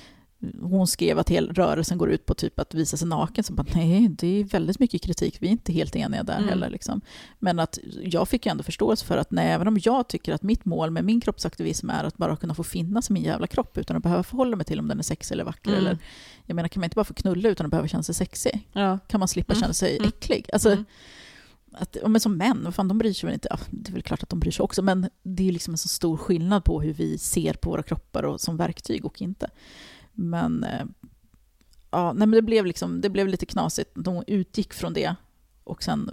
hon 0.63 0.87
skrev 0.87 1.19
att 1.19 1.29
hela 1.29 1.53
rörelsen 1.53 1.99
går 1.99 2.11
ut 2.11 2.27
på 2.27 2.35
typ 2.35 2.59
att 2.61 2.75
visa 2.75 2.97
sig 2.97 3.09
naken. 3.09 3.45
Så 3.45 3.53
bara, 3.53 3.67
nej, 3.75 4.09
det 4.09 4.27
är 4.41 4.45
väldigt 4.45 4.79
mycket 4.79 5.03
kritik. 5.03 5.37
Vi 5.41 5.47
är 5.47 5.51
inte 5.51 5.73
helt 5.73 5.97
eniga 5.97 6.23
där 6.23 6.37
Mm. 6.37 6.49
heller. 6.49 6.71
Liksom. 6.71 7.01
Men 7.39 7.59
att 7.59 7.79
jag 8.03 8.29
fick 8.29 8.47
ju 8.47 8.51
ändå 8.51 8.63
förståelse 8.63 9.05
för 9.07 9.17
att 9.17 9.31
nej, 9.31 9.51
även 9.53 9.69
om 9.69 9.79
jag 9.83 10.09
tycker 10.09 10.33
att 10.35 10.43
mitt 10.43 10.65
mål 10.65 10.91
med 10.91 11.05
min 11.05 11.21
kroppsaktivism 11.21 11.91
är 11.91 12.05
att 12.05 12.17
bara 12.17 12.37
kunna 12.37 12.55
få 12.55 12.63
finnas 12.65 13.11
i 13.11 13.13
min 13.13 13.23
jävla 13.25 13.47
kropp 13.47 13.79
utan 13.79 13.97
att 13.97 14.03
behöva 14.03 14.23
förhålla 14.23 14.57
mig 14.57 14.67
till 14.67 14.79
om 14.81 14.89
den 14.89 14.99
är 14.99 15.03
sexig 15.03 15.33
eller 15.35 15.45
vacker. 15.45 15.71
Mm. 15.71 15.81
Eller, 15.81 15.99
jag 16.47 16.55
menar, 16.55 16.69
kan 16.69 16.81
man 16.81 16.85
inte 16.85 16.95
bara 16.97 17.05
få 17.05 17.15
knulla 17.15 17.49
utan 17.49 17.67
att 17.67 17.71
behöva 17.71 17.89
känna 17.89 18.03
sig 18.03 18.15
sexig? 18.15 18.69
Ja. 18.73 18.99
Kan 19.09 19.19
man 19.21 19.29
slippa 19.29 19.53
Mm. 19.53 19.61
känna 19.61 19.75
sig 19.75 19.97
Mm. 19.97 20.09
äcklig? 20.09 20.51
Alltså, 20.53 20.71
Mm. 20.71 20.85
att, 21.73 21.97
men 22.07 22.21
som 22.21 22.37
män, 22.37 22.61
vad 22.65 22.75
fan, 22.75 22.89
de 22.89 22.99
bryr 22.99 23.13
sig 23.13 23.27
väl 23.27 23.35
inte? 23.35 23.49
Ja, 23.51 23.59
det 23.71 23.91
är 23.91 23.93
väl 23.93 24.03
klart 24.03 24.23
att 24.23 24.29
de 24.29 24.41
bryr 24.41 24.51
sig 24.53 24.63
också, 24.63 24.83
men 24.83 25.09
det 25.23 25.49
är 25.49 25.53
liksom 25.53 25.75
en 25.75 25.79
så 25.79 25.89
stor 25.89 26.17
skillnad 26.17 26.65
på 26.65 26.81
hur 26.81 26.93
vi 26.93 27.19
ser 27.19 27.53
på 27.55 27.71
våra 27.71 27.83
kroppar 27.83 28.23
och 28.23 28.41
som 28.41 28.57
verktyg 28.57 29.05
och 29.05 29.23
inte. 29.23 29.51
Men, 30.17 30.65
eh, 30.65 30.87
ja, 31.91 32.13
nej, 32.13 32.27
men 32.27 32.31
det, 32.31 32.43
blev 32.43 32.67
liksom, 32.67 33.01
det 33.01 33.11
blev 33.11 33.29
lite 33.29 33.47
knasigt. 33.47 33.91
De 33.95 34.25
utgick 34.27 34.75
från 34.75 34.93
det 34.93 35.15
och 35.65 35.83
sen 35.83 36.11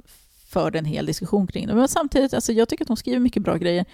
förde 0.47 0.79
en 0.79 0.85
hel 0.85 1.05
diskussion 1.05 1.47
kring 1.47 1.67
det. 1.67 1.75
Men 1.75 1.87
samtidigt, 1.87 2.33
alltså, 2.33 2.53
jag 2.53 2.69
tycker 2.69 2.83
att 2.83 2.87
hon 2.87 2.97
skriver 2.97 3.19
mycket 3.19 3.43
bra 3.43 3.57
grejer. 3.57 3.85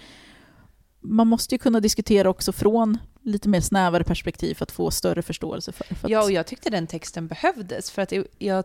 Man 1.00 1.26
måste 1.26 1.54
ju 1.54 1.58
kunna 1.58 1.80
diskutera 1.80 2.30
också 2.30 2.52
från 2.52 2.98
lite 3.22 3.48
mer 3.48 3.60
snävare 3.60 4.04
perspektiv 4.04 4.54
för 4.54 4.62
att 4.62 4.72
få 4.72 4.90
större 4.90 5.22
förståelse 5.22 5.72
för, 5.72 5.94
för 5.94 6.06
att, 6.06 6.10
Ja, 6.10 6.22
och 6.22 6.32
jag 6.32 6.46
tyckte 6.46 6.70
den 6.70 6.86
texten 6.86 7.26
behövdes 7.26 7.90
för 7.90 8.02
att 8.02 8.12
jag, 8.38 8.64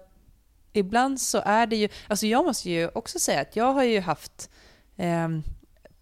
ibland 0.74 1.22
så 1.22 1.42
är 1.46 1.68
det 1.68 1.76
ju, 1.76 1.90
alltså 2.08 2.28
jag 2.28 2.46
måste 2.46 2.70
ju 2.70 2.88
också 2.88 3.20
säga 3.20 3.42
att 3.42 3.56
jag 3.56 3.74
har 3.74 3.84
ju 3.84 4.00
haft, 4.00 4.50
eh, 4.96 5.30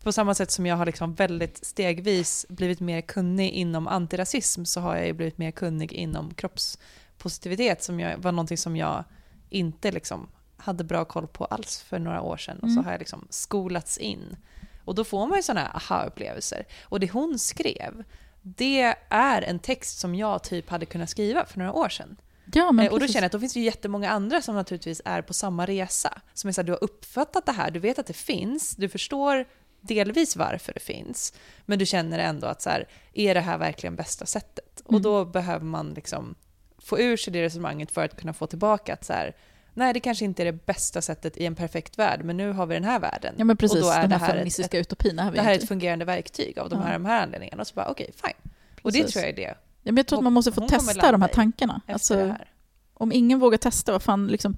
på 0.04 0.12
samma 0.12 0.36
sätt 0.36 0.52
som 0.52 0.66
jag 0.66 0.76
har 0.76 0.86
liksom 0.86 1.14
väldigt 1.14 1.66
stegvis 1.66 2.46
blivit 2.50 2.80
mer 2.80 3.02
kunnig 3.02 3.52
inom 3.52 3.88
antirasism 3.88 4.64
så 4.66 4.82
har 4.82 4.96
jag 4.96 5.06
ju 5.06 5.14
blivit 5.14 5.38
mer 5.38 5.52
kunnig 5.52 5.92
inom 5.94 6.34
kroppspositivitet 6.34 7.84
som 7.84 8.00
jag, 8.00 8.18
var 8.18 8.32
någonting 8.32 8.58
som 8.58 8.76
jag 8.76 9.04
inte 9.50 9.92
liksom 9.92 10.30
hade 10.58 10.84
bra 10.84 11.06
koll 11.06 11.28
på 11.28 11.46
alls 11.46 11.82
för 11.82 12.00
några 12.00 12.22
år 12.22 12.38
sedan 12.38 12.56
och 12.60 12.70
så 12.70 12.74
Mm. 12.74 12.86
har 12.86 12.92
jag 12.92 13.00
liksom 13.00 13.28
skolats 13.30 13.98
in. 13.98 14.38
Och 14.86 14.96
då 14.96 15.04
får 15.04 15.28
man 15.28 15.38
ju 15.38 15.44
sådana 15.44 15.60
här 15.62 15.76
aha-upplevelser. 15.76 16.66
Och 16.84 17.00
det 17.00 17.12
hon 17.12 17.40
skrev, 17.40 18.04
det 18.42 18.96
är 19.10 19.42
en 19.42 19.60
text 19.60 20.00
som 20.00 20.16
jag 20.16 20.44
typ 20.44 20.70
hade 20.70 20.86
kunnat 20.86 21.10
skriva 21.10 21.46
för 21.46 21.60
några 21.60 21.74
år 21.74 21.90
sedan. 21.90 22.18
ja, 22.54 22.84
Eh, 22.84 22.92
och 22.92 23.00
då 23.00 23.08
känner 23.08 23.22
jag 23.22 23.26
att 23.26 23.32
då 23.32 23.40
finns 23.40 23.54
det 23.54 23.60
ju 23.60 23.66
jättemånga 23.66 24.10
andra 24.10 24.42
som 24.42 24.56
naturligtvis 24.56 25.02
är 25.06 25.22
på 25.22 25.34
samma 25.34 25.66
resa. 25.66 26.22
Som 26.34 26.48
är 26.48 26.52
så 26.52 26.62
här, 26.62 26.66
du 26.66 26.72
har 26.72 26.84
uppfattat 26.84 27.46
det 27.46 27.52
här, 27.52 27.72
du 27.72 27.80
vet 27.80 28.00
att 28.00 28.08
det 28.08 28.14
finns, 28.14 28.76
du 28.76 28.90
förstår 28.90 29.46
delvis 29.84 30.36
varför 30.36 30.74
det 30.74 30.80
finns, 30.80 31.34
men 31.66 31.80
du 31.80 31.86
känner 31.86 32.20
ändå 32.20 32.48
att 32.48 32.62
så 32.62 32.70
här, 32.70 32.88
är 33.14 33.34
det 33.34 33.40
här 33.42 33.58
verkligen 33.58 33.96
bästa 33.96 34.26
sättet? 34.26 34.82
Och 34.86 34.92
Mm. 34.92 35.02
då 35.02 35.26
behöver 35.26 35.66
man 35.66 35.94
liksom 35.94 36.36
få 36.78 37.00
ur 37.00 37.18
sig 37.18 37.34
det 37.34 37.42
resonemanget 37.44 37.92
för 37.92 38.06
att 38.06 38.18
kunna 38.18 38.34
få 38.34 38.48
tillbaka 38.48 38.94
att 38.94 39.06
så 39.06 39.14
här, 39.14 39.36
nej 39.74 39.94
det 39.94 40.00
kanske 40.00 40.26
inte 40.26 40.44
är 40.44 40.46
det 40.46 40.66
bästa 40.66 41.02
sättet 41.02 41.38
i 41.38 41.46
en 41.46 41.56
perfekt 41.56 42.00
värld, 42.00 42.24
men 42.24 42.38
nu 42.38 42.52
har 42.52 42.66
vi 42.66 42.74
den 42.74 42.84
här 42.84 43.00
världen. 43.00 43.36
Ja 43.38 43.46
men 43.46 43.58
precis, 43.58 43.76
och 43.78 43.82
då 43.84 43.90
är 43.90 44.02
den 44.02 44.10
det 44.10 44.16
här 44.16 44.20
här 44.20 44.28
ett, 44.30 44.34
feministiska 44.36 44.78
utopin 44.80 45.20
är 45.20 45.32
vi 45.32 45.38
det 45.38 45.44
här 45.44 45.52
är 45.52 45.56
ett 45.58 45.68
fungerande 45.68 46.06
verktyg 46.06 46.60
av 46.60 46.70
de 46.70 46.80
Ja. 46.80 46.86
här, 46.86 46.94
de 46.94 47.06
här 47.06 47.24
anledningarna. 47.24 47.62
Och 47.62 47.68
så 47.68 47.74
bara 47.76 47.88
okej, 47.88 48.12
fine. 48.16 48.52
Och 48.82 48.92
det 48.92 49.00
Precis. 49.00 49.14
tror 49.14 49.26
jag 49.26 49.30
är 49.32 49.36
det. 49.36 49.56
Ja, 49.86 49.92
men 49.92 49.98
jag 49.98 50.08
tror 50.08 50.20
att 50.20 50.24
man 50.24 50.34
måste 50.34 50.52
få 50.52 50.68
testa 50.68 51.12
de 51.12 51.22
här 51.22 51.30
tankarna. 51.30 51.82
Alltså, 51.88 52.16
här. 52.18 52.52
om 52.94 53.12
ingen 53.12 53.40
vågar 53.40 53.58
testa, 53.58 53.92
vad 53.92 54.02
fan 54.02 54.28
liksom... 54.28 54.58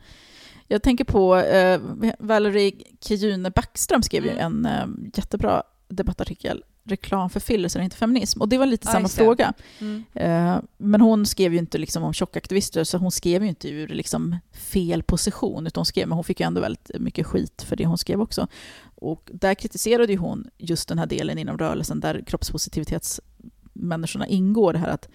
Jag 0.68 0.84
tänker 0.84 1.03
på 1.03 1.36
eh, 1.36 1.80
Valerie 2.20 2.72
Kijune 2.99 3.51
Backström 3.51 4.01
skrev 4.03 4.26
ju 4.26 4.32
Mm. 4.32 4.66
en 4.66 4.68
eh, 4.74 4.88
jättebra 5.18 5.63
debattartikel, 5.88 6.63
reklam 6.84 7.30
för 7.30 7.39
fillers 7.39 7.76
är 7.76 7.82
inte 7.82 7.97
feminism. 7.97 8.41
Och 8.41 8.49
det 8.49 8.57
var 8.57 8.66
lite 8.66 8.88
Ja, 8.88 8.91
samma 8.91 9.07
fråga. 9.07 9.53
Mm. 9.80 10.03
Eh, 10.13 10.57
men 10.78 11.01
hon 11.01 11.26
skrev 11.26 11.53
ju 11.53 11.59
inte 11.59 11.78
liksom 11.78 12.03
om 12.03 12.13
tjockaktivister, 12.13 12.84
så 12.84 12.97
hon 12.97 13.11
skrev 13.11 13.43
ju 13.43 13.49
inte 13.49 13.70
ur 13.70 13.88
liksom 13.88 14.36
fel 14.53 15.03
position, 15.03 15.68
utan 15.68 15.80
hon 15.82 15.86
skrev, 15.86 16.07
men 16.07 16.16
hon 16.16 16.24
fick 16.24 16.39
ju 16.39 16.45
ändå 16.45 16.61
väldigt 16.61 16.91
mycket 16.99 17.28
skit 17.28 17.61
för 17.68 17.76
det 17.76 17.86
hon 17.86 17.97
skrev 17.97 18.22
också. 18.22 18.47
Och 18.95 19.30
där 19.34 19.53
kritiserade 19.53 20.11
ju 20.13 20.18
hon 20.20 20.47
just 20.57 20.88
den 20.89 20.99
här 20.99 21.05
delen 21.05 21.38
inom 21.38 21.57
rörelsen 21.57 21.99
där 21.99 22.24
kroppspositivitetsmänniskorna 22.28 24.28
ingår, 24.28 24.74
det 24.74 24.80
här 24.80 24.89
att 24.89 25.09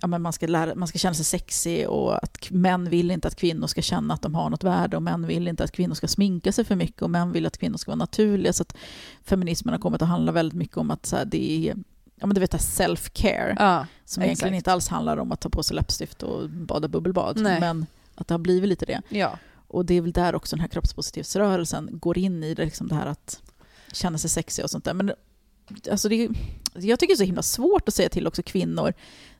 ja, 0.00 0.06
men 0.06 0.22
man, 0.22 0.32
ska 0.32 0.46
lära, 0.46 0.74
man 0.74 0.88
ska 0.88 0.98
känna 0.98 1.14
sig 1.14 1.24
sexig 1.24 1.88
och 1.88 2.24
att 2.24 2.50
män 2.50 2.90
vill 2.90 3.10
inte 3.10 3.28
att 3.28 3.36
kvinnor 3.36 3.66
ska 3.66 3.82
känna 3.82 4.14
att 4.14 4.22
de 4.22 4.34
har 4.34 4.50
något 4.50 4.64
värde 4.64 4.96
och 4.96 5.02
män 5.02 5.26
vill 5.26 5.48
inte 5.48 5.64
att 5.64 5.72
kvinnor 5.72 5.94
ska 5.94 6.08
sminka 6.08 6.52
sig 6.52 6.64
för 6.64 6.76
mycket 6.76 7.02
och 7.02 7.10
män 7.10 7.32
vill 7.32 7.46
att 7.46 7.58
kvinnor 7.58 7.76
ska 7.76 7.90
vara 7.90 7.96
naturliga. 7.96 8.52
Så 8.52 8.62
att 8.62 8.76
feminismen 9.24 9.74
har 9.74 9.78
kommit 9.78 10.02
att 10.02 10.08
handla 10.08 10.32
väldigt 10.32 10.58
mycket 10.58 10.76
om 10.76 10.90
att 10.90 11.06
så 11.06 11.16
här, 11.16 11.24
det 11.24 11.68
är 11.68 11.74
ja, 12.16 12.26
men 12.26 12.34
du 12.34 12.40
vet, 12.40 12.54
self-care. 12.54 13.56
Ja, 13.58 13.86
Som 14.04 14.22
egentligen 14.22 14.54
exakt. 14.54 14.60
inte 14.60 14.72
alls 14.72 14.88
handlar 14.88 15.16
om 15.16 15.32
att 15.32 15.40
ta 15.40 15.48
på 15.48 15.62
sig 15.62 15.76
läppstift 15.76 16.22
och 16.22 16.50
bada 16.50 16.88
bubbelbad. 16.88 17.40
Nej. 17.40 17.60
Men 17.60 17.86
att 18.14 18.28
det 18.28 18.34
har 18.34 18.38
blivit 18.38 18.68
lite 18.68 18.86
det. 18.86 19.02
ja. 19.08 19.38
Och 19.72 19.86
det 19.86 19.94
är 19.94 20.00
väl 20.00 20.12
där 20.12 20.34
också 20.34 20.56
den 20.56 20.60
här 20.60 20.68
kroppspositivsrörelsen 20.68 21.88
går 21.92 22.18
in 22.18 22.44
i 22.44 22.54
det, 22.54 22.64
liksom 22.64 22.88
det 22.88 22.94
här 22.94 23.06
att 23.06 23.40
känna 23.92 24.18
sig 24.18 24.30
sexig 24.30 24.64
och 24.64 24.70
sånt 24.70 24.84
där. 24.84 24.94
Men 24.94 25.12
alltså 25.90 26.08
det, 26.08 26.28
jag 26.74 26.98
tycker 26.98 27.12
det 27.12 27.14
är 27.14 27.16
så 27.16 27.24
himla 27.24 27.42
svårt 27.42 27.88
att 27.88 27.94
säga 27.94 28.08
till 28.08 28.26
också 28.26 28.42
kvinnor 28.42 28.92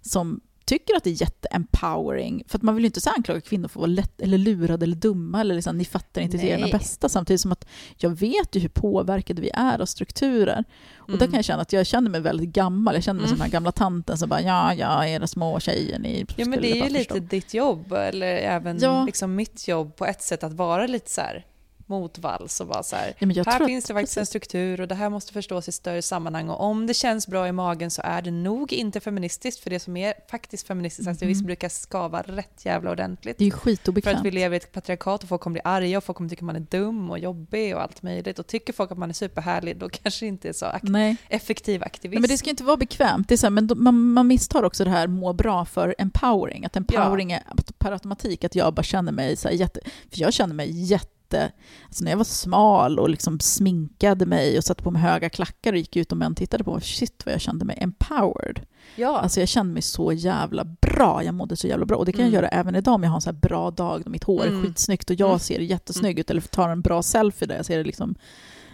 som 0.02 0.40
tycker 0.78 0.96
att 0.96 1.04
det 1.04 1.10
är 1.10 1.22
jätteempowering. 1.22 2.44
För 2.48 2.58
att 2.58 2.62
man 2.62 2.74
vill 2.74 2.84
ju 2.84 2.86
inte 2.86 3.00
så 3.00 3.10
anklaga 3.10 3.40
kvinnor 3.40 3.68
för 3.68 3.72
att 3.80 3.80
vara 3.80 3.86
lätt, 3.86 4.20
eller 4.20 4.38
lurade 4.38 4.84
eller 4.84 4.96
dumma 4.96 5.40
eller 5.40 5.54
liksom, 5.54 5.78
ni 5.78 5.84
fattar 5.84 6.20
inte 6.20 6.36
det 6.36 6.48
egna 6.48 6.68
bästa. 6.68 7.08
Samtidigt 7.08 7.40
som 7.40 7.52
att 7.52 7.66
jag 7.96 8.10
vet 8.10 8.56
ju 8.56 8.60
hur 8.60 8.68
påverkade 8.68 9.42
vi 9.42 9.50
är 9.54 9.80
av 9.80 9.86
strukturer. 9.86 10.64
Och 10.96 11.08
där 11.10 11.16
Mm. 11.16 11.30
kan 11.30 11.38
jag 11.38 11.44
känna 11.44 11.62
att 11.62 11.72
jag 11.72 11.86
känner 11.86 12.10
mig 12.10 12.20
väldigt 12.20 12.48
gammal. 12.48 12.94
Jag 12.94 13.02
känner 13.04 13.20
mig 13.20 13.28
som 13.28 13.34
Mm. 13.34 13.38
den 13.38 13.46
här 13.46 13.52
gamla 13.52 13.72
tanten 13.72 14.18
som 14.18 14.28
bara 14.28 14.42
ja, 14.42 14.74
ja, 14.74 15.06
era 15.06 15.26
små 15.26 15.60
tjejer, 15.60 15.98
ni 15.98 16.26
Ja, 16.36 16.44
men 16.46 16.60
det 16.62 16.70
är 16.70 16.74
ju 16.84 16.90
lite 16.90 16.98
förstå." 17.14 17.18
ditt 17.18 17.54
jobb, 17.54 17.92
eller 17.92 18.36
även 18.36 18.78
Ja. 18.82 19.04
liksom 19.04 19.34
mitt 19.34 19.68
jobb 19.68 19.96
på 19.96 20.06
ett 20.06 20.22
sätt 20.22 20.44
att 20.44 20.52
vara 20.52 20.86
lite 20.86 21.10
så 21.10 21.20
här 21.20 21.44
motvalls 21.90 22.60
och 22.60 22.66
bara 22.66 22.82
så 22.82 22.96
här, 22.96 23.14
Ja, 23.18 23.42
här 23.46 23.66
finns 23.66 23.84
det 23.84 23.94
faktiskt 23.94 24.16
en 24.16 24.26
struktur 24.26 24.80
och 24.80 24.88
det 24.88 24.94
här 24.94 25.10
måste 25.10 25.32
förstås 25.32 25.68
i 25.68 25.72
större 25.72 26.02
sammanhang 26.02 26.48
och 26.48 26.60
om 26.60 26.86
det 26.86 26.94
känns 26.94 27.26
bra 27.28 27.48
i 27.48 27.52
magen 27.52 27.90
så 27.90 28.02
är 28.04 28.22
det 28.22 28.30
nog 28.30 28.72
inte 28.72 29.00
feministiskt 29.00 29.62
för 29.62 29.70
det 29.70 29.80
som 29.80 29.96
är 29.96 30.14
faktiskt 30.30 30.66
feministiskt 30.66 31.08
aktivism 31.08 31.38
Mhm. 31.40 31.46
brukar 31.46 31.68
skava 31.68 32.22
rätt 32.22 32.64
jävla 32.64 32.90
ordentligt. 32.90 33.38
Det 33.38 33.44
är 33.44 33.46
ju 33.46 33.50
För 33.52 33.58
skitobekvämt. 33.58 34.18
att 34.18 34.24
vi 34.24 34.30
lever 34.30 34.54
i 34.54 34.56
ett 34.56 34.72
patriarkat 34.72 35.22
och 35.22 35.28
folk 35.28 35.40
kommer 35.40 35.52
bli 35.54 35.60
arga 35.64 35.98
och 35.98 36.04
folk 36.04 36.16
kommer 36.16 36.30
tycka 36.30 36.44
man 36.44 36.56
är 36.56 36.60
dum 36.70 37.10
och 37.10 37.18
jobbig 37.18 37.74
och 37.76 37.82
allt 37.82 38.02
möjligt. 38.02 38.38
Och 38.38 38.46
tycker 38.46 38.72
folk 38.72 38.90
att 38.92 38.98
man 38.98 39.08
är 39.10 39.14
superhärlig 39.14 39.76
då 39.78 39.88
kanske 39.88 40.24
det 40.24 40.28
inte 40.28 40.48
är 40.48 40.52
så 40.52 40.66
ak- 40.66 40.80
Nej. 40.82 41.16
effektiv 41.28 41.82
aktivism. 41.82 42.14
Nej, 42.14 42.20
men 42.20 42.28
det 42.30 42.38
ska 42.38 42.50
inte 42.50 42.64
vara 42.64 42.76
bekvämt. 42.76 43.28
Det 43.28 43.34
är 43.34 43.36
så 43.36 43.46
här, 43.46 43.50
men 43.50 43.66
då, 43.66 43.74
man, 43.74 44.12
man 44.12 44.26
misstar 44.26 44.62
också 44.62 44.84
det 44.84 44.90
här 44.90 45.06
må 45.06 45.32
bra 45.32 45.64
för 45.64 45.94
empowering. 45.98 46.64
Att 46.64 46.76
empowering 46.76 47.32
är 47.32 47.42
per 47.78 47.92
automatik 47.92 48.44
att 48.44 48.54
jag 48.54 48.74
bara 48.74 48.82
känner 48.82 49.12
mig 49.12 49.36
så 49.36 49.48
här 49.48 49.54
jätte... 49.54 49.80
För 50.10 50.20
jag 50.20 50.32
känner 50.32 50.54
mig 50.54 50.70
jätte... 50.70 51.06
Alltså 51.38 52.04
när 52.04 52.10
jag 52.10 52.18
var 52.18 52.24
smal 52.24 52.98
och 52.98 53.10
liksom 53.10 53.40
sminkade 53.40 54.26
mig 54.26 54.58
och 54.58 54.64
satte 54.64 54.82
på 54.82 54.90
mig 54.90 55.02
höga 55.02 55.28
klackar 55.30 55.72
och 55.72 55.78
gick 55.78 55.96
ut 55.96 56.12
och 56.12 56.18
män 56.18 56.34
tittade 56.34 56.64
på 56.64 56.72
mig, 56.72 56.82
shit 56.82 57.22
vad 57.26 57.34
jag 57.34 57.40
kände 57.40 57.64
mig 57.64 57.78
empowered. 57.80 58.60
ja. 58.96 59.18
Alltså 59.20 59.40
jag 59.40 59.48
kände 59.48 59.72
mig 59.72 59.82
så 59.82 60.12
jävla 60.12 60.64
bra, 60.64 61.24
jag 61.24 61.34
mådde 61.34 61.56
så 61.56 61.66
jävla 61.66 61.86
bra. 61.86 61.96
Och 61.96 62.04
det 62.06 62.12
kan 62.12 62.20
Mm. 62.20 62.34
jag 62.34 62.42
göra 62.42 62.48
även 62.48 62.74
idag 62.74 62.94
om 62.94 63.02
jag 63.02 63.10
har 63.10 63.16
en 63.16 63.20
så 63.20 63.30
här 63.30 63.38
bra 63.38 63.70
dag, 63.70 64.02
mitt 64.10 64.24
hår 64.24 64.44
är 64.44 64.48
Mm. 64.48 64.62
skitsnyggt 64.62 65.10
och 65.10 65.16
jag 65.20 65.28
Mm. 65.28 65.38
ser 65.38 65.58
jättesnygg 65.60 66.18
ut, 66.18 66.30
eller 66.30 66.40
tar 66.40 66.68
en 66.68 66.80
bra 66.82 67.02
selfie 67.02 67.48
där 67.48 67.56
jag 67.56 67.66
ser 67.66 67.78
det 67.78 67.84
liksom, 67.84 68.14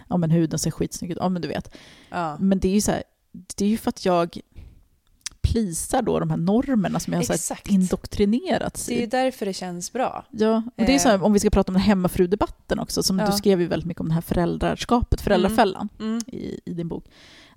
ja 0.09 0.17
men 0.17 0.31
huden 0.31 0.59
ser 0.59 0.71
skitsnygg 0.71 1.11
ut, 1.11 1.17
ja 1.21 1.29
men 1.29 1.41
du 1.41 1.47
vet. 1.47 1.75
ja. 2.09 2.37
Men 2.39 2.59
det 2.59 2.67
är 2.67 2.73
ju 2.73 2.81
så 2.81 2.91
här, 2.91 3.03
det 3.55 3.65
är 3.65 3.69
ju 3.69 3.77
för 3.77 3.89
att 3.89 4.05
jag 4.05 4.39
plisar 5.51 6.01
då 6.01 6.19
de 6.19 6.29
här 6.29 6.37
normerna 6.37 6.99
som 6.99 7.13
jag 7.13 7.19
har 7.19 7.37
så 7.37 7.55
indoktrinerats 7.65 8.85
Det 8.85 8.99
är 8.99 9.03
i. 9.03 9.05
därför 9.05 9.45
det 9.45 9.53
känns 9.53 9.93
bra. 9.93 10.25
Ja, 10.31 10.55
och 10.77 10.83
det 10.85 10.95
är 10.95 10.99
så 10.99 11.09
här, 11.09 11.15
Eh. 11.15 11.23
om 11.23 11.33
vi 11.33 11.39
ska 11.39 11.49
prata 11.49 11.71
om 11.71 11.73
den 11.73 11.81
hemmafrudebatten 11.83 12.79
också, 12.79 13.03
som 13.03 13.19
Ja. 13.19 13.25
du 13.25 13.31
skrev 13.31 13.61
ju 13.61 13.67
väldigt 13.67 13.87
mycket 13.87 14.01
om 14.01 14.07
det 14.07 14.13
här 14.13 14.21
föräldraskapet, 14.21 15.21
föräldrafällan 15.21 15.89
Mm. 15.99 16.21
i, 16.27 16.59
i 16.65 16.73
din 16.73 16.87
bok. 16.87 17.05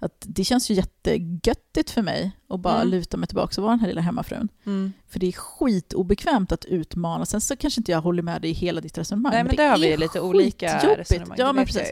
Att 0.02 0.24
det 0.28 0.44
känns 0.44 0.70
ju 0.70 0.74
jättegöttigt 0.74 1.90
för 1.90 2.02
mig 2.02 2.32
att 2.48 2.60
bara 2.60 2.76
Mm. 2.76 2.88
luta 2.88 3.16
mig 3.16 3.26
tillbaka 3.28 3.60
och 3.60 3.62
vara 3.62 3.72
den 3.72 3.80
här 3.80 3.88
lilla 3.88 4.00
hemmafrun. 4.00 4.48
Mm. 4.66 4.92
För 5.08 5.18
det 5.20 5.26
är 5.26 5.32
skitobekvämt 5.32 6.52
att 6.52 6.64
utmana. 6.64 7.26
Sen 7.26 7.40
så 7.40 7.56
kanske 7.56 7.80
inte 7.80 7.92
jag 7.92 8.00
håller 8.00 8.22
med 8.22 8.42
dig 8.42 8.50
i 8.50 8.54
hela 8.54 8.80
ditt 8.80 8.98
resonemang. 8.98 9.32
Nej, 9.32 9.44
men 9.44 9.56
där 9.56 9.70
har 9.70 9.78
vi 9.78 9.96
lite 9.96 10.20
olika 10.20 10.96
resonemang. 10.96 11.36
Ja, 11.38 11.46
det 11.46 11.52
men 11.52 11.66
precis. 11.66 11.82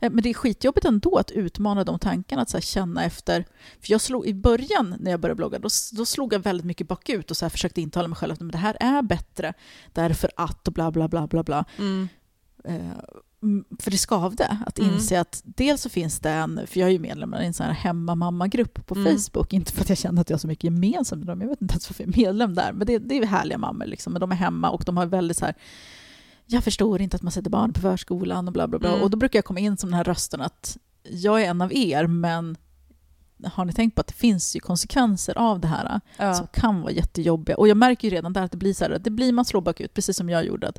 Eh, 0.00 0.10
Men 0.10 0.22
det 0.22 0.28
är 0.30 0.34
skitjobbigt 0.34 0.86
ändå 0.86 1.16
att 1.16 1.30
utmana 1.30 1.84
de 1.84 1.98
tankarna, 1.98 2.42
att 2.42 2.50
så 2.50 2.60
känna 2.60 3.04
efter. 3.04 3.44
För 3.80 3.92
jag 3.92 4.00
slog, 4.00 4.26
I 4.26 4.34
början 4.34 4.94
när 5.00 5.10
jag 5.10 5.20
började 5.20 5.36
blogga, 5.36 5.58
då, 5.58 5.68
då 5.92 6.06
slog 6.06 6.32
jag 6.32 6.40
väldigt 6.40 6.66
mycket 6.66 6.88
bakut 6.88 7.30
och 7.30 7.36
så 7.36 7.44
här 7.44 7.50
försökte 7.50 7.80
intala 7.80 8.08
mig 8.08 8.16
själv 8.16 8.32
att 8.32 8.40
men 8.40 8.50
det 8.50 8.58
här 8.58 8.76
är 8.80 9.02
bättre 9.02 9.54
därför 9.92 10.30
att 10.36 10.68
och 10.68 10.74
bla 10.74 10.90
bla 10.90 11.08
bla 11.08 11.26
bla 11.26 11.42
bla. 11.42 11.64
Mm. 11.78 12.08
Mm, 13.42 13.64
för 13.78 13.90
det 13.90 13.98
skavde 13.98 14.58
att 14.66 14.78
Mm. 14.78 14.94
inse 14.94 15.20
att 15.20 15.42
dels 15.44 15.82
så 15.82 15.88
finns 15.88 16.20
det 16.20 16.30
en, 16.30 16.60
för 16.66 16.80
jag 16.80 16.88
är 16.88 16.92
ju 16.92 16.98
medlem 16.98 17.34
i 17.34 17.46
en 17.46 17.54
sån 17.54 17.66
här 17.66 17.72
hemmamamma-grupp 17.72 18.86
på 18.86 18.94
Mm. 18.94 19.16
Facebook, 19.18 19.52
inte 19.52 19.72
för 19.72 19.80
att 19.80 19.88
jag 19.88 19.98
känner 19.98 20.20
att 20.20 20.30
jag 20.30 20.34
har 20.36 20.40
så 20.40 20.46
mycket 20.46 20.64
gemensamt 20.64 21.18
med 21.18 21.26
dem, 21.26 21.40
jag 21.40 21.48
vet 21.48 21.62
inte 21.62 21.72
ens 21.72 21.90
varför 21.90 22.04
jag 22.04 22.14
är 22.14 22.16
medlem 22.26 22.54
där, 22.54 22.72
men 22.72 22.86
det, 22.86 22.98
det 22.98 23.18
är 23.18 23.26
härliga 23.26 23.58
mammor 23.58 23.86
liksom, 23.86 24.12
men 24.12 24.20
de 24.20 24.32
är 24.32 24.36
hemma 24.36 24.70
och 24.70 24.82
de 24.86 24.96
har 24.96 25.06
väldigt 25.06 25.36
så 25.36 25.44
här 25.44 25.54
jag 26.46 26.64
förstår 26.64 27.00
inte 27.00 27.16
att 27.16 27.22
man 27.22 27.32
sätter 27.32 27.50
barn 27.50 27.72
på 27.72 27.80
förskolan 27.80 28.46
och 28.48 28.52
bla 28.52 28.68
bla 28.68 28.78
bla. 28.78 28.88
Mm. 28.88 29.02
Och 29.02 29.10
då 29.10 29.16
brukar 29.16 29.36
jag 29.38 29.44
komma 29.44 29.60
in 29.60 29.76
som 29.76 29.90
den 29.90 29.96
här 29.96 30.04
rösten 30.04 30.40
att 30.40 30.76
jag 31.02 31.42
är 31.42 31.46
en 31.50 31.60
av 31.62 31.72
er, 31.72 32.06
men 32.06 32.56
har 33.44 33.64
ni 33.64 33.72
tänkt 33.72 33.94
på 33.94 34.00
att 34.00 34.06
det 34.06 34.14
finns 34.14 34.56
ju 34.56 34.60
konsekvenser 34.60 35.38
av 35.38 35.60
det 35.60 35.68
här 35.68 36.00
Ja. 36.16 36.34
som 36.34 36.46
kan 36.46 36.80
vara 36.80 36.92
jättejobbiga. 36.92 37.56
Och 37.56 37.68
jag 37.68 37.76
märker 37.76 38.08
ju 38.08 38.14
redan 38.16 38.32
där 38.32 38.42
att 38.42 38.50
det 38.50 38.56
blir 38.56 38.74
så 38.74 38.84
här, 38.84 38.98
det 38.98 39.10
blir 39.10 39.32
man 39.32 39.44
slår 39.44 39.60
bakut, 39.60 39.94
precis 39.94 40.16
som 40.16 40.28
jag 40.30 40.44
gjorde. 40.46 40.68
Att, 40.68 40.78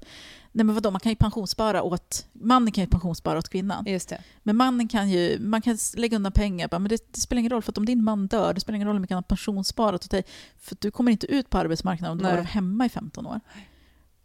nej 0.51 0.65
men 0.65 0.75
vadå, 0.75 0.91
man 0.91 0.99
kan 0.99 1.11
ju 1.11 1.15
pensionsspara 1.15 1.83
åt, 1.83 2.25
mannen 2.33 2.71
kan 2.71 2.83
ju 2.83 2.89
pensionsspara 2.89 3.39
åt 3.39 3.49
kvinnan. 3.49 3.83
Just 3.87 4.09
det. 4.09 4.21
Men 4.43 4.55
mannen 4.55 4.87
kan 4.87 5.09
ju, 5.09 5.39
man 5.39 5.61
kan 5.61 5.77
lägga 5.95 6.15
undan 6.15 6.31
pengar, 6.31 6.67
bara, 6.67 6.79
men 6.79 6.89
det, 6.89 7.13
det 7.13 7.19
spelar 7.19 7.39
ingen 7.39 7.51
roll, 7.51 7.61
för 7.61 7.71
att 7.71 7.77
om 7.77 7.85
din 7.85 8.03
man 8.03 8.27
dör, 8.27 8.53
det 8.53 8.59
spelar 8.59 8.75
ingen 8.75 8.87
roll 8.87 8.95
hur 8.95 9.01
mycket 9.01 9.15
han 9.15 9.23
har 9.23 9.35
pensionssparat 9.35 10.05
åt 10.05 10.11
dig, 10.11 10.23
för 10.59 10.77
du 10.79 10.91
kommer 10.91 11.11
inte 11.11 11.27
ut 11.27 11.49
på 11.49 11.57
arbetsmarknaden 11.57 12.11
om 12.11 12.17
du 12.17 12.23
varit 12.23 12.49
hemma 12.49 12.85
i 12.85 12.89
15 12.89 13.27
år. 13.27 13.39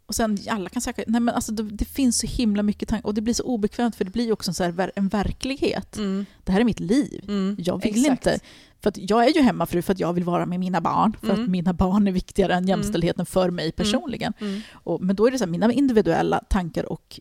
Och 0.05 0.15
sen 0.15 0.37
alla 0.49 0.69
kan 0.69 0.81
söka, 0.81 1.03
nej 1.07 1.21
men 1.21 1.35
alltså 1.35 1.51
det, 1.51 1.63
det 1.63 1.85
finns 1.85 2.19
så 2.19 2.27
himla 2.27 2.63
mycket 2.63 2.89
tankar, 2.89 3.07
och 3.07 3.13
det 3.13 3.21
blir 3.21 3.33
så 3.33 3.43
obekvämt 3.43 3.95
för 3.95 4.05
det 4.05 4.11
blir 4.11 4.31
också 4.31 4.51
en, 4.51 4.55
så 4.55 4.63
här, 4.63 4.91
en 4.95 5.07
verklighet. 5.07 5.97
Mm. 5.97 6.25
Det 6.43 6.51
här 6.51 6.59
är 6.59 6.63
mitt 6.63 6.79
liv. 6.79 7.25
Mm. 7.27 7.55
Jag 7.59 7.81
vill 7.81 8.05
Exakt. 8.05 8.27
inte, 8.27 8.39
för 8.85 8.89
att 8.89 9.09
jag 9.09 9.25
är 9.27 9.33
ju 9.33 9.41
hemmafru 9.41 9.81
för 9.81 9.93
att 9.93 9.99
jag 9.99 10.13
vill 10.13 10.23
vara 10.23 10.45
med 10.45 10.59
mina 10.59 10.81
barn, 10.81 11.15
för 11.19 11.29
Mm. 11.29 11.43
att 11.43 11.49
mina 11.49 11.73
barn 11.73 12.07
är 12.07 12.11
viktigare 12.11 12.53
än 12.53 12.67
jämställdheten 12.67 13.25
för 13.25 13.49
mig 13.49 13.71
personligen. 13.71 14.33
Mm. 14.39 14.61
Och, 14.73 15.01
men 15.01 15.15
då 15.15 15.27
är 15.27 15.31
det 15.31 15.37
så 15.37 15.43
här, 15.45 15.51
mina 15.51 15.71
individuella 15.73 16.39
tankar 16.49 16.91
och 16.91 17.19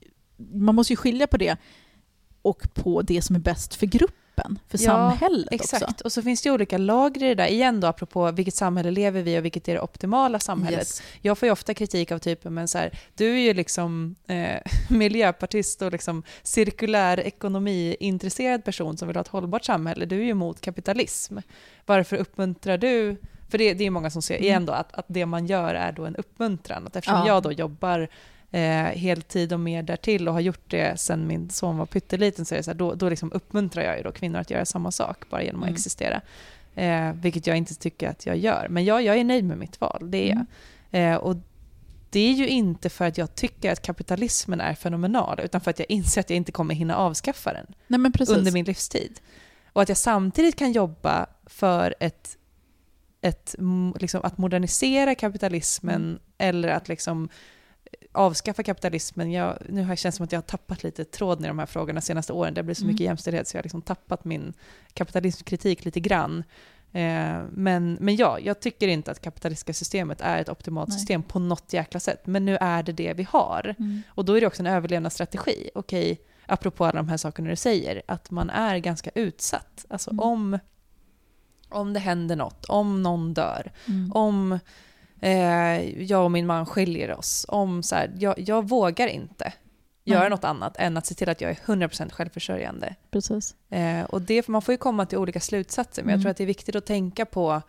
man 0.53 0.75
måste 0.75 0.93
ju 0.93 0.97
skilja 0.97 1.27
på 1.27 1.37
det 1.37 1.57
och 2.43 2.75
på 2.75 3.03
det 3.03 3.23
som 3.23 3.37
är 3.37 3.41
bäst 3.41 3.75
för 3.75 3.87
gruppen, 3.87 4.17
för 4.68 4.78
Ja, 4.78 4.78
samhället 4.78 5.49
Exakt, 5.51 5.82
också. 5.91 6.05
och 6.05 6.12
så 6.12 6.22
finns 6.22 6.43
det 6.43 6.51
olika 6.51 6.78
lager 6.78 7.22
i 7.22 7.28
det 7.28 7.35
där. 7.35 7.47
Igen 7.49 7.80
då, 7.80 7.87
apropå 7.87 8.30
vilket 8.30 8.55
samhälle 8.55 8.91
lever 8.91 9.22
vi 9.22 9.39
och 9.39 9.45
vilket 9.45 9.68
är 9.68 9.74
det 9.74 9.80
optimala 9.80 10.39
samhället. 10.41 10.78
Yes. 10.78 11.03
Jag 11.20 11.39
får 11.39 11.47
ju 11.47 11.53
ofta 11.53 11.74
kritik 11.74 12.12
av 12.12 12.18
typen, 12.18 12.55
men 12.55 12.68
så 12.68 12.78
här, 12.78 12.99
du 13.14 13.35
är 13.35 13.39
ju 13.41 13.55
liksom 13.55 14.14
eh, 14.26 14.61
miljöpartist 14.91 15.82
och 15.82 15.93
liksom 15.93 16.22
cirkulär 16.43 17.20
ekonomi-intresserad 17.20 18.64
person 18.64 18.97
som 18.99 19.09
vill 19.09 19.16
ha 19.16 19.20
ett 19.22 19.28
hållbart 19.28 19.64
samhälle. 19.64 20.07
Du 20.07 20.18
är 20.18 20.24
ju 20.24 20.30
emot 20.30 20.61
kapitalism. 20.61 21.39
Varför 21.87 22.16
uppmuntrar 22.16 22.78
du 22.78 23.16
för 23.51 23.59
det, 23.59 23.74
det 23.74 23.85
är 23.85 23.91
många 23.91 24.11
som 24.11 24.22
ser 24.22 24.35
Mm. 24.35 24.45
igen 24.45 24.66
då 24.66 24.72
att, 24.72 24.95
att 24.95 25.05
det 25.09 25.26
man 25.26 25.47
gör 25.47 25.74
är 25.74 25.93
då 25.93 26.05
en 26.07 26.16
uppmuntran. 26.16 26.87
Att 26.87 26.97
eftersom 26.97 27.18
Ja. 27.18 27.26
jag 27.26 27.43
då 27.43 27.53
jobbar 27.53 28.09
eh, 28.55 28.85
heltid 28.99 29.53
och 29.53 29.61
mer 29.61 29.83
därtill 29.83 30.29
och 30.29 30.35
har 30.35 30.41
gjort 30.41 30.71
det 30.71 31.01
sedan 31.01 31.27
min 31.27 31.51
son 31.51 31.77
var 31.79 31.87
pytteliten 31.87 32.45
så 32.45 32.55
är 32.55 32.63
så 32.63 32.71
här, 32.71 32.79
då, 32.79 32.95
då 32.95 33.09
liksom 33.09 33.33
uppmuntrar 33.33 33.83
jag 33.85 33.97
ju 33.97 34.03
då 34.03 34.13
kvinnor 34.13 34.39
att 34.39 34.51
göra 34.51 34.65
samma 34.65 34.91
sak 34.91 35.25
bara 35.31 35.43
genom 35.43 35.63
att 35.63 35.67
Mm. 35.69 35.75
existera. 35.75 36.21
Eh, 36.75 37.13
vilket 37.13 37.47
jag 37.47 37.57
inte 37.57 37.75
tycker 37.75 38.09
att 38.09 38.27
jag 38.27 38.37
gör. 38.37 38.67
Men 38.71 38.85
jag, 38.85 39.03
jag 39.03 39.17
är 39.17 39.25
nöjd 39.25 39.45
med 39.45 39.59
mitt 39.59 39.81
val, 39.81 40.11
det 40.11 40.19
är 40.19 40.29
jag. 40.29 40.47
Mm. 40.91 41.13
Eh, 41.13 41.19
och 41.19 41.37
det 42.11 42.21
är 42.21 42.33
ju 42.33 42.49
inte 42.49 42.89
för 42.91 43.05
att 43.05 43.19
jag 43.19 43.35
tycker 43.35 43.73
att 43.73 43.83
kapitalismen 43.83 44.61
är 44.61 44.75
fenomenal, 44.75 45.41
utan 45.45 45.61
för 45.61 45.71
att 45.71 45.79
jag 45.79 45.91
inser 45.91 46.21
att 46.21 46.31
jag 46.31 46.37
inte 46.37 46.53
kommer 46.53 46.75
hinna 46.75 46.97
avskaffa 46.97 47.53
den 47.53 47.67
Nej, 47.87 48.13
under 48.29 48.53
min 48.53 48.65
livstid. 48.65 49.21
Och 49.73 49.83
att 49.83 49.89
jag 49.89 49.99
samtidigt 49.99 50.57
kan 50.57 50.73
jobba 50.73 51.27
för 51.47 51.95
ett, 52.01 52.37
ett 53.21 53.55
liksom, 54.01 54.21
att 54.25 54.39
modernisera 54.39 55.15
kapitalismen 55.15 56.03
Mm. 56.03 56.19
eller 56.39 56.69
att 56.69 56.89
liksom 56.89 57.29
avskaffa 58.13 58.63
kapitalismen. 58.63 59.33
Jag, 59.33 59.59
nu 59.69 59.83
har 59.83 59.91
det 59.91 59.97
känts 59.97 60.17
som 60.17 60.25
att 60.25 60.33
jag 60.33 60.37
har 60.37 60.43
tappat 60.43 60.83
lite 60.83 61.05
tråden 61.05 61.45
i 61.45 61.49
de 61.49 61.59
här 61.59 61.67
frågorna 61.67 62.01
de 62.01 62.07
senaste 62.07 62.33
åren. 62.33 62.55
Det 62.55 62.63
blir 62.63 62.75
så 62.75 62.83
Mm. 62.85 62.93
mycket 62.93 63.05
jämställdhet 63.05 63.49
så 63.49 63.57
jag 63.57 63.59
har 63.59 63.63
liksom 63.65 63.83
tappat 63.83 64.25
min 64.25 64.53
kapitalismkritik 64.93 65.85
lite 65.85 66.01
grann. 66.01 66.45
Eh, 66.93 67.43
men, 67.53 67.97
men 68.01 68.17
ja, 68.17 68.39
jag 68.39 68.61
tycker 68.61 68.89
inte 68.89 69.11
att 69.11 69.21
kapitalistiska 69.21 69.73
systemet 69.75 70.21
är 70.21 70.39
ett 70.39 70.49
optimalt 70.49 70.89
Nej. 70.89 70.99
system 70.99 71.23
på 71.23 71.39
något 71.39 71.73
jäkla 71.73 72.01
sätt. 72.01 72.27
Men 72.27 72.45
nu 72.45 72.57
är 72.61 72.83
det 72.83 72.93
det 72.93 73.13
vi 73.15 73.23
har. 73.23 73.75
Och 74.09 74.25
då 74.25 74.37
är 74.37 74.41
det 74.41 74.47
också 74.47 74.63
en 74.63 74.67
överlevnadsstrategi. 74.67 75.71
Okej, 75.75 76.21
apropå 76.47 76.85
alla 76.85 76.97
de 76.97 77.09
här 77.09 77.17
sakerna 77.17 77.51
du 77.51 77.57
säger, 77.57 78.03
att 78.09 78.31
man 78.31 78.51
är 78.51 78.79
ganska 78.79 79.11
utsatt. 79.15 79.87
Alltså 79.89 80.11
Mm. 80.11 80.21
om, 80.25 80.59
om 81.69 81.93
det 81.93 82.01
händer 82.01 82.37
något, 82.37 82.65
om 82.65 83.03
någon 83.03 83.35
dör, 83.35 83.73
Mm. 83.89 84.13
om 84.13 84.59
eh, 85.25 86.03
jag 86.03 86.25
och 86.25 86.31
min 86.31 86.47
man 86.47 86.66
skiljer 86.66 87.18
oss, 87.18 87.47
om 87.49 87.83
så 87.83 87.95
här, 87.95 88.12
jag, 88.18 88.35
jag 88.39 88.68
vågar 88.68 89.07
inte 89.07 89.53
göra 90.05 90.20
Nej. 90.20 90.31
något 90.31 90.45
annat 90.45 90.77
än 90.77 90.97
att 90.97 91.07
se 91.07 91.14
till 91.14 91.29
att 91.29 91.41
jag 91.41 91.51
är 91.51 91.55
100% 91.55 92.11
självförsörjande. 92.11 92.95
Precis. 93.11 93.55
Eh, 93.70 94.05
och 94.05 94.22
det, 94.22 94.49
man 94.49 94.62
får 94.62 94.72
ju 94.72 94.79
komma 94.79 95.07
till 95.07 95.18
olika 95.18 95.41
slutsatser, 95.41 96.03
men 96.03 96.11
jag 96.11 96.14
Mm. 96.16 96.22
tror 96.22 96.31
att 96.31 96.37
det 96.37 96.45
är 96.45 96.47
viktigt 96.47 96.77
att 96.77 96.87
tänka 96.87 97.27
på, 97.27 97.62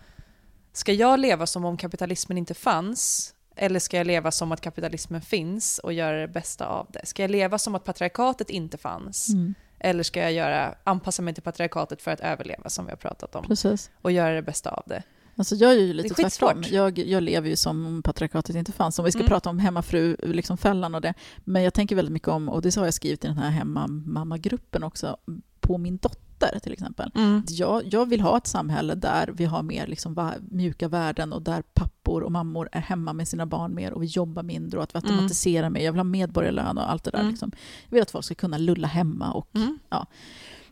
ska 0.74 0.94
jag 0.94 1.20
leva 1.20 1.46
som 1.46 1.66
om 1.66 1.78
kapitalismen 1.78 2.38
inte 2.38 2.54
fanns? 2.54 3.32
Eller 3.56 3.80
ska 3.80 3.98
jag 3.98 4.08
leva 4.08 4.32
som 4.32 4.52
att 4.52 4.62
kapitalismen 4.62 5.22
finns 5.22 5.80
och 5.80 5.94
göra 5.94 6.18
det 6.22 6.28
bästa 6.28 6.66
av 6.68 6.88
det? 6.90 7.06
Ska 7.06 7.22
jag 7.24 7.32
leva 7.32 7.58
som 7.58 7.76
att 7.76 7.84
patriarkatet 7.84 8.50
inte 8.50 8.78
fanns? 8.78 9.30
Mm. 9.30 9.56
Eller 9.80 10.04
ska 10.04 10.20
jag 10.20 10.32
göra, 10.34 10.76
anpassa 10.84 11.22
mig 11.22 11.34
till 11.34 11.44
patriarkatet 11.44 12.02
för 12.02 12.12
att 12.12 12.20
överleva, 12.20 12.70
som 12.70 12.86
vi 12.86 12.92
har 12.92 12.98
pratat 12.98 13.36
om, 13.36 13.46
Precis. 13.48 13.90
och 14.02 14.12
göra 14.12 14.34
det 14.36 14.42
bästa 14.42 14.70
av 14.70 14.84
det? 14.86 15.04
Alltså 15.38 15.56
jag 15.56 15.72
är 15.72 15.80
ju 15.80 15.94
lite 15.94 16.08
är 16.24 16.30
tvärtom. 16.30 16.64
Jag, 16.72 17.00
jag 17.00 17.24
lever 17.24 17.50
ju 17.50 17.56
som 17.56 17.86
om 17.86 18.04
patriarkatet 18.04 18.56
inte 18.56 18.72
fanns. 18.72 19.00
Om 19.00 19.06
vi 19.06 19.12
ska 19.12 19.20
Mm. 19.20 19.30
prata 19.30 19.50
om 19.50 19.60
hemmafru, 19.60 20.16
liksom 20.24 20.58
fällan 20.58 20.96
och 20.96 21.02
det. 21.02 21.14
Men 21.44 21.64
jag 21.64 21.74
tänker 21.74 21.96
väldigt 21.96 22.14
mycket 22.14 22.28
om, 22.28 22.50
och 22.50 22.62
det 22.62 22.76
har 22.76 22.86
jag 22.86 22.94
skrivit 22.94 23.26
i 23.26 23.28
den 23.28 23.38
här 23.38 23.50
hemmamammagruppen 23.50 24.84
också, 24.84 25.18
på 25.60 25.78
min 25.78 25.98
dotter 25.98 26.60
till 26.64 26.74
exempel. 26.74 27.12
Jag, 27.48 27.82
jag 27.86 28.10
vill 28.10 28.22
ha 28.22 28.38
ett 28.38 28.48
samhälle 28.48 28.96
där 28.96 29.30
vi 29.38 29.46
har 29.46 29.64
mer 29.64 29.88
liksom 29.88 30.32
mjuka 30.52 30.88
värden 30.88 31.34
och 31.34 31.42
där 31.42 31.62
pappor 31.74 32.22
och 32.24 32.32
mammor 32.32 32.70
är 32.72 32.82
hemma 32.82 33.14
med 33.14 33.28
sina 33.28 33.46
barn 33.46 33.76
mer 33.76 33.92
och 33.92 34.04
vi 34.04 34.08
jobbar 34.08 34.44
mindre 34.44 34.78
och 34.78 34.84
att 34.84 34.94
vi 34.96 35.00
Mm. 35.00 35.12
automatiserar 35.12 35.70
mer. 35.70 35.82
Jag 35.82 35.92
vill 35.92 36.00
ha 36.00 36.04
medborgarlön 36.04 36.78
och 36.78 36.92
allt 36.92 37.04
det 37.04 37.12
där. 37.12 37.20
Mm. 37.20 37.32
Liksom. 37.32 37.52
Jag 37.90 37.96
vill 37.96 38.02
att 38.02 38.12
folk 38.12 38.26
ska 38.26 38.36
kunna 38.36 38.58
lulla 38.58 38.88
hemma 38.88 39.32
och 39.32 39.50
Mm. 39.56 39.80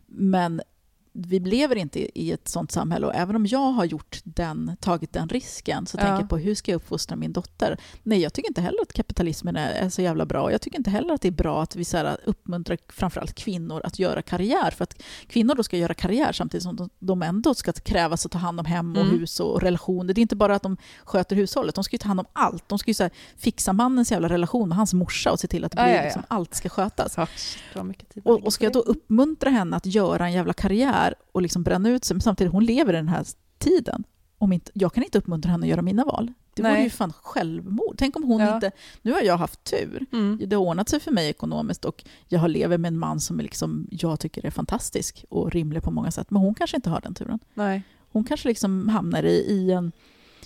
men 0.07 0.61
vi 1.15 1.39
lever 1.39 1.75
inte 1.75 2.19
i 2.19 2.31
ett 2.31 2.47
sånt 2.47 2.71
samhälle 2.71 3.07
och 3.07 3.15
även 3.15 3.35
om 3.35 3.45
jag 3.45 3.71
har 3.71 3.85
gjort 3.85 4.19
den, 4.23 4.71
tagit 4.79 5.13
den 5.13 5.29
risken 5.29 5.85
så 5.85 5.97
Ja. 5.97 6.01
tänker 6.01 6.19
jag 6.21 6.29
på 6.29 6.37
hur 6.37 6.55
ska 6.55 6.71
jag 6.71 6.75
uppfostra 6.75 7.15
min 7.15 7.33
dotter? 7.33 7.77
Nej, 8.03 8.19
jag 8.19 8.33
tycker 8.33 8.47
inte 8.49 8.61
heller 8.61 8.81
att 8.81 8.93
kapitalismen 8.93 9.55
är, 9.55 9.89
så 9.89 10.01
jävla 10.01 10.25
bra. 10.25 10.51
Jag 10.51 10.61
tycker 10.61 10.77
inte 10.77 10.89
heller 10.89 11.13
att 11.13 11.21
det 11.21 11.27
är 11.27 11.31
bra 11.31 11.63
att 11.63 11.75
vi 11.75 11.85
så 11.85 11.97
här, 11.97 12.17
uppmuntrar 12.25 12.77
framförallt 12.89 13.35
kvinnor 13.35 13.81
att 13.85 13.99
göra 13.99 14.21
karriär. 14.21 14.71
För 14.71 14.83
att 14.83 15.01
kvinnor 15.27 15.55
då 15.55 15.63
ska 15.63 15.77
göra 15.77 15.93
karriär 15.93 16.31
samtidigt 16.31 16.63
som 16.63 16.89
de, 16.99 17.21
ändå 17.21 17.53
ska 17.53 17.71
krävas 17.71 18.25
att 18.25 18.31
ta 18.31 18.37
hand 18.39 18.59
om 18.59 18.65
hem 18.65 18.91
och 18.95 19.01
Mm. 19.03 19.19
hus 19.19 19.39
och 19.39 19.61
relationer. 19.61 20.13
Det 20.13 20.19
är 20.19 20.21
inte 20.21 20.35
bara 20.35 20.55
att 20.55 20.63
de 20.63 20.77
sköter 21.03 21.35
hushållet, 21.35 21.75
de 21.75 21.83
ska 21.83 21.93
ju 21.93 21.97
ta 21.97 22.07
hand 22.07 22.19
om 22.19 22.25
allt. 22.33 22.69
De 22.69 22.79
ska 22.79 22.89
ju 22.89 22.93
så 22.95 23.03
här, 23.03 23.11
fixa 23.37 23.73
mannens 23.73 24.11
jävla 24.11 24.29
relation 24.29 24.69
med 24.69 24.77
hans 24.77 24.93
morsa 24.93 25.31
och 25.31 25.39
se 25.39 25.47
till 25.47 25.65
att 25.65 25.71
det 25.71 25.75
blir, 25.75 25.85
ja, 25.91 25.95
ja. 25.95 26.03
Liksom, 26.03 26.23
allt 26.27 26.55
ska 26.55 26.69
skötas. 26.69 27.17
Och, 28.23 28.43
och 28.45 28.53
ska 28.53 28.63
jag 28.65 28.73
då 28.73 28.79
uppmuntra 28.79 29.49
henne 29.49 29.75
att 29.77 29.85
göra 29.85 30.25
en 30.25 30.33
jävla 30.33 30.53
karriär 30.53 31.02
och 31.31 31.41
liksom 31.41 31.63
bränna 31.63 31.89
ut 31.89 32.05
sig, 32.05 32.15
men 32.15 32.21
samtidigt 32.21 32.53
hon 32.53 32.65
lever 32.65 32.93
i 32.93 32.95
den 32.95 33.07
här 33.07 33.25
tiden. 33.57 34.03
Om 34.37 34.53
inte, 34.53 34.71
jag 34.73 34.93
kan 34.93 35.03
inte 35.03 35.17
uppmuntra 35.17 35.51
henne 35.51 35.65
att 35.65 35.69
göra 35.69 35.81
mina 35.81 36.05
val. 36.05 36.33
Det 36.55 36.61
vore 36.61 36.83
ju 36.83 36.89
fan 36.89 37.13
självmord. 37.21 37.95
Tänk 37.97 38.15
om 38.15 38.23
hon 38.23 38.41
Ja. 38.41 38.55
inte... 38.55 38.71
Nu 39.01 39.11
har 39.11 39.21
jag 39.21 39.37
haft 39.37 39.63
tur. 39.63 40.05
Mm. 40.11 40.39
Det 40.47 40.55
har 40.55 40.63
ordnat 40.63 40.89
sig 40.89 40.99
för 40.99 41.11
mig 41.11 41.29
ekonomiskt 41.29 41.85
och 41.85 42.03
jag 42.27 42.39
har 42.39 42.47
lever 42.47 42.77
med 42.77 42.87
en 42.89 42.97
man 42.99 43.19
som 43.19 43.37
liksom, 43.39 43.87
jag 43.91 44.19
tycker 44.19 44.45
är 44.45 44.49
fantastisk 44.51 45.25
och 45.29 45.51
rimlig 45.51 45.83
på 45.83 45.91
många 45.91 46.11
sätt. 46.11 46.31
Men 46.31 46.41
hon 46.41 46.55
kanske 46.55 46.77
inte 46.77 46.89
har 46.89 47.01
den 47.01 47.13
turen. 47.13 47.39
Nej. 47.53 47.83
Hon 48.11 48.23
kanske 48.23 48.47
liksom 48.47 48.89
hamnar 48.89 49.23
i, 49.23 49.35
i 49.35 49.71
en... 49.71 49.91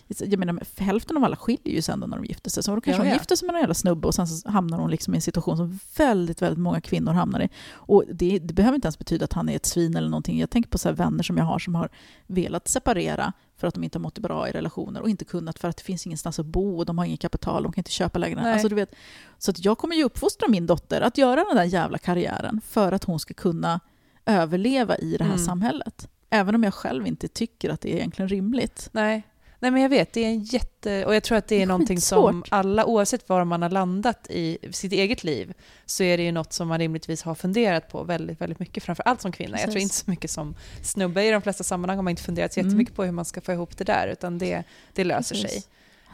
Jag 0.08 0.40
menar, 0.40 0.60
hälften 0.78 1.18
av 1.18 1.24
alla 1.24 1.36
skiljer 1.36 1.76
ju 1.76 1.82
sen 1.82 2.00
när 2.00 2.08
de 2.08 2.26
gifter 2.26 2.50
sig. 2.50 2.64
Så 2.64 2.76
då 2.76 2.82
kanske 2.82 2.92
Ja, 3.00 3.04
hon 3.04 3.08
ja. 3.08 3.14
gifter 3.14 3.36
sig 3.36 3.46
med 3.46 3.54
någon 3.54 3.62
jävla 3.62 3.74
snubbe 3.74 4.08
och 4.08 4.16
sen 4.16 4.28
så 4.28 4.50
hamnar 4.50 4.78
hon 4.78 4.92
liksom 4.92 5.14
i 5.14 5.18
en 5.18 5.22
situation 5.22 5.58
som 5.58 5.80
väldigt, 5.98 6.42
väldigt 6.42 6.60
många 6.60 6.82
kvinnor 6.82 7.14
hamnar 7.14 7.42
i. 7.42 7.50
Och 7.72 8.04
det, 8.14 8.40
det 8.40 8.54
behöver 8.54 8.76
inte 8.76 8.86
ens 8.86 9.00
betyda 9.00 9.26
att 9.26 9.34
han 9.34 9.50
är 9.50 9.56
ett 9.56 9.66
svin 9.66 9.96
eller 9.96 10.10
någonting. 10.10 10.40
Jag 10.40 10.50
tänker 10.50 10.70
på 10.70 10.78
så 10.78 10.92
vänner 10.92 11.24
som 11.24 11.38
jag 11.38 11.46
har 11.46 11.60
som 11.60 11.76
har 11.76 11.90
velat 12.28 12.68
separera 12.68 13.34
för 13.58 13.68
att 13.68 13.74
de 13.74 13.84
inte 13.84 13.98
har 13.98 14.02
mått 14.02 14.20
bra 14.20 14.50
i 14.50 14.52
relationer 14.52 15.02
och 15.02 15.10
inte 15.10 15.26
kunnat 15.26 15.60
för 15.60 15.68
att 15.68 15.78
det 15.78 15.84
finns 15.84 16.06
ingenstans 16.06 16.40
att 16.40 16.46
bo 16.46 16.78
och 16.78 16.86
de 16.86 16.98
har 16.98 17.06
inget 17.06 17.20
kapital, 17.20 17.64
de 17.64 17.72
kan 17.72 17.80
inte 17.80 17.92
köpa 17.92 18.20
lägenhet. 18.20 18.48
Alltså, 18.48 18.70
du 18.70 18.76
vet, 18.76 18.96
så 19.38 19.52
att 19.52 19.66
jag 19.66 19.78
kommer 19.78 19.96
ju 19.96 20.04
uppfostra 20.04 20.48
min 20.48 20.66
dotter 20.68 21.02
att 21.02 21.18
göra 21.18 21.44
den 21.44 21.56
där 21.56 21.64
jävla 21.64 21.98
karriären 21.98 22.62
för 22.68 22.92
att 22.92 23.04
hon 23.04 23.20
ska 23.20 23.34
kunna 23.34 23.80
överleva 24.26 24.98
i 24.98 25.18
det 25.18 25.24
här 25.24 25.32
Mm. 25.34 25.46
samhället. 25.46 26.10
Även 26.30 26.56
om 26.56 26.64
jag 26.64 26.74
själv 26.74 27.08
inte 27.08 27.28
tycker 27.28 27.70
att 27.70 27.82
det 27.82 27.94
är 27.94 27.96
egentligen 27.98 28.30
rimligt. 28.30 28.90
Nej. 28.92 29.24
Nej, 29.60 29.72
men 29.72 29.82
jag 29.82 29.90
vet, 29.90 30.14
det 30.14 30.22
är 30.22 30.28
en 30.30 30.40
jätte... 30.44 31.06
Och 31.06 31.16
jag 31.16 31.24
tror 31.24 31.38
att 31.38 31.48
det 31.48 31.56
är, 31.56 31.60
Det 31.60 31.64
är 31.64 31.68
någonting 31.68 32.02
som 32.02 32.34
skitsvårt. 32.34 32.48
alla, 32.52 32.86
oavsett 32.86 33.30
var 33.30 33.44
man 33.44 33.62
har 33.62 33.70
landat 33.70 34.28
i 34.30 34.58
sitt 34.72 34.92
eget 34.92 35.24
liv, 35.24 35.54
så 35.86 36.04
är 36.04 36.18
det 36.18 36.24
ju 36.24 36.32
något 36.32 36.54
som 36.54 36.68
man 36.68 36.80
rimligtvis 36.80 37.22
har 37.24 37.36
funderat 37.36 37.90
på 37.90 38.04
väldigt, 38.04 38.42
väldigt 38.42 38.60
mycket, 38.60 38.84
framför 38.84 39.04
allt 39.04 39.22
som 39.22 39.32
kvinna. 39.32 39.52
Jag 39.52 39.62
tror 39.62 39.74
Precis. 39.74 39.84
inte 39.84 39.96
så 39.96 40.12
mycket 40.12 40.32
som 40.32 40.56
snubbe. 40.84 41.24
I 41.24 41.32
de 41.32 41.42
flesta 41.42 41.64
sammanhang 41.64 41.98
har 41.98 42.04
man 42.04 42.12
inte 42.12 42.24
funderat 42.24 42.54
så 42.54 42.60
Mm. 42.60 42.70
jättemycket 42.70 42.96
på 42.96 43.04
hur 43.04 43.12
man 43.12 43.26
ska 43.26 43.42
få 43.42 43.52
ihop 43.54 43.78
det 43.78 43.84
där, 43.84 44.08
utan 44.08 44.38
det, 44.38 44.64
det 44.94 45.04
löser 45.04 45.36
sig. 45.36 45.44
Precis. 45.44 45.70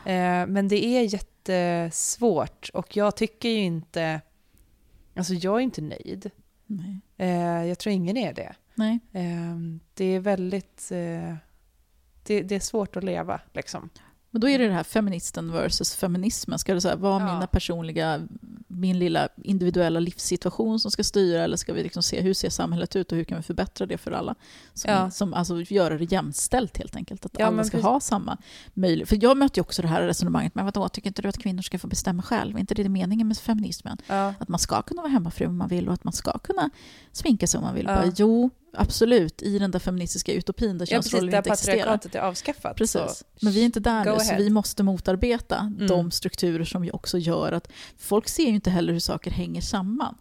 Eh, 0.06 0.48
men 0.48 0.68
det 0.68 0.86
är 0.86 1.02
jättesvårt 1.14 2.70
och 2.74 2.98
jag 2.98 3.16
tycker 3.16 3.50
ju 3.50 3.58
inte... 3.60 4.22
Alltså 5.16 5.34
jag 5.34 5.56
är 5.56 5.60
inte 5.60 5.82
nöjd. 5.82 6.32
Nej. 6.66 7.00
Eh, 7.18 7.66
jag 7.68 7.80
tror 7.80 7.94
ingen 7.94 8.18
är 8.18 8.34
det. 8.34 8.56
Nej. 8.76 9.00
Eh, 9.12 9.56
det 9.94 10.06
är 10.06 10.20
väldigt... 10.20 10.92
Det, 12.24 12.42
det 12.42 12.56
är 12.56 12.60
svårt 12.60 12.96
att 12.96 13.04
leva 13.04 13.42
liksom. 13.54 13.90
Men 14.32 14.42
då 14.42 14.50
är 14.50 14.60
det 14.60 14.68
det 14.68 14.74
här 14.74 14.84
feministen 14.84 15.52
versus 15.52 15.96
feminismen. 15.96 16.60
Ska 16.60 16.74
det 16.74 16.82
så 16.82 16.90
här 16.90 16.96
vara 16.96 17.24
Ja. 17.24 17.34
mina 17.34 17.48
personliga, 17.48 18.28
min 18.68 19.00
lilla 19.00 19.28
individuella 19.44 20.00
livssituation 20.00 20.80
som 20.80 20.92
ska 20.92 21.04
styra 21.04 21.44
eller 21.44 21.58
ska 21.58 21.74
vi 21.74 21.84
liksom 21.84 22.04
se 22.04 22.22
hur 22.22 22.34
ser 22.34 22.50
samhället 22.50 22.96
ut 22.96 23.12
och 23.12 23.18
hur 23.18 23.24
kan 23.24 23.38
vi 23.38 23.44
förbättra 23.44 23.86
det 23.86 23.98
för 23.98 24.12
alla? 24.12 24.36
Som, 24.74 24.92
Ja. 24.92 25.12
som 25.12 25.34
alltså 25.34 25.62
göra 25.62 25.98
det 25.98 26.12
jämställt 26.12 26.78
helt 26.78 26.96
enkelt. 26.96 27.26
Att 27.26 27.36
Ja, 27.40 27.46
alla 27.46 27.64
ska 27.64 27.72
precis. 27.72 27.86
ha 27.86 28.00
samma 28.00 28.38
möjlighet. 28.74 29.10
För 29.10 29.24
jag 29.24 29.38
möter 29.38 29.58
ju 29.58 29.62
också 29.62 29.82
det 29.82 29.88
här 29.88 30.02
resonemanget, 30.02 30.56
men 30.56 30.66
vadå, 30.66 30.90
tycker 30.90 31.08
inte 31.10 31.22
du 31.22 31.28
att 31.30 31.38
kvinnor 31.38 31.62
ska 31.62 31.80
få 31.80 31.88
bestämma 31.88 32.22
själv? 32.24 32.56
Är 32.56 32.60
inte 32.60 32.74
det 32.76 32.90
meningen 32.90 33.28
med 33.28 33.38
feminismen? 33.38 33.98
Att 34.40 34.48
man 34.48 34.60
ska 34.60 34.82
kunna 34.82 35.02
vara 35.02 35.12
hemmafru 35.12 35.46
om 35.48 35.58
man 35.58 35.68
vill 35.68 35.88
och 35.88 35.94
att 35.94 36.04
man 36.04 36.14
ska 36.14 36.38
kunna 36.38 36.70
sminka 37.12 37.48
sig 37.48 37.58
om 37.58 37.64
man 37.64 37.76
vill. 37.76 37.86
Bara, 37.86 38.12
jo, 38.16 38.50
absolut, 38.74 39.42
i 39.42 39.60
den 39.60 39.72
där 39.72 39.80
feministiska 39.80 40.34
utopin 40.34 40.78
där 40.78 40.88
Ja, 40.92 40.98
precis. 40.98 41.12
könsroller 41.12 41.32
Där 41.32 41.38
inte 41.38 41.50
existerar. 41.50 41.78
patriarkatet 41.78 42.16
är 42.16 42.20
avskaffat. 42.20 42.78
Precis. 42.78 43.24
Men 43.42 43.54
vi 43.54 43.62
är 43.62 43.66
inte 43.66 43.80
där 43.80 44.06
nu, 44.06 44.20
så 44.20 44.36
vi 44.38 44.50
måste 44.50 44.84
motarbeta 44.84 45.58
Mm. 45.76 45.88
de 45.88 46.12
strukturer 46.12 46.66
som 46.66 46.90
också 46.94 47.18
gör 47.18 47.52
att 47.52 47.68
folk 47.98 48.28
ser 48.30 48.44
ju 48.44 48.50
inte 48.56 48.70
heller 48.70 48.94
hur 48.94 49.00
saker 49.00 49.32
hänger 49.32 49.62
samman. 49.62 50.16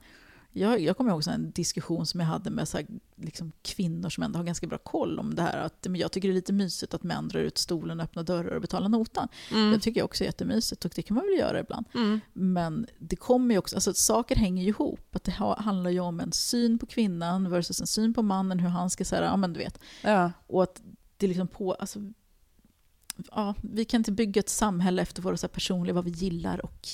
Jag, 0.53 0.81
jag 0.81 0.97
kommer 0.97 1.11
ihåg 1.11 1.25
så 1.25 1.31
en 1.31 1.51
diskussion 1.51 2.07
som 2.07 2.21
jag 2.21 2.27
hade 2.27 2.51
med 2.51 2.69
så 2.69 2.77
här, 2.77 2.87
liksom 3.17 3.53
kvinnor 3.63 4.09
som 4.09 4.23
ändå 4.23 4.39
har 4.39 4.45
ganska 4.45 4.67
bra 4.67 4.79
koll 4.79 5.19
om 5.19 5.35
det 5.35 5.43
här. 5.43 5.59
Att, 5.59 5.87
men 5.89 6.01
jag 6.01 6.13
tycker 6.13 6.29
det 6.29 6.33
är 6.33 6.35
lite 6.35 6.53
mysigt 6.53 6.95
att 6.95 7.03
män 7.03 7.29
drar 7.29 7.41
ut 7.41 7.59
stolen, 7.59 8.01
öppnar 8.01 8.23
dörrar 8.23 8.55
och 8.55 8.61
betalar 8.61 8.89
notan. 8.89 9.29
Mm. 9.51 9.73
Jag 9.73 9.83
tycker 9.83 10.01
jag 10.01 10.05
också 10.05 10.25
är 10.25 10.27
jättemysigt 10.27 10.85
och 10.85 10.93
det 10.95 11.03
kan 11.03 11.15
man 11.15 11.27
väl 11.27 11.39
göra 11.39 11.61
ibland. 11.61 11.87
Mm. 11.95 12.21
Men 12.33 12.87
det 12.99 13.17
kommer 13.17 13.55
ju 13.55 13.59
också, 13.59 13.77
alltså 13.77 13.95
saker 13.95 14.37
hänger 14.37 14.63
ju 14.63 14.69
ihop. 14.69 15.17
Att 15.17 15.25
det 15.25 15.33
ha, 15.33 15.61
handlar 15.61 15.91
ju 15.91 16.01
om 16.01 16.21
en 16.21 16.33
syn 16.33 16.79
på 16.79 16.87
kvinnan 16.87 17.51
versus 17.51 17.81
en 17.81 17.87
syn 17.87 18.15
på 18.15 18.23
mannen, 18.23 18.59
hur 18.59 18.69
han 18.69 18.91
ska 18.91 19.05
säga, 19.05 19.23
ja 19.23 19.37
men 19.37 19.53
du 19.53 19.61
vet. 19.61 19.79
Ja. 20.03 20.33
Och 20.47 20.63
att 20.63 20.83
det 21.17 21.27
liksom 21.27 21.49
på, 21.49 21.75
alltså, 21.75 22.01
ja, 23.31 23.55
vi 23.63 23.85
kan 23.85 24.01
inte 24.01 24.13
bygga 24.13 24.41
ett 24.41 24.49
samhälle 24.49 25.03
efter 25.03 25.23
våra 25.23 25.37
så 25.37 25.49
personliga, 25.49 25.95
vad 25.95 26.05
vi 26.05 26.11
gillar 26.11 26.65
och 26.65 26.89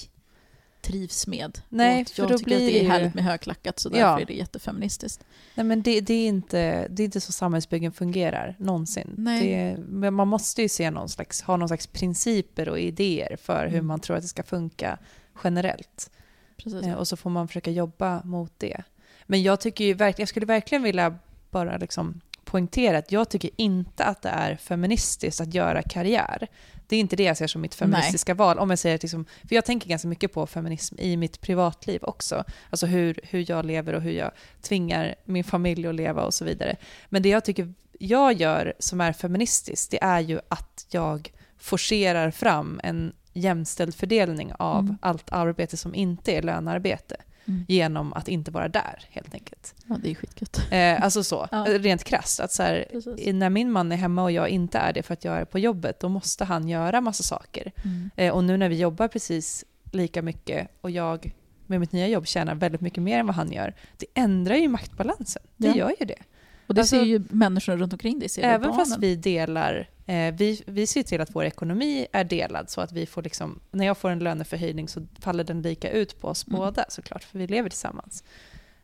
trivs 0.81 1.27
med. 1.27 1.59
Nej, 1.69 1.95
och 1.97 2.01
att 2.03 2.11
för 2.11 2.23
jag 2.23 2.31
då 2.31 2.39
tycker 2.39 2.51
att 2.55 2.59
blir 2.59 2.67
det 2.73 2.79
det 2.79 2.85
är 2.87 2.91
härligt 2.91 3.15
med 3.15 3.25
högklackat, 3.25 3.79
så 3.79 3.89
därför 3.89 4.03
Ja. 4.03 4.21
är 4.21 4.25
det 4.25 4.35
jättefeministiskt. 4.35 5.25
Nej, 5.55 5.65
men 5.65 5.83
det, 5.83 6.01
det, 6.01 6.15
är 6.15 6.29
inte, 6.29 6.89
det 6.91 7.03
är 7.03 7.05
inte 7.05 7.21
så 7.21 7.33
samhällsbyggen 7.33 7.93
fungerar 7.93 8.57
någonsin. 8.59 9.15
Nej. 9.17 9.77
Men 9.77 10.15
man 10.15 10.29
måste 10.29 10.63
ju 10.63 10.69
se 10.69 10.91
någon 10.91 11.09
slags, 11.09 11.43
ha 11.43 11.57
någon 11.57 11.69
slags 11.69 11.87
principer 11.87 12.69
och 12.69 12.79
idéer 12.81 13.37
för 13.43 13.67
hur 13.67 13.75
Mm. 13.75 13.87
man 13.87 14.01
tror 14.01 14.17
att 14.17 14.23
det 14.23 14.29
ska 14.29 14.43
funka 14.43 14.99
generellt. 15.45 16.11
Precis. 16.57 16.83
Eh, 16.85 16.93
och 16.95 17.09
så 17.09 17.17
får 17.17 17.31
man 17.31 17.49
försöka 17.49 17.71
jobba 17.71 18.23
mot 18.25 18.53
det. 18.59 18.83
Men 19.27 19.43
jag, 19.43 19.61
tycker 19.61 19.85
ju 19.85 19.95
verkligen, 19.95 20.23
jag 20.23 20.29
skulle 20.29 20.47
verkligen 20.47 20.83
vilja 20.83 21.19
bara 21.51 21.77
liksom 21.77 22.21
poängtera 22.51 22.99
att 22.99 23.13
jag 23.13 23.29
tycker 23.29 23.51
inte 23.57 24.05
att 24.05 24.23
det 24.23 24.29
är 24.29 24.57
feministiskt 24.57 25.41
att 25.41 25.55
göra 25.55 25.83
karriär. 25.83 26.49
Det 26.87 26.97
är 26.97 27.01
inte 27.01 27.17
det 27.17 27.23
jag 27.23 27.37
ser 27.37 27.47
som 27.47 27.61
mitt 27.61 27.75
feministiska 27.75 28.35
val. 28.35 28.59
Om 28.59 28.71
jag 28.71 28.79
säger 28.79 28.99
liksom, 29.03 29.25
för 29.49 29.55
jag 29.55 29.65
tänker 29.65 29.89
ganska 29.89 30.09
mycket 30.09 30.33
på 30.33 30.47
feminism 30.47 30.95
i 30.99 31.17
mitt 31.17 31.41
privatliv 31.41 32.05
också. 32.05 32.45
Alltså 32.71 32.87
hur, 32.87 33.21
hur 33.23 33.51
jag 33.51 33.65
lever 33.67 33.93
och 33.93 34.03
hur 34.03 34.13
jag 34.13 34.31
tvingar 34.63 35.15
min 35.25 35.45
familj 35.45 35.87
att 35.87 35.95
leva 35.95 36.23
och 36.23 36.35
så 36.35 36.45
vidare. 36.45 36.77
Men 37.09 37.23
det 37.23 37.29
jag 37.29 37.45
tycker 37.45 37.75
jag 37.99 38.33
gör 38.33 38.75
som 38.79 39.01
är 39.01 39.13
feministiskt, 39.13 39.91
det 39.91 40.03
är 40.03 40.21
ju 40.21 40.41
att 40.49 40.87
jag 40.91 41.33
forcerar 41.59 42.31
fram 42.31 42.81
en 42.85 43.13
jämställd 43.33 43.95
fördelning 43.95 44.53
av 44.59 44.85
Mm. 44.85 44.99
allt 45.01 45.33
arbete 45.33 45.77
som 45.77 45.95
inte 45.95 46.33
är 46.33 46.43
lönearbete. 46.43 47.17
Mm. 47.49 47.65
genom 47.69 48.13
att 48.13 48.29
inte 48.29 48.51
vara 48.51 48.69
där 48.69 49.05
helt 49.11 49.35
enkelt. 49.35 49.75
Ja, 49.87 49.97
det 50.03 50.11
är 50.11 50.15
skitgött. 50.15 50.61
Eh, 50.71 51.03
alltså 51.05 51.25
så, 51.25 51.49
Ja. 51.51 51.65
rent 51.69 52.05
krasst. 52.05 52.41
Att 52.41 52.53
så 52.53 52.63
här, 52.63 52.85
när 53.33 53.51
min 53.51 53.73
man 53.73 53.93
är 53.93 53.97
hemma 53.97 54.23
och 54.23 54.33
jag 54.33 54.49
inte 54.49 54.79
är 54.79 54.93
det 54.93 55.03
för 55.03 55.13
att 55.15 55.25
jag 55.25 55.37
är 55.39 55.45
på 55.45 55.59
jobbet, 55.59 56.01
då 56.01 56.09
måste 56.09 56.45
han 56.45 56.69
göra 56.69 57.01
massa 57.01 57.23
saker. 57.23 57.73
Mm. 57.85 58.11
Eh, 58.17 58.35
och 58.35 58.45
nu 58.45 58.57
när 58.57 58.69
vi 58.69 58.79
jobbar 58.81 59.09
precis 59.09 59.65
lika 59.93 60.23
mycket 60.23 60.69
och 60.81 60.91
jag 60.91 61.33
med 61.67 61.81
mitt 61.81 61.93
nya 61.93 62.07
jobb 62.09 62.27
tjänar 62.27 62.55
väldigt 62.55 62.81
mycket 62.81 63.03
mer 63.03 63.19
än 63.19 63.27
vad 63.27 63.35
han 63.37 63.53
gör, 63.53 63.75
det 63.97 64.07
ändrar 64.15 64.55
ju 64.55 64.69
maktbalansen. 64.69 65.43
Det 65.57 65.69
Ja. 65.69 65.75
gör 65.77 65.93
ju 66.01 66.07
det. 66.07 66.23
Och 66.67 66.75
det 66.75 66.81
Alltså- 66.81 66.97
ser 66.97 67.03
ju 67.05 67.23
människorna 67.31 67.79
runt 67.83 67.93
omkring 67.93 68.19
dig, 68.19 68.29
ser 68.29 68.43
Även 68.43 68.61
barnen. 68.61 68.77
fast 68.77 68.99
vi 68.99 69.17
delar, 69.17 69.89
vi, 70.37 70.63
vi 70.67 70.87
ser 70.87 71.03
till 71.03 71.21
att 71.21 71.35
vår 71.35 71.45
ekonomi 71.45 72.07
är 72.13 72.25
delad 72.25 72.71
så 72.71 72.81
att 72.81 72.93
vi 72.93 73.07
får 73.07 73.23
liksom, 73.23 73.61
när 73.71 73.87
jag 73.87 73.99
får 73.99 74.11
en 74.11 74.19
löneförhöjning 74.19 74.89
så 74.89 75.07
faller 75.21 75.45
den 75.45 75.63
lika 75.63 75.91
ut 75.91 76.21
på 76.21 76.29
oss 76.29 76.47
Mm. 76.47 76.61
båda 76.61 76.85
såklart, 76.89 77.25
för 77.25 77.39
vi 77.39 77.47
lever 77.47 77.69
tillsammans. 77.71 78.25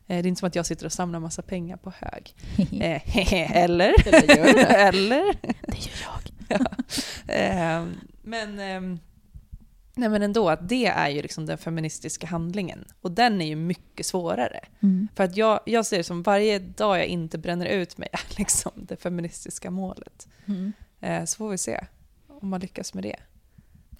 Eh, 0.07 0.21
det 0.21 0.27
är 0.27 0.27
inte 0.27 0.39
som 0.39 0.47
att 0.47 0.55
jag 0.55 0.65
sitter 0.65 0.85
och 0.85 0.93
samlar 0.93 1.19
massa 1.19 1.41
pengar 1.41 1.77
på 1.77 1.93
hög. 1.99 2.35
Eh, 2.81 3.55
eller? 3.63 4.07
Eller 4.07 4.37
gör 4.37 4.53
det. 4.53 4.65
eller? 4.87 5.37
det 5.67 5.85
gör 5.85 6.21
jag. 6.49 6.61
Eh, 7.27 7.85
men, 8.21 8.59
ehm, 8.59 8.99
nej 9.95 10.09
men 10.09 10.21
ändå, 10.21 10.49
att 10.49 10.69
det 10.69 10.85
är 10.85 11.09
ju 11.09 11.21
liksom 11.21 11.45
den 11.45 11.57
feministiska 11.57 12.27
handlingen. 12.27 12.85
Och 13.01 13.11
den 13.11 13.41
är 13.41 13.45
ju 13.45 13.55
mycket 13.55 14.05
svårare. 14.05 14.59
Mm. 14.83 15.07
För 15.15 15.23
att 15.23 15.37
jag, 15.37 15.59
jag 15.65 15.85
ser 15.85 15.97
det 15.97 16.03
som 16.03 16.23
varje 16.23 16.59
dag 16.59 16.97
jag 16.97 17.05
inte 17.05 17.37
bränner 17.37 17.65
ut 17.65 17.97
mig 17.97 18.09
är 18.11 18.37
liksom 18.37 18.71
det 18.75 18.95
feministiska 18.97 19.71
målet. 19.71 20.27
Mm. 20.45 20.73
Eh, 21.01 21.25
så 21.25 21.37
får 21.37 21.49
vi 21.49 21.57
se 21.57 21.85
om 22.27 22.49
man 22.49 22.59
lyckas 22.59 22.93
med 22.93 23.03
det. 23.03 23.15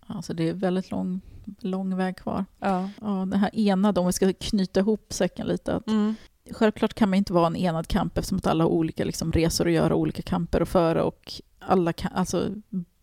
Alltså 0.08 0.34
det 0.34 0.50
är 0.50 0.54
väldigt 0.54 0.92
lång, 0.92 1.22
lång 1.60 1.98
väg 1.98 2.18
kvar. 2.18 2.46
Ja. 2.60 2.90
Ja, 3.02 3.28
det 3.32 3.38
här 3.38 3.50
enade, 3.54 4.00
om 4.00 4.06
vi 4.06 4.14
ska 4.14 4.34
knyta 4.34 4.80
ihop 4.80 5.14
säcken 5.14 5.48
lite. 5.48 5.76
Att 5.76 5.88
Mm. 5.88 6.16
Självklart 6.52 6.94
kan 6.94 7.10
man 7.10 7.18
inte 7.18 7.34
vara 7.34 7.48
en 7.48 7.56
enad 7.56 7.88
kamp 7.88 8.18
eftersom 8.18 8.38
att 8.38 8.48
alla 8.48 8.64
har 8.64 8.72
olika 8.72 9.04
liksom, 9.04 9.32
resor 9.32 9.68
att 9.68 9.74
göra, 9.74 9.96
olika 9.96 10.22
kamper 10.22 10.62
att 10.62 10.70
föra 10.70 11.04
och 11.04 11.34
alla 11.60 11.94
kan, 11.94 12.12
alltså, 12.14 12.50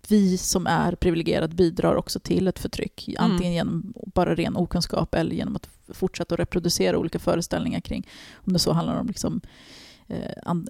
vi 0.08 0.38
som 0.38 0.66
är 0.66 0.94
privilegierade 0.94 1.54
bidrar 1.54 1.94
också 1.94 2.20
till 2.20 2.48
ett 2.48 2.58
förtryck, 2.58 3.08
antingen 3.18 3.52
genom 3.52 3.92
bara 4.14 4.34
ren 4.34 4.56
okunskap 4.56 5.14
eller 5.14 5.34
genom 5.34 5.56
att 5.56 5.68
fortsätta 5.88 6.34
att 6.34 6.40
reproducera 6.40 6.98
olika 6.98 7.18
föreställningar 7.18 7.80
kring, 7.80 8.08
om 8.34 8.52
det 8.52 8.58
så 8.58 8.72
handlar 8.72 9.00
om 9.00 9.06
liksom, 9.06 9.40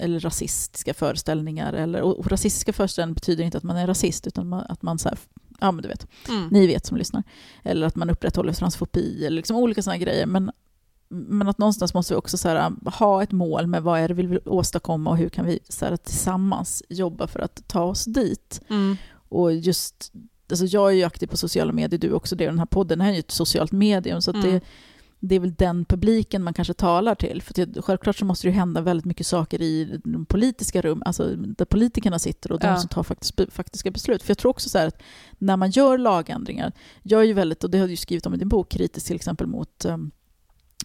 eller 0.01 0.21
rasistiska 0.21 0.95
föreställningar. 0.95 1.73
Eller, 1.73 2.01
och, 2.03 2.19
och 2.19 2.27
rasistiska 2.31 2.73
föreställningar 2.73 3.15
betyder 3.15 3.45
inte 3.45 3.59
att 3.59 3.65
man 3.65 3.77
är 3.77 3.87
rasist, 3.87 4.27
utan 4.27 4.49
man, 4.49 4.65
att 4.69 4.83
man 4.83 4.99
så 4.99 5.09
här, 5.09 5.19
ja 5.61 5.73
men 5.73 5.83
du 5.83 5.89
vet, 5.89 6.07
Mm. 6.29 6.49
ni 6.49 6.67
vet 6.67 6.87
som 6.87 6.97
lyssnar. 6.97 7.23
Eller 7.63 7.87
att 7.87 7.97
man 7.97 8.11
upprätthåller 8.11 8.53
transfobi 8.53 9.27
eller 9.27 9.37
liksom 9.37 9.57
olika 9.57 9.83
sådana 9.83 9.99
grejer. 9.99 10.27
Men, 10.27 10.51
men 11.09 11.49
att 11.49 11.59
någonstans 11.59 11.95
måste 11.95 12.15
vi 12.15 12.19
också 12.19 12.39
så 12.39 12.49
här, 12.49 12.73
ha 12.91 13.23
ett 13.23 13.33
mål 13.33 13.67
med 13.67 13.83
vad 13.83 14.01
är 14.01 14.09
det 14.09 14.15
vi 14.15 14.27
vill 14.27 14.41
åstadkomma 14.45 15.11
och 15.11 15.17
hur 15.17 15.29
kan 15.29 15.45
vi 15.47 15.59
så 15.69 15.85
här, 15.85 15.97
tillsammans 15.97 16.83
jobba 16.89 17.27
för 17.27 17.41
att 17.41 17.69
ta 17.69 17.83
oss 17.83 18.05
dit. 18.05 18.61
Mm. 18.69 18.97
Och 19.29 19.53
just, 19.55 20.13
alltså 20.51 20.65
jag 20.67 20.89
är 20.91 20.95
ju 20.95 21.03
aktiv 21.05 21.27
på 21.27 21.37
sociala 21.37 21.73
medier, 21.73 21.99
du 22.01 22.13
också 22.13 22.37
det. 22.37 22.47
Och 22.47 22.53
den 22.53 22.59
här 22.59 22.67
podden 22.67 23.01
är 23.01 23.13
ju 23.13 23.19
ett 23.19 23.31
socialt 23.31 23.73
medium. 23.73 24.23
Så 24.23 24.31
Mm. 24.31 24.43
det, 24.43 24.61
det 25.25 25.35
är 25.35 25.41
väl 25.41 25.55
den 25.55 25.85
publiken 25.85 26.43
man 26.43 26.55
kanske 26.55 26.75
talar 26.75 27.15
till. 27.15 27.43
För 27.43 27.55
det, 27.55 27.83
självklart 27.83 28.17
så 28.17 28.25
måste 28.25 28.49
det 28.49 28.53
hända 28.53 28.81
väldigt 28.81 29.05
mycket 29.05 29.27
saker 29.27 29.63
i 29.63 30.01
de 30.05 30.27
politiska 30.27 30.81
rum, 30.83 31.03
alltså 31.07 31.37
där 31.37 31.65
politikerna 31.65 32.19
sitter 32.19 32.53
och 32.53 32.59
de 32.61 32.67
Ja. 32.67 32.77
som 32.77 32.89
tar 32.89 33.03
faktiskt, 33.03 33.41
faktiska 33.49 33.91
beslut. 33.91 34.23
För 34.23 34.31
jag 34.31 34.39
tror 34.39 34.51
också 34.51 34.69
så 34.69 34.79
att 34.79 35.03
när 35.39 35.57
man 35.57 35.71
gör 35.71 35.99
lagändringar, 35.99 36.73
jag 37.03 37.21
är 37.21 37.25
ju 37.25 37.33
väldigt, 37.33 37.65
och 37.65 37.71
det 37.71 37.79
har 37.79 37.89
du 37.89 37.97
skrivit 37.97 38.27
om 38.27 38.35
i 38.35 38.37
din 38.37 38.49
bok, 38.49 38.69
kritisk 38.71 39.07
till 39.07 39.17
exempel 39.17 39.47
mot 39.47 39.85
um, 39.85 40.11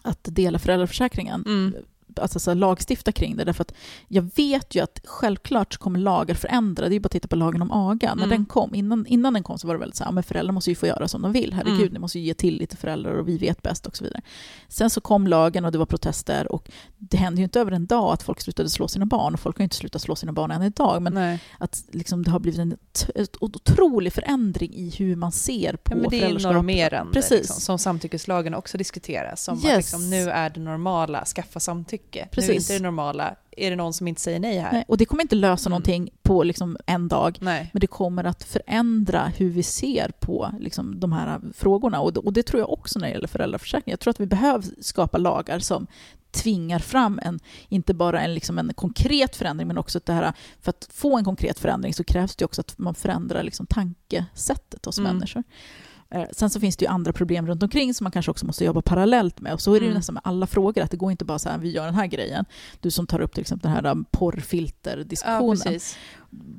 att 0.02 0.20
dela 0.22 0.58
föräldraförsäkringen 0.58 1.44
Mm. 1.46 1.74
Alltså 2.18 2.40
så 2.40 2.54
lagstifta 2.54 3.12
kring 3.12 3.36
det. 3.36 3.44
Därför 3.44 3.62
att 3.62 3.74
jag 4.08 4.30
vet 4.36 4.74
ju 4.74 4.80
att 4.82 5.00
självklart 5.04 5.72
så 5.74 5.78
kommer 5.80 5.98
lagar 6.00 6.34
förändra. 6.34 6.88
Det 6.88 6.96
är 6.96 7.00
bara 7.00 7.06
att 7.06 7.12
titta 7.12 7.28
på 7.28 7.36
lagen 7.36 7.62
om 7.62 7.70
aga. 7.72 8.14
När 8.14 8.24
Mm. 8.24 8.28
den 8.36 8.46
kom, 8.46 8.74
innan, 8.74 9.06
innan 9.06 9.32
den 9.32 9.42
kom 9.42 9.58
så 9.58 9.66
var 9.66 9.74
det 9.74 9.80
väldigt 9.80 9.96
så 9.96 10.04
här, 10.04 10.12
men 10.12 10.22
föräldrar 10.22 10.52
måste 10.52 10.70
ju 10.70 10.74
få 10.76 10.86
göra 10.86 11.08
som 11.08 11.22
de 11.22 11.32
vill. 11.32 11.52
Herregud, 11.52 11.80
Mm. 11.80 11.92
ni 11.92 11.98
måste 11.98 12.18
ju 12.18 12.24
ge 12.24 12.34
tillit 12.34 12.70
till 12.70 12.78
föräldrar 12.78 13.12
och 13.12 13.28
vi 13.28 13.38
vet 13.38 13.62
bäst 13.62 13.86
och 13.86 13.96
så 13.96 14.04
vidare. 14.04 14.20
Sen 14.68 14.90
så 14.90 15.00
kom 15.00 15.26
lagen 15.26 15.64
och 15.64 15.72
det 15.72 15.78
var 15.78 15.86
protester 15.86 16.52
och 16.52 16.70
det 16.98 17.16
hände 17.16 17.40
ju 17.40 17.44
inte 17.44 17.60
över 17.60 17.72
en 17.72 17.86
dag 17.86 18.12
att 18.12 18.22
folk 18.22 18.40
slutade 18.40 18.68
slå 18.70 18.88
sina 18.88 19.06
barn 19.06 19.34
och 19.34 19.40
folk 19.40 19.56
har 19.56 19.62
ju 19.62 19.64
inte 19.64 19.76
slutat 19.76 20.02
slå 20.02 20.16
sina 20.16 20.32
barn 20.32 20.50
än 20.50 20.62
idag. 20.62 21.02
Men 21.02 21.14
Nej. 21.14 21.38
att 21.58 21.82
liksom 21.92 22.22
det 22.22 22.30
har 22.30 22.38
blivit 22.40 22.60
en 22.60 22.76
otrolig 23.40 24.12
förändring 24.12 24.74
i 24.74 24.90
hur 24.98 25.16
man 25.16 25.32
ser 25.32 25.76
på 25.76 25.92
Ja, 25.94 26.08
det 26.10 26.16
är 26.16 26.18
ju 26.18 26.20
föräldraskap. 26.20 26.52
normerande, 26.54 27.12
Precis. 27.12 27.30
liksom, 27.38 27.60
som 27.60 27.78
samtyckeslagen 27.78 28.54
också 28.54 28.78
diskuteras. 28.78 29.44
Som 29.44 29.56
Yes. 29.58 29.64
att 29.66 29.76
liksom, 29.76 30.10
nu 30.10 30.30
är 30.30 30.50
det 30.50 30.60
normala, 30.60 31.24
skaffa 31.24 31.60
samtycke. 31.60 32.07
Nu 32.14 32.20
är 32.20 32.26
Precis. 32.26 32.70
inte 32.70 32.72
det 32.72 32.82
normala, 32.82 33.34
är 33.50 33.70
det 33.70 33.76
någon 33.76 33.92
som 33.92 34.08
inte 34.08 34.20
säger 34.20 34.40
nej 34.40 34.58
här? 34.58 34.72
Nej, 34.72 34.84
Och 34.88 34.96
det 34.96 35.04
kommer 35.04 35.22
inte 35.22 35.34
lösa 35.36 35.68
Mm. 35.68 35.70
någonting 35.70 36.10
på 36.22 36.42
liksom 36.42 36.76
en 36.86 37.08
dag. 37.08 37.38
Nej. 37.40 37.70
Men 37.72 37.80
det 37.80 37.86
kommer 37.86 38.24
att 38.24 38.44
förändra 38.44 39.32
hur 39.36 39.50
vi 39.50 39.62
ser 39.62 40.10
på 40.20 40.50
liksom, 40.60 41.00
de 41.00 41.12
här 41.12 41.40
frågorna. 41.54 42.00
Och 42.00 42.12
det, 42.12 42.20
och 42.20 42.32
det 42.32 42.42
tror 42.42 42.60
jag 42.60 42.70
också 42.72 42.98
när 42.98 43.06
det 43.06 43.12
gäller 43.12 43.28
föräldraförsäkring. 43.28 43.90
Jag 43.92 44.00
tror 44.00 44.10
att 44.10 44.20
vi 44.20 44.26
behöver 44.26 44.64
skapa 44.80 45.18
lagar 45.18 45.58
som 45.58 45.86
tvingar 46.30 46.78
fram 46.78 47.20
en, 47.22 47.40
inte 47.68 47.94
bara 47.94 48.20
en, 48.20 48.34
liksom 48.34 48.58
en 48.58 48.74
konkret 48.74 49.36
förändring, 49.36 49.68
men 49.68 49.78
också 49.78 50.00
det 50.04 50.12
här, 50.12 50.32
för 50.60 50.70
att 50.70 50.88
få 50.92 51.16
en 51.18 51.24
konkret 51.24 51.58
förändring 51.58 51.94
så 51.94 52.04
krävs 52.04 52.36
det 52.36 52.44
också 52.44 52.60
att 52.60 52.78
man 52.78 52.94
förändrar 52.94 53.42
liksom 53.42 53.66
tankesättet 53.66 54.84
hos 54.84 54.98
Mm. 54.98 55.12
människor. 55.16 55.42
Eh, 56.14 56.24
Sen 56.32 56.50
så 56.50 56.60
finns 56.60 56.76
det 56.76 56.84
ju 56.84 56.90
andra 56.90 57.12
problem 57.12 57.46
runt 57.46 57.62
omkring 57.62 57.94
som 57.94 58.04
man 58.04 58.12
kanske 58.12 58.30
också 58.30 58.46
måste 58.46 58.64
jobba 58.64 58.82
parallellt 58.82 59.40
med. 59.40 59.52
Och 59.52 59.60
så 59.60 59.74
är 59.74 59.80
det 59.80 59.84
ju 59.84 59.90
Mm. 59.90 59.98
nästan 59.98 60.14
med 60.14 60.20
alla 60.24 60.46
frågor, 60.46 60.82
att 60.82 60.90
det 60.90 60.96
går 60.96 61.10
inte 61.10 61.24
bara 61.24 61.38
så 61.38 61.48
här, 61.48 61.58
vi 61.58 61.70
gör 61.70 61.84
den 61.84 61.94
här 61.94 62.06
grejen. 62.06 62.44
Du 62.80 62.90
som 62.90 63.06
tar 63.06 63.20
upp 63.20 63.34
till 63.34 63.40
exempel 63.40 63.70
den 63.70 63.84
här 63.84 63.92
um, 63.92 64.06
Ja, 64.10 64.18
porrfilterdiskussionen 64.18 65.56
precis. 65.58 65.96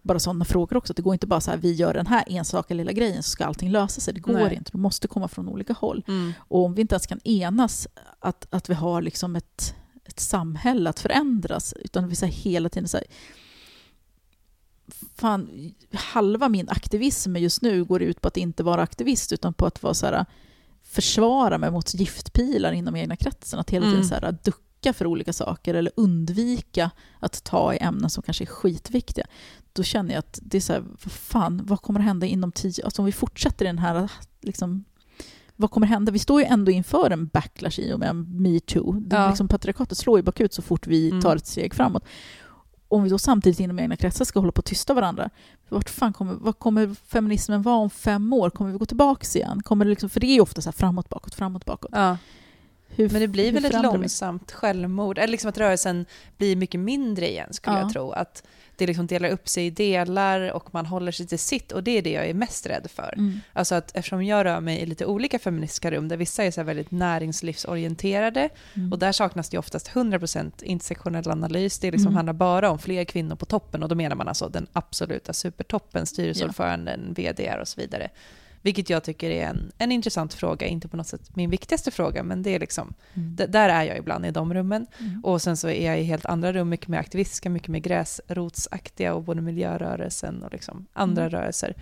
bara 0.03 0.19
sådana 0.19 0.45
frågor 0.45 0.77
också. 0.77 0.93
att 0.93 0.97
Det 0.97 1.01
går 1.03 1.13
inte 1.13 1.27
bara 1.27 1.41
så 1.41 1.51
här, 1.51 1.57
vi 1.57 1.73
gör 1.73 1.93
den 1.93 2.07
här 2.07 2.23
enstaka 2.27 2.73
lilla 2.73 2.91
grejen 2.91 3.23
så 3.23 3.30
ska 3.30 3.45
allting 3.45 3.69
lösa 3.71 4.01
sig. 4.01 4.13
Det 4.13 4.19
går 4.19 4.34
Nej. 4.34 4.55
inte. 4.55 4.71
Det 4.71 4.77
måste 4.77 5.07
komma 5.07 5.27
från 5.27 5.49
olika 5.49 5.73
håll. 5.73 6.03
Mm. 6.07 6.34
Och 6.39 6.65
om 6.65 6.73
vi 6.73 6.81
inte 6.81 6.95
ens 6.95 7.07
kan 7.07 7.19
enas 7.23 7.88
att, 8.19 8.47
att 8.49 8.69
vi 8.69 8.73
har 8.73 9.01
liksom 9.01 9.35
ett, 9.35 9.76
ett 10.05 10.19
samhälle 10.19 10.89
att 10.89 10.99
förändras, 10.99 11.73
utan 11.73 12.07
vi 12.09 12.15
säger 12.15 12.34
hela 12.34 12.69
tiden 12.69 12.88
så 12.89 12.97
här, 12.97 13.05
fan, 15.19 15.73
halva 15.93 16.49
min 16.49 16.69
aktivism 16.69 17.35
just 17.35 17.61
nu 17.61 17.83
går 17.83 18.01
ut 18.01 18.21
på 18.21 18.27
att 18.27 18.37
inte 18.37 18.63
vara 18.63 18.81
aktivist, 18.81 19.31
utan 19.33 19.53
på 19.53 19.65
att 19.65 19.83
vara 19.83 19.93
så 19.93 20.05
här, 20.05 20.25
försvara 20.83 21.57
mig 21.57 21.71
mot 21.71 21.93
giftpilar 21.93 22.71
inom 22.71 22.95
egna 22.95 23.15
kretsen. 23.15 23.59
Att 23.59 23.69
hela 23.69 23.85
tiden 23.85 23.95
Mm. 23.95 24.07
så 24.07 24.15
här, 24.15 24.37
ducka 24.43 24.93
för 24.93 25.05
olika 25.07 25.33
saker 25.33 25.73
eller 25.73 25.91
undvika 25.95 26.91
att 27.19 27.43
ta 27.43 27.73
i 27.73 27.77
ämnen 27.81 28.09
som 28.09 28.23
kanske 28.23 28.43
är 28.43 28.45
skitviktiga. 28.45 29.25
Då 29.73 29.83
känner 29.83 30.13
jag 30.13 30.19
att 30.19 30.39
det 30.41 30.57
är 30.57 30.61
så 30.61 30.73
här, 30.73 30.81
vad 30.81 31.11
fan, 31.11 31.61
vad 31.65 31.81
kommer 31.81 31.99
att 31.99 32.05
hända 32.05 32.27
inom 32.27 32.51
tio... 32.51 32.85
Alltså 32.85 33.01
om 33.01 33.05
vi 33.05 33.11
fortsätter 33.11 33.65
i 33.65 33.67
den 33.67 33.77
här 33.79 34.11
liksom, 34.41 34.83
vad 35.55 35.71
kommer 35.71 35.87
hända? 35.87 36.11
Vi 36.11 36.19
står 36.19 36.41
ju 36.41 36.45
ändå 36.47 36.71
inför 36.71 37.11
en 37.11 37.27
backlash 37.27 37.79
i 37.79 37.93
och 37.93 37.99
med 37.99 38.15
metoo. 38.15 39.03
Ja. 39.11 39.27
Liksom 39.29 39.47
patriarkatet 39.47 39.97
slår 39.97 40.19
ju 40.19 40.23
bakut 40.23 40.53
så 40.53 40.61
fort 40.61 40.87
vi 40.87 41.09
Mm. 41.09 41.21
tar 41.21 41.35
ett 41.35 41.47
steg 41.47 41.73
framåt. 41.73 42.03
Om 42.91 43.03
vi 43.03 43.09
då 43.09 43.17
samtidigt 43.17 43.59
inom 43.59 43.79
egna 43.79 43.95
kretsar 43.95 44.25
ska 44.25 44.39
hålla 44.39 44.51
på 44.51 44.59
att 44.59 44.65
tysta 44.65 44.93
varandra, 44.93 45.29
vart 45.69 45.89
fan 45.89 46.13
kommer, 46.13 46.33
vad 46.33 46.59
kommer 46.59 46.95
feminismen 47.07 47.61
vara 47.61 47.75
om 47.75 47.89
fem 47.89 48.33
år? 48.33 48.49
Kommer 48.49 48.71
vi 48.71 48.77
gå 48.77 48.85
tillbaka 48.85 49.39
igen? 49.39 49.63
Kommer 49.63 49.85
det 49.85 49.89
liksom, 49.89 50.09
för 50.09 50.19
det 50.19 50.27
är 50.27 50.33
ju 50.33 50.41
ofta 50.41 50.61
så 50.61 50.67
här 50.67 50.73
framåt, 50.73 51.09
bakåt, 51.09 51.35
framåt, 51.35 51.65
bakåt. 51.65 51.91
Ja. 51.93 52.17
Hur, 52.95 53.09
Men 53.09 53.21
det 53.21 53.27
blir 53.27 53.51
väl 53.51 53.65
ett 53.65 53.83
långsamt 53.83 54.51
självmord, 54.51 55.17
eller 55.17 55.31
liksom 55.31 55.49
att 55.49 55.57
rörelsen 55.57 56.05
blir 56.37 56.55
mycket 56.55 56.79
mindre 56.79 57.29
igen 57.29 57.53
skulle 57.53 57.75
Ja. 57.75 57.81
jag 57.81 57.93
tro. 57.93 58.11
Att 58.11 58.43
det 58.75 58.87
liksom 58.87 59.07
delar 59.07 59.29
upp 59.29 59.49
sig 59.49 59.65
i 59.65 59.69
delar 59.69 60.51
och 60.51 60.73
man 60.73 60.85
håller 60.85 61.11
sig 61.11 61.27
till 61.27 61.39
sitt 61.39 61.71
och 61.71 61.83
det 61.83 61.91
är 61.97 62.01
det 62.01 62.11
jag 62.11 62.25
är 62.29 62.33
mest 62.33 62.65
rädd 62.67 62.87
för. 62.95 63.13
Mm. 63.17 63.39
Alltså 63.53 63.75
att 63.75 63.95
eftersom 63.97 64.23
jag 64.23 64.45
rör 64.45 64.59
mig 64.61 64.79
i 64.79 64.85
lite 64.85 65.05
olika 65.05 65.39
feministiska 65.39 65.91
rum 65.91 66.07
där 66.07 66.17
vissa 66.17 66.43
är 66.43 66.51
så 66.51 66.63
väldigt 66.63 66.91
näringslivsorienterade 67.63 68.49
Mm. 68.75 68.91
och 68.91 68.99
där 68.99 69.11
saknas 69.11 69.49
det 69.49 69.57
oftast 69.57 69.87
100% 69.87 70.63
intersektionell 70.63 71.31
analys. 71.31 71.79
Det 71.79 71.91
liksom 71.91 72.07
Mm. 72.07 72.15
handlar 72.15 72.33
bara 72.33 72.69
om 72.71 72.79
fler 72.79 73.03
kvinnor 73.03 73.35
på 73.35 73.45
toppen 73.45 73.83
och 73.83 73.89
då 73.89 73.95
menar 73.95 74.15
man 74.15 74.27
alltså 74.27 74.49
den 74.49 74.67
absoluta 74.73 75.33
supertoppen, 75.33 76.05
styrelseordföranden, 76.05 77.13
vd 77.13 77.55
och 77.61 77.67
så 77.67 77.81
vidare. 77.81 78.09
Vilket 78.61 78.90
jag 78.90 79.03
tycker 79.03 79.30
är 79.30 79.45
en, 79.48 79.72
en 79.77 79.91
intressant 79.91 80.34
fråga, 80.34 80.68
inte 80.68 80.88
på 80.88 80.98
något 80.98 81.07
sätt 81.07 81.36
min 81.36 81.49
viktigaste 81.49 81.91
fråga, 81.91 82.23
men 82.23 82.44
det 82.44 82.56
är 82.56 82.60
liksom, 82.60 82.94
Mm. 83.14 83.36
där 83.36 83.69
är 83.69 83.84
jag 83.84 83.98
ibland 83.98 84.26
i 84.26 84.31
de 84.31 84.53
rummen. 84.53 84.88
Mm. 84.99 85.26
Och 85.26 85.41
sen 85.41 85.57
så 85.57 85.69
är 85.69 85.86
jag 85.88 85.99
i 85.99 86.03
helt 86.03 86.26
andra 86.26 86.53
rum, 86.53 86.69
mycket 86.69 86.88
mer 86.88 86.98
aktivistiska, 86.99 87.49
mycket 87.49 87.68
mer 87.69 87.80
gräsrotsaktiga 87.80 89.14
och 89.14 89.23
både 89.23 89.41
miljörörelsen 89.41 90.44
och 90.44 90.52
liksom 90.52 90.86
andra 90.94 91.22
Mm. 91.22 91.31
rörelser. 91.31 91.73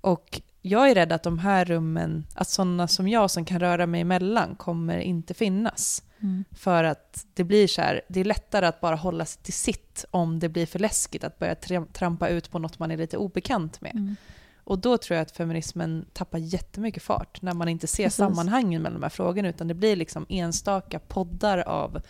Och 0.00 0.40
jag 0.62 0.90
är 0.90 0.94
rädd 0.94 1.12
att 1.12 1.22
de 1.22 1.38
här 1.38 1.64
rummen, 1.64 2.26
att 2.34 2.48
sådana 2.48 2.88
som 2.88 3.08
jag 3.08 3.30
som 3.30 3.44
kan 3.44 3.60
röra 3.60 3.86
mig 3.86 4.00
emellan 4.00 4.54
kommer 4.56 4.98
inte 4.98 5.34
finnas. 5.34 6.02
Mm. 6.22 6.44
För 6.52 6.84
att 6.84 7.26
det 7.34 7.44
blir 7.44 7.66
så 7.66 7.80
här, 7.82 8.00
det 8.08 8.20
är 8.20 8.24
lättare 8.24 8.66
att 8.66 8.80
bara 8.80 8.96
hålla 8.96 9.24
sig 9.24 9.42
till 9.42 9.52
sitt 9.52 10.04
om 10.10 10.38
det 10.38 10.48
blir 10.48 10.66
för 10.66 10.78
läskigt 10.78 11.24
att 11.24 11.38
börja 11.38 11.54
tram- 11.54 11.86
trampa 11.92 12.28
ut 12.28 12.50
på 12.50 12.58
något 12.58 12.78
man 12.78 12.90
är 12.90 12.96
lite 12.96 13.16
obekant 13.16 13.80
med. 13.80 13.92
Mm. 13.94 14.16
Och 14.64 14.78
då 14.78 14.98
tror 14.98 15.14
jag 15.16 15.22
att 15.22 15.30
feminismen 15.30 16.06
tappar 16.12 16.38
jättemycket 16.38 17.02
fart 17.02 17.42
när 17.42 17.54
man 17.54 17.68
inte 17.68 17.86
ser 17.86 18.04
Precis. 18.04 18.16
sammanhangen 18.16 18.82
mellan 18.82 19.00
de 19.00 19.02
här 19.04 19.10
frågorna 19.10 19.48
utan 19.48 19.68
det 19.68 19.74
blir 19.74 19.96
liksom 19.96 20.26
enstaka 20.28 20.98
poddar 20.98 21.58
av 21.58 22.00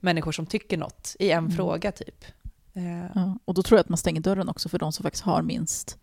människor 0.00 0.32
som 0.32 0.46
tycker 0.46 0.76
något 0.76 1.16
i 1.18 1.30
en 1.30 1.38
Mm. 1.38 1.50
fråga 1.56 1.92
typ. 1.92 2.24
Eh, 2.74 3.06
Ja, 3.14 3.38
och 3.44 3.54
då 3.54 3.62
tror 3.62 3.76
jag 3.78 3.80
att 3.84 3.88
man 3.88 3.98
stänger 3.98 4.20
dörren 4.20 4.48
också 4.48 4.68
för 4.68 4.78
de 4.78 4.92
som 4.92 5.02
faktiskt 5.02 5.24
har 5.24 5.42
minst 5.42 5.98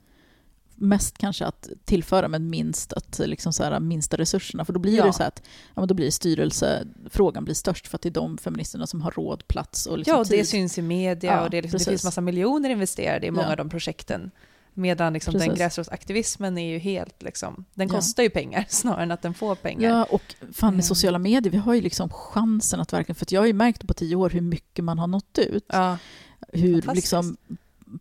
mest 0.76 1.18
kanske 1.18 1.46
att 1.46 1.70
tillföra 1.86 2.28
men 2.28 2.50
minst 2.50 2.94
att 2.94 3.20
liksom 3.20 3.54
så 3.54 3.64
här, 3.64 3.80
minsta 3.80 4.18
resurserna. 4.18 4.66
För 4.66 4.74
då 4.74 4.80
blir 4.80 4.98
Ja. 4.98 5.06
det 5.06 5.14
så 5.14 5.24
att 5.24 5.42
ja, 5.46 5.82
men 5.82 5.88
då 5.88 5.94
blir 5.94 6.12
styrelsefrågan 6.12 7.46
blir 7.46 7.56
störst 7.56 7.88
för 7.88 7.98
att 7.98 8.02
det 8.02 8.10
är 8.10 8.14
de 8.14 8.38
feministerna 8.38 8.88
som 8.88 9.02
har 9.02 9.12
råd, 9.12 9.48
plats 9.48 9.86
och 9.86 9.98
liksom 9.98 10.12
Ja, 10.14 10.20
och 10.20 10.26
det 10.26 10.38
tid. 10.38 10.48
syns 10.48 10.78
i 10.78 10.82
media 10.82 11.32
Ja, 11.32 11.42
och 11.44 11.50
det, 11.50 11.58
är 11.58 11.62
liksom, 11.62 11.78
det 11.78 11.86
finns 11.86 12.04
massa 12.04 12.22
miljoner 12.22 12.70
investerade 12.70 13.28
i 13.28 13.32
många 13.32 13.46
Ja. 13.46 13.52
av 13.52 13.58
de 13.58 13.70
projekten. 13.70 14.32
Medan 14.74 15.14
liksom 15.14 15.34
den 15.34 15.56
gräsrotsaktivismen 15.56 16.58
är 16.58 16.72
ju 16.72 16.78
helt 16.78 17.24
liksom, 17.24 17.66
den 17.74 17.88
Ja. 17.88 17.94
kostar 17.96 18.24
ju 18.24 18.30
pengar 18.30 18.66
snarare 18.70 19.04
än 19.04 19.12
att 19.12 19.22
den 19.22 19.34
får 19.34 19.56
pengar. 19.56 19.90
Ja, 19.90 20.04
och 20.04 20.36
fan 20.40 20.68
med 20.68 20.74
Mm. 20.74 20.82
sociala 20.82 21.20
medier, 21.20 21.52
vi 21.52 21.58
har 21.58 21.74
ju 21.74 21.82
liksom 21.82 22.10
chansen 22.10 22.80
att 22.80 22.94
verkligen, 22.94 23.16
för 23.16 23.26
att 23.26 23.32
jag 23.32 23.42
har 23.42 23.46
ju 23.48 23.54
märkt 23.54 23.88
på 23.88 23.94
tio 23.94 24.16
år 24.16 24.30
hur 24.30 24.42
mycket 24.42 24.86
man 24.86 25.00
har 25.00 25.08
nått 25.08 25.38
ut. 25.38 25.66
Ja. 25.68 25.98
hur 26.54 26.82
liksom 26.96 27.38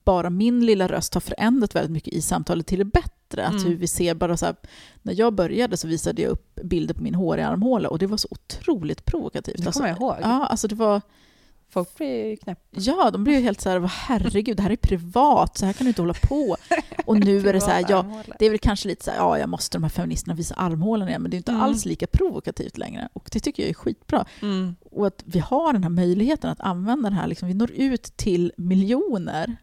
bara 0.05 0.31
min 0.31 0.67
lilla 0.67 0.89
röst 0.89 1.15
har 1.15 1.21
förändrat 1.21 1.75
väldigt 1.75 1.91
mycket 1.93 2.15
i 2.15 2.23
samtalet 2.23 2.67
till 2.67 2.79
det 2.79 2.85
bättre. 2.85 3.47
Att 3.47 3.53
Mm. 3.53 3.65
hur 3.65 3.77
vi 3.77 3.87
ser 3.87 4.15
bara 4.15 4.37
så 4.37 4.47
här, 4.47 4.57
när 5.03 5.15
jag 5.15 5.33
började 5.35 5.77
så 5.77 5.89
visade 5.89 6.23
jag 6.23 6.31
upp 6.31 6.55
bilder 6.65 6.95
på 6.95 7.03
min 7.03 7.15
håriga 7.15 7.49
armhåla 7.49 7.89
och 7.89 7.99
det 7.99 8.07
var 8.07 8.17
så 8.17 8.29
otroligt 8.31 9.05
provokativt. 9.05 9.57
Det 9.57 9.67
Alltså, 9.67 9.81
kommer 9.81 9.89
jag 9.91 9.99
ihåg. 10.01 10.17
Ja, 10.21 10.47
alltså 10.47 10.69
det 10.69 10.75
var, 10.75 11.01
Folk 11.73 11.97
blir 11.97 12.27
ju 12.31 12.37
knäppa. 12.37 12.61
ja, 12.71 13.11
de 13.11 13.25
blev 13.25 13.37
ju 13.37 13.43
helt 13.43 13.61
så 13.61 13.71
här, 13.71 13.79
"Vad 13.79 13.91
herregud, 13.91 14.57
det 14.57 14.63
här 14.63 14.71
är 14.71 14.77
privat, 14.77 15.59
så 15.59 15.67
här 15.67 15.73
kan 15.73 15.85
du 15.85 15.89
inte 15.89 16.03
hålla 16.03 16.15
på. 16.15 16.57
Och 17.05 17.21
nu 17.21 17.49
är 17.49 17.53
det 17.53 17.61
så 17.61 17.71
här, 17.71 17.85
ja, 17.89 18.23
det 18.39 18.47
är 18.47 18.51
väl 18.51 18.59
kanske 18.59 18.89
lite 18.89 19.05
så 19.05 19.11
här, 19.11 19.19
ja, 19.19 19.39
jag 19.39 19.49
måste 19.49 19.77
de 19.79 19.83
här 19.83 19.91
feministerna 19.91 20.35
visa 20.35 20.55
armhålan 20.55 21.09
igen, 21.09 21.23
men 21.23 21.31
det 21.31 21.35
är 21.35 21.39
inte 21.39 21.51
Mm. 21.53 21.63
alls 21.63 21.85
lika 21.85 22.07
provokativt 22.07 22.79
längre. 22.79 23.09
Och 23.13 23.29
det 23.33 23.41
tycker 23.41 23.63
jag 23.63 23.71
är 23.71 23.75
skitbra. 23.75 24.25
Mm. 24.43 24.77
Och 24.91 25.07
att 25.07 25.23
vi 25.27 25.39
har 25.39 25.73
den 25.73 25.83
här 25.83 25.91
möjligheten 25.91 26.51
att 26.51 26.61
använda 26.61 27.11
den 27.11 27.19
här, 27.19 27.27
liksom, 27.27 27.49
vi 27.49 27.55
når 27.55 27.71
ut 27.71 28.03
till 28.17 28.53
miljoner 28.57 29.57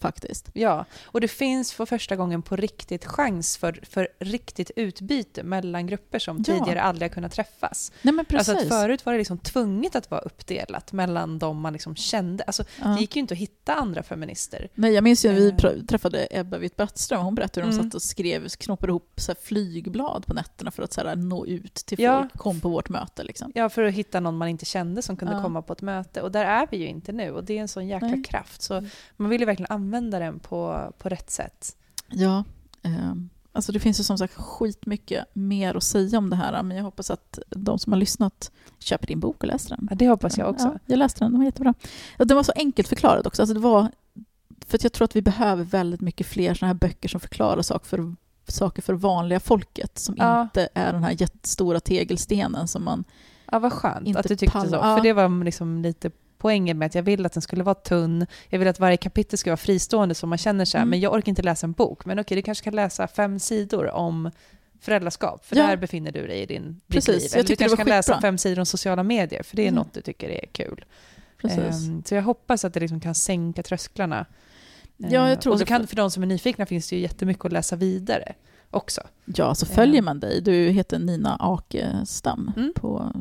faktiskt. 0.00 0.50
Ja, 0.52 0.84
och 1.04 1.20
det 1.20 1.28
finns 1.28 1.72
för 1.72 1.86
första 1.86 2.16
gången 2.16 2.42
på 2.42 2.56
riktigt 2.56 3.04
chans 3.06 3.56
för, 3.56 3.80
för 3.90 4.08
riktigt 4.20 4.70
utbyte 4.76 5.42
mellan 5.42 5.86
grupper 5.86 6.18
som 6.18 6.36
Ja. 6.38 6.44
tidigare 6.44 6.82
aldrig 6.82 7.10
har 7.10 7.14
kunnat 7.14 7.32
träffas. 7.32 7.92
Nej 8.02 8.14
men 8.14 8.24
precis. 8.24 8.48
Alltså 8.48 8.68
förut 8.68 9.06
var 9.06 9.12
det 9.12 9.18
liksom 9.18 9.38
tvunget 9.38 9.96
att 9.96 10.10
vara 10.10 10.20
uppdelat 10.20 10.92
mellan 10.92 11.38
de 11.38 11.60
man 11.60 11.72
liksom 11.72 11.96
kände. 11.96 12.44
Alltså, 12.44 12.64
Ja. 12.82 12.88
Det 12.88 13.00
gick 13.00 13.16
ju 13.16 13.20
inte 13.20 13.34
att 13.34 13.38
hitta 13.40 13.74
andra 13.74 14.02
feminister. 14.02 14.68
Nej, 14.74 14.92
jag 14.92 15.04
minns 15.04 15.24
ju 15.24 15.28
när 15.28 15.36
vi 15.36 15.48
Eh. 15.50 15.84
träffade 15.88 16.28
Ebba 16.30 16.58
Witt-Brattström, 16.58 17.22
hon 17.22 17.34
berättade 17.34 17.66
hur 17.66 17.72
de 17.72 17.78
Mm. 17.78 17.90
satt 17.90 17.94
och 17.94 18.02
skrev, 18.02 18.48
knoppade 18.48 18.90
ihop 18.90 19.12
så 19.16 19.34
flygblad 19.42 20.26
på 20.26 20.34
nätterna 20.34 20.70
för 20.70 20.82
att 20.82 20.92
så 20.92 21.00
här, 21.06 21.16
nå 21.16 21.46
ut 21.46 21.74
till 21.74 22.00
Ja. 22.00 22.20
folk, 22.22 22.36
kom 22.38 22.60
på 22.60 22.68
vårt 22.68 22.88
möte 22.88 23.24
liksom. 23.24 23.52
Ja, 23.54 23.68
för 23.68 23.82
att 23.82 23.94
hitta 23.94 24.20
någon 24.20 24.36
man 24.36 24.48
inte 24.48 24.64
kände 24.64 25.02
som 25.02 25.16
kunde 25.16 25.40
komma 25.42 25.62
på 25.62 25.72
ett 25.72 25.82
möte. 25.82 26.22
Och 26.22 26.32
där 26.32 26.44
är 26.44 26.66
vi 26.70 26.76
ju 26.76 26.86
inte 26.86 27.12
nu. 27.12 27.30
Och 27.30 27.44
det 27.44 27.56
är 27.58 27.60
en 27.60 27.68
sån 27.68 27.86
jäkla 27.88 28.08
Nej. 28.08 28.22
kraft. 28.24 28.62
Så 28.62 28.84
man 29.16 29.30
vill 29.30 29.40
ju 29.40 29.46
verkligen 29.46 29.70
använda 29.72 29.87
den 29.90 30.38
på, 30.38 30.92
på 30.98 31.08
rätt 31.08 31.30
sätt. 31.30 31.76
Ja, 32.08 32.44
eh, 32.82 33.12
alltså 33.52 33.72
det 33.72 33.80
finns 33.80 34.00
ju 34.00 34.04
som 34.04 34.18
sagt 34.18 34.34
skitmycket 34.34 35.24
mer 35.32 35.74
att 35.74 35.82
säga 35.82 36.18
om 36.18 36.30
det 36.30 36.36
här, 36.36 36.62
men 36.62 36.76
jag 36.76 36.84
hoppas 36.84 37.10
att 37.10 37.38
de 37.50 37.78
som 37.78 37.92
har 37.92 38.00
lyssnat 38.00 38.50
köper 38.78 39.06
din 39.06 39.20
bok 39.20 39.36
och 39.42 39.46
läser 39.48 39.76
den. 39.76 39.86
Ja, 39.90 39.96
det 39.96 40.08
hoppas 40.08 40.38
jag 40.38 40.50
också. 40.50 40.66
Ja, 40.66 40.78
jag 40.86 40.98
läste 40.98 41.24
den, 41.24 41.32
den 41.32 41.40
var 41.40 41.44
jättebra. 41.46 41.74
Den 42.18 42.36
var 42.36 42.42
så 42.42 42.52
enkelt 42.56 42.88
förklarad 42.88 43.26
också. 43.26 43.42
Alltså 43.42 43.54
det 43.54 43.60
var, 43.60 43.88
för 44.66 44.78
att 44.78 44.82
jag 44.82 44.92
tror 44.92 45.04
att 45.04 45.16
vi 45.16 45.22
behöver 45.22 45.64
väldigt 45.64 46.00
mycket 46.00 46.26
fler 46.26 46.54
såna 46.54 46.66
här 46.66 46.74
böcker 46.74 47.08
som 47.08 47.20
förklarar 47.20 47.62
saker 47.62 47.86
för, 47.86 48.14
saker 48.48 48.82
för 48.82 48.94
vanliga 48.94 49.40
folket, 49.40 49.98
som 49.98 50.14
Ja. 50.18 50.42
inte 50.42 50.68
är 50.74 50.92
den 50.92 51.04
här 51.04 51.16
jättestora 51.20 51.80
tegelstenen 51.80 52.68
som 52.68 52.84
man... 52.84 53.04
Ja, 53.52 53.58
vad 53.58 53.72
skönt 53.72 54.06
Inte 54.06 54.20
att 54.20 54.28
du 54.28 54.36
tyckte 54.36 54.52
pallar- 54.58 54.78
så. 54.78 54.96
För 54.96 55.02
det 55.02 55.12
var 55.12 55.44
liksom 55.44 55.82
lite 55.82 56.10
poängen 56.38 56.78
med 56.78 56.86
att 56.86 56.94
jag 56.94 57.02
vill 57.02 57.26
att 57.26 57.32
den 57.32 57.42
skulle 57.42 57.62
vara 57.64 57.74
tunn. 57.74 58.26
Jag 58.48 58.58
vill 58.58 58.68
att 58.68 58.80
varje 58.80 58.96
kapitel 58.96 59.38
ska 59.38 59.50
vara 59.50 59.56
fristående 59.56 60.14
så 60.14 60.26
man 60.26 60.38
känner 60.38 60.64
så 60.64 60.78
här, 60.78 60.82
Mm. 60.82 60.90
men 60.90 61.00
jag 61.00 61.12
orkar 61.14 61.28
inte 61.28 61.42
läsa 61.42 61.66
en 61.66 61.72
bok. 61.72 62.04
Men 62.04 62.18
okej, 62.18 62.36
du 62.36 62.42
kanske 62.42 62.64
kan 62.64 62.74
läsa 62.74 63.06
fem 63.08 63.38
sidor 63.38 63.90
om 63.90 64.30
föräldraskap, 64.80 65.44
för 65.46 65.56
Ja. 65.56 65.66
där 65.66 65.76
befinner 65.76 66.12
du 66.12 66.26
dig 66.26 66.40
i 66.42 66.46
din, 66.46 66.72
ditt 66.72 66.88
Precis, 66.88 67.08
liv. 67.14 67.22
jag 67.24 67.32
Eller 67.32 67.42
du 67.42 67.46
tyckte 67.48 67.64
det 67.64 67.68
kanske 67.68 67.76
kan 67.84 67.88
läsa 67.96 68.12
skitbra. 68.12 68.28
fem 68.28 68.38
sidor 68.38 68.58
om 68.58 68.66
sociala 68.66 69.02
medier, 69.02 69.42
för 69.42 69.56
det 69.56 69.62
är 69.62 69.68
Mm. 69.68 69.74
något 69.74 69.92
du 69.94 70.00
tycker 70.00 70.28
är 70.28 70.46
kul. 70.52 70.84
Ehm, 71.42 72.02
så 72.04 72.14
jag 72.14 72.22
hoppas 72.22 72.64
att 72.64 72.74
det 72.74 72.80
liksom 72.80 73.00
kan 73.00 73.14
sänka 73.14 73.62
trösklarna. 73.62 74.26
Ja, 74.96 75.08
jag 75.10 75.32
Ehm, 75.32 75.38
tror 75.38 75.52
och 75.52 75.58
så 75.58 75.64
kan, 75.66 75.86
för 75.86 75.96
de 75.96 76.10
som 76.10 76.22
är 76.22 76.26
nyfikna 76.26 76.66
finns 76.66 76.88
det 76.88 76.96
ju 76.96 77.02
jättemycket 77.02 77.44
att 77.44 77.52
läsa 77.52 77.76
vidare 77.76 78.32
också. 78.70 79.00
Ja, 79.24 79.54
så 79.54 79.66
följer 79.66 79.96
Ja. 79.96 80.02
man 80.02 80.20
dig. 80.20 80.40
Du 80.40 80.52
heter 80.70 80.98
Nina 80.98 81.36
Akestam 81.40 82.52
Mm. 82.56 82.72
på 82.76 83.12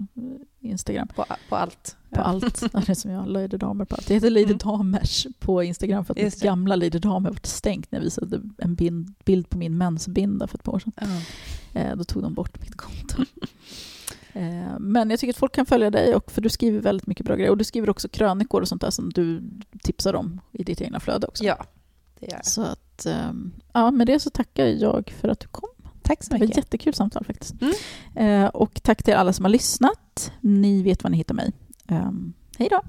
Instagram. 0.68 1.08
På, 1.08 1.26
på 1.50 1.56
allt. 1.56 1.96
På 2.10 2.16
Ja. 2.20 2.22
allt. 2.22 2.60
Det 2.72 2.90
är 2.90 2.94
som 2.94 3.12
jag, 3.12 3.28
Lady 3.28 3.48
Damer 3.58 3.86
på 3.86 3.96
allt. 3.96 4.10
Jag 4.10 4.14
heter 4.16 4.30
Lady 4.30 4.44
Mm. 4.46 4.58
Damers 4.58 5.28
på 5.40 5.64
Instagram 5.64 6.06
för 6.06 6.14
att 6.14 6.20
Just 6.20 6.36
mitt 6.38 6.42
det. 6.42 6.48
gamla 6.48 6.76
Lady 6.76 7.00
Damer 7.00 7.30
var 7.30 7.40
stängt 7.44 7.92
när 7.92 8.00
jag 8.00 8.04
visade 8.04 8.42
en 8.58 8.76
bild, 8.76 9.14
bild 9.26 9.50
på 9.50 9.58
min 9.58 9.78
mensbinda 9.78 10.48
för 10.48 10.58
ett 10.58 10.64
par 10.64 10.74
år 10.76 10.80
sedan. 10.80 10.94
Eh, 11.74 11.96
då 11.96 12.04
tog 12.04 12.24
de 12.24 12.34
bort 12.34 12.62
mitt 12.62 12.76
konto. 12.78 13.22
eh, 14.34 14.80
men 14.80 15.10
jag 15.10 15.20
tycker 15.20 15.34
att 15.34 15.38
folk 15.38 15.56
kan 15.56 15.66
följa 15.66 15.92
dig, 15.92 16.16
och, 16.16 16.32
för 16.32 16.42
du 16.42 16.50
skriver 16.50 16.80
väldigt 16.80 17.08
mycket 17.08 17.26
bra 17.26 17.36
grejer. 17.36 17.52
Och 17.52 17.58
du 17.58 17.64
skriver 17.64 17.90
också 17.90 18.10
krönikor 18.10 18.62
och 18.62 18.68
sånt 18.68 18.82
där 18.82 18.92
som 18.92 19.10
du 19.10 19.44
tipsar 19.84 20.14
om 20.14 20.42
i 20.52 20.64
ditt 20.64 20.82
egna 20.82 21.00
flöde 21.00 21.28
också. 21.28 21.44
ja, 21.44 21.66
det 22.20 22.26
gör 22.26 22.34
jag. 22.34 22.46
Så 22.46 22.62
att, 22.62 23.06
ehm, 23.06 23.52
ja, 23.74 23.92
med 23.92 24.08
det 24.08 24.20
så 24.20 24.30
tackar 24.30 24.66
jag 24.66 25.14
för 25.22 25.28
att 25.30 25.40
du 25.40 25.48
kom. 25.48 25.70
Tack 26.08 26.24
så 26.24 26.30
Det 26.30 26.34
var 26.34 26.38
ett 26.38 26.50
mycket. 26.50 26.58
jättekul 26.58 26.94
samtal 26.94 27.26
faktiskt. 27.26 27.56
Mm. 27.62 28.44
Eh, 28.44 28.48
och 28.50 28.84
tack 28.84 29.04
till 29.04 29.14
alla 29.14 29.34
som 29.34 29.46
har 29.46 29.50
lyssnat. 29.50 30.32
Ni 30.42 30.84
vet 30.84 31.04
var 31.04 31.10
ni 31.10 31.18
hittar 31.18 31.36
mig. 31.36 31.52
Um, 31.90 32.34
hej 32.58 32.68
då! 32.72 32.82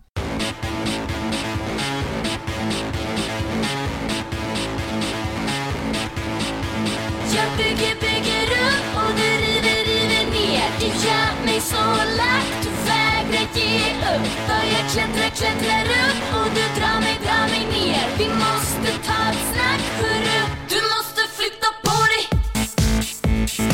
Jag 7.37 7.49
bygger, 7.59 7.95
bygger 8.07 8.47
upp 8.69 8.89
och 9.03 9.13
du 9.21 9.31
river, 9.45 9.81
river 9.91 10.25
ner 10.35 10.69
Du 10.81 10.87
gör 10.87 11.31
mig 11.47 11.61
så 11.61 11.85
lack, 12.21 12.49
du 12.63 12.71
vägrar 12.89 13.49
ge 13.55 13.79
upp 14.13 14.27
För 14.47 14.63
jag 14.75 14.85
klättrar, 14.93 15.31
klättrar 15.41 15.85
upp 16.05 16.25
och 16.39 16.49
du 16.57 16.65
drar 16.81 17.01
mig, 17.01 17.17
drar 17.25 17.47
mig 17.55 17.65
ner 17.77 18.05
Vi 18.19 18.27
måste 18.45 18.98
Låten 23.59 23.71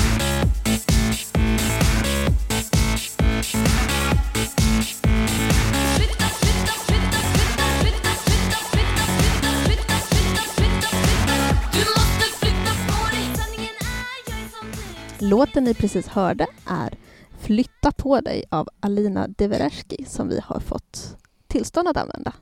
ni 15.65 15.75
precis 15.75 16.09
hörde 16.09 16.47
är 16.67 16.99
Flytta 17.39 17.93
på 17.93 18.21
dig 18.21 18.45
av 18.51 18.69
Alina 18.81 19.29
Devereski 19.29 20.05
som 20.09 20.29
vi 20.29 20.41
har 20.45 20.61
fått 20.61 21.17
tillstånd 21.47 21.89
att 21.89 21.97
använda. 21.97 22.33